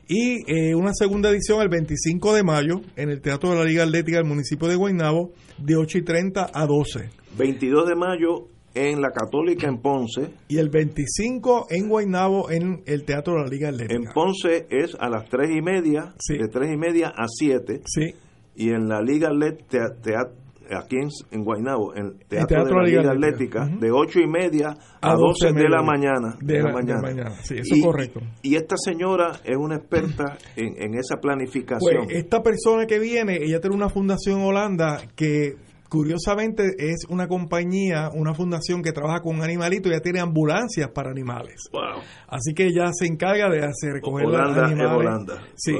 Y 0.08 0.40
eh, 0.48 0.76
una 0.76 0.94
segunda 0.94 1.30
edición 1.30 1.62
el 1.62 1.70
25 1.70 2.34
de 2.34 2.44
mayo 2.44 2.82
en 2.96 3.10
el 3.10 3.22
Teatro 3.22 3.50
de 3.50 3.58
la 3.58 3.66
Liga 3.66 3.84
Atlética 3.84 4.18
del 4.18 4.28
municipio 4.28 4.68
de 4.68 4.76
Guaynabo 4.76 5.34
de 5.58 5.76
8 5.76 5.98
y 5.98 6.02
30 6.04 6.52
a 6.54 6.66
12. 6.66 7.10
22 7.38 7.88
de 7.88 7.96
mayo 7.96 8.48
en 8.88 9.02
la 9.02 9.12
Católica 9.12 9.68
en 9.68 9.78
Ponce. 9.80 10.30
Y 10.48 10.58
el 10.58 10.70
25 10.70 11.68
en 11.70 11.90
Guaynabo 11.90 12.50
en 12.50 12.82
el 12.86 13.04
Teatro 13.04 13.34
de 13.36 13.42
la 13.42 13.48
Liga 13.48 13.70
Atlética. 13.70 13.96
En 13.96 14.14
Ponce 14.14 14.68
es 14.70 14.96
a 15.00 15.10
las 15.10 15.28
3 15.30 15.50
y 15.58 15.62
media, 15.62 16.14
de 16.28 16.48
3 16.48 16.74
y 16.74 16.78
media 16.78 17.10
a 17.10 17.26
7. 17.28 17.82
Sí. 17.86 18.14
Y 18.56 18.70
en 18.70 18.88
la 18.88 19.02
Liga 19.02 19.30
Atlética, 19.30 19.96
aquí 20.78 20.98
en, 20.98 21.10
en 21.32 21.44
Guaynabo, 21.44 21.96
en 21.96 22.06
el 22.06 22.28
Teatro, 22.28 22.66
de 22.66 22.72
la 22.74 22.84
Liga, 22.84 23.12
Atlética, 23.12 23.68
de 23.68 23.92
8 23.92 24.20
y 24.20 24.28
media 24.28 24.76
a, 25.02 25.16
12, 25.16 25.54
de, 25.54 25.70
la 25.70 25.82
mañana. 25.82 26.38
De, 26.42 26.62
la, 26.62 26.72
mañana. 26.72 27.32
Sí, 27.44 27.56
eso 27.56 27.76
es 27.76 27.84
correcto. 27.84 28.22
Y 28.42 28.56
esta 28.56 28.76
señora 28.78 29.40
es 29.44 29.58
una 29.58 29.78
experta 29.78 30.38
en, 30.56 30.82
en 30.82 30.96
esa 30.96 31.18
planificación. 31.18 32.06
Pues 32.06 32.18
esta 32.18 32.42
persona 32.42 32.86
que 32.86 33.00
viene, 33.00 33.38
ella 33.42 33.60
tiene 33.60 33.76
una 33.76 33.90
fundación 33.90 34.40
en 34.40 34.46
Holanda 34.46 35.02
que 35.16 35.56
curiosamente 35.90 36.76
es 36.78 37.06
una 37.10 37.28
compañía, 37.28 38.10
una 38.14 38.34
fundación 38.34 38.82
que 38.82 38.92
trabaja 38.92 39.22
con 39.22 39.42
animalitos, 39.42 39.92
ya 39.92 40.00
tiene 40.00 40.20
ambulancias 40.20 40.90
para 40.94 41.10
animales. 41.10 41.70
Así 42.28 42.54
que 42.54 42.72
ya 42.72 42.92
se 42.94 43.08
encarga 43.08 43.50
de 43.50 43.66
hacer 43.66 43.94
recoger 43.94 44.28
Holanda, 44.28 44.62
los 44.62 44.72
animales. 44.72 44.92
Es 44.92 44.98
Holanda, 44.98 45.44
sí, 45.56 45.74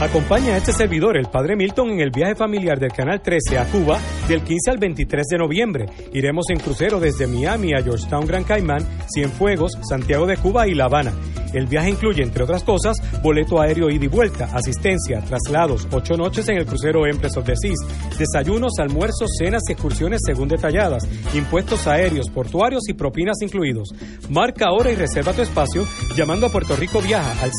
Acompaña 0.00 0.54
a 0.54 0.56
este 0.56 0.72
servidor, 0.72 1.16
el 1.16 1.26
Padre 1.26 1.56
Milton, 1.56 1.90
en 1.90 2.00
el 2.00 2.10
viaje 2.10 2.34
familiar 2.34 2.78
del 2.80 2.92
Canal 2.92 3.22
13 3.22 3.58
a 3.58 3.66
Cuba 3.66 4.00
del 4.28 4.42
15 4.42 4.70
al 4.70 4.78
23 4.78 5.24
de 5.30 5.38
noviembre. 5.38 5.86
Iremos 6.12 6.46
en 6.50 6.58
crucero 6.58 6.98
desde 6.98 7.26
Miami 7.26 7.74
a 7.74 7.82
Georgetown, 7.82 8.26
Gran 8.26 8.44
Caimán, 8.44 8.84
Cienfuegos, 9.14 9.78
Santiago 9.88 10.26
de 10.26 10.36
Cuba 10.36 10.66
y 10.66 10.74
La 10.74 10.86
Habana. 10.86 11.12
El 11.52 11.66
viaje 11.66 11.90
incluye, 11.90 12.24
entre 12.24 12.42
otras 12.42 12.64
cosas, 12.64 12.96
boleto 13.22 13.60
aéreo 13.60 13.88
ida 13.88 14.04
y 14.04 14.08
vuelta, 14.08 14.48
asistencia, 14.52 15.20
traslados, 15.20 15.86
ocho 15.92 16.16
noches 16.16 16.48
en 16.48 16.56
el 16.56 16.66
crucero 16.66 17.06
Empress 17.06 17.36
of 17.36 17.44
the 17.44 17.54
Seas, 17.54 17.78
desayunos, 18.18 18.72
almuerzos, 18.80 19.30
cenas 19.38 19.62
y 19.68 19.72
excursiones 19.72 20.20
según 20.26 20.48
detalladas, 20.48 21.06
impuestos 21.32 21.86
aéreos, 21.86 22.28
portuarios 22.28 22.82
y 22.88 22.94
propinas 22.94 23.36
incluidos. 23.40 23.94
Marca 24.28 24.66
ahora 24.66 24.90
y 24.90 24.96
reserva 24.96 25.32
tu 25.32 25.42
espacio 25.42 25.86
llamando 26.16 26.46
a 26.46 26.50
Puerto 26.50 26.74
Rico 26.74 27.00
Viaja 27.00 27.40
al 27.40 27.52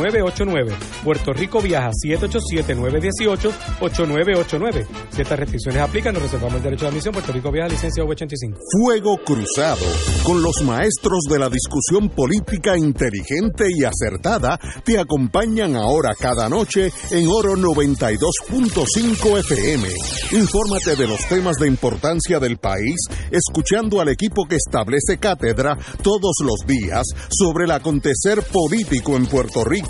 787-918-8989. 0.00 0.72
Puerto 1.04 1.32
Rico 1.32 1.60
Viaja 1.60 1.90
787-918-8989. 1.90 4.86
Si 5.10 5.22
estas 5.22 5.38
restricciones 5.38 5.82
aplican, 5.82 6.14
nos 6.14 6.24
reservamos 6.24 6.56
el 6.56 6.62
derecho 6.62 6.86
de 6.86 6.90
admisión. 6.90 7.12
Puerto 7.12 7.32
Rico 7.32 7.50
Viaja, 7.50 7.68
licencia 7.68 8.04
V85. 8.04 8.56
Fuego 8.82 9.18
Cruzado, 9.24 9.86
con 10.24 10.42
los 10.42 10.62
maestros 10.62 11.20
de 11.30 11.38
la 11.38 11.48
discusión 11.48 12.08
política 12.08 12.76
inteligente 12.76 13.68
y 13.68 13.84
acertada 13.84 14.58
te 14.84 14.98
acompañan 14.98 15.76
ahora 15.76 16.16
cada 16.18 16.48
noche 16.48 16.92
en 17.10 17.28
Oro 17.28 17.54
92.5 17.56 19.38
FM. 19.38 19.88
Infórmate 20.32 20.96
de 20.96 21.06
los 21.06 21.20
temas 21.28 21.56
de 21.56 21.68
importancia 21.68 22.38
del 22.38 22.56
país 22.58 22.96
escuchando 23.30 24.00
al 24.00 24.08
equipo 24.08 24.46
que 24.46 24.56
establece 24.56 25.18
cátedra 25.18 25.76
todos 26.02 26.36
los 26.42 26.66
días 26.66 27.06
sobre 27.30 27.64
el 27.64 27.70
acontecer 27.72 28.42
político 28.42 29.16
en 29.16 29.26
Puerto 29.26 29.64
Rico. 29.64 29.89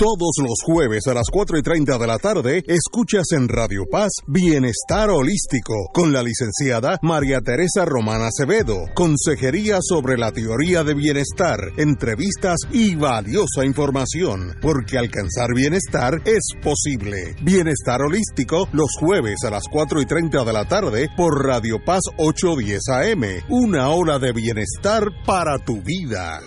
Todos 0.00 0.32
los 0.42 0.62
jueves 0.64 1.06
a 1.08 1.12
las 1.12 1.26
4 1.30 1.58
y 1.58 1.62
30 1.62 1.98
de 1.98 2.06
la 2.06 2.16
tarde, 2.16 2.62
escuchas 2.66 3.32
en 3.32 3.48
Radio 3.48 3.84
Paz 3.84 4.08
Bienestar 4.26 5.10
Holístico 5.10 5.74
con 5.92 6.10
la 6.10 6.22
licenciada 6.22 6.98
María 7.02 7.42
Teresa 7.42 7.84
Romana 7.84 8.28
Acevedo. 8.28 8.86
Consejería 8.94 9.80
sobre 9.82 10.16
la 10.16 10.32
teoría 10.32 10.84
de 10.84 10.94
bienestar, 10.94 11.58
entrevistas 11.76 12.60
y 12.72 12.94
valiosa 12.94 13.66
información, 13.66 14.56
porque 14.62 14.96
alcanzar 14.96 15.52
bienestar 15.54 16.22
es 16.24 16.48
posible. 16.62 17.36
Bienestar 17.42 18.00
Holístico 18.00 18.70
los 18.72 18.92
jueves 18.98 19.44
a 19.44 19.50
las 19.50 19.64
4 19.70 20.00
y 20.00 20.06
30 20.06 20.44
de 20.44 20.52
la 20.54 20.66
tarde 20.66 21.10
por 21.14 21.44
Radio 21.44 21.76
Paz 21.84 22.04
810 22.16 22.88
AM. 22.88 23.24
Una 23.50 23.90
hora 23.90 24.18
de 24.18 24.32
bienestar 24.32 25.04
para 25.26 25.58
tu 25.58 25.82
vida. 25.82 26.40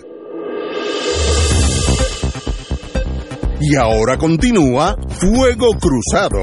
Y 3.60 3.76
ahora 3.76 4.16
continúa 4.18 4.96
Fuego 5.08 5.70
Cruzado. 5.80 6.40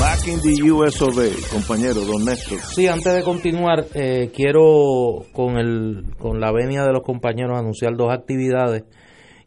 Back 0.00 0.26
in 0.26 0.40
the 0.40 0.70
US 0.72 1.00
of 1.02 1.16
compañero 1.50 2.00
Don 2.00 2.24
Néstor. 2.24 2.58
Sí, 2.60 2.88
antes 2.88 3.14
de 3.14 3.22
continuar, 3.22 3.86
eh, 3.94 4.32
quiero 4.34 5.24
con, 5.32 5.56
el, 5.56 6.16
con 6.18 6.40
la 6.40 6.52
venia 6.52 6.82
de 6.82 6.92
los 6.92 7.02
compañeros 7.02 7.58
anunciar 7.58 7.96
dos 7.96 8.12
actividades 8.12 8.84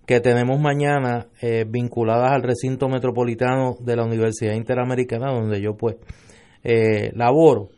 que 0.05 0.21
tenemos 0.21 0.59
mañana 0.59 1.27
eh, 1.41 1.65
vinculadas 1.67 2.31
al 2.31 2.43
recinto 2.43 2.87
metropolitano 2.87 3.75
de 3.81 3.95
la 3.97 4.05
Universidad 4.05 4.53
Interamericana, 4.53 5.33
donde 5.33 5.61
yo 5.61 5.75
pues 5.75 5.97
eh, 6.63 7.11
laboro. 7.13 7.69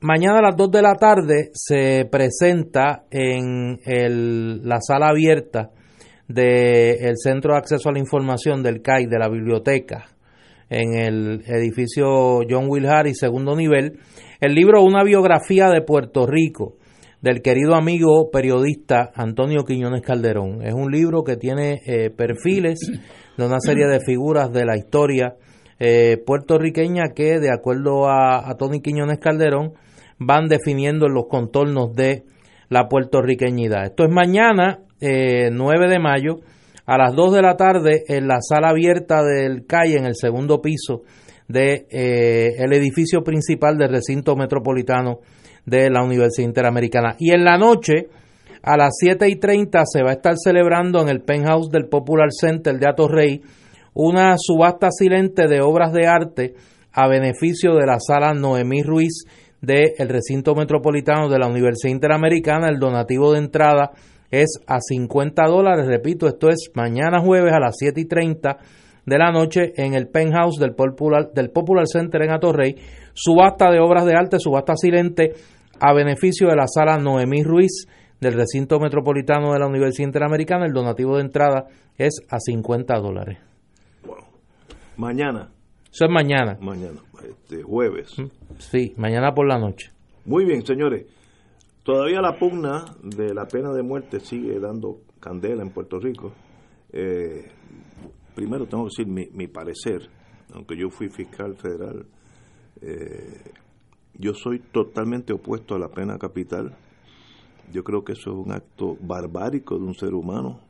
Mañana 0.00 0.40
a 0.40 0.42
las 0.42 0.56
2 0.56 0.70
de 0.70 0.82
la 0.82 0.94
tarde 0.96 1.50
se 1.54 2.04
presenta 2.04 3.04
en 3.10 3.80
el, 3.86 4.68
la 4.68 4.78
sala 4.82 5.08
abierta 5.08 5.70
del 6.28 7.16
Centro 7.16 7.52
de 7.52 7.58
Acceso 7.58 7.88
a 7.88 7.92
la 7.92 7.98
Información 7.98 8.62
del 8.62 8.82
CAI, 8.82 9.06
de 9.06 9.18
la 9.18 9.28
biblioteca, 9.28 10.06
en 10.70 10.94
el 10.94 11.42
edificio 11.46 12.40
John 12.48 12.66
Will 12.68 12.86
Harris, 12.86 13.18
segundo 13.18 13.54
nivel, 13.54 13.98
el 14.40 14.54
libro 14.54 14.82
Una 14.82 15.04
biografía 15.04 15.68
de 15.68 15.82
Puerto 15.82 16.26
Rico, 16.26 16.76
del 17.20 17.40
querido 17.40 17.74
amigo 17.74 18.30
periodista 18.30 19.10
Antonio 19.14 19.64
Quiñones 19.64 20.02
Calderón. 20.02 20.62
Es 20.62 20.74
un 20.74 20.90
libro 20.90 21.24
que 21.24 21.36
tiene 21.36 21.80
eh, 21.86 22.10
perfiles 22.10 22.78
de 23.36 23.46
una 23.46 23.60
serie 23.60 23.86
de 23.86 24.00
figuras 24.00 24.52
de 24.52 24.66
la 24.66 24.76
historia 24.76 25.36
eh, 25.78 26.18
puertorriqueña 26.26 27.14
que, 27.14 27.40
de 27.40 27.50
acuerdo 27.50 28.08
a, 28.08 28.48
a 28.48 28.56
Tony 28.56 28.80
Quiñones 28.80 29.18
Calderón, 29.18 29.72
van 30.18 30.48
definiendo 30.48 31.08
los 31.08 31.24
contornos 31.28 31.94
de 31.94 32.24
la 32.68 32.88
puertorriqueñidad. 32.88 33.86
Esto 33.86 34.04
es 34.04 34.10
mañana 34.10 34.83
eh, 35.00 35.50
9 35.52 35.88
de 35.88 35.98
mayo 35.98 36.40
a 36.86 36.98
las 36.98 37.14
2 37.14 37.34
de 37.34 37.42
la 37.42 37.56
tarde 37.56 38.04
en 38.08 38.28
la 38.28 38.40
sala 38.40 38.70
abierta 38.70 39.22
del 39.22 39.66
CAI 39.66 39.94
en 39.94 40.06
el 40.06 40.16
segundo 40.16 40.60
piso 40.60 41.02
de 41.48 41.86
eh, 41.90 42.54
el 42.58 42.72
edificio 42.72 43.22
principal 43.22 43.76
del 43.76 43.90
recinto 43.90 44.36
metropolitano 44.36 45.20
de 45.66 45.90
la 45.90 46.02
Universidad 46.02 46.46
Interamericana. 46.46 47.16
Y 47.18 47.32
en 47.32 47.44
la 47.44 47.56
noche, 47.56 48.08
a 48.62 48.76
las 48.76 48.94
7 48.98 49.28
y 49.28 49.36
30, 49.36 49.82
se 49.84 50.02
va 50.02 50.10
a 50.10 50.14
estar 50.14 50.34
celebrando 50.36 51.00
en 51.00 51.08
el 51.08 51.22
penthouse 51.22 51.70
del 51.70 51.88
Popular 51.88 52.28
Center 52.30 52.78
de 52.78 52.88
Atorrey 52.88 53.42
una 53.94 54.34
subasta 54.36 54.88
silente 54.90 55.46
de 55.46 55.60
obras 55.60 55.92
de 55.92 56.06
arte 56.06 56.54
a 56.92 57.08
beneficio 57.08 57.74
de 57.74 57.86
la 57.86 57.98
sala 58.00 58.34
Noemí 58.34 58.82
Ruiz 58.82 59.24
del 59.60 60.08
recinto 60.08 60.54
metropolitano 60.54 61.28
de 61.28 61.38
la 61.38 61.46
Universidad 61.46 61.92
Interamericana. 61.92 62.68
El 62.68 62.78
donativo 62.78 63.32
de 63.32 63.38
entrada 63.38 63.92
es 64.42 64.60
a 64.66 64.80
50 64.80 65.42
dólares. 65.46 65.86
Repito, 65.86 66.26
esto 66.26 66.48
es 66.48 66.70
mañana 66.74 67.20
jueves 67.20 67.52
a 67.52 67.60
las 67.60 67.76
7 67.78 68.00
y 68.00 68.04
30 68.06 68.58
de 69.06 69.18
la 69.18 69.30
noche 69.30 69.72
en 69.76 69.94
el 69.94 70.08
penthouse 70.08 70.58
del 70.58 70.74
Popular, 70.74 71.30
del 71.32 71.50
Popular 71.50 71.86
Center 71.86 72.22
en 72.22 72.32
Atorrey. 72.32 72.76
Subasta 73.12 73.70
de 73.70 73.80
obras 73.80 74.06
de 74.06 74.14
arte, 74.14 74.38
subasta 74.38 74.74
silente 74.76 75.32
a 75.80 75.92
beneficio 75.92 76.48
de 76.48 76.56
la 76.56 76.66
sala 76.66 76.98
Noemí 76.98 77.42
Ruiz 77.42 77.86
del 78.20 78.34
recinto 78.34 78.78
metropolitano 78.80 79.52
de 79.52 79.58
la 79.58 79.66
Universidad 79.66 80.08
Interamericana. 80.08 80.66
El 80.66 80.72
donativo 80.72 81.16
de 81.16 81.22
entrada 81.22 81.66
es 81.98 82.20
a 82.30 82.38
50 82.38 82.94
dólares. 82.98 83.38
Mañana. 84.96 85.50
Eso 85.92 86.06
es 86.06 86.10
mañana. 86.10 86.56
Mañana, 86.60 87.00
este, 87.28 87.62
jueves. 87.62 88.16
Sí, 88.58 88.94
mañana 88.96 89.32
por 89.32 89.46
la 89.46 89.58
noche. 89.58 89.90
Muy 90.24 90.44
bien, 90.44 90.64
señores. 90.64 91.06
Todavía 91.84 92.22
la 92.22 92.38
pugna 92.38 92.86
de 93.02 93.34
la 93.34 93.46
pena 93.46 93.70
de 93.70 93.82
muerte 93.82 94.18
sigue 94.18 94.58
dando 94.58 95.02
candela 95.20 95.62
en 95.62 95.68
Puerto 95.68 96.00
Rico. 96.00 96.32
Eh, 96.90 97.46
primero 98.34 98.66
tengo 98.66 98.84
que 98.84 98.90
decir 98.96 99.06
mi, 99.06 99.26
mi, 99.36 99.48
parecer, 99.48 100.08
aunque 100.54 100.78
yo 100.78 100.88
fui 100.88 101.10
fiscal 101.10 101.56
federal, 101.56 102.06
eh, 102.80 103.52
yo 104.14 104.32
soy 104.32 104.60
totalmente 104.60 105.34
opuesto 105.34 105.74
a 105.74 105.78
la 105.78 105.88
pena 105.88 106.16
capital. 106.16 106.74
Yo 107.70 107.84
creo 107.84 108.02
que 108.02 108.12
eso 108.12 108.30
es 108.30 108.46
un 108.46 108.52
acto 108.52 108.96
barbárico 109.02 109.76
de 109.78 109.84
un 109.84 109.94
ser 109.94 110.14
humano. 110.14 110.60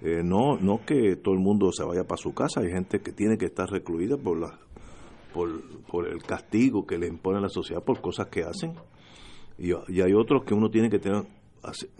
Eh, 0.00 0.22
no, 0.24 0.56
no 0.56 0.80
que 0.86 1.16
todo 1.16 1.34
el 1.34 1.40
mundo 1.40 1.72
se 1.72 1.84
vaya 1.84 2.04
para 2.04 2.16
su 2.16 2.32
casa, 2.32 2.60
hay 2.60 2.70
gente 2.70 3.00
que 3.00 3.12
tiene 3.12 3.36
que 3.36 3.46
estar 3.46 3.68
recluida 3.68 4.16
por 4.16 4.40
la 4.40 4.58
por, 5.34 5.50
por 5.90 6.08
el 6.08 6.22
castigo 6.22 6.86
que 6.86 6.96
le 6.96 7.08
impone 7.08 7.40
la 7.40 7.48
sociedad 7.50 7.82
por 7.82 8.00
cosas 8.00 8.28
que 8.28 8.44
hacen. 8.44 8.72
Y, 9.58 9.72
hay 9.72 10.12
otros 10.12 10.44
que 10.44 10.54
uno 10.54 10.70
tiene 10.70 10.90
que 10.90 10.98
tener 10.98 11.24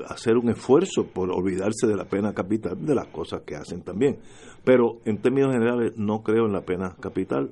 hacer 0.06 0.36
un 0.36 0.51
esfuerzo 0.51 1.06
por 1.06 1.31
olvidarse 1.31 1.86
de 1.86 1.97
la 1.97 2.05
pena 2.05 2.35
capital 2.35 2.85
de 2.85 2.94
las 2.94 3.06
cosas 3.06 3.43
que 3.47 3.56
hacen 3.56 3.82
también. 3.82 4.18
Pero 4.62 4.98
en 5.06 5.22
términos 5.22 5.52
generales 5.52 5.97
no 5.97 6.22
creo 6.22 6.44
en 6.44 6.52
la 6.52 6.60
pena 6.60 6.94
capital. 7.01 7.51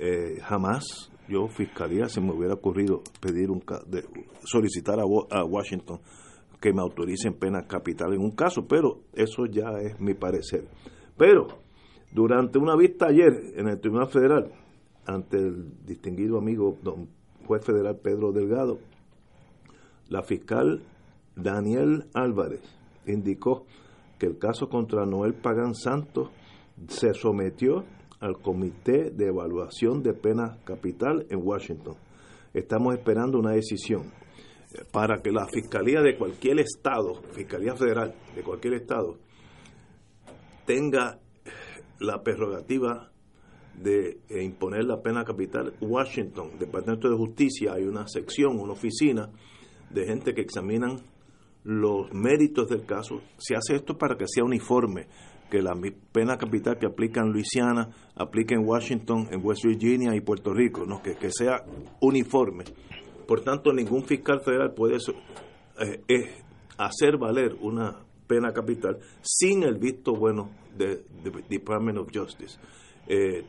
Eh, 0.00 0.40
jamás 0.42 1.12
yo 1.28 1.46
fiscalía 1.46 2.08
se 2.08 2.20
me 2.20 2.32
hubiera 2.32 2.54
ocurrido 2.54 3.02
pedir 3.20 3.50
un 3.50 3.62
de, 3.86 4.04
solicitar 4.42 4.98
a, 4.98 5.02
a, 5.02 5.44
Washington 5.44 6.00
que 6.60 6.72
me 6.72 6.80
autoricen 6.80 7.34
pena 7.34 7.66
capital 7.66 8.12
en 8.12 8.20
un 8.20 8.32
caso, 8.32 8.66
pero 8.66 9.02
eso 9.12 9.46
ya 9.46 9.70
es 9.80 10.00
mi 10.00 10.14
parecer. 10.14 10.66
Pero 11.16 11.46
durante 12.12 12.58
una 12.58 12.74
vista 12.74 13.06
ayer 13.06 13.52
en 13.54 13.68
el 13.68 13.78
Tribunal 13.80 14.08
Federal 14.08 14.52
ante 15.06 15.36
el 15.36 15.84
distinguido 15.86 16.38
amigo 16.38 16.76
don 16.82 17.08
juez 17.46 17.64
federal 17.64 17.98
Pedro 18.02 18.32
Delgado, 18.32 18.78
la 20.10 20.22
fiscal 20.22 20.82
Daniel 21.36 22.04
Álvarez 22.12 22.60
indicó 23.06 23.64
que 24.18 24.26
el 24.26 24.38
caso 24.38 24.68
contra 24.68 25.06
Noel 25.06 25.34
Pagán 25.34 25.74
Santos 25.74 26.28
se 26.88 27.14
sometió 27.14 27.84
al 28.18 28.38
Comité 28.42 29.10
de 29.10 29.28
Evaluación 29.28 30.02
de 30.02 30.12
Pena 30.12 30.58
Capital 30.64 31.26
en 31.30 31.40
Washington. 31.42 31.94
Estamos 32.52 32.94
esperando 32.94 33.38
una 33.38 33.52
decisión 33.52 34.10
para 34.92 35.22
que 35.22 35.30
la 35.30 35.46
Fiscalía 35.46 36.02
de 36.02 36.18
cualquier 36.18 36.60
estado, 36.60 37.22
Fiscalía 37.32 37.74
Federal 37.74 38.14
de 38.34 38.42
cualquier 38.42 38.74
estado, 38.74 39.16
tenga 40.66 41.18
la 42.00 42.22
prerrogativa 42.22 43.10
de 43.80 44.18
imponer 44.42 44.84
la 44.84 45.00
pena 45.00 45.24
capital. 45.24 45.72
Washington, 45.80 46.58
Departamento 46.58 47.08
de 47.08 47.16
Justicia, 47.16 47.74
hay 47.74 47.84
una 47.84 48.06
sección, 48.06 48.58
una 48.58 48.72
oficina 48.72 49.30
de 49.90 50.06
gente 50.06 50.34
que 50.34 50.40
examinan 50.40 51.00
los 51.64 52.12
méritos 52.12 52.68
del 52.68 52.86
caso. 52.86 53.20
Se 53.38 53.54
hace 53.54 53.76
esto 53.76 53.98
para 53.98 54.16
que 54.16 54.26
sea 54.26 54.44
uniforme, 54.44 55.06
que 55.50 55.60
la 55.60 55.74
pena 56.12 56.38
capital 56.38 56.78
que 56.78 56.86
aplica 56.86 57.20
en 57.20 57.32
Luisiana 57.32 57.90
aplique 58.14 58.54
en 58.54 58.66
Washington, 58.66 59.28
en 59.30 59.44
West 59.44 59.64
Virginia 59.64 60.14
y 60.14 60.20
Puerto 60.20 60.54
Rico, 60.54 60.84
¿no? 60.86 61.02
que, 61.02 61.16
que 61.16 61.30
sea 61.30 61.64
uniforme. 62.00 62.64
Por 63.26 63.42
tanto, 63.42 63.72
ningún 63.72 64.04
fiscal 64.04 64.40
federal 64.40 64.72
puede 64.74 64.96
eh, 64.96 66.02
eh, 66.08 66.34
hacer 66.78 67.16
valer 67.16 67.56
una 67.60 67.96
pena 68.26 68.52
capital 68.52 68.98
sin 69.22 69.64
el 69.64 69.76
visto 69.76 70.12
bueno 70.14 70.50
del 70.76 71.04
de 71.22 71.42
Department 71.48 71.98
of 71.98 72.08
Justice. 72.14 72.58
Eh, 73.06 73.44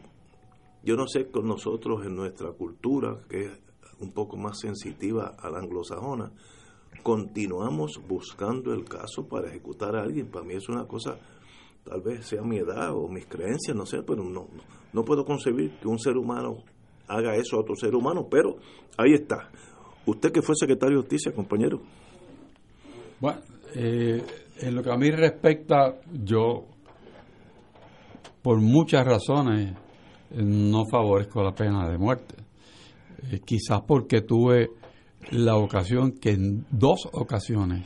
yo 0.84 0.95
no 0.95 1.05
sé 1.07 1.30
con 1.30 1.45
nosotros 1.45 2.05
en 2.05 2.15
nuestra 2.15 2.51
cultura, 2.51 3.19
que 3.30 3.45
es 3.45 3.51
un 4.02 4.11
poco 4.11 4.38
más 4.38 4.60
sensitiva 4.60 5.36
a 5.40 5.49
la 5.49 5.60
anglosajona, 5.60 6.32
continuamos 7.03 7.99
buscando 8.07 8.73
el 8.73 8.86
caso 8.86 9.28
para 9.28 9.49
ejecutar 9.49 9.95
a 9.95 10.03
alguien. 10.03 10.28
Para 10.28 10.45
mí 10.45 10.56
es 10.56 10.68
una 10.69 10.86
cosa, 10.86 11.18
tal 11.84 12.02
vez 12.02 12.26
sea 12.26 12.41
mi 12.41 12.57
edad 12.57 12.94
o 12.95 13.07
mis 13.07 13.26
creencias, 13.26 13.76
no 13.76 13.86
sé, 13.86 14.03
pero 14.03 14.23
no, 14.23 14.48
no 14.94 15.03
puedo 15.03 15.26
concebir 15.26 15.78
que 15.80 15.88
un 15.88 15.99
ser 15.99 16.18
humano 16.18 16.57
haga 17.07 17.36
eso 17.36 17.57
a 17.57 17.61
otro 17.61 17.76
ser 17.76 17.95
humano, 17.95 18.28
pero 18.30 18.57
ahí 18.98 19.14
está. 19.14 19.49
Usted 20.06 20.32
que 20.32 20.41
fue 20.41 20.56
secretario 20.56 20.98
de 20.98 21.02
Justicia, 21.03 21.32
compañero. 21.34 21.82
Bueno, 23.19 23.40
eh, 23.76 24.23
en 24.60 24.76
lo 24.76 24.82
que 24.82 24.91
a 24.91 24.98
mí 24.98 25.11
respecta, 25.11 25.99
yo, 26.11 26.65
por 28.41 28.60
muchas 28.60 29.06
razones, 29.06 29.73
no 30.32 30.84
favorezco 30.90 31.44
la 31.44 31.53
pena 31.53 31.90
de 31.90 31.98
muerte. 31.98 32.36
Eh, 33.30 33.39
quizás 33.45 33.81
porque 33.88 34.22
tuve 34.22 34.72
la 35.30 35.56
ocasión 35.56 36.14
que 36.14 36.31
en 36.31 36.65
dos 36.72 37.07
ocasiones 37.11 37.85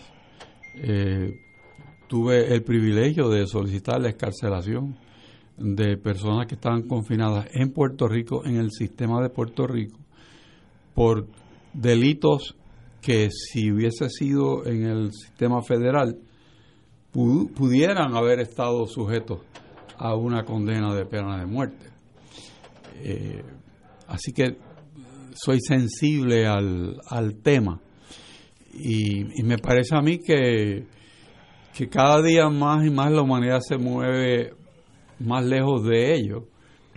eh, 0.81 1.39
tuve 2.07 2.53
el 2.53 2.63
privilegio 2.63 3.29
de 3.29 3.45
solicitar 3.47 3.99
la 3.99 4.09
escarcelación 4.09 4.97
de 5.57 5.97
personas 5.97 6.47
que 6.47 6.55
estaban 6.55 6.83
confinadas 6.83 7.47
en 7.53 7.71
Puerto 7.71 8.07
Rico, 8.07 8.45
en 8.45 8.57
el 8.57 8.71
sistema 8.71 9.21
de 9.21 9.29
Puerto 9.29 9.67
Rico, 9.67 9.97
por 10.93 11.27
delitos 11.73 12.55
que 13.01 13.29
si 13.31 13.71
hubiese 13.71 14.09
sido 14.09 14.65
en 14.65 14.83
el 14.83 15.11
sistema 15.13 15.61
federal, 15.61 16.17
pudieran 17.11 18.15
haber 18.15 18.39
estado 18.39 18.87
sujetos 18.87 19.39
a 19.97 20.15
una 20.15 20.43
condena 20.43 20.93
de 20.93 21.05
pena 21.05 21.37
de 21.37 21.45
muerte. 21.45 21.85
Eh, 22.97 23.43
así 24.07 24.33
que 24.33 24.57
soy 25.35 25.59
sensible 25.59 26.47
al, 26.47 26.99
al 27.09 27.35
tema. 27.41 27.79
Y, 28.73 29.43
me 29.43 29.57
parece 29.57 29.95
a 29.95 30.01
mí 30.01 30.19
que, 30.19 30.85
que 31.73 31.87
cada 31.87 32.21
día 32.21 32.49
más 32.49 32.85
y 32.85 32.89
más 32.89 33.11
la 33.11 33.21
humanidad 33.21 33.59
se 33.61 33.77
mueve 33.77 34.53
más 35.19 35.45
lejos 35.45 35.85
de 35.85 36.15
ello, 36.15 36.47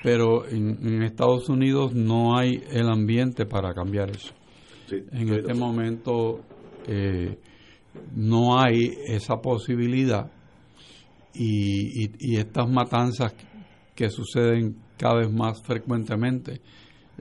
pero 0.03 0.47
en, 0.49 1.03
Estados 1.03 1.49
Unidos 1.49 1.95
no 1.95 2.37
hay 2.37 2.63
el 2.71 2.89
ambiente 2.89 3.47
para 3.47 3.75
cambiar 3.75 4.11
eso. 4.11 4.33
en 4.91 5.33
este 5.35 5.55
momento 5.55 6.41
eh, 6.87 7.39
no 8.15 8.61
hay 8.61 8.93
esa 9.07 9.37
posibilidad 9.37 10.31
y, 11.35 12.11
y, 12.19 12.37
estas 12.37 12.69
matanzas 12.69 13.35
que 13.95 14.11
suceden 14.11 14.77
cada 14.97 15.19
vez 15.19 15.33
más 15.33 15.63
frecuentemente 15.63 16.61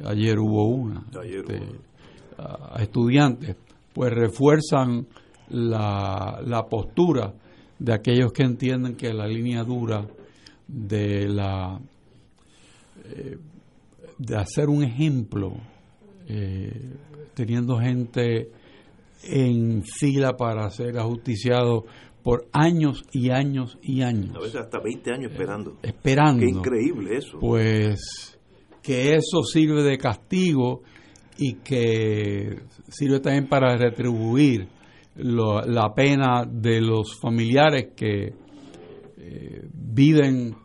ayer 0.06 0.40
hubo 0.40 0.68
una, 0.68 1.03
este, 1.24 1.61
a 2.38 2.82
estudiantes, 2.82 3.56
pues 3.94 4.14
refuerzan 4.14 5.07
la, 5.49 6.41
la 6.45 6.65
postura 6.68 7.34
de 7.80 7.94
aquellos 7.94 8.32
que 8.32 8.44
entienden 8.44 8.95
que 8.95 9.14
la 9.14 9.28
línea 9.28 9.64
dura 9.64 10.06
de 10.68 11.28
la 11.28 11.80
eh, 13.06 13.38
de 14.18 14.36
hacer 14.36 14.68
un 14.69 14.84
ejemplo 14.84 15.53
eh, 16.28 16.95
teniendo 17.34 17.78
gente 17.78 18.52
en 19.24 19.84
fila 19.84 20.36
para 20.36 20.69
ser 20.72 20.98
ajusticiado 20.98 21.86
por 22.24 22.48
años 22.52 23.06
y 23.11 23.30
años 23.30 23.78
y 23.82 24.02
años. 24.02 24.36
A 24.36 24.40
veces 24.40 24.56
hasta 24.56 24.80
20 24.80 25.11
años 25.11 25.32
esperando. 25.32 25.78
esperando. 25.82 26.40
Qué 26.41 26.49
increíble 26.49 27.18
eso. 27.18 27.40
Pues 27.40 28.36
que 28.88 29.15
eso 29.15 29.43
sirve 29.43 29.84
de 29.84 29.97
castigo 29.97 30.81
y 31.38 31.55
que 31.55 32.57
sirve 32.88 33.19
también 33.19 33.49
para 33.49 33.76
retribuir 33.76 34.69
la 35.18 35.93
pena 35.93 36.45
de 36.49 36.80
los 36.80 37.19
familiares 37.19 37.89
que 37.97 38.34
eh, 39.18 39.68
viven 39.73 40.55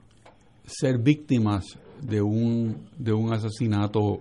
ser 0.65 0.99
víctimas 0.99 1.65
de 2.01 2.23
un, 2.23 2.87
de 2.97 3.13
un 3.13 3.33
asesinato 3.33 4.21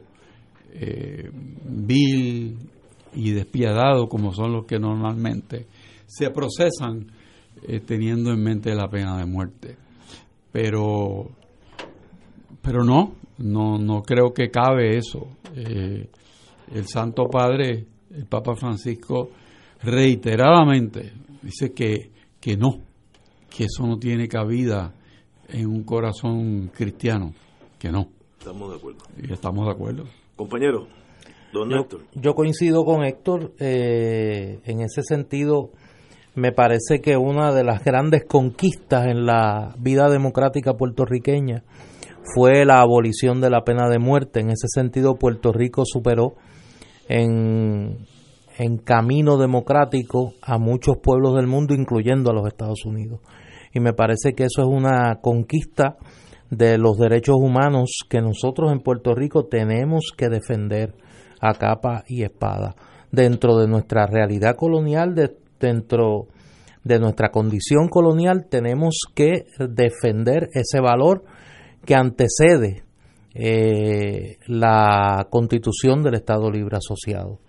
eh, 0.73 1.29
vil 1.63 2.57
y 3.13 3.31
despiadado 3.33 4.09
como 4.09 4.33
son 4.33 4.51
los 4.51 4.65
que 4.65 4.79
normalmente 4.79 5.67
se 6.07 6.31
procesan 6.31 7.05
eh, 7.67 7.81
teniendo 7.81 8.31
en 8.31 8.41
mente 8.41 8.73
la 8.73 8.89
pena 8.89 9.19
de 9.19 9.27
muerte. 9.27 9.77
Pero, 10.51 11.29
pero 12.63 12.83
no, 12.83 13.20
no, 13.43 13.77
no 13.77 14.01
creo 14.03 14.33
que 14.33 14.49
cabe 14.49 14.97
eso. 14.97 15.27
Eh, 15.55 16.09
el 16.73 16.87
Santo 16.87 17.25
Padre, 17.25 17.85
el 18.11 18.25
Papa 18.25 18.55
Francisco, 18.55 19.29
reiteradamente 19.83 21.13
dice 21.41 21.73
que, 21.73 22.11
que 22.39 22.55
no, 22.55 22.79
que 23.49 23.65
eso 23.65 23.85
no 23.85 23.97
tiene 23.97 24.27
cabida 24.27 24.93
en 25.49 25.67
un 25.67 25.83
corazón 25.83 26.71
cristiano, 26.73 27.33
que 27.77 27.91
no. 27.91 28.07
Estamos 28.39 28.71
de 28.71 28.77
acuerdo. 28.77 28.99
Y 29.21 29.33
estamos 29.33 29.65
de 29.65 29.71
acuerdo. 29.71 30.03
Compañero, 30.35 30.87
don 31.53 31.69
yo, 31.69 31.77
Héctor. 31.77 32.01
Yo 32.13 32.33
coincido 32.33 32.83
con 32.85 33.03
Héctor 33.03 33.53
eh, 33.59 34.59
en 34.65 34.81
ese 34.81 35.03
sentido. 35.03 35.71
Me 36.33 36.53
parece 36.53 37.01
que 37.01 37.17
una 37.17 37.53
de 37.53 37.65
las 37.65 37.83
grandes 37.83 38.23
conquistas 38.25 39.07
en 39.07 39.25
la 39.25 39.75
vida 39.77 40.09
democrática 40.09 40.75
puertorriqueña 40.75 41.63
fue 42.23 42.65
la 42.65 42.81
abolición 42.81 43.41
de 43.41 43.49
la 43.49 43.63
pena 43.63 43.89
de 43.89 43.99
muerte. 43.99 44.39
En 44.39 44.49
ese 44.49 44.67
sentido, 44.67 45.15
Puerto 45.15 45.51
Rico 45.51 45.83
superó 45.85 46.35
en, 47.07 48.05
en 48.57 48.77
camino 48.77 49.37
democrático 49.37 50.33
a 50.41 50.57
muchos 50.57 50.97
pueblos 50.97 51.35
del 51.35 51.47
mundo, 51.47 51.73
incluyendo 51.73 52.31
a 52.31 52.33
los 52.33 52.47
Estados 52.47 52.85
Unidos. 52.85 53.19
y 53.73 53.79
me 53.79 53.93
parece 53.93 54.33
que 54.33 54.43
eso 54.43 54.61
es 54.61 54.67
una 54.67 55.19
conquista 55.21 55.97
de 56.49 56.77
los 56.77 56.97
derechos 56.97 57.37
humanos 57.39 57.99
que 58.09 58.21
nosotros 58.21 58.71
en 58.71 58.81
Puerto 58.81 59.15
Rico 59.15 59.45
tenemos 59.45 60.11
que 60.15 60.27
defender 60.27 60.93
a 61.39 61.53
capa 61.53 62.03
y 62.07 62.23
espada 62.23 62.75
dentro 63.11 63.57
de 63.57 63.67
nuestra 63.67 64.05
realidad 64.07 64.55
colonial, 64.55 65.15
dentro 65.59 66.27
de 66.83 66.99
nuestra 66.99 67.29
condición 67.29 67.87
colonial, 67.89 68.47
tenemos 68.49 68.99
que 69.13 69.45
defender 69.59 70.49
ese 70.53 70.79
valor 70.81 71.23
que 71.85 71.95
antecede 71.95 72.83
eh, 73.33 74.37
la 74.47 75.27
constitución 75.29 76.03
del 76.03 76.15
Estado 76.15 76.49
Libre 76.51 76.77
Asociado. 76.77 77.39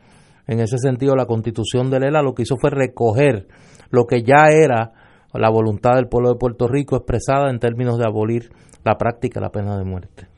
En 0.46 0.60
ese 0.60 0.78
sentido, 0.78 1.14
la 1.14 1.26
constitución 1.26 1.90
de 1.90 2.00
Lela 2.00 2.22
lo 2.22 2.34
que 2.34 2.42
hizo 2.42 2.56
fue 2.56 2.70
recoger 2.70 3.46
lo 3.90 4.06
que 4.06 4.22
ya 4.22 4.46
era 4.50 4.92
la 5.32 5.50
voluntad 5.50 5.94
del 5.94 6.08
pueblo 6.08 6.30
de 6.30 6.38
Puerto 6.38 6.68
Rico 6.68 6.96
expresada 6.96 7.50
en 7.50 7.58
términos 7.58 7.98
de 7.98 8.06
abolir 8.06 8.50
la 8.84 8.96
práctica 8.96 9.40
de 9.40 9.46
la 9.46 9.52
pena 9.52 9.78
de 9.78 9.84
muerte. 9.84 10.28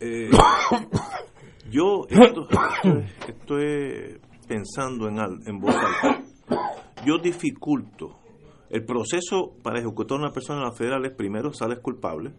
Eh, 0.00 0.30
yo 1.70 2.06
estoy, 3.28 4.18
pensando 4.48 5.08
en, 5.08 5.18
en 5.46 5.58
voz 5.58 5.74
alta. 5.74 6.22
Yo 7.04 7.18
dificulto 7.18 8.18
el 8.68 8.84
proceso 8.84 9.52
para 9.62 9.80
ejecutar 9.80 10.18
a 10.18 10.22
una 10.22 10.32
persona 10.32 10.60
en 10.60 10.64
la 10.66 10.72
federal 10.72 11.04
es 11.04 11.12
primero 11.12 11.52
sales 11.52 11.80
culpable, 11.80 12.32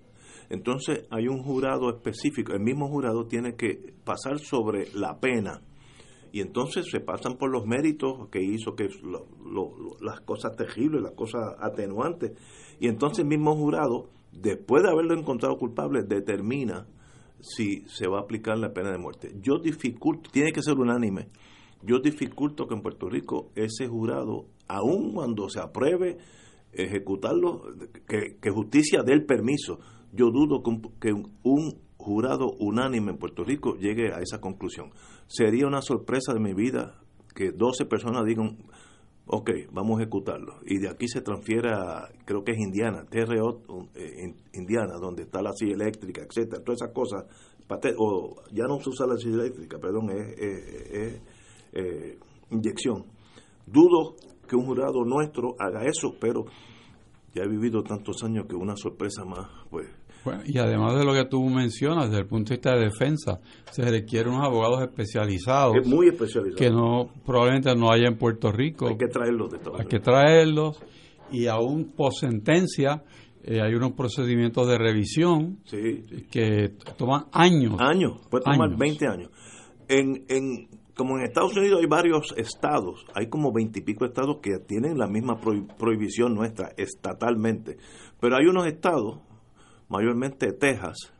entonces 0.53 1.05
hay 1.09 1.27
un 1.27 1.43
jurado 1.43 1.89
específico, 1.89 2.53
el 2.53 2.61
mismo 2.61 2.87
jurado 2.87 3.25
tiene 3.25 3.55
que 3.55 3.93
pasar 4.03 4.39
sobre 4.39 4.91
la 4.93 5.19
pena. 5.19 5.61
Y 6.33 6.39
entonces 6.39 6.85
se 6.89 7.01
pasan 7.01 7.37
por 7.37 7.51
los 7.51 7.65
méritos 7.65 8.29
que 8.29 8.41
hizo, 8.41 8.73
que 8.75 8.87
las 10.01 10.21
cosas 10.21 10.55
terribles, 10.55 11.01
las 11.01 11.11
cosas 11.11 11.55
atenuantes. 11.59 12.31
Y 12.79 12.87
entonces 12.87 13.19
el 13.19 13.27
mismo 13.27 13.53
jurado 13.55 14.09
después 14.31 14.83
de 14.83 14.89
haberlo 14.89 15.13
encontrado 15.17 15.57
culpable, 15.57 16.03
determina 16.03 16.87
si 17.39 17.83
se 17.87 18.07
va 18.07 18.19
a 18.19 18.21
aplicar 18.21 18.57
la 18.57 18.73
pena 18.73 18.91
de 18.91 18.97
muerte. 18.97 19.33
Yo 19.41 19.57
dificulto, 19.59 20.29
tiene 20.31 20.51
que 20.51 20.61
ser 20.61 20.77
unánime, 20.77 21.29
yo 21.83 21.99
dificulto 21.99 22.67
que 22.67 22.75
en 22.75 22.81
Puerto 22.81 23.09
Rico 23.09 23.51
ese 23.55 23.87
jurado, 23.87 24.45
aun 24.67 25.13
cuando 25.13 25.49
se 25.49 25.59
apruebe 25.59 26.17
ejecutarlo, 26.71 27.63
que, 28.07 28.49
justicia 28.51 29.01
dé 29.03 29.13
el 29.13 29.25
permiso, 29.25 29.79
yo 30.11 30.31
dudo 30.31 30.61
que 30.99 31.13
un, 31.13 31.81
jurado 31.97 32.53
unánime 32.59 33.11
en 33.11 33.17
Puerto 33.19 33.43
Rico 33.43 33.75
llegue 33.75 34.11
a 34.11 34.21
esa 34.21 34.41
conclusión. 34.41 34.89
Sería 35.27 35.67
una 35.67 35.83
sorpresa 35.83 36.33
de 36.33 36.39
mi 36.39 36.55
vida 36.55 36.99
que 37.35 37.51
12 37.51 37.85
personas 37.85 38.25
digan, 38.25 38.57
ok, 39.27 39.51
vamos 39.71 39.99
a 39.99 40.01
ejecutarlo. 40.01 40.55
Y 40.65 40.79
de 40.79 40.89
aquí 40.89 41.07
se 41.07 41.21
transfiere 41.21 41.69
a, 41.71 42.09
creo 42.25 42.43
que 42.43 42.53
es 42.53 42.57
Indiana, 42.57 43.05
TRO, 43.07 43.61
eh, 43.93 44.33
Indiana, 44.53 44.95
donde 44.99 45.23
está 45.23 45.43
la 45.43 45.53
silla 45.53 45.75
eléctrica, 45.75 46.23
etcétera, 46.23 46.63
todas 46.63 46.81
esas 46.81 46.93
cosas. 46.93 47.25
O 47.97 48.35
ya 48.51 48.65
no 48.67 48.79
se 48.79 48.89
usa 48.89 49.05
la 49.07 49.17
silla 49.17 49.35
eléctrica, 49.35 49.77
perdón, 49.77 50.09
es, 50.09 51.21
eh, 51.73 52.17
inyección. 52.49 53.05
Dudo 53.65 54.15
que 54.47 54.55
un 54.55 54.65
jurado 54.65 55.05
nuestro 55.05 55.55
haga 55.59 55.85
eso, 55.85 56.15
pero 56.19 56.45
ya 57.33 57.43
he 57.43 57.47
vivido 57.47 57.81
tantos 57.83 58.23
años 58.23 58.45
que 58.47 58.55
una 58.55 58.75
sorpresa 58.75 59.23
más, 59.23 59.47
pues 59.69 59.87
y 60.45 60.57
además 60.57 60.97
de 60.97 61.05
lo 61.05 61.13
que 61.13 61.25
tú 61.25 61.43
mencionas, 61.45 62.09
desde 62.09 62.21
el 62.21 62.27
punto 62.27 62.49
de 62.49 62.55
vista 62.57 62.75
de 62.75 62.85
defensa, 62.85 63.39
se 63.71 63.83
requieren 63.83 64.33
unos 64.33 64.45
abogados 64.45 64.81
especializados. 64.81 65.85
muy 65.85 66.09
especializados. 66.09 66.59
Que 66.59 66.69
no, 66.69 67.09
probablemente 67.25 67.75
no 67.75 67.91
haya 67.91 68.07
en 68.07 68.17
Puerto 68.17 68.51
Rico. 68.51 68.87
Hay 68.87 68.97
que 68.97 69.07
traerlos 69.07 69.51
de 69.51 69.59
Hay 69.79 69.85
que 69.85 69.99
traerlos. 69.99 70.79
Y 71.31 71.47
aún 71.47 71.93
por 71.95 72.13
sentencia, 72.13 73.03
eh, 73.43 73.61
hay 73.61 73.73
unos 73.73 73.93
procedimientos 73.93 74.67
de 74.67 74.77
revisión 74.77 75.59
que 75.65 76.73
toman 76.97 77.25
años. 77.31 77.75
Años, 77.79 78.19
puede 78.29 78.43
tomar 78.43 78.77
20 78.77 79.07
años. 79.07 79.29
En, 79.87 80.25
en, 80.29 80.69
como 80.95 81.17
en 81.17 81.23
Estados 81.23 81.57
Unidos 81.57 81.79
hay 81.81 81.87
varios 81.87 82.33
estados, 82.37 83.05
hay 83.15 83.27
como 83.27 83.51
veintipico 83.51 84.05
estados 84.05 84.37
que 84.41 84.59
tienen 84.59 84.97
la 84.97 85.07
misma 85.07 85.39
prohibición 85.39 86.35
nuestra 86.35 86.73
estatalmente, 86.77 87.77
pero 88.19 88.35
hay 88.35 88.45
unos 88.45 88.67
estados 88.67 89.19
mayormente 89.91 90.53
Texas, 90.53 91.13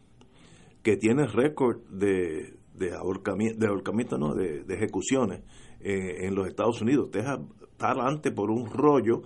que 0.82 0.96
tiene 0.96 1.28
récord 1.28 1.82
de, 1.90 2.56
de 2.74 2.94
ahorcamiento, 2.94 3.60
de, 3.60 3.68
ahorcamiento, 3.68 4.18
¿no? 4.18 4.34
de, 4.34 4.64
ejecuciones 4.70 5.42
eh, 5.82 6.26
en 6.26 6.34
los 6.34 6.48
Estados 6.48 6.82
Unidos. 6.82 7.12
Texas 7.12 7.40
está 7.62 7.92
adelante 7.92 8.32
por 8.32 8.50
un 8.50 8.72
rollo 8.72 9.24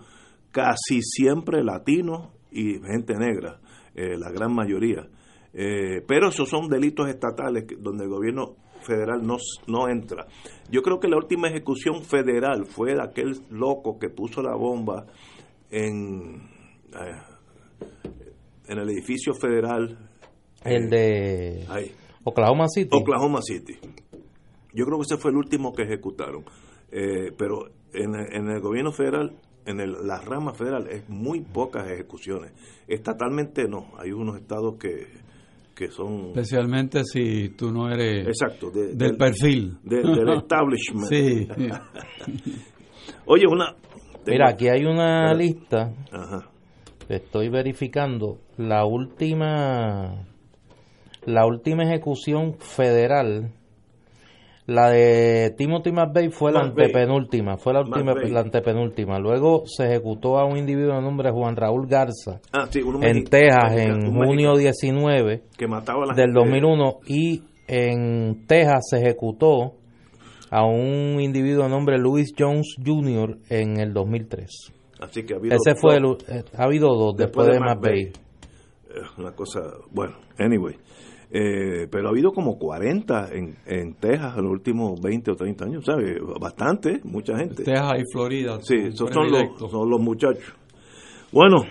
casi 0.51 1.01
siempre 1.01 1.63
latino 1.63 2.31
y 2.51 2.79
gente 2.79 3.13
negra, 3.15 3.59
eh, 3.93 4.17
la 4.17 4.31
gran 4.31 4.53
mayoría. 4.53 5.07
Eh, 5.53 6.01
pero 6.07 6.29
esos 6.29 6.49
son 6.49 6.67
delitos 6.67 7.07
estatales 7.07 7.65
donde 7.79 8.05
el 8.05 8.09
gobierno 8.09 8.55
federal 8.81 9.25
no, 9.25 9.37
no 9.67 9.87
entra. 9.89 10.25
Yo 10.71 10.81
creo 10.81 10.99
que 10.99 11.07
la 11.07 11.17
última 11.17 11.49
ejecución 11.49 12.03
federal 12.03 12.65
fue 12.65 12.95
de 12.95 13.01
aquel 13.01 13.39
loco 13.51 13.99
que 13.99 14.09
puso 14.09 14.41
la 14.41 14.55
bomba 14.55 15.05
en 15.69 16.41
en 18.67 18.79
el 18.79 18.89
edificio 18.89 19.33
federal. 19.33 19.97
El 20.63 20.89
de 20.89 21.65
Oklahoma 22.23 22.67
City. 22.67 22.89
Oklahoma 22.91 23.39
City. 23.41 23.75
Yo 24.73 24.85
creo 24.85 24.97
que 24.97 25.03
ese 25.03 25.17
fue 25.17 25.31
el 25.31 25.37
último 25.37 25.73
que 25.73 25.83
ejecutaron. 25.83 26.43
Eh, 26.91 27.31
pero 27.37 27.67
en, 27.93 28.15
en, 28.15 28.49
el 28.49 28.61
gobierno 28.61 28.91
federal, 28.91 29.35
en 29.65 29.79
el, 29.79 29.93
la 30.05 30.19
rama 30.21 30.53
federal, 30.53 30.87
es 30.89 31.07
muy 31.07 31.41
pocas 31.41 31.89
ejecuciones. 31.89 32.51
Estatalmente 32.87 33.67
no. 33.67 33.91
Hay 33.97 34.11
unos 34.11 34.37
estados 34.37 34.75
que, 34.79 35.07
que 35.75 35.89
son... 35.89 36.27
Especialmente 36.29 37.03
si 37.03 37.49
tú 37.49 37.71
no 37.71 37.89
eres 37.89 38.27
Exacto, 38.27 38.71
del, 38.71 39.15
perfil. 39.17 39.77
del 39.83 40.29
establishment. 40.37 41.07
sí. 41.07 41.47
Oye, 43.27 43.45
una... 43.47 43.75
Mira, 44.27 44.49
aquí 44.49 44.67
hay 44.67 44.83
una 44.85 45.31
lista. 45.35 45.93
Ajá 46.11 46.49
estoy 47.09 47.49
verificando 47.49 48.39
la 48.57 48.85
última 48.85 50.25
la 51.25 51.45
última 51.45 51.83
ejecución 51.83 52.55
federal 52.59 53.51
la 54.67 54.89
de 54.89 55.53
Timothy 55.55 55.91
McVeigh 55.91 56.31
fue 56.31 56.51
la 56.51 56.61
antepenúltima, 56.61 57.57
fue 57.57 57.73
la 57.73 57.81
última, 57.81 58.15
la 58.15 58.39
antepenúltima. 58.39 59.19
Luego 59.19 59.63
se 59.67 59.85
ejecutó 59.85 60.39
a 60.39 60.45
un 60.45 60.57
individuo 60.57 60.95
de 60.95 61.01
nombre 61.01 61.29
Juan 61.29 61.55
Raúl 61.55 61.87
Garza 61.87 62.41
ah, 62.51 62.67
en 63.01 63.25
Texas 63.25 63.77
en 63.77 64.11
junio 64.11 64.57
19 64.57 65.43
del 66.15 66.33
2001 66.33 66.99
y 67.07 67.43
en 67.67 68.47
Texas 68.47 68.87
se 68.89 68.97
ejecutó 68.97 69.75
a 70.49 70.65
un 70.65 71.21
individuo 71.21 71.63
de 71.63 71.69
nombre 71.69 71.99
Louis 71.99 72.33
Jones 72.37 72.75
Jr. 72.83 73.37
en 73.49 73.79
el 73.79 73.93
2003. 73.93 74.73
Así 74.99 75.23
que 75.23 75.33
ha 75.33 75.37
habido 75.37 75.55
Ese 75.55 75.75
fue 75.75 75.97
el, 75.97 76.05
eh, 76.27 76.43
ha 76.57 76.63
habido 76.63 76.87
dos 76.89 77.15
después, 77.17 77.47
de, 77.47 77.59
más 77.59 77.79
Bay. 77.79 78.11
Una 79.17 79.31
cosa, 79.33 79.61
bueno, 79.91 80.15
anyway. 80.37 80.75
Eh, 81.31 81.87
pero 81.91 82.07
ha 82.07 82.11
habido 82.11 82.31
como 82.31 82.57
40 82.57 83.29
en, 83.33 83.57
en 83.65 83.95
Texas 83.95 84.37
en 84.37 84.43
los 84.43 84.53
últimos 84.53 85.01
20 85.01 85.31
o 85.31 85.35
30 85.35 85.65
años, 85.65 85.85
¿sabes? 85.85 86.17
Bastante, 86.39 87.01
mucha 87.03 87.37
gente. 87.37 87.63
Texas 87.63 87.93
y 87.97 88.03
Florida. 88.13 88.57
Sí, 88.61 88.75
esos 88.75 89.09
son 89.11 89.31
los, 89.31 89.71
son 89.71 89.89
los 89.89 89.99
muchachos. 89.99 90.53
Bueno, 91.31 91.65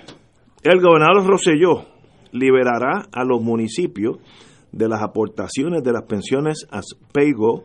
el 0.63 0.81
gobernador 0.81 1.27
Rosselló 1.27 1.87
liberará 2.33 3.07
a 3.13 3.25
los 3.25 3.41
municipios 3.41 4.19
de 4.73 4.89
las 4.89 5.03
aportaciones 5.03 5.83
de 5.83 5.93
las 5.93 6.03
pensiones 6.03 6.67
a 6.71 6.81
PAYGO 7.13 7.65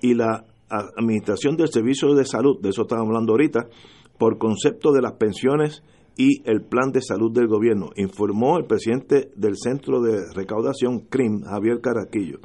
y 0.00 0.14
la 0.14 0.44
Administración 0.68 1.56
del 1.56 1.68
Servicio 1.68 2.14
de 2.14 2.24
Salud, 2.24 2.58
de 2.60 2.70
eso 2.70 2.82
estamos 2.82 3.06
hablando 3.06 3.32
ahorita, 3.32 3.66
por 4.22 4.38
concepto 4.38 4.92
de 4.92 5.02
las 5.02 5.14
pensiones 5.14 5.82
y 6.16 6.48
el 6.48 6.62
plan 6.62 6.92
de 6.92 7.02
salud 7.02 7.32
del 7.32 7.48
gobierno, 7.48 7.90
informó 7.96 8.56
el 8.56 8.66
presidente 8.66 9.32
del 9.34 9.56
Centro 9.56 10.00
de 10.00 10.32
Recaudación 10.32 11.00
CRIM, 11.10 11.42
Javier 11.42 11.80
Caraquillo. 11.80 12.38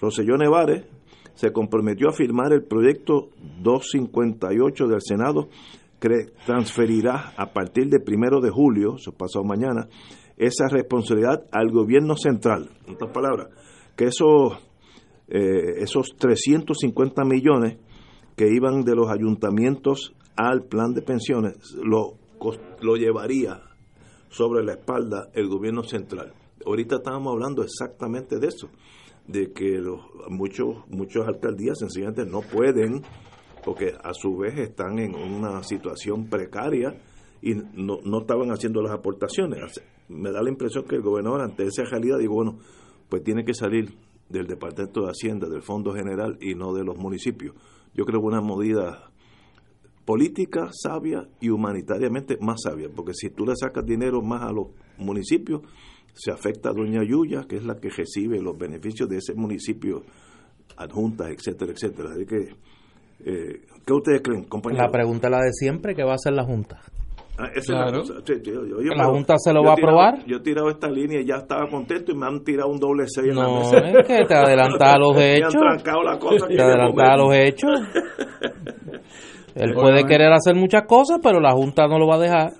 Roselló 0.00 0.38
Nevares 0.38 0.86
se 1.34 1.52
comprometió 1.52 2.08
a 2.08 2.14
firmar 2.14 2.54
el 2.54 2.64
proyecto 2.64 3.28
258 3.60 4.86
del 4.86 5.02
Senado 5.02 5.50
que 6.00 6.32
transferirá 6.46 7.34
a 7.36 7.52
partir 7.52 7.90
del 7.90 8.02
primero 8.02 8.40
de 8.40 8.48
julio, 8.48 8.94
eso 8.96 9.12
pasado 9.12 9.44
mañana, 9.44 9.86
esa 10.38 10.68
responsabilidad 10.70 11.44
al 11.52 11.70
gobierno 11.70 12.16
central. 12.16 12.70
En 12.86 12.94
otras 12.94 13.10
palabras, 13.10 13.48
que 13.94 14.06
esos, 14.06 14.54
eh, 15.28 15.82
esos 15.82 16.16
350 16.16 17.24
millones 17.26 17.76
que 18.36 18.48
iban 18.48 18.84
de 18.84 18.94
los 18.94 19.10
ayuntamientos 19.10 20.14
al 20.36 20.64
plan 20.64 20.94
de 20.94 21.02
pensiones 21.02 21.74
lo, 21.82 22.18
lo 22.80 22.96
llevaría 22.96 23.60
sobre 24.28 24.64
la 24.64 24.72
espalda 24.72 25.30
el 25.32 25.48
gobierno 25.48 25.84
central. 25.84 26.32
Ahorita 26.66 26.96
estábamos 26.96 27.32
hablando 27.34 27.62
exactamente 27.62 28.38
de 28.38 28.48
eso, 28.48 28.68
de 29.26 29.52
que 29.52 29.78
los, 29.78 30.00
muchos, 30.28 30.84
muchas 30.88 31.26
alcaldías 31.26 31.78
sencillamente 31.78 32.26
no 32.26 32.40
pueden, 32.40 33.02
porque 33.64 33.92
a 34.02 34.12
su 34.12 34.36
vez 34.36 34.58
están 34.58 34.98
en 34.98 35.14
una 35.14 35.62
situación 35.62 36.28
precaria 36.28 37.00
y 37.40 37.54
no, 37.54 37.98
no 38.04 38.20
estaban 38.20 38.50
haciendo 38.50 38.82
las 38.82 38.92
aportaciones. 38.92 39.80
Me 40.08 40.32
da 40.32 40.42
la 40.42 40.50
impresión 40.50 40.84
que 40.84 40.96
el 40.96 41.02
gobernador 41.02 41.42
ante 41.42 41.64
esa 41.64 41.84
realidad 41.84 42.18
digo, 42.18 42.34
bueno, 42.34 42.58
pues 43.08 43.22
tiene 43.22 43.44
que 43.44 43.54
salir 43.54 43.94
del 44.28 44.46
Departamento 44.46 45.02
de 45.02 45.10
Hacienda, 45.10 45.48
del 45.48 45.62
Fondo 45.62 45.92
General 45.92 46.36
y 46.40 46.54
no 46.54 46.72
de 46.74 46.84
los 46.84 46.96
municipios. 46.96 47.54
Yo 47.94 48.04
creo 48.04 48.20
que 48.20 48.26
una 48.26 48.40
medida 48.40 49.12
política 50.04 50.68
sabia 50.70 51.26
y 51.40 51.48
humanitariamente 51.50 52.36
más 52.40 52.62
sabia, 52.62 52.88
porque 52.94 53.12
si 53.14 53.30
tú 53.30 53.44
le 53.46 53.54
sacas 53.56 53.84
dinero 53.84 54.22
más 54.22 54.42
a 54.42 54.52
los 54.52 54.68
municipios, 54.98 55.62
se 56.12 56.30
afecta 56.30 56.70
a 56.70 56.72
Doña 56.72 57.02
Yuya, 57.02 57.44
que 57.48 57.56
es 57.56 57.64
la 57.64 57.76
que 57.76 57.88
recibe 57.90 58.40
los 58.40 58.56
beneficios 58.56 59.08
de 59.08 59.16
ese 59.16 59.34
municipio, 59.34 60.02
adjuntas, 60.76 61.28
etcétera, 61.30 61.72
etcétera. 61.72 62.10
Así 62.12 62.26
que, 62.26 62.36
eh, 63.24 63.60
¿qué 63.84 63.92
ustedes 63.92 64.22
creen, 64.22 64.44
compañeros? 64.44 64.86
La 64.86 64.92
pregunta 64.92 65.26
es 65.28 65.30
la 65.32 65.38
de 65.38 65.52
siempre, 65.52 65.94
¿qué 65.94 66.04
va 66.04 66.12
a 66.12 66.14
hacer 66.14 66.34
la 66.34 66.44
Junta? 66.44 66.80
Ah, 67.36 67.50
la, 67.52 69.06
Junta 69.06 69.34
se 69.38 69.52
lo 69.52 69.64
va 69.64 69.70
a 69.70 69.72
aprobar. 69.72 70.24
Yo 70.24 70.36
he 70.36 70.40
tirado 70.40 70.70
esta 70.70 70.88
línea 70.88 71.20
y 71.20 71.26
ya 71.26 71.38
estaba 71.38 71.68
contento 71.68 72.12
y 72.12 72.14
me 72.14 72.26
han 72.26 72.44
tirado 72.44 72.70
un 72.70 72.78
doble 72.78 73.06
6 73.08 73.34
no, 73.34 73.60
es 73.72 74.06
que 74.06 74.24
te 74.24 74.34
adelantas 74.36 74.94
a 74.94 74.98
los 74.98 75.16
hechos. 75.18 75.52
te 75.52 76.62
adelantas 76.62 77.08
a 77.10 77.16
los 77.16 77.34
hechos. 77.34 77.70
Él 79.54 79.72
puede 79.74 80.04
querer 80.04 80.32
hacer 80.32 80.56
muchas 80.56 80.82
cosas, 80.86 81.20
pero 81.22 81.40
la 81.40 81.52
Junta 81.52 81.86
no 81.86 81.98
lo 81.98 82.08
va 82.08 82.16
a 82.16 82.18
dejar. 82.18 82.52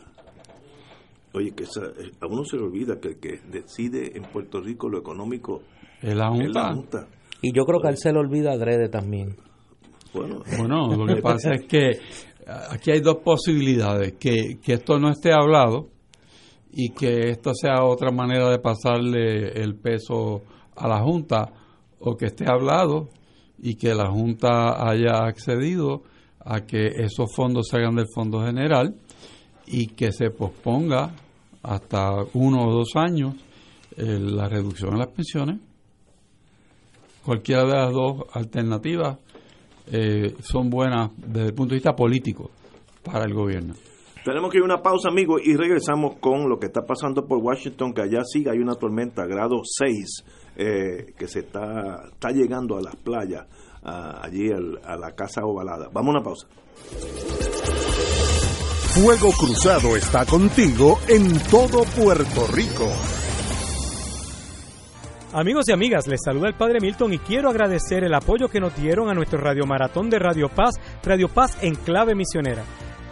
Oye, 1.33 1.53
que 1.53 1.65
eh, 1.65 2.11
a 2.21 2.27
uno 2.27 2.45
se 2.45 2.57
le 2.57 2.63
olvida 2.63 3.01
que 3.01 3.09
el 3.09 3.19
que 3.19 3.41
decide 3.51 4.17
en 4.17 4.23
Puerto 4.23 4.61
Rico 4.61 4.89
lo 4.89 4.99
económico 4.99 5.63
es 6.01 6.15
la 6.15 6.29
Junta. 6.29 7.09
Y 7.43 7.53
yo 7.53 7.65
creo 7.65 7.81
que 7.81 7.89
a 7.89 7.91
él 7.91 7.99
se 7.99 8.13
le 8.13 8.21
olvida 8.21 8.53
adrede 8.53 8.89
también. 8.89 9.37
Bueno, 10.15 10.43
bueno 10.57 10.97
lo 10.97 11.07
que 11.07 11.21
pasa 11.23 11.55
es 11.55 11.67
que 11.67 11.99
aquí 12.71 12.93
hay 12.93 13.01
dos 13.01 13.17
posibilidades, 13.17 14.13
que, 14.13 14.59
que 14.63 14.75
esto 14.75 14.99
no 15.01 15.11
esté 15.11 15.33
hablado 15.33 15.89
y 16.73 16.91
que 16.91 17.31
esto 17.31 17.53
sea 17.55 17.85
otra 17.85 18.13
manera 18.13 18.49
de 18.51 18.61
pasarle 18.61 19.61
el 19.61 19.75
peso 19.75 20.43
a 20.77 20.89
la 20.89 21.01
Junta, 21.03 21.53
o 21.99 22.17
que 22.17 22.27
esté 22.27 22.45
hablado 22.49 23.09
y 23.59 23.77
que 23.77 23.95
la 23.95 24.11
Junta 24.11 24.89
haya 24.89 25.25
accedido 25.25 26.03
a 26.45 26.61
que 26.61 26.87
esos 26.87 27.35
fondos 27.35 27.69
se 27.69 27.79
hagan 27.79 27.97
del 27.97 28.07
Fondo 28.15 28.45
General 28.45 28.95
y 29.67 29.89
que 29.89 30.13
se 30.13 30.31
posponga 30.31 31.15
hasta 31.63 32.13
uno 32.35 32.69
o 32.69 32.73
dos 32.73 32.91
años 32.97 33.35
eh, 33.97 34.19
la 34.21 34.49
reducción 34.49 34.93
de 34.93 34.99
las 34.99 35.09
pensiones. 35.09 35.61
Cualquiera 37.25 37.65
de 37.65 37.73
las 37.73 37.93
dos 37.93 38.25
alternativas 38.33 39.19
eh, 39.91 40.35
son 40.43 40.69
buenas 40.69 41.11
desde 41.17 41.49
el 41.49 41.55
punto 41.55 41.71
de 41.71 41.77
vista 41.77 41.97
político 41.97 42.51
para 43.03 43.25
el 43.25 43.33
gobierno. 43.33 43.75
Tenemos 44.25 44.51
que 44.51 44.57
ir 44.57 44.63
a 44.63 44.65
una 44.65 44.83
pausa, 44.83 45.11
amigos, 45.11 45.43
y 45.45 45.55
regresamos 45.55 46.17
con 46.17 46.49
lo 46.49 46.59
que 46.59 46.67
está 46.67 46.81
pasando 46.87 47.27
por 47.27 47.39
Washington, 47.43 47.93
que 47.93 48.03
allá 48.03 48.25
sí 48.25 48.45
hay 48.51 48.59
una 48.59 48.75
tormenta, 48.75 49.27
grado 49.27 49.61
6, 49.63 50.25
eh, 50.57 51.13
que 51.19 51.29
se 51.29 51.41
está, 51.41 52.09
está 52.11 52.31
llegando 52.31 52.79
a 52.79 52.81
las 52.81 52.97
playas, 52.97 53.47
allí 53.85 54.51
a 54.51 54.97
la 54.97 55.13
Casa 55.13 55.45
Ovalada. 55.45 55.89
Vamos 55.93 56.15
a 56.15 56.19
una 56.19 56.25
pausa. 56.25 56.47
Fuego 58.95 59.33
Cruzado 59.33 59.97
está 59.97 60.25
contigo 60.25 60.99
en 61.09 61.39
todo 61.51 61.83
Puerto 61.97 62.47
Rico. 62.53 62.89
Amigos 65.33 65.69
y 65.69 65.73
amigas, 65.73 66.07
les 66.07 66.21
saluda 66.25 66.47
el 66.47 66.55
Padre 66.55 66.79
Milton 66.81 67.13
y 67.13 67.19
quiero 67.19 67.51
agradecer 67.51 68.05
el 68.05 68.15
apoyo 68.15 68.47
que 68.47 68.61
nos 68.61 68.77
dieron 68.77 69.09
a 69.11 69.15
nuestro 69.15 69.41
Radio 69.41 69.67
Maratón 69.67 70.09
de 70.09 70.21
Radio 70.21 70.49
Paz, 70.49 70.77
Radio 71.03 71.27
Paz 71.27 71.59
en 71.61 71.75
clave 71.75 72.15
misionera. 72.15 72.63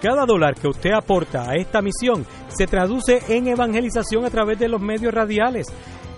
Cada 0.00 0.24
dólar 0.24 0.54
que 0.54 0.68
usted 0.68 0.92
aporta 0.92 1.50
a 1.50 1.56
esta 1.56 1.82
misión 1.82 2.24
se 2.46 2.68
traduce 2.68 3.22
en 3.28 3.48
evangelización 3.48 4.24
a 4.24 4.30
través 4.30 4.60
de 4.60 4.68
los 4.68 4.80
medios 4.80 5.12
radiales. 5.12 5.66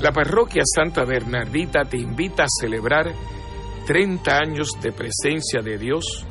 La 0.00 0.10
parroquia 0.12 0.62
Santa 0.64 1.04
Bernardita 1.04 1.84
te 1.84 1.98
invita 1.98 2.44
a 2.44 2.48
celebrar 2.48 3.12
30 3.86 4.36
años 4.36 4.70
de 4.82 4.90
presencia 4.92 5.60
de 5.62 5.78
Dios 5.78 6.26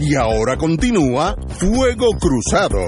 Y 0.00 0.16
ahora 0.16 0.56
continúa 0.56 1.36
Fuego 1.48 2.08
Cruzado. 2.18 2.80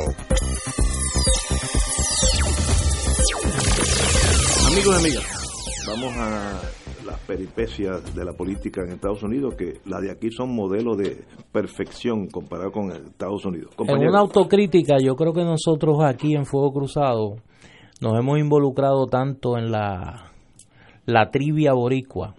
Amigos 4.67 4.95
y 4.95 4.99
amigas, 4.99 5.25
vamos 5.87 6.13
a 6.17 6.82
las 7.13 7.21
peripecias 7.21 8.15
de 8.15 8.25
la 8.25 8.33
política 8.33 8.83
en 8.83 8.93
Estados 8.93 9.23
Unidos, 9.23 9.55
que 9.55 9.81
las 9.85 10.01
de 10.01 10.11
aquí 10.11 10.31
son 10.31 10.55
modelos 10.55 10.97
de 10.97 11.25
perfección 11.53 12.27
comparado 12.29 12.73
con 12.73 12.91
Estados 12.91 13.45
Unidos. 13.45 13.71
En 13.87 13.99
una 13.99 14.21
autocrítica, 14.21 14.97
yo 14.99 15.15
creo 15.15 15.35
que 15.35 15.45
nosotros 15.45 15.99
aquí 16.03 16.35
en 16.35 16.47
Fuego 16.47 16.73
Cruzado 16.73 17.37
nos 18.01 18.19
hemos 18.19 18.39
involucrado 18.39 19.07
tanto 19.07 19.59
en 19.59 19.71
la, 19.71 20.31
la 21.05 21.31
trivia 21.31 21.75
boricua 21.75 22.35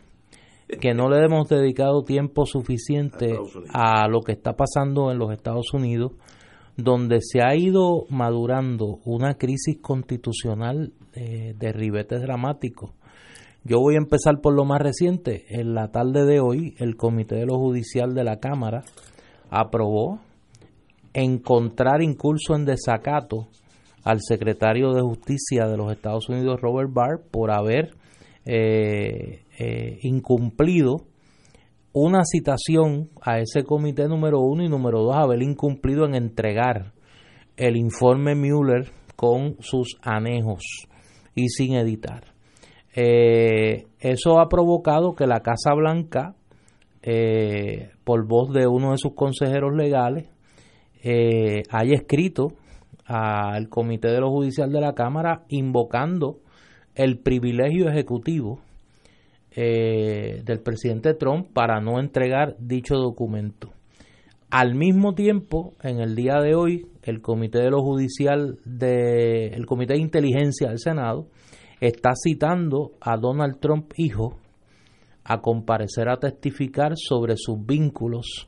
que 0.82 0.96
no 0.96 1.08
le 1.08 1.24
hemos 1.24 1.48
dedicado 1.50 2.04
tiempo 2.04 2.48
suficiente 2.48 3.38
a 3.72 4.08
lo 4.08 4.22
que 4.22 4.32
está 4.32 4.54
pasando 4.54 5.12
en 5.12 5.20
los 5.20 5.32
Estados 5.32 5.72
Unidos 5.74 6.14
donde 6.78 7.20
se 7.22 7.42
ha 7.44 7.56
ido 7.56 8.06
madurando 8.10 9.00
una 9.06 9.36
crisis 9.36 9.78
constitucional 9.80 10.94
eh, 11.14 11.54
de 11.56 11.72
ribetes 11.72 12.22
dramáticos. 12.22 12.92
Yo 13.66 13.80
voy 13.80 13.96
a 13.96 14.00
empezar 14.00 14.42
por 14.42 14.54
lo 14.54 14.66
más 14.66 14.82
reciente. 14.82 15.46
En 15.48 15.74
la 15.74 15.90
tarde 15.90 16.26
de 16.26 16.42
hoy, 16.42 16.76
el 16.80 16.98
Comité 16.98 17.36
de 17.36 17.46
lo 17.46 17.58
Judicial 17.58 18.14
de 18.14 18.26
la 18.26 18.38
Cámara 18.38 18.84
aprobó 19.50 20.20
encontrar 21.14 22.02
incurso 22.02 22.56
en 22.56 22.66
desacato 22.66 23.48
al 24.04 24.20
secretario 24.22 24.92
de 24.92 25.02
Justicia 25.02 25.68
de 25.68 25.78
los 25.78 25.94
Estados 25.94 26.28
Unidos, 26.28 26.60
Robert 26.60 26.92
Barr, 26.92 27.22
por 27.32 27.52
haber 27.52 27.92
eh, 28.46 29.44
eh, 29.58 29.98
incumplido 30.02 31.06
una 31.94 32.26
citación 32.26 33.12
a 33.22 33.40
ese 33.40 33.64
comité 33.64 34.10
número 34.10 34.42
uno 34.42 34.64
y 34.64 34.68
número 34.68 35.04
dos, 35.04 35.16
haber 35.16 35.42
incumplido 35.42 36.06
en 36.06 36.16
entregar 36.16 36.92
el 37.56 37.78
informe 37.78 38.36
Mueller 38.36 38.92
con 39.16 39.56
sus 39.62 39.98
anejos 40.02 40.64
y 41.34 41.48
sin 41.48 41.76
editar. 41.76 42.33
Eh, 42.96 43.86
eso 44.00 44.40
ha 44.40 44.50
provocado 44.50 45.16
que 45.16 45.28
la 45.28 45.42
Casa 45.42 45.74
Blanca, 45.74 46.36
por 48.04 48.26
voz 48.26 48.54
de 48.54 48.66
uno 48.66 48.92
de 48.92 48.98
sus 48.98 49.14
consejeros 49.14 49.76
legales, 49.76 50.30
haya 51.04 51.96
escrito 51.96 52.54
al 53.06 53.68
Comité 53.70 54.10
de 54.10 54.20
lo 54.20 54.30
Judicial 54.30 54.72
de 54.72 54.80
la 54.80 54.94
Cámara 54.94 55.44
invocando 55.50 56.40
el 56.96 57.18
privilegio 57.18 57.90
ejecutivo 57.90 58.60
eh, 59.56 60.42
del 60.46 60.60
presidente 60.62 61.14
Trump 61.14 61.48
para 61.54 61.80
no 61.80 62.00
entregar 62.00 62.56
dicho 62.60 62.96
documento. 62.96 63.72
Al 64.50 64.76
mismo 64.76 65.16
tiempo, 65.16 65.74
en 65.82 66.00
el 66.00 66.16
día 66.16 66.40
de 66.40 66.56
hoy, 66.56 66.88
el 67.04 67.22
Comité 67.22 67.60
de 67.60 67.72
lo 67.72 67.82
Judicial 67.82 68.60
de 68.66 69.48
el 69.48 69.66
Comité 69.66 69.94
de 69.94 70.02
Inteligencia 70.02 70.70
del 70.70 70.80
Senado 70.80 71.28
está 71.88 72.12
citando 72.16 72.92
a 73.02 73.18
Donald 73.18 73.60
Trump 73.60 73.92
hijo 73.98 74.38
a 75.26 75.42
comparecer 75.42 76.08
a 76.08 76.18
testificar 76.18 76.94
sobre 76.96 77.36
sus 77.36 77.58
vínculos 77.66 78.48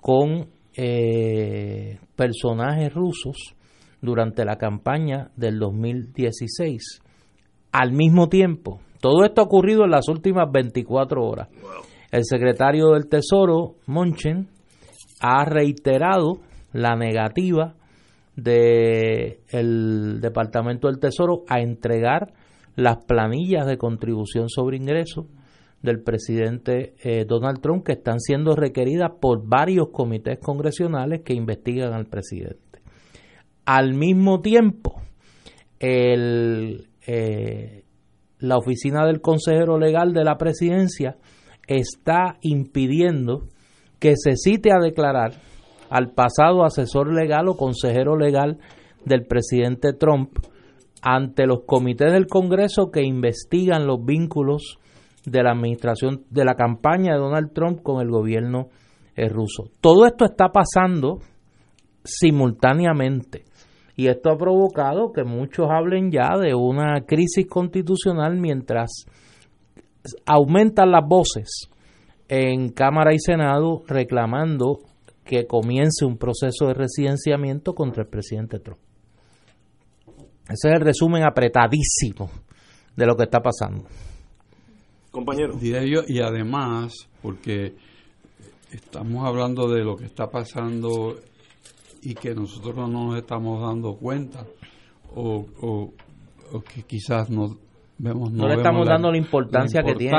con 0.00 0.48
eh, 0.76 1.98
personajes 2.14 2.94
rusos 2.94 3.56
durante 4.00 4.44
la 4.44 4.56
campaña 4.56 5.30
del 5.36 5.58
2016. 5.58 7.02
Al 7.72 7.92
mismo 7.92 8.28
tiempo, 8.28 8.80
todo 9.00 9.24
esto 9.24 9.40
ha 9.40 9.44
ocurrido 9.44 9.84
en 9.84 9.90
las 9.90 10.08
últimas 10.08 10.50
24 10.52 11.24
horas. 11.24 11.48
El 12.12 12.24
secretario 12.24 12.90
del 12.90 13.08
Tesoro, 13.08 13.74
Monchen, 13.86 14.48
ha 15.20 15.44
reiterado 15.44 16.38
la 16.72 16.94
negativa 16.94 17.74
del 18.36 20.20
Departamento 20.20 20.86
del 20.86 21.00
Tesoro 21.00 21.42
a 21.48 21.60
entregar 21.60 22.32
las 22.80 23.04
planillas 23.04 23.66
de 23.66 23.76
contribución 23.76 24.48
sobre 24.48 24.78
ingresos 24.78 25.26
del 25.82 26.02
presidente 26.02 26.94
eh, 27.02 27.24
Donald 27.26 27.60
Trump 27.60 27.84
que 27.84 27.92
están 27.92 28.20
siendo 28.20 28.54
requeridas 28.54 29.12
por 29.20 29.46
varios 29.46 29.88
comités 29.90 30.38
congresionales 30.38 31.22
que 31.22 31.34
investigan 31.34 31.92
al 31.92 32.06
presidente. 32.06 32.80
Al 33.64 33.94
mismo 33.94 34.40
tiempo, 34.40 35.00
el, 35.78 36.88
eh, 37.06 37.84
la 38.38 38.56
oficina 38.56 39.06
del 39.06 39.20
consejero 39.20 39.78
legal 39.78 40.12
de 40.12 40.24
la 40.24 40.36
presidencia 40.36 41.16
está 41.66 42.38
impidiendo 42.40 43.46
que 43.98 44.14
se 44.16 44.36
cite 44.36 44.70
a 44.72 44.82
declarar 44.82 45.32
al 45.90 46.12
pasado 46.12 46.64
asesor 46.64 47.12
legal 47.12 47.48
o 47.48 47.56
consejero 47.56 48.16
legal 48.16 48.58
del 49.04 49.26
presidente 49.26 49.92
Trump 49.92 50.30
ante 51.02 51.46
los 51.46 51.64
comités 51.66 52.12
del 52.12 52.26
Congreso 52.26 52.90
que 52.90 53.02
investigan 53.02 53.86
los 53.86 54.04
vínculos 54.04 54.78
de 55.24 55.42
la 55.42 55.52
administración 55.52 56.24
de 56.30 56.44
la 56.44 56.54
campaña 56.54 57.12
de 57.12 57.18
Donald 57.20 57.52
Trump 57.52 57.82
con 57.82 58.00
el 58.00 58.10
gobierno 58.10 58.68
eh, 59.16 59.28
ruso. 59.28 59.64
Todo 59.80 60.06
esto 60.06 60.24
está 60.24 60.48
pasando 60.48 61.18
simultáneamente. 62.04 63.44
Y 63.96 64.08
esto 64.08 64.30
ha 64.30 64.38
provocado 64.38 65.12
que 65.12 65.24
muchos 65.24 65.68
hablen 65.70 66.10
ya 66.10 66.38
de 66.38 66.54
una 66.54 67.02
crisis 67.02 67.46
constitucional 67.46 68.38
mientras 68.38 69.04
aumentan 70.24 70.90
las 70.90 71.06
voces 71.06 71.68
en 72.28 72.70
Cámara 72.70 73.12
y 73.12 73.18
Senado 73.18 73.82
reclamando 73.86 74.78
que 75.24 75.46
comience 75.46 76.06
un 76.06 76.16
proceso 76.16 76.68
de 76.68 76.74
residenciamiento 76.74 77.74
contra 77.74 78.04
el 78.04 78.08
presidente 78.08 78.58
Trump. 78.58 78.80
Ese 80.50 80.68
es 80.68 80.74
el 80.74 80.80
resumen 80.80 81.22
apretadísimo 81.22 82.28
de 82.96 83.06
lo 83.06 83.16
que 83.16 83.24
está 83.24 83.40
pasando. 83.40 83.84
Compañero. 85.10 85.54
Y 85.60 86.20
además, 86.20 86.92
porque 87.22 87.74
estamos 88.72 89.26
hablando 89.26 89.68
de 89.68 89.84
lo 89.84 89.96
que 89.96 90.06
está 90.06 90.28
pasando 90.28 91.16
y 92.02 92.14
que 92.14 92.34
nosotros 92.34 92.74
no 92.76 92.88
nos 92.88 93.16
estamos 93.18 93.60
dando 93.60 93.94
cuenta 93.94 94.44
o, 95.14 95.46
o, 95.60 95.92
que 96.62 96.82
quizás 96.82 97.28
no 97.30 97.56
vemos 97.98 98.32
no, 98.32 98.48
le 98.48 98.54
estamos 98.54 98.86
dando 98.86 99.10
la 99.10 99.18
importancia, 99.18 99.82
que 99.82 99.94
tiene 99.94 100.16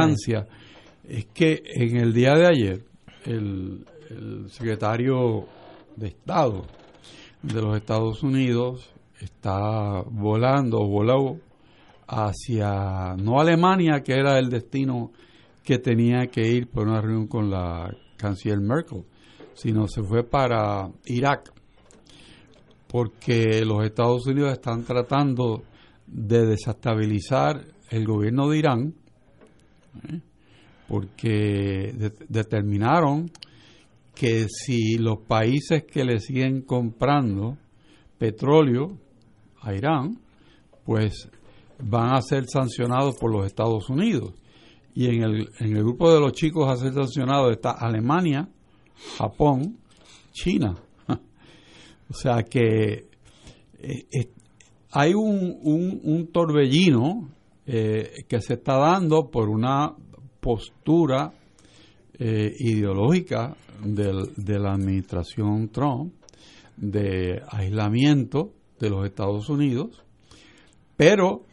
es 1.08 1.26
que 1.34 1.64
en 1.66 1.98
el 1.98 2.14
día 2.14 2.36
de 2.36 2.46
ayer 2.48 2.84
el, 3.26 3.86
el 4.10 4.50
secretario 4.50 5.46
de 5.96 6.10
Estado 6.10 6.64
de 7.42 7.62
los 7.62 7.76
Estados 7.76 8.22
Unidos 8.22 8.92
está 9.26 10.02
volando 10.10 10.86
voló 10.88 11.38
hacia 12.08 13.16
no 13.16 13.40
Alemania 13.40 14.02
que 14.04 14.14
era 14.14 14.38
el 14.40 14.50
destino 14.50 15.12
que 15.64 15.78
tenía 15.78 16.28
que 16.28 16.48
ir 16.48 16.70
por 16.70 16.88
una 16.88 17.02
reunión 17.02 17.28
con 17.28 17.50
la 17.50 17.96
canciller 18.18 18.60
Merkel 18.60 19.06
sino 19.54 19.88
se 19.88 20.02
fue 20.04 20.24
para 20.24 20.90
Irak 21.06 21.52
porque 22.92 23.64
los 23.64 23.86
Estados 23.86 24.28
Unidos 24.28 24.52
están 24.52 24.84
tratando 24.84 25.64
de 26.08 26.46
desestabilizar 26.46 27.64
el 27.90 28.06
gobierno 28.06 28.50
de 28.50 28.58
Irán, 28.58 28.94
¿eh? 30.10 30.20
porque 30.90 32.12
determinaron 32.28 33.32
que 34.14 34.48
si 34.50 34.98
los 34.98 35.20
países 35.20 35.86
que 35.86 36.04
le 36.04 36.20
siguen 36.20 36.64
comprando 36.64 37.58
petróleo 38.18 38.98
a 39.62 39.74
Irán, 39.74 40.20
pues 40.86 41.30
van 41.80 42.14
a 42.14 42.22
ser 42.22 42.46
sancionados 42.48 43.16
por 43.18 43.32
los 43.32 43.46
Estados 43.46 43.90
Unidos. 43.90 44.34
Y 44.94 45.08
en 45.08 45.24
el, 45.24 45.50
en 45.60 45.78
el 45.78 45.84
grupo 45.84 46.14
de 46.14 46.20
los 46.20 46.34
chicos 46.34 46.70
a 46.70 46.76
ser 46.76 46.94
sancionados 46.94 47.52
está 47.52 47.72
Alemania, 47.72 48.50
Japón, 49.18 49.78
China. 50.32 50.76
O 52.10 52.14
sea 52.14 52.44
que 52.44 53.08
eh, 53.80 54.30
hay 54.92 55.14
un, 55.14 55.60
un, 56.04 56.28
torbellino 56.28 57.30
eh, 57.66 58.26
que 58.28 58.42
se 58.42 58.56
está 58.56 58.76
dando 58.76 59.32
por 59.32 59.48
una 59.48 59.96
postura 60.42 61.32
eh, 62.20 62.54
ideológica 62.60 63.56
de 63.82 64.60
la 64.60 64.74
administración 64.74 65.70
Trump 65.70 66.14
de 66.76 67.42
aislamiento 67.50 68.52
de 68.82 68.90
los 68.90 69.06
Estados 69.06 69.50
Unidos, 69.50 70.04
pero 70.98 71.46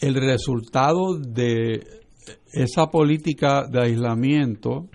el 0.00 0.14
resultado 0.14 1.18
de 1.18 1.82
esa 2.52 2.86
política 2.90 3.66
de 3.66 3.80
aislamiento 3.80 4.88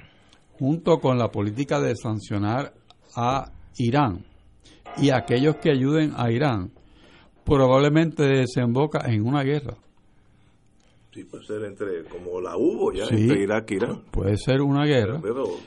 junto 0.57 0.99
con 0.99 1.17
la 1.17 1.29
política 1.29 1.79
de 1.79 1.95
sancionar 1.95 2.73
a 3.15 3.51
Irán 3.77 4.25
y 4.97 5.11
aquellos 5.11 5.57
que 5.57 5.71
ayuden 5.71 6.13
a 6.15 6.31
Irán 6.31 6.71
probablemente 7.43 8.23
desemboca 8.23 9.09
en 9.11 9.25
una 9.25 9.43
guerra. 9.43 9.75
Sí, 11.11 11.23
puede 11.23 11.43
ser 11.43 11.63
entre, 11.65 12.03
como 12.05 12.39
la 12.39 12.55
hubo 12.55 12.93
ya 12.93 13.05
entre 13.05 13.43
Irak 13.43 13.71
e 13.71 13.75
Irán. 13.75 14.03
Puede 14.11 14.37
ser 14.37 14.61
una 14.61 14.85
guerra. 14.85 15.19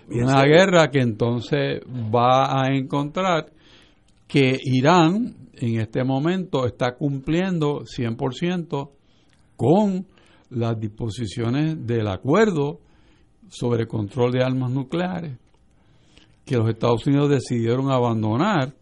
una 0.08 0.44
guerra 0.44 0.88
que 0.88 1.00
entonces 1.00 1.80
va 2.14 2.62
a 2.62 2.72
encontrar 2.72 3.52
que 4.28 4.56
Irán 4.62 5.41
en 5.62 5.80
este 5.80 6.02
momento 6.02 6.66
está 6.66 6.96
cumpliendo 6.96 7.84
100% 7.84 8.90
con 9.56 10.06
las 10.50 10.78
disposiciones 10.80 11.86
del 11.86 12.08
acuerdo 12.08 12.80
sobre 13.48 13.86
control 13.86 14.32
de 14.32 14.42
armas 14.42 14.72
nucleares 14.72 15.38
que 16.44 16.56
los 16.56 16.68
Estados 16.68 17.06
Unidos 17.06 17.30
decidieron 17.30 17.92
abandonar 17.92 18.74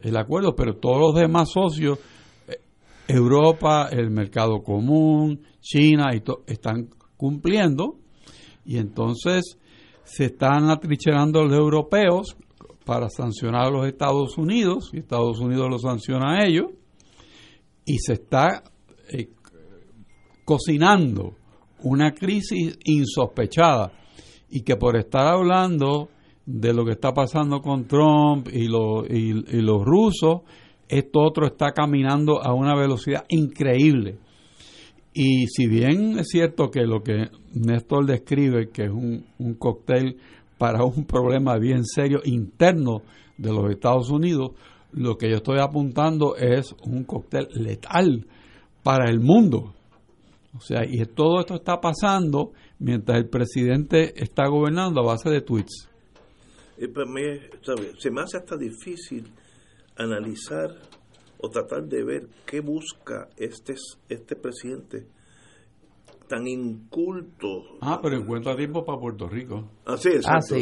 el 0.00 0.16
acuerdo, 0.18 0.54
pero 0.54 0.76
todos 0.76 1.00
los 1.00 1.14
demás 1.14 1.50
socios, 1.50 1.98
eh, 2.46 2.58
Europa, 3.08 3.88
el 3.90 4.10
mercado 4.10 4.62
común, 4.62 5.40
China, 5.60 6.14
y 6.14 6.22
están 6.46 6.90
cumpliendo. 7.16 7.96
Y 8.66 8.76
entonces 8.76 9.58
se 10.04 10.26
están 10.26 10.68
atrincherando 10.68 11.42
los 11.44 11.58
europeos 11.58 12.36
para 12.88 13.10
sancionar 13.10 13.66
a 13.66 13.70
los 13.70 13.86
Estados 13.86 14.38
Unidos 14.38 14.88
y 14.94 15.00
Estados 15.00 15.40
Unidos 15.40 15.68
lo 15.70 15.78
sanciona 15.78 16.38
a 16.38 16.46
ellos 16.46 16.68
y 17.84 17.98
se 17.98 18.14
está 18.14 18.64
eh, 19.10 19.28
cocinando 20.46 21.34
una 21.82 22.14
crisis 22.14 22.78
insospechada 22.86 23.92
y 24.48 24.62
que 24.62 24.76
por 24.76 24.96
estar 24.96 25.26
hablando 25.26 26.08
de 26.46 26.72
lo 26.72 26.86
que 26.86 26.92
está 26.92 27.12
pasando 27.12 27.60
con 27.60 27.86
Trump 27.86 28.48
y, 28.50 28.64
y 28.64 29.60
los 29.60 29.84
rusos, 29.84 30.40
esto 30.88 31.20
otro 31.20 31.46
está 31.46 31.72
caminando 31.72 32.42
a 32.42 32.54
una 32.54 32.74
velocidad 32.74 33.26
increíble. 33.28 34.16
Y 35.12 35.46
si 35.48 35.66
bien 35.66 36.18
es 36.18 36.28
cierto 36.28 36.70
que 36.70 36.86
lo 36.86 37.02
que 37.02 37.28
Néstor 37.52 38.06
describe, 38.06 38.70
que 38.70 38.84
es 38.84 38.90
un, 38.90 39.26
un 39.38 39.54
cóctel 39.56 40.16
para 40.58 40.84
un 40.84 41.04
problema 41.04 41.56
bien 41.56 41.84
serio 41.84 42.20
interno 42.24 43.02
de 43.36 43.52
los 43.52 43.70
Estados 43.70 44.10
Unidos, 44.10 44.50
lo 44.92 45.16
que 45.16 45.30
yo 45.30 45.36
estoy 45.36 45.60
apuntando 45.60 46.36
es 46.36 46.74
un 46.84 47.04
cóctel 47.04 47.48
letal 47.54 48.26
para 48.82 49.08
el 49.08 49.20
mundo. 49.20 49.74
O 50.56 50.60
sea, 50.60 50.84
y 50.84 51.04
todo 51.06 51.40
esto 51.40 51.54
está 51.54 51.80
pasando 51.80 52.52
mientras 52.78 53.18
el 53.18 53.28
presidente 53.28 54.14
está 54.16 54.48
gobernando 54.48 55.00
a 55.00 55.06
base 55.06 55.30
de 55.30 55.40
tweets. 55.42 55.88
Y 56.78 56.88
para 56.88 57.06
mí, 57.06 57.22
se 57.98 58.10
me 58.10 58.22
hace 58.22 58.38
hasta 58.38 58.56
difícil 58.56 59.24
analizar 59.96 60.70
o 61.38 61.48
tratar 61.50 61.84
de 61.84 62.04
ver 62.04 62.28
qué 62.46 62.60
busca 62.60 63.28
este, 63.36 63.74
este 64.08 64.36
presidente 64.36 65.06
tan 66.28 66.46
inculto. 66.46 67.78
Ah, 67.80 67.98
pero 68.02 68.16
encuentra 68.16 68.54
tiempo 68.54 68.84
para 68.84 68.98
Puerto 68.98 69.28
Rico. 69.28 69.70
Ah, 69.86 69.96
sí, 69.96 70.10
exacto. 70.10 70.54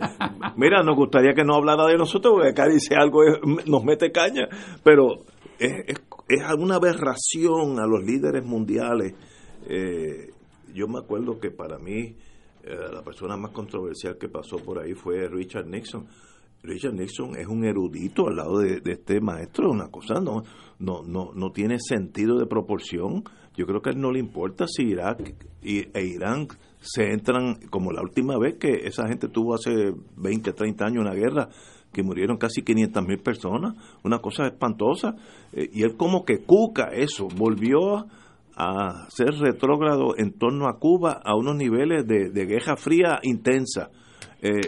Ah, 0.00 0.54
Mira, 0.56 0.82
nos 0.82 0.96
gustaría 0.96 1.34
que 1.34 1.44
no 1.44 1.54
hablara 1.54 1.86
de 1.86 1.96
nosotros, 1.96 2.34
porque 2.34 2.50
acá 2.50 2.68
dice 2.68 2.94
algo, 2.94 3.20
nos 3.66 3.84
mete 3.84 4.12
caña, 4.12 4.48
pero 4.84 5.24
es, 5.58 5.72
es, 5.88 6.02
es 6.28 6.42
una 6.58 6.76
aberración 6.76 7.80
a 7.80 7.86
los 7.86 8.04
líderes 8.04 8.44
mundiales. 8.44 9.14
Eh, 9.68 10.30
yo 10.74 10.88
me 10.88 10.98
acuerdo 10.98 11.38
que 11.38 11.50
para 11.50 11.78
mí 11.78 12.16
eh, 12.62 12.76
la 12.92 13.02
persona 13.02 13.36
más 13.36 13.52
controversial 13.52 14.16
que 14.18 14.28
pasó 14.28 14.56
por 14.56 14.78
ahí 14.78 14.94
fue 14.94 15.28
Richard 15.28 15.66
Nixon. 15.66 16.06
Richard 16.62 16.94
Nixon 16.94 17.36
es 17.36 17.46
un 17.46 17.64
erudito 17.64 18.28
al 18.28 18.36
lado 18.36 18.58
de, 18.58 18.80
este 18.84 19.20
maestro, 19.20 19.70
una 19.70 19.90
cosa 19.90 20.14
no, 20.14 20.42
no, 20.78 21.02
no, 21.02 21.32
no 21.34 21.52
tiene 21.52 21.76
sentido 21.78 22.38
de 22.38 22.46
proporción. 22.46 23.22
Yo 23.56 23.66
creo 23.66 23.80
que 23.80 23.90
a 23.90 23.92
él 23.92 24.00
no 24.00 24.10
le 24.10 24.18
importa 24.18 24.66
si 24.66 24.82
Irak 24.82 25.34
e 25.62 26.04
Irán 26.04 26.48
se 26.80 27.12
entran, 27.12 27.56
como 27.70 27.92
la 27.92 28.02
última 28.02 28.38
vez 28.38 28.58
que 28.58 28.86
esa 28.86 29.06
gente 29.08 29.28
tuvo 29.28 29.54
hace 29.54 29.94
20, 30.16 30.52
30 30.52 30.84
años 30.84 31.04
una 31.04 31.14
guerra, 31.14 31.48
que 31.92 32.02
murieron 32.02 32.36
casi 32.36 32.62
500 32.62 33.06
mil 33.06 33.18
personas, 33.20 33.74
una 34.02 34.18
cosa 34.18 34.46
espantosa. 34.46 35.14
Eh, 35.52 35.70
y 35.72 35.82
él 35.82 35.96
como 35.96 36.24
que 36.24 36.42
cuca 36.44 36.88
eso, 36.92 37.28
volvió 37.34 38.06
a 38.56 39.08
ser 39.08 39.30
retrógrado 39.40 40.14
en 40.16 40.32
torno 40.32 40.68
a 40.68 40.78
Cuba 40.78 41.20
a 41.24 41.34
unos 41.34 41.56
niveles 41.56 42.06
de, 42.06 42.46
guerra 42.46 42.76
fría 42.76 43.20
intensa. 43.22 43.90
Eh, 44.42 44.60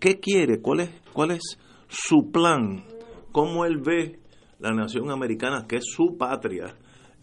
¿qué, 0.00 0.18
quiere? 0.20 0.60
¿Cuál 0.60 0.80
es, 0.80 0.90
¿Cuál 1.12 1.32
es 1.32 1.58
su 1.88 2.30
plan? 2.32 2.84
¿Cómo 3.32 3.64
él 3.66 3.78
ve 3.84 4.20
la 4.58 4.70
nación 4.70 5.10
americana, 5.10 5.66
que 5.68 5.76
es 5.76 5.84
su 5.84 6.16
patria, 6.16 6.74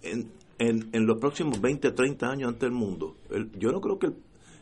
en, 0.04 0.32
en, 0.60 1.06
los 1.06 1.20
próximos 1.20 1.60
20, 1.60 1.92
30 1.92 2.28
años 2.28 2.50
ante 2.50 2.66
el 2.66 2.72
mundo? 2.72 3.16
yo 3.58 3.72
no 3.72 3.82
creo 3.82 4.00
que 4.00 4.14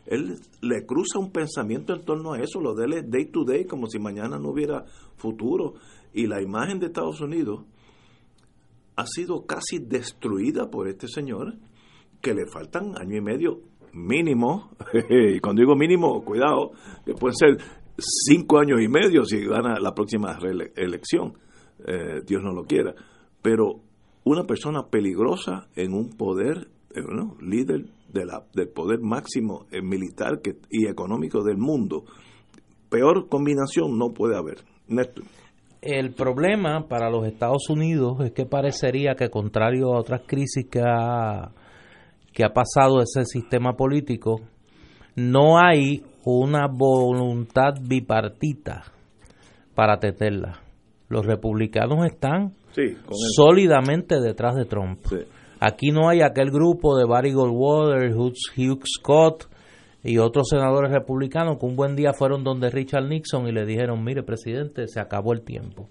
él, 0.06 0.40
le 0.62 0.86
cruza 0.86 1.20
un 1.20 1.32
pensamiento 1.32 1.94
en 1.94 2.04
torno 2.04 2.34
a 2.34 2.40
eso, 2.40 2.60
lo 2.60 2.74
de 2.74 2.86
él 2.86 3.10
day 3.10 3.26
to 3.26 3.44
day, 3.44 3.66
como 3.66 3.88
si 3.88 4.00
mañana 4.00 4.40
no 4.40 4.50
hubiera 4.50 4.86
futuro. 5.18 5.76
Y 6.14 6.28
la 6.28 6.42
imagen 6.42 6.80
de 6.80 6.88
Estados 6.88 7.22
Unidos 7.22 7.62
ha 8.96 9.06
sido 9.06 9.46
casi 9.46 9.80
destruida 9.80 10.70
por 10.70 10.88
este 10.88 11.08
señor, 11.08 11.56
que 12.22 12.34
le 12.34 12.46
faltan 12.46 12.94
año 13.00 13.18
y 13.18 13.22
medio 13.22 13.62
mínimo, 13.94 14.72
y 15.10 15.40
cuando 15.40 15.62
digo 15.62 15.76
mínimo, 15.76 16.24
cuidado, 16.24 16.72
que 17.06 17.14
pueden 17.14 17.36
ser 17.36 17.58
cinco 17.98 18.60
años 18.60 18.82
y 18.82 18.88
medio 18.88 19.24
si 19.24 19.44
gana 19.46 19.80
la 19.80 19.94
próxima 19.94 20.38
elección, 20.76 21.34
eh, 21.86 22.22
Dios 22.26 22.42
no 22.44 22.54
lo 22.54 22.64
quiera, 22.64 22.94
pero 23.42 23.82
una 24.24 24.44
persona 24.44 24.88
peligrosa 24.90 25.68
en 25.76 25.94
un 25.94 26.10
poder, 26.10 26.68
eh, 26.94 27.02
líder 27.42 27.86
de 28.12 28.26
la, 28.26 28.44
del 28.54 28.70
poder 28.70 29.00
máximo 29.02 29.66
eh, 29.72 29.82
militar 29.82 30.42
y 30.70 30.88
económico 30.88 31.44
del 31.44 31.58
mundo, 31.58 32.04
peor 32.90 33.28
combinación 33.30 33.98
no 33.98 34.10
puede 34.10 34.38
haber. 34.38 34.58
Néstor. 34.88 35.24
El 35.82 36.14
problema 36.14 36.88
para 36.88 37.10
los 37.10 37.26
Estados 37.26 37.70
Unidos 37.70 38.20
es 38.24 38.34
que 38.34 38.46
parecería 38.46 39.16
que 39.16 39.30
contrario 39.30 39.94
a 39.94 40.00
otras 40.00 40.22
crisis 40.28 40.68
que 40.70 40.82
ha, 40.82 41.52
que 42.34 42.44
ha 42.44 42.54
pasado 42.54 43.02
ese 43.02 43.26
sistema 43.26 43.74
político, 43.74 44.42
no 45.16 45.58
hay 45.58 46.04
una 46.24 46.68
voluntad 46.68 47.74
bipartita 47.82 48.84
para 49.74 49.94
atenderla. 49.94 50.60
Los 51.10 51.26
republicanos 51.26 52.06
están 52.06 52.52
sólidamente 53.36 54.20
detrás 54.22 54.56
de 54.56 54.66
Trump. 54.66 55.00
Aquí 55.60 55.92
no 55.92 56.10
hay 56.10 56.22
aquel 56.22 56.50
grupo 56.50 56.98
de 56.98 57.06
Barry 57.06 57.34
Goldwater, 57.34 58.16
Hugh 58.16 58.84
Scott, 58.86 59.48
y 60.04 60.18
otros 60.18 60.50
senadores 60.50 60.92
republicanos 60.92 61.58
que 61.60 61.66
un 61.66 61.76
buen 61.76 61.96
día 61.96 62.14
fueron 62.14 62.44
donde 62.44 62.70
Richard 62.70 63.08
Nixon 63.08 63.48
y 63.48 63.52
le 63.52 63.66
dijeron, 63.66 64.04
mire 64.04 64.24
presidente, 64.24 64.88
se 64.88 65.00
acabó 65.00 65.34
el 65.34 65.42
tiempo, 65.42 65.88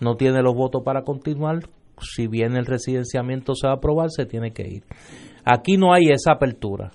no 0.00 0.16
tiene 0.16 0.42
los 0.42 0.54
votos 0.54 0.82
para 0.84 1.02
continuar, 1.02 1.60
si 2.00 2.26
bien 2.26 2.56
el 2.56 2.66
residenciamiento 2.66 3.54
se 3.54 3.66
va 3.66 3.74
a 3.74 3.76
aprobar, 3.76 4.10
se 4.10 4.26
tiene 4.26 4.52
que 4.52 4.68
ir. 4.68 4.82
Aquí 5.44 5.76
no 5.76 5.94
hay 5.94 6.10
esa 6.10 6.32
apertura. 6.32 6.90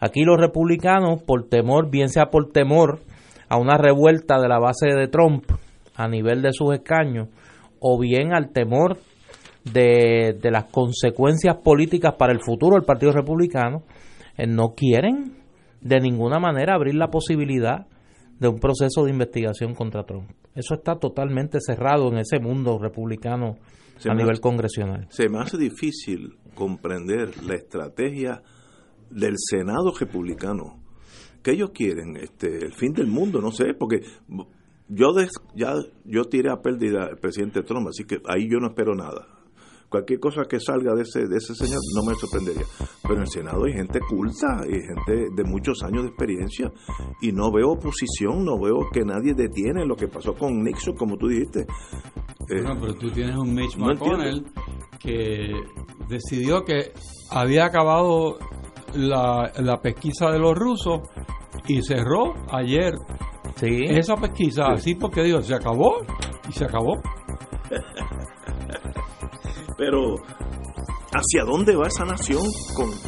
Aquí 0.00 0.24
los 0.24 0.38
republicanos, 0.38 1.22
por 1.22 1.48
temor, 1.48 1.90
bien 1.90 2.08
sea 2.08 2.26
por 2.26 2.50
temor 2.52 3.00
a 3.48 3.58
una 3.58 3.76
revuelta 3.76 4.40
de 4.40 4.48
la 4.48 4.58
base 4.58 4.88
de 4.88 5.08
Trump 5.08 5.44
a 5.94 6.08
nivel 6.08 6.42
de 6.42 6.52
sus 6.52 6.72
escaños, 6.72 7.28
o 7.80 7.98
bien 7.98 8.32
al 8.32 8.52
temor 8.52 8.98
de, 9.64 10.38
de 10.40 10.50
las 10.50 10.66
consecuencias 10.66 11.56
políticas 11.56 12.14
para 12.18 12.32
el 12.32 12.40
futuro 12.40 12.76
del 12.76 12.84
Partido 12.84 13.12
Republicano, 13.12 13.82
eh, 14.36 14.46
no 14.46 14.74
quieren 14.74 15.36
de 15.80 16.00
ninguna 16.00 16.38
manera 16.38 16.74
abrir 16.74 16.94
la 16.94 17.08
posibilidad 17.08 17.86
de 18.38 18.48
un 18.48 18.58
proceso 18.58 19.04
de 19.04 19.10
investigación 19.10 19.74
contra 19.74 20.04
Trump. 20.04 20.30
Eso 20.54 20.74
está 20.74 20.96
totalmente 20.96 21.58
cerrado 21.60 22.08
en 22.08 22.18
ese 22.18 22.40
mundo 22.40 22.78
republicano 22.78 23.56
a 24.08 24.14
nivel 24.14 24.40
congresional. 24.40 25.06
Se 25.10 25.28
me 25.28 25.38
hace 25.38 25.58
difícil 25.58 26.36
comprender 26.54 27.42
la 27.44 27.54
estrategia 27.54 28.42
del 29.10 29.34
Senado 29.36 29.92
republicano. 29.98 30.80
que 31.42 31.52
ellos 31.52 31.70
quieren? 31.70 32.16
Este, 32.16 32.64
el 32.64 32.74
fin 32.74 32.92
del 32.92 33.06
mundo, 33.06 33.40
no 33.40 33.50
sé, 33.50 33.74
porque 33.78 34.00
yo 34.90 35.14
ya 35.54 35.74
yo 36.04 36.24
tiré 36.24 36.50
a 36.50 36.60
pérdida 36.60 37.04
al 37.04 37.18
presidente 37.18 37.62
Trump, 37.62 37.88
así 37.88 38.04
que 38.04 38.20
ahí 38.26 38.48
yo 38.50 38.58
no 38.58 38.68
espero 38.68 38.94
nada 38.94 39.40
cualquier 39.90 40.20
cosa 40.20 40.44
que 40.48 40.60
salga 40.60 40.94
de 40.94 41.02
ese, 41.02 41.26
de 41.26 41.36
ese 41.36 41.54
señor 41.54 41.80
no 41.94 42.08
me 42.08 42.14
sorprendería. 42.14 42.64
Pero 43.02 43.16
en 43.16 43.20
el 43.22 43.26
Senado 43.26 43.64
hay 43.64 43.72
gente 43.72 44.00
culta 44.00 44.62
y 44.66 44.80
gente 44.80 45.28
de 45.34 45.44
muchos 45.44 45.82
años 45.82 46.04
de 46.04 46.08
experiencia 46.08 46.72
y 47.20 47.32
no 47.32 47.50
veo 47.52 47.72
oposición, 47.72 48.44
no 48.44 48.58
veo 48.58 48.88
que 48.92 49.04
nadie 49.04 49.34
detiene 49.34 49.84
lo 49.84 49.96
que 49.96 50.08
pasó 50.08 50.32
con 50.34 50.62
Nixon, 50.62 50.94
como 50.94 51.16
tú 51.18 51.26
dijiste. 51.26 51.66
Eh, 52.48 52.62
pero 52.80 52.94
tú 52.94 53.10
tienes 53.10 53.36
un 53.36 53.52
Mitch 53.52 53.76
McConnell 53.76 54.46
que 54.98 55.52
decidió 56.08 56.64
que 56.64 56.92
había 57.30 57.66
acabado 57.66 58.38
la, 58.94 59.52
la 59.58 59.80
pesquisa 59.82 60.30
de 60.30 60.38
los 60.38 60.56
rusos 60.56 61.00
y 61.66 61.82
cerró 61.82 62.34
ayer 62.50 62.94
esa 63.62 64.16
pesquisa, 64.16 64.72
así 64.72 64.94
porque 64.94 65.22
digo, 65.22 65.42
se 65.42 65.54
acabó 65.54 65.98
y 66.48 66.52
se 66.52 66.64
acabó. 66.64 67.00
Pero, 69.76 70.16
¿hacia 71.12 71.44
dónde 71.44 71.76
va 71.76 71.86
esa 71.86 72.04
nación 72.04 72.42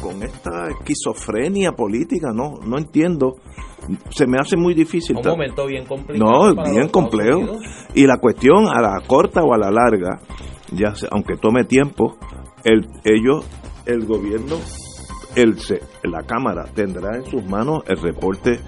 con, 0.01 0.23
esta 0.23 0.69
esquizofrenia 0.69 1.73
política? 1.73 2.29
No, 2.33 2.53
no 2.65 2.77
entiendo. 2.77 3.35
Se 4.09 4.25
me 4.25 4.37
hace 4.39 4.57
muy 4.57 4.73
difícil. 4.73 5.17
Un 5.17 5.23
momento 5.23 5.67
bien 5.67 5.85
complicado. 5.85 6.53
No, 6.53 6.71
bien 6.71 6.89
complejo. 6.89 7.59
Y 7.93 8.07
la 8.07 8.17
cuestión 8.17 8.67
a 8.67 8.81
la 8.81 8.99
corta 9.05 9.43
o 9.43 9.53
a 9.53 9.57
la 9.57 9.69
larga, 9.69 10.21
ya 10.71 10.93
aunque 11.11 11.37
tome 11.37 11.65
tiempo, 11.65 12.17
el, 12.63 12.87
ellos, 13.03 13.45
el 13.85 14.05
gobierno, 14.05 14.57
el, 15.35 15.57
la 16.03 16.23
Cámara 16.23 16.65
tendrá 16.73 17.17
en 17.17 17.25
sus 17.25 17.45
manos 17.45 17.83
el 17.87 17.97
reporte 17.97 18.61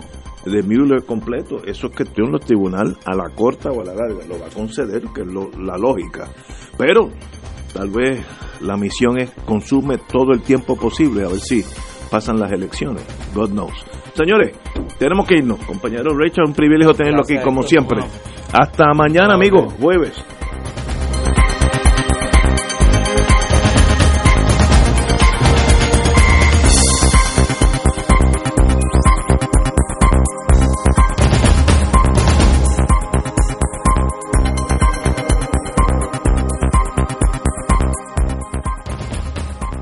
de 0.46 0.64
Mueller 0.64 1.04
completo. 1.06 1.64
Eso 1.66 1.88
es 1.88 1.96
cuestión 1.96 2.32
los 2.32 2.42
tribunal 2.42 2.98
a 3.06 3.16
la 3.16 3.30
corta 3.30 3.72
o 3.72 3.82
a 3.82 3.86
la 3.86 3.94
larga. 3.94 4.26
Lo 4.28 4.40
va 4.40 4.48
a 4.48 4.50
conceder, 4.50 5.04
que 5.14 5.22
es 5.22 5.28
la 5.58 5.78
lógica. 5.78 6.30
Pero 6.78 7.12
Tal 7.76 7.90
vez 7.90 8.26
la 8.62 8.78
misión 8.78 9.20
es 9.20 9.32
consume 9.46 9.98
todo 9.98 10.32
el 10.32 10.42
tiempo 10.42 10.78
posible 10.78 11.26
a 11.26 11.28
ver 11.28 11.42
si 11.42 11.62
pasan 12.10 12.40
las 12.40 12.50
elecciones. 12.54 13.04
God 13.34 13.50
knows. 13.50 13.74
Señores, 14.14 14.58
tenemos 14.98 15.28
que 15.28 15.40
irnos. 15.40 15.60
Compañero 15.66 16.18
Rachel, 16.18 16.46
un 16.48 16.54
privilegio 16.54 16.94
tenerlo 16.94 17.24
aquí 17.24 17.38
como 17.44 17.64
siempre. 17.64 18.00
Hasta 18.54 18.94
mañana, 18.94 19.34
amigos, 19.34 19.74
jueves. 19.74 20.24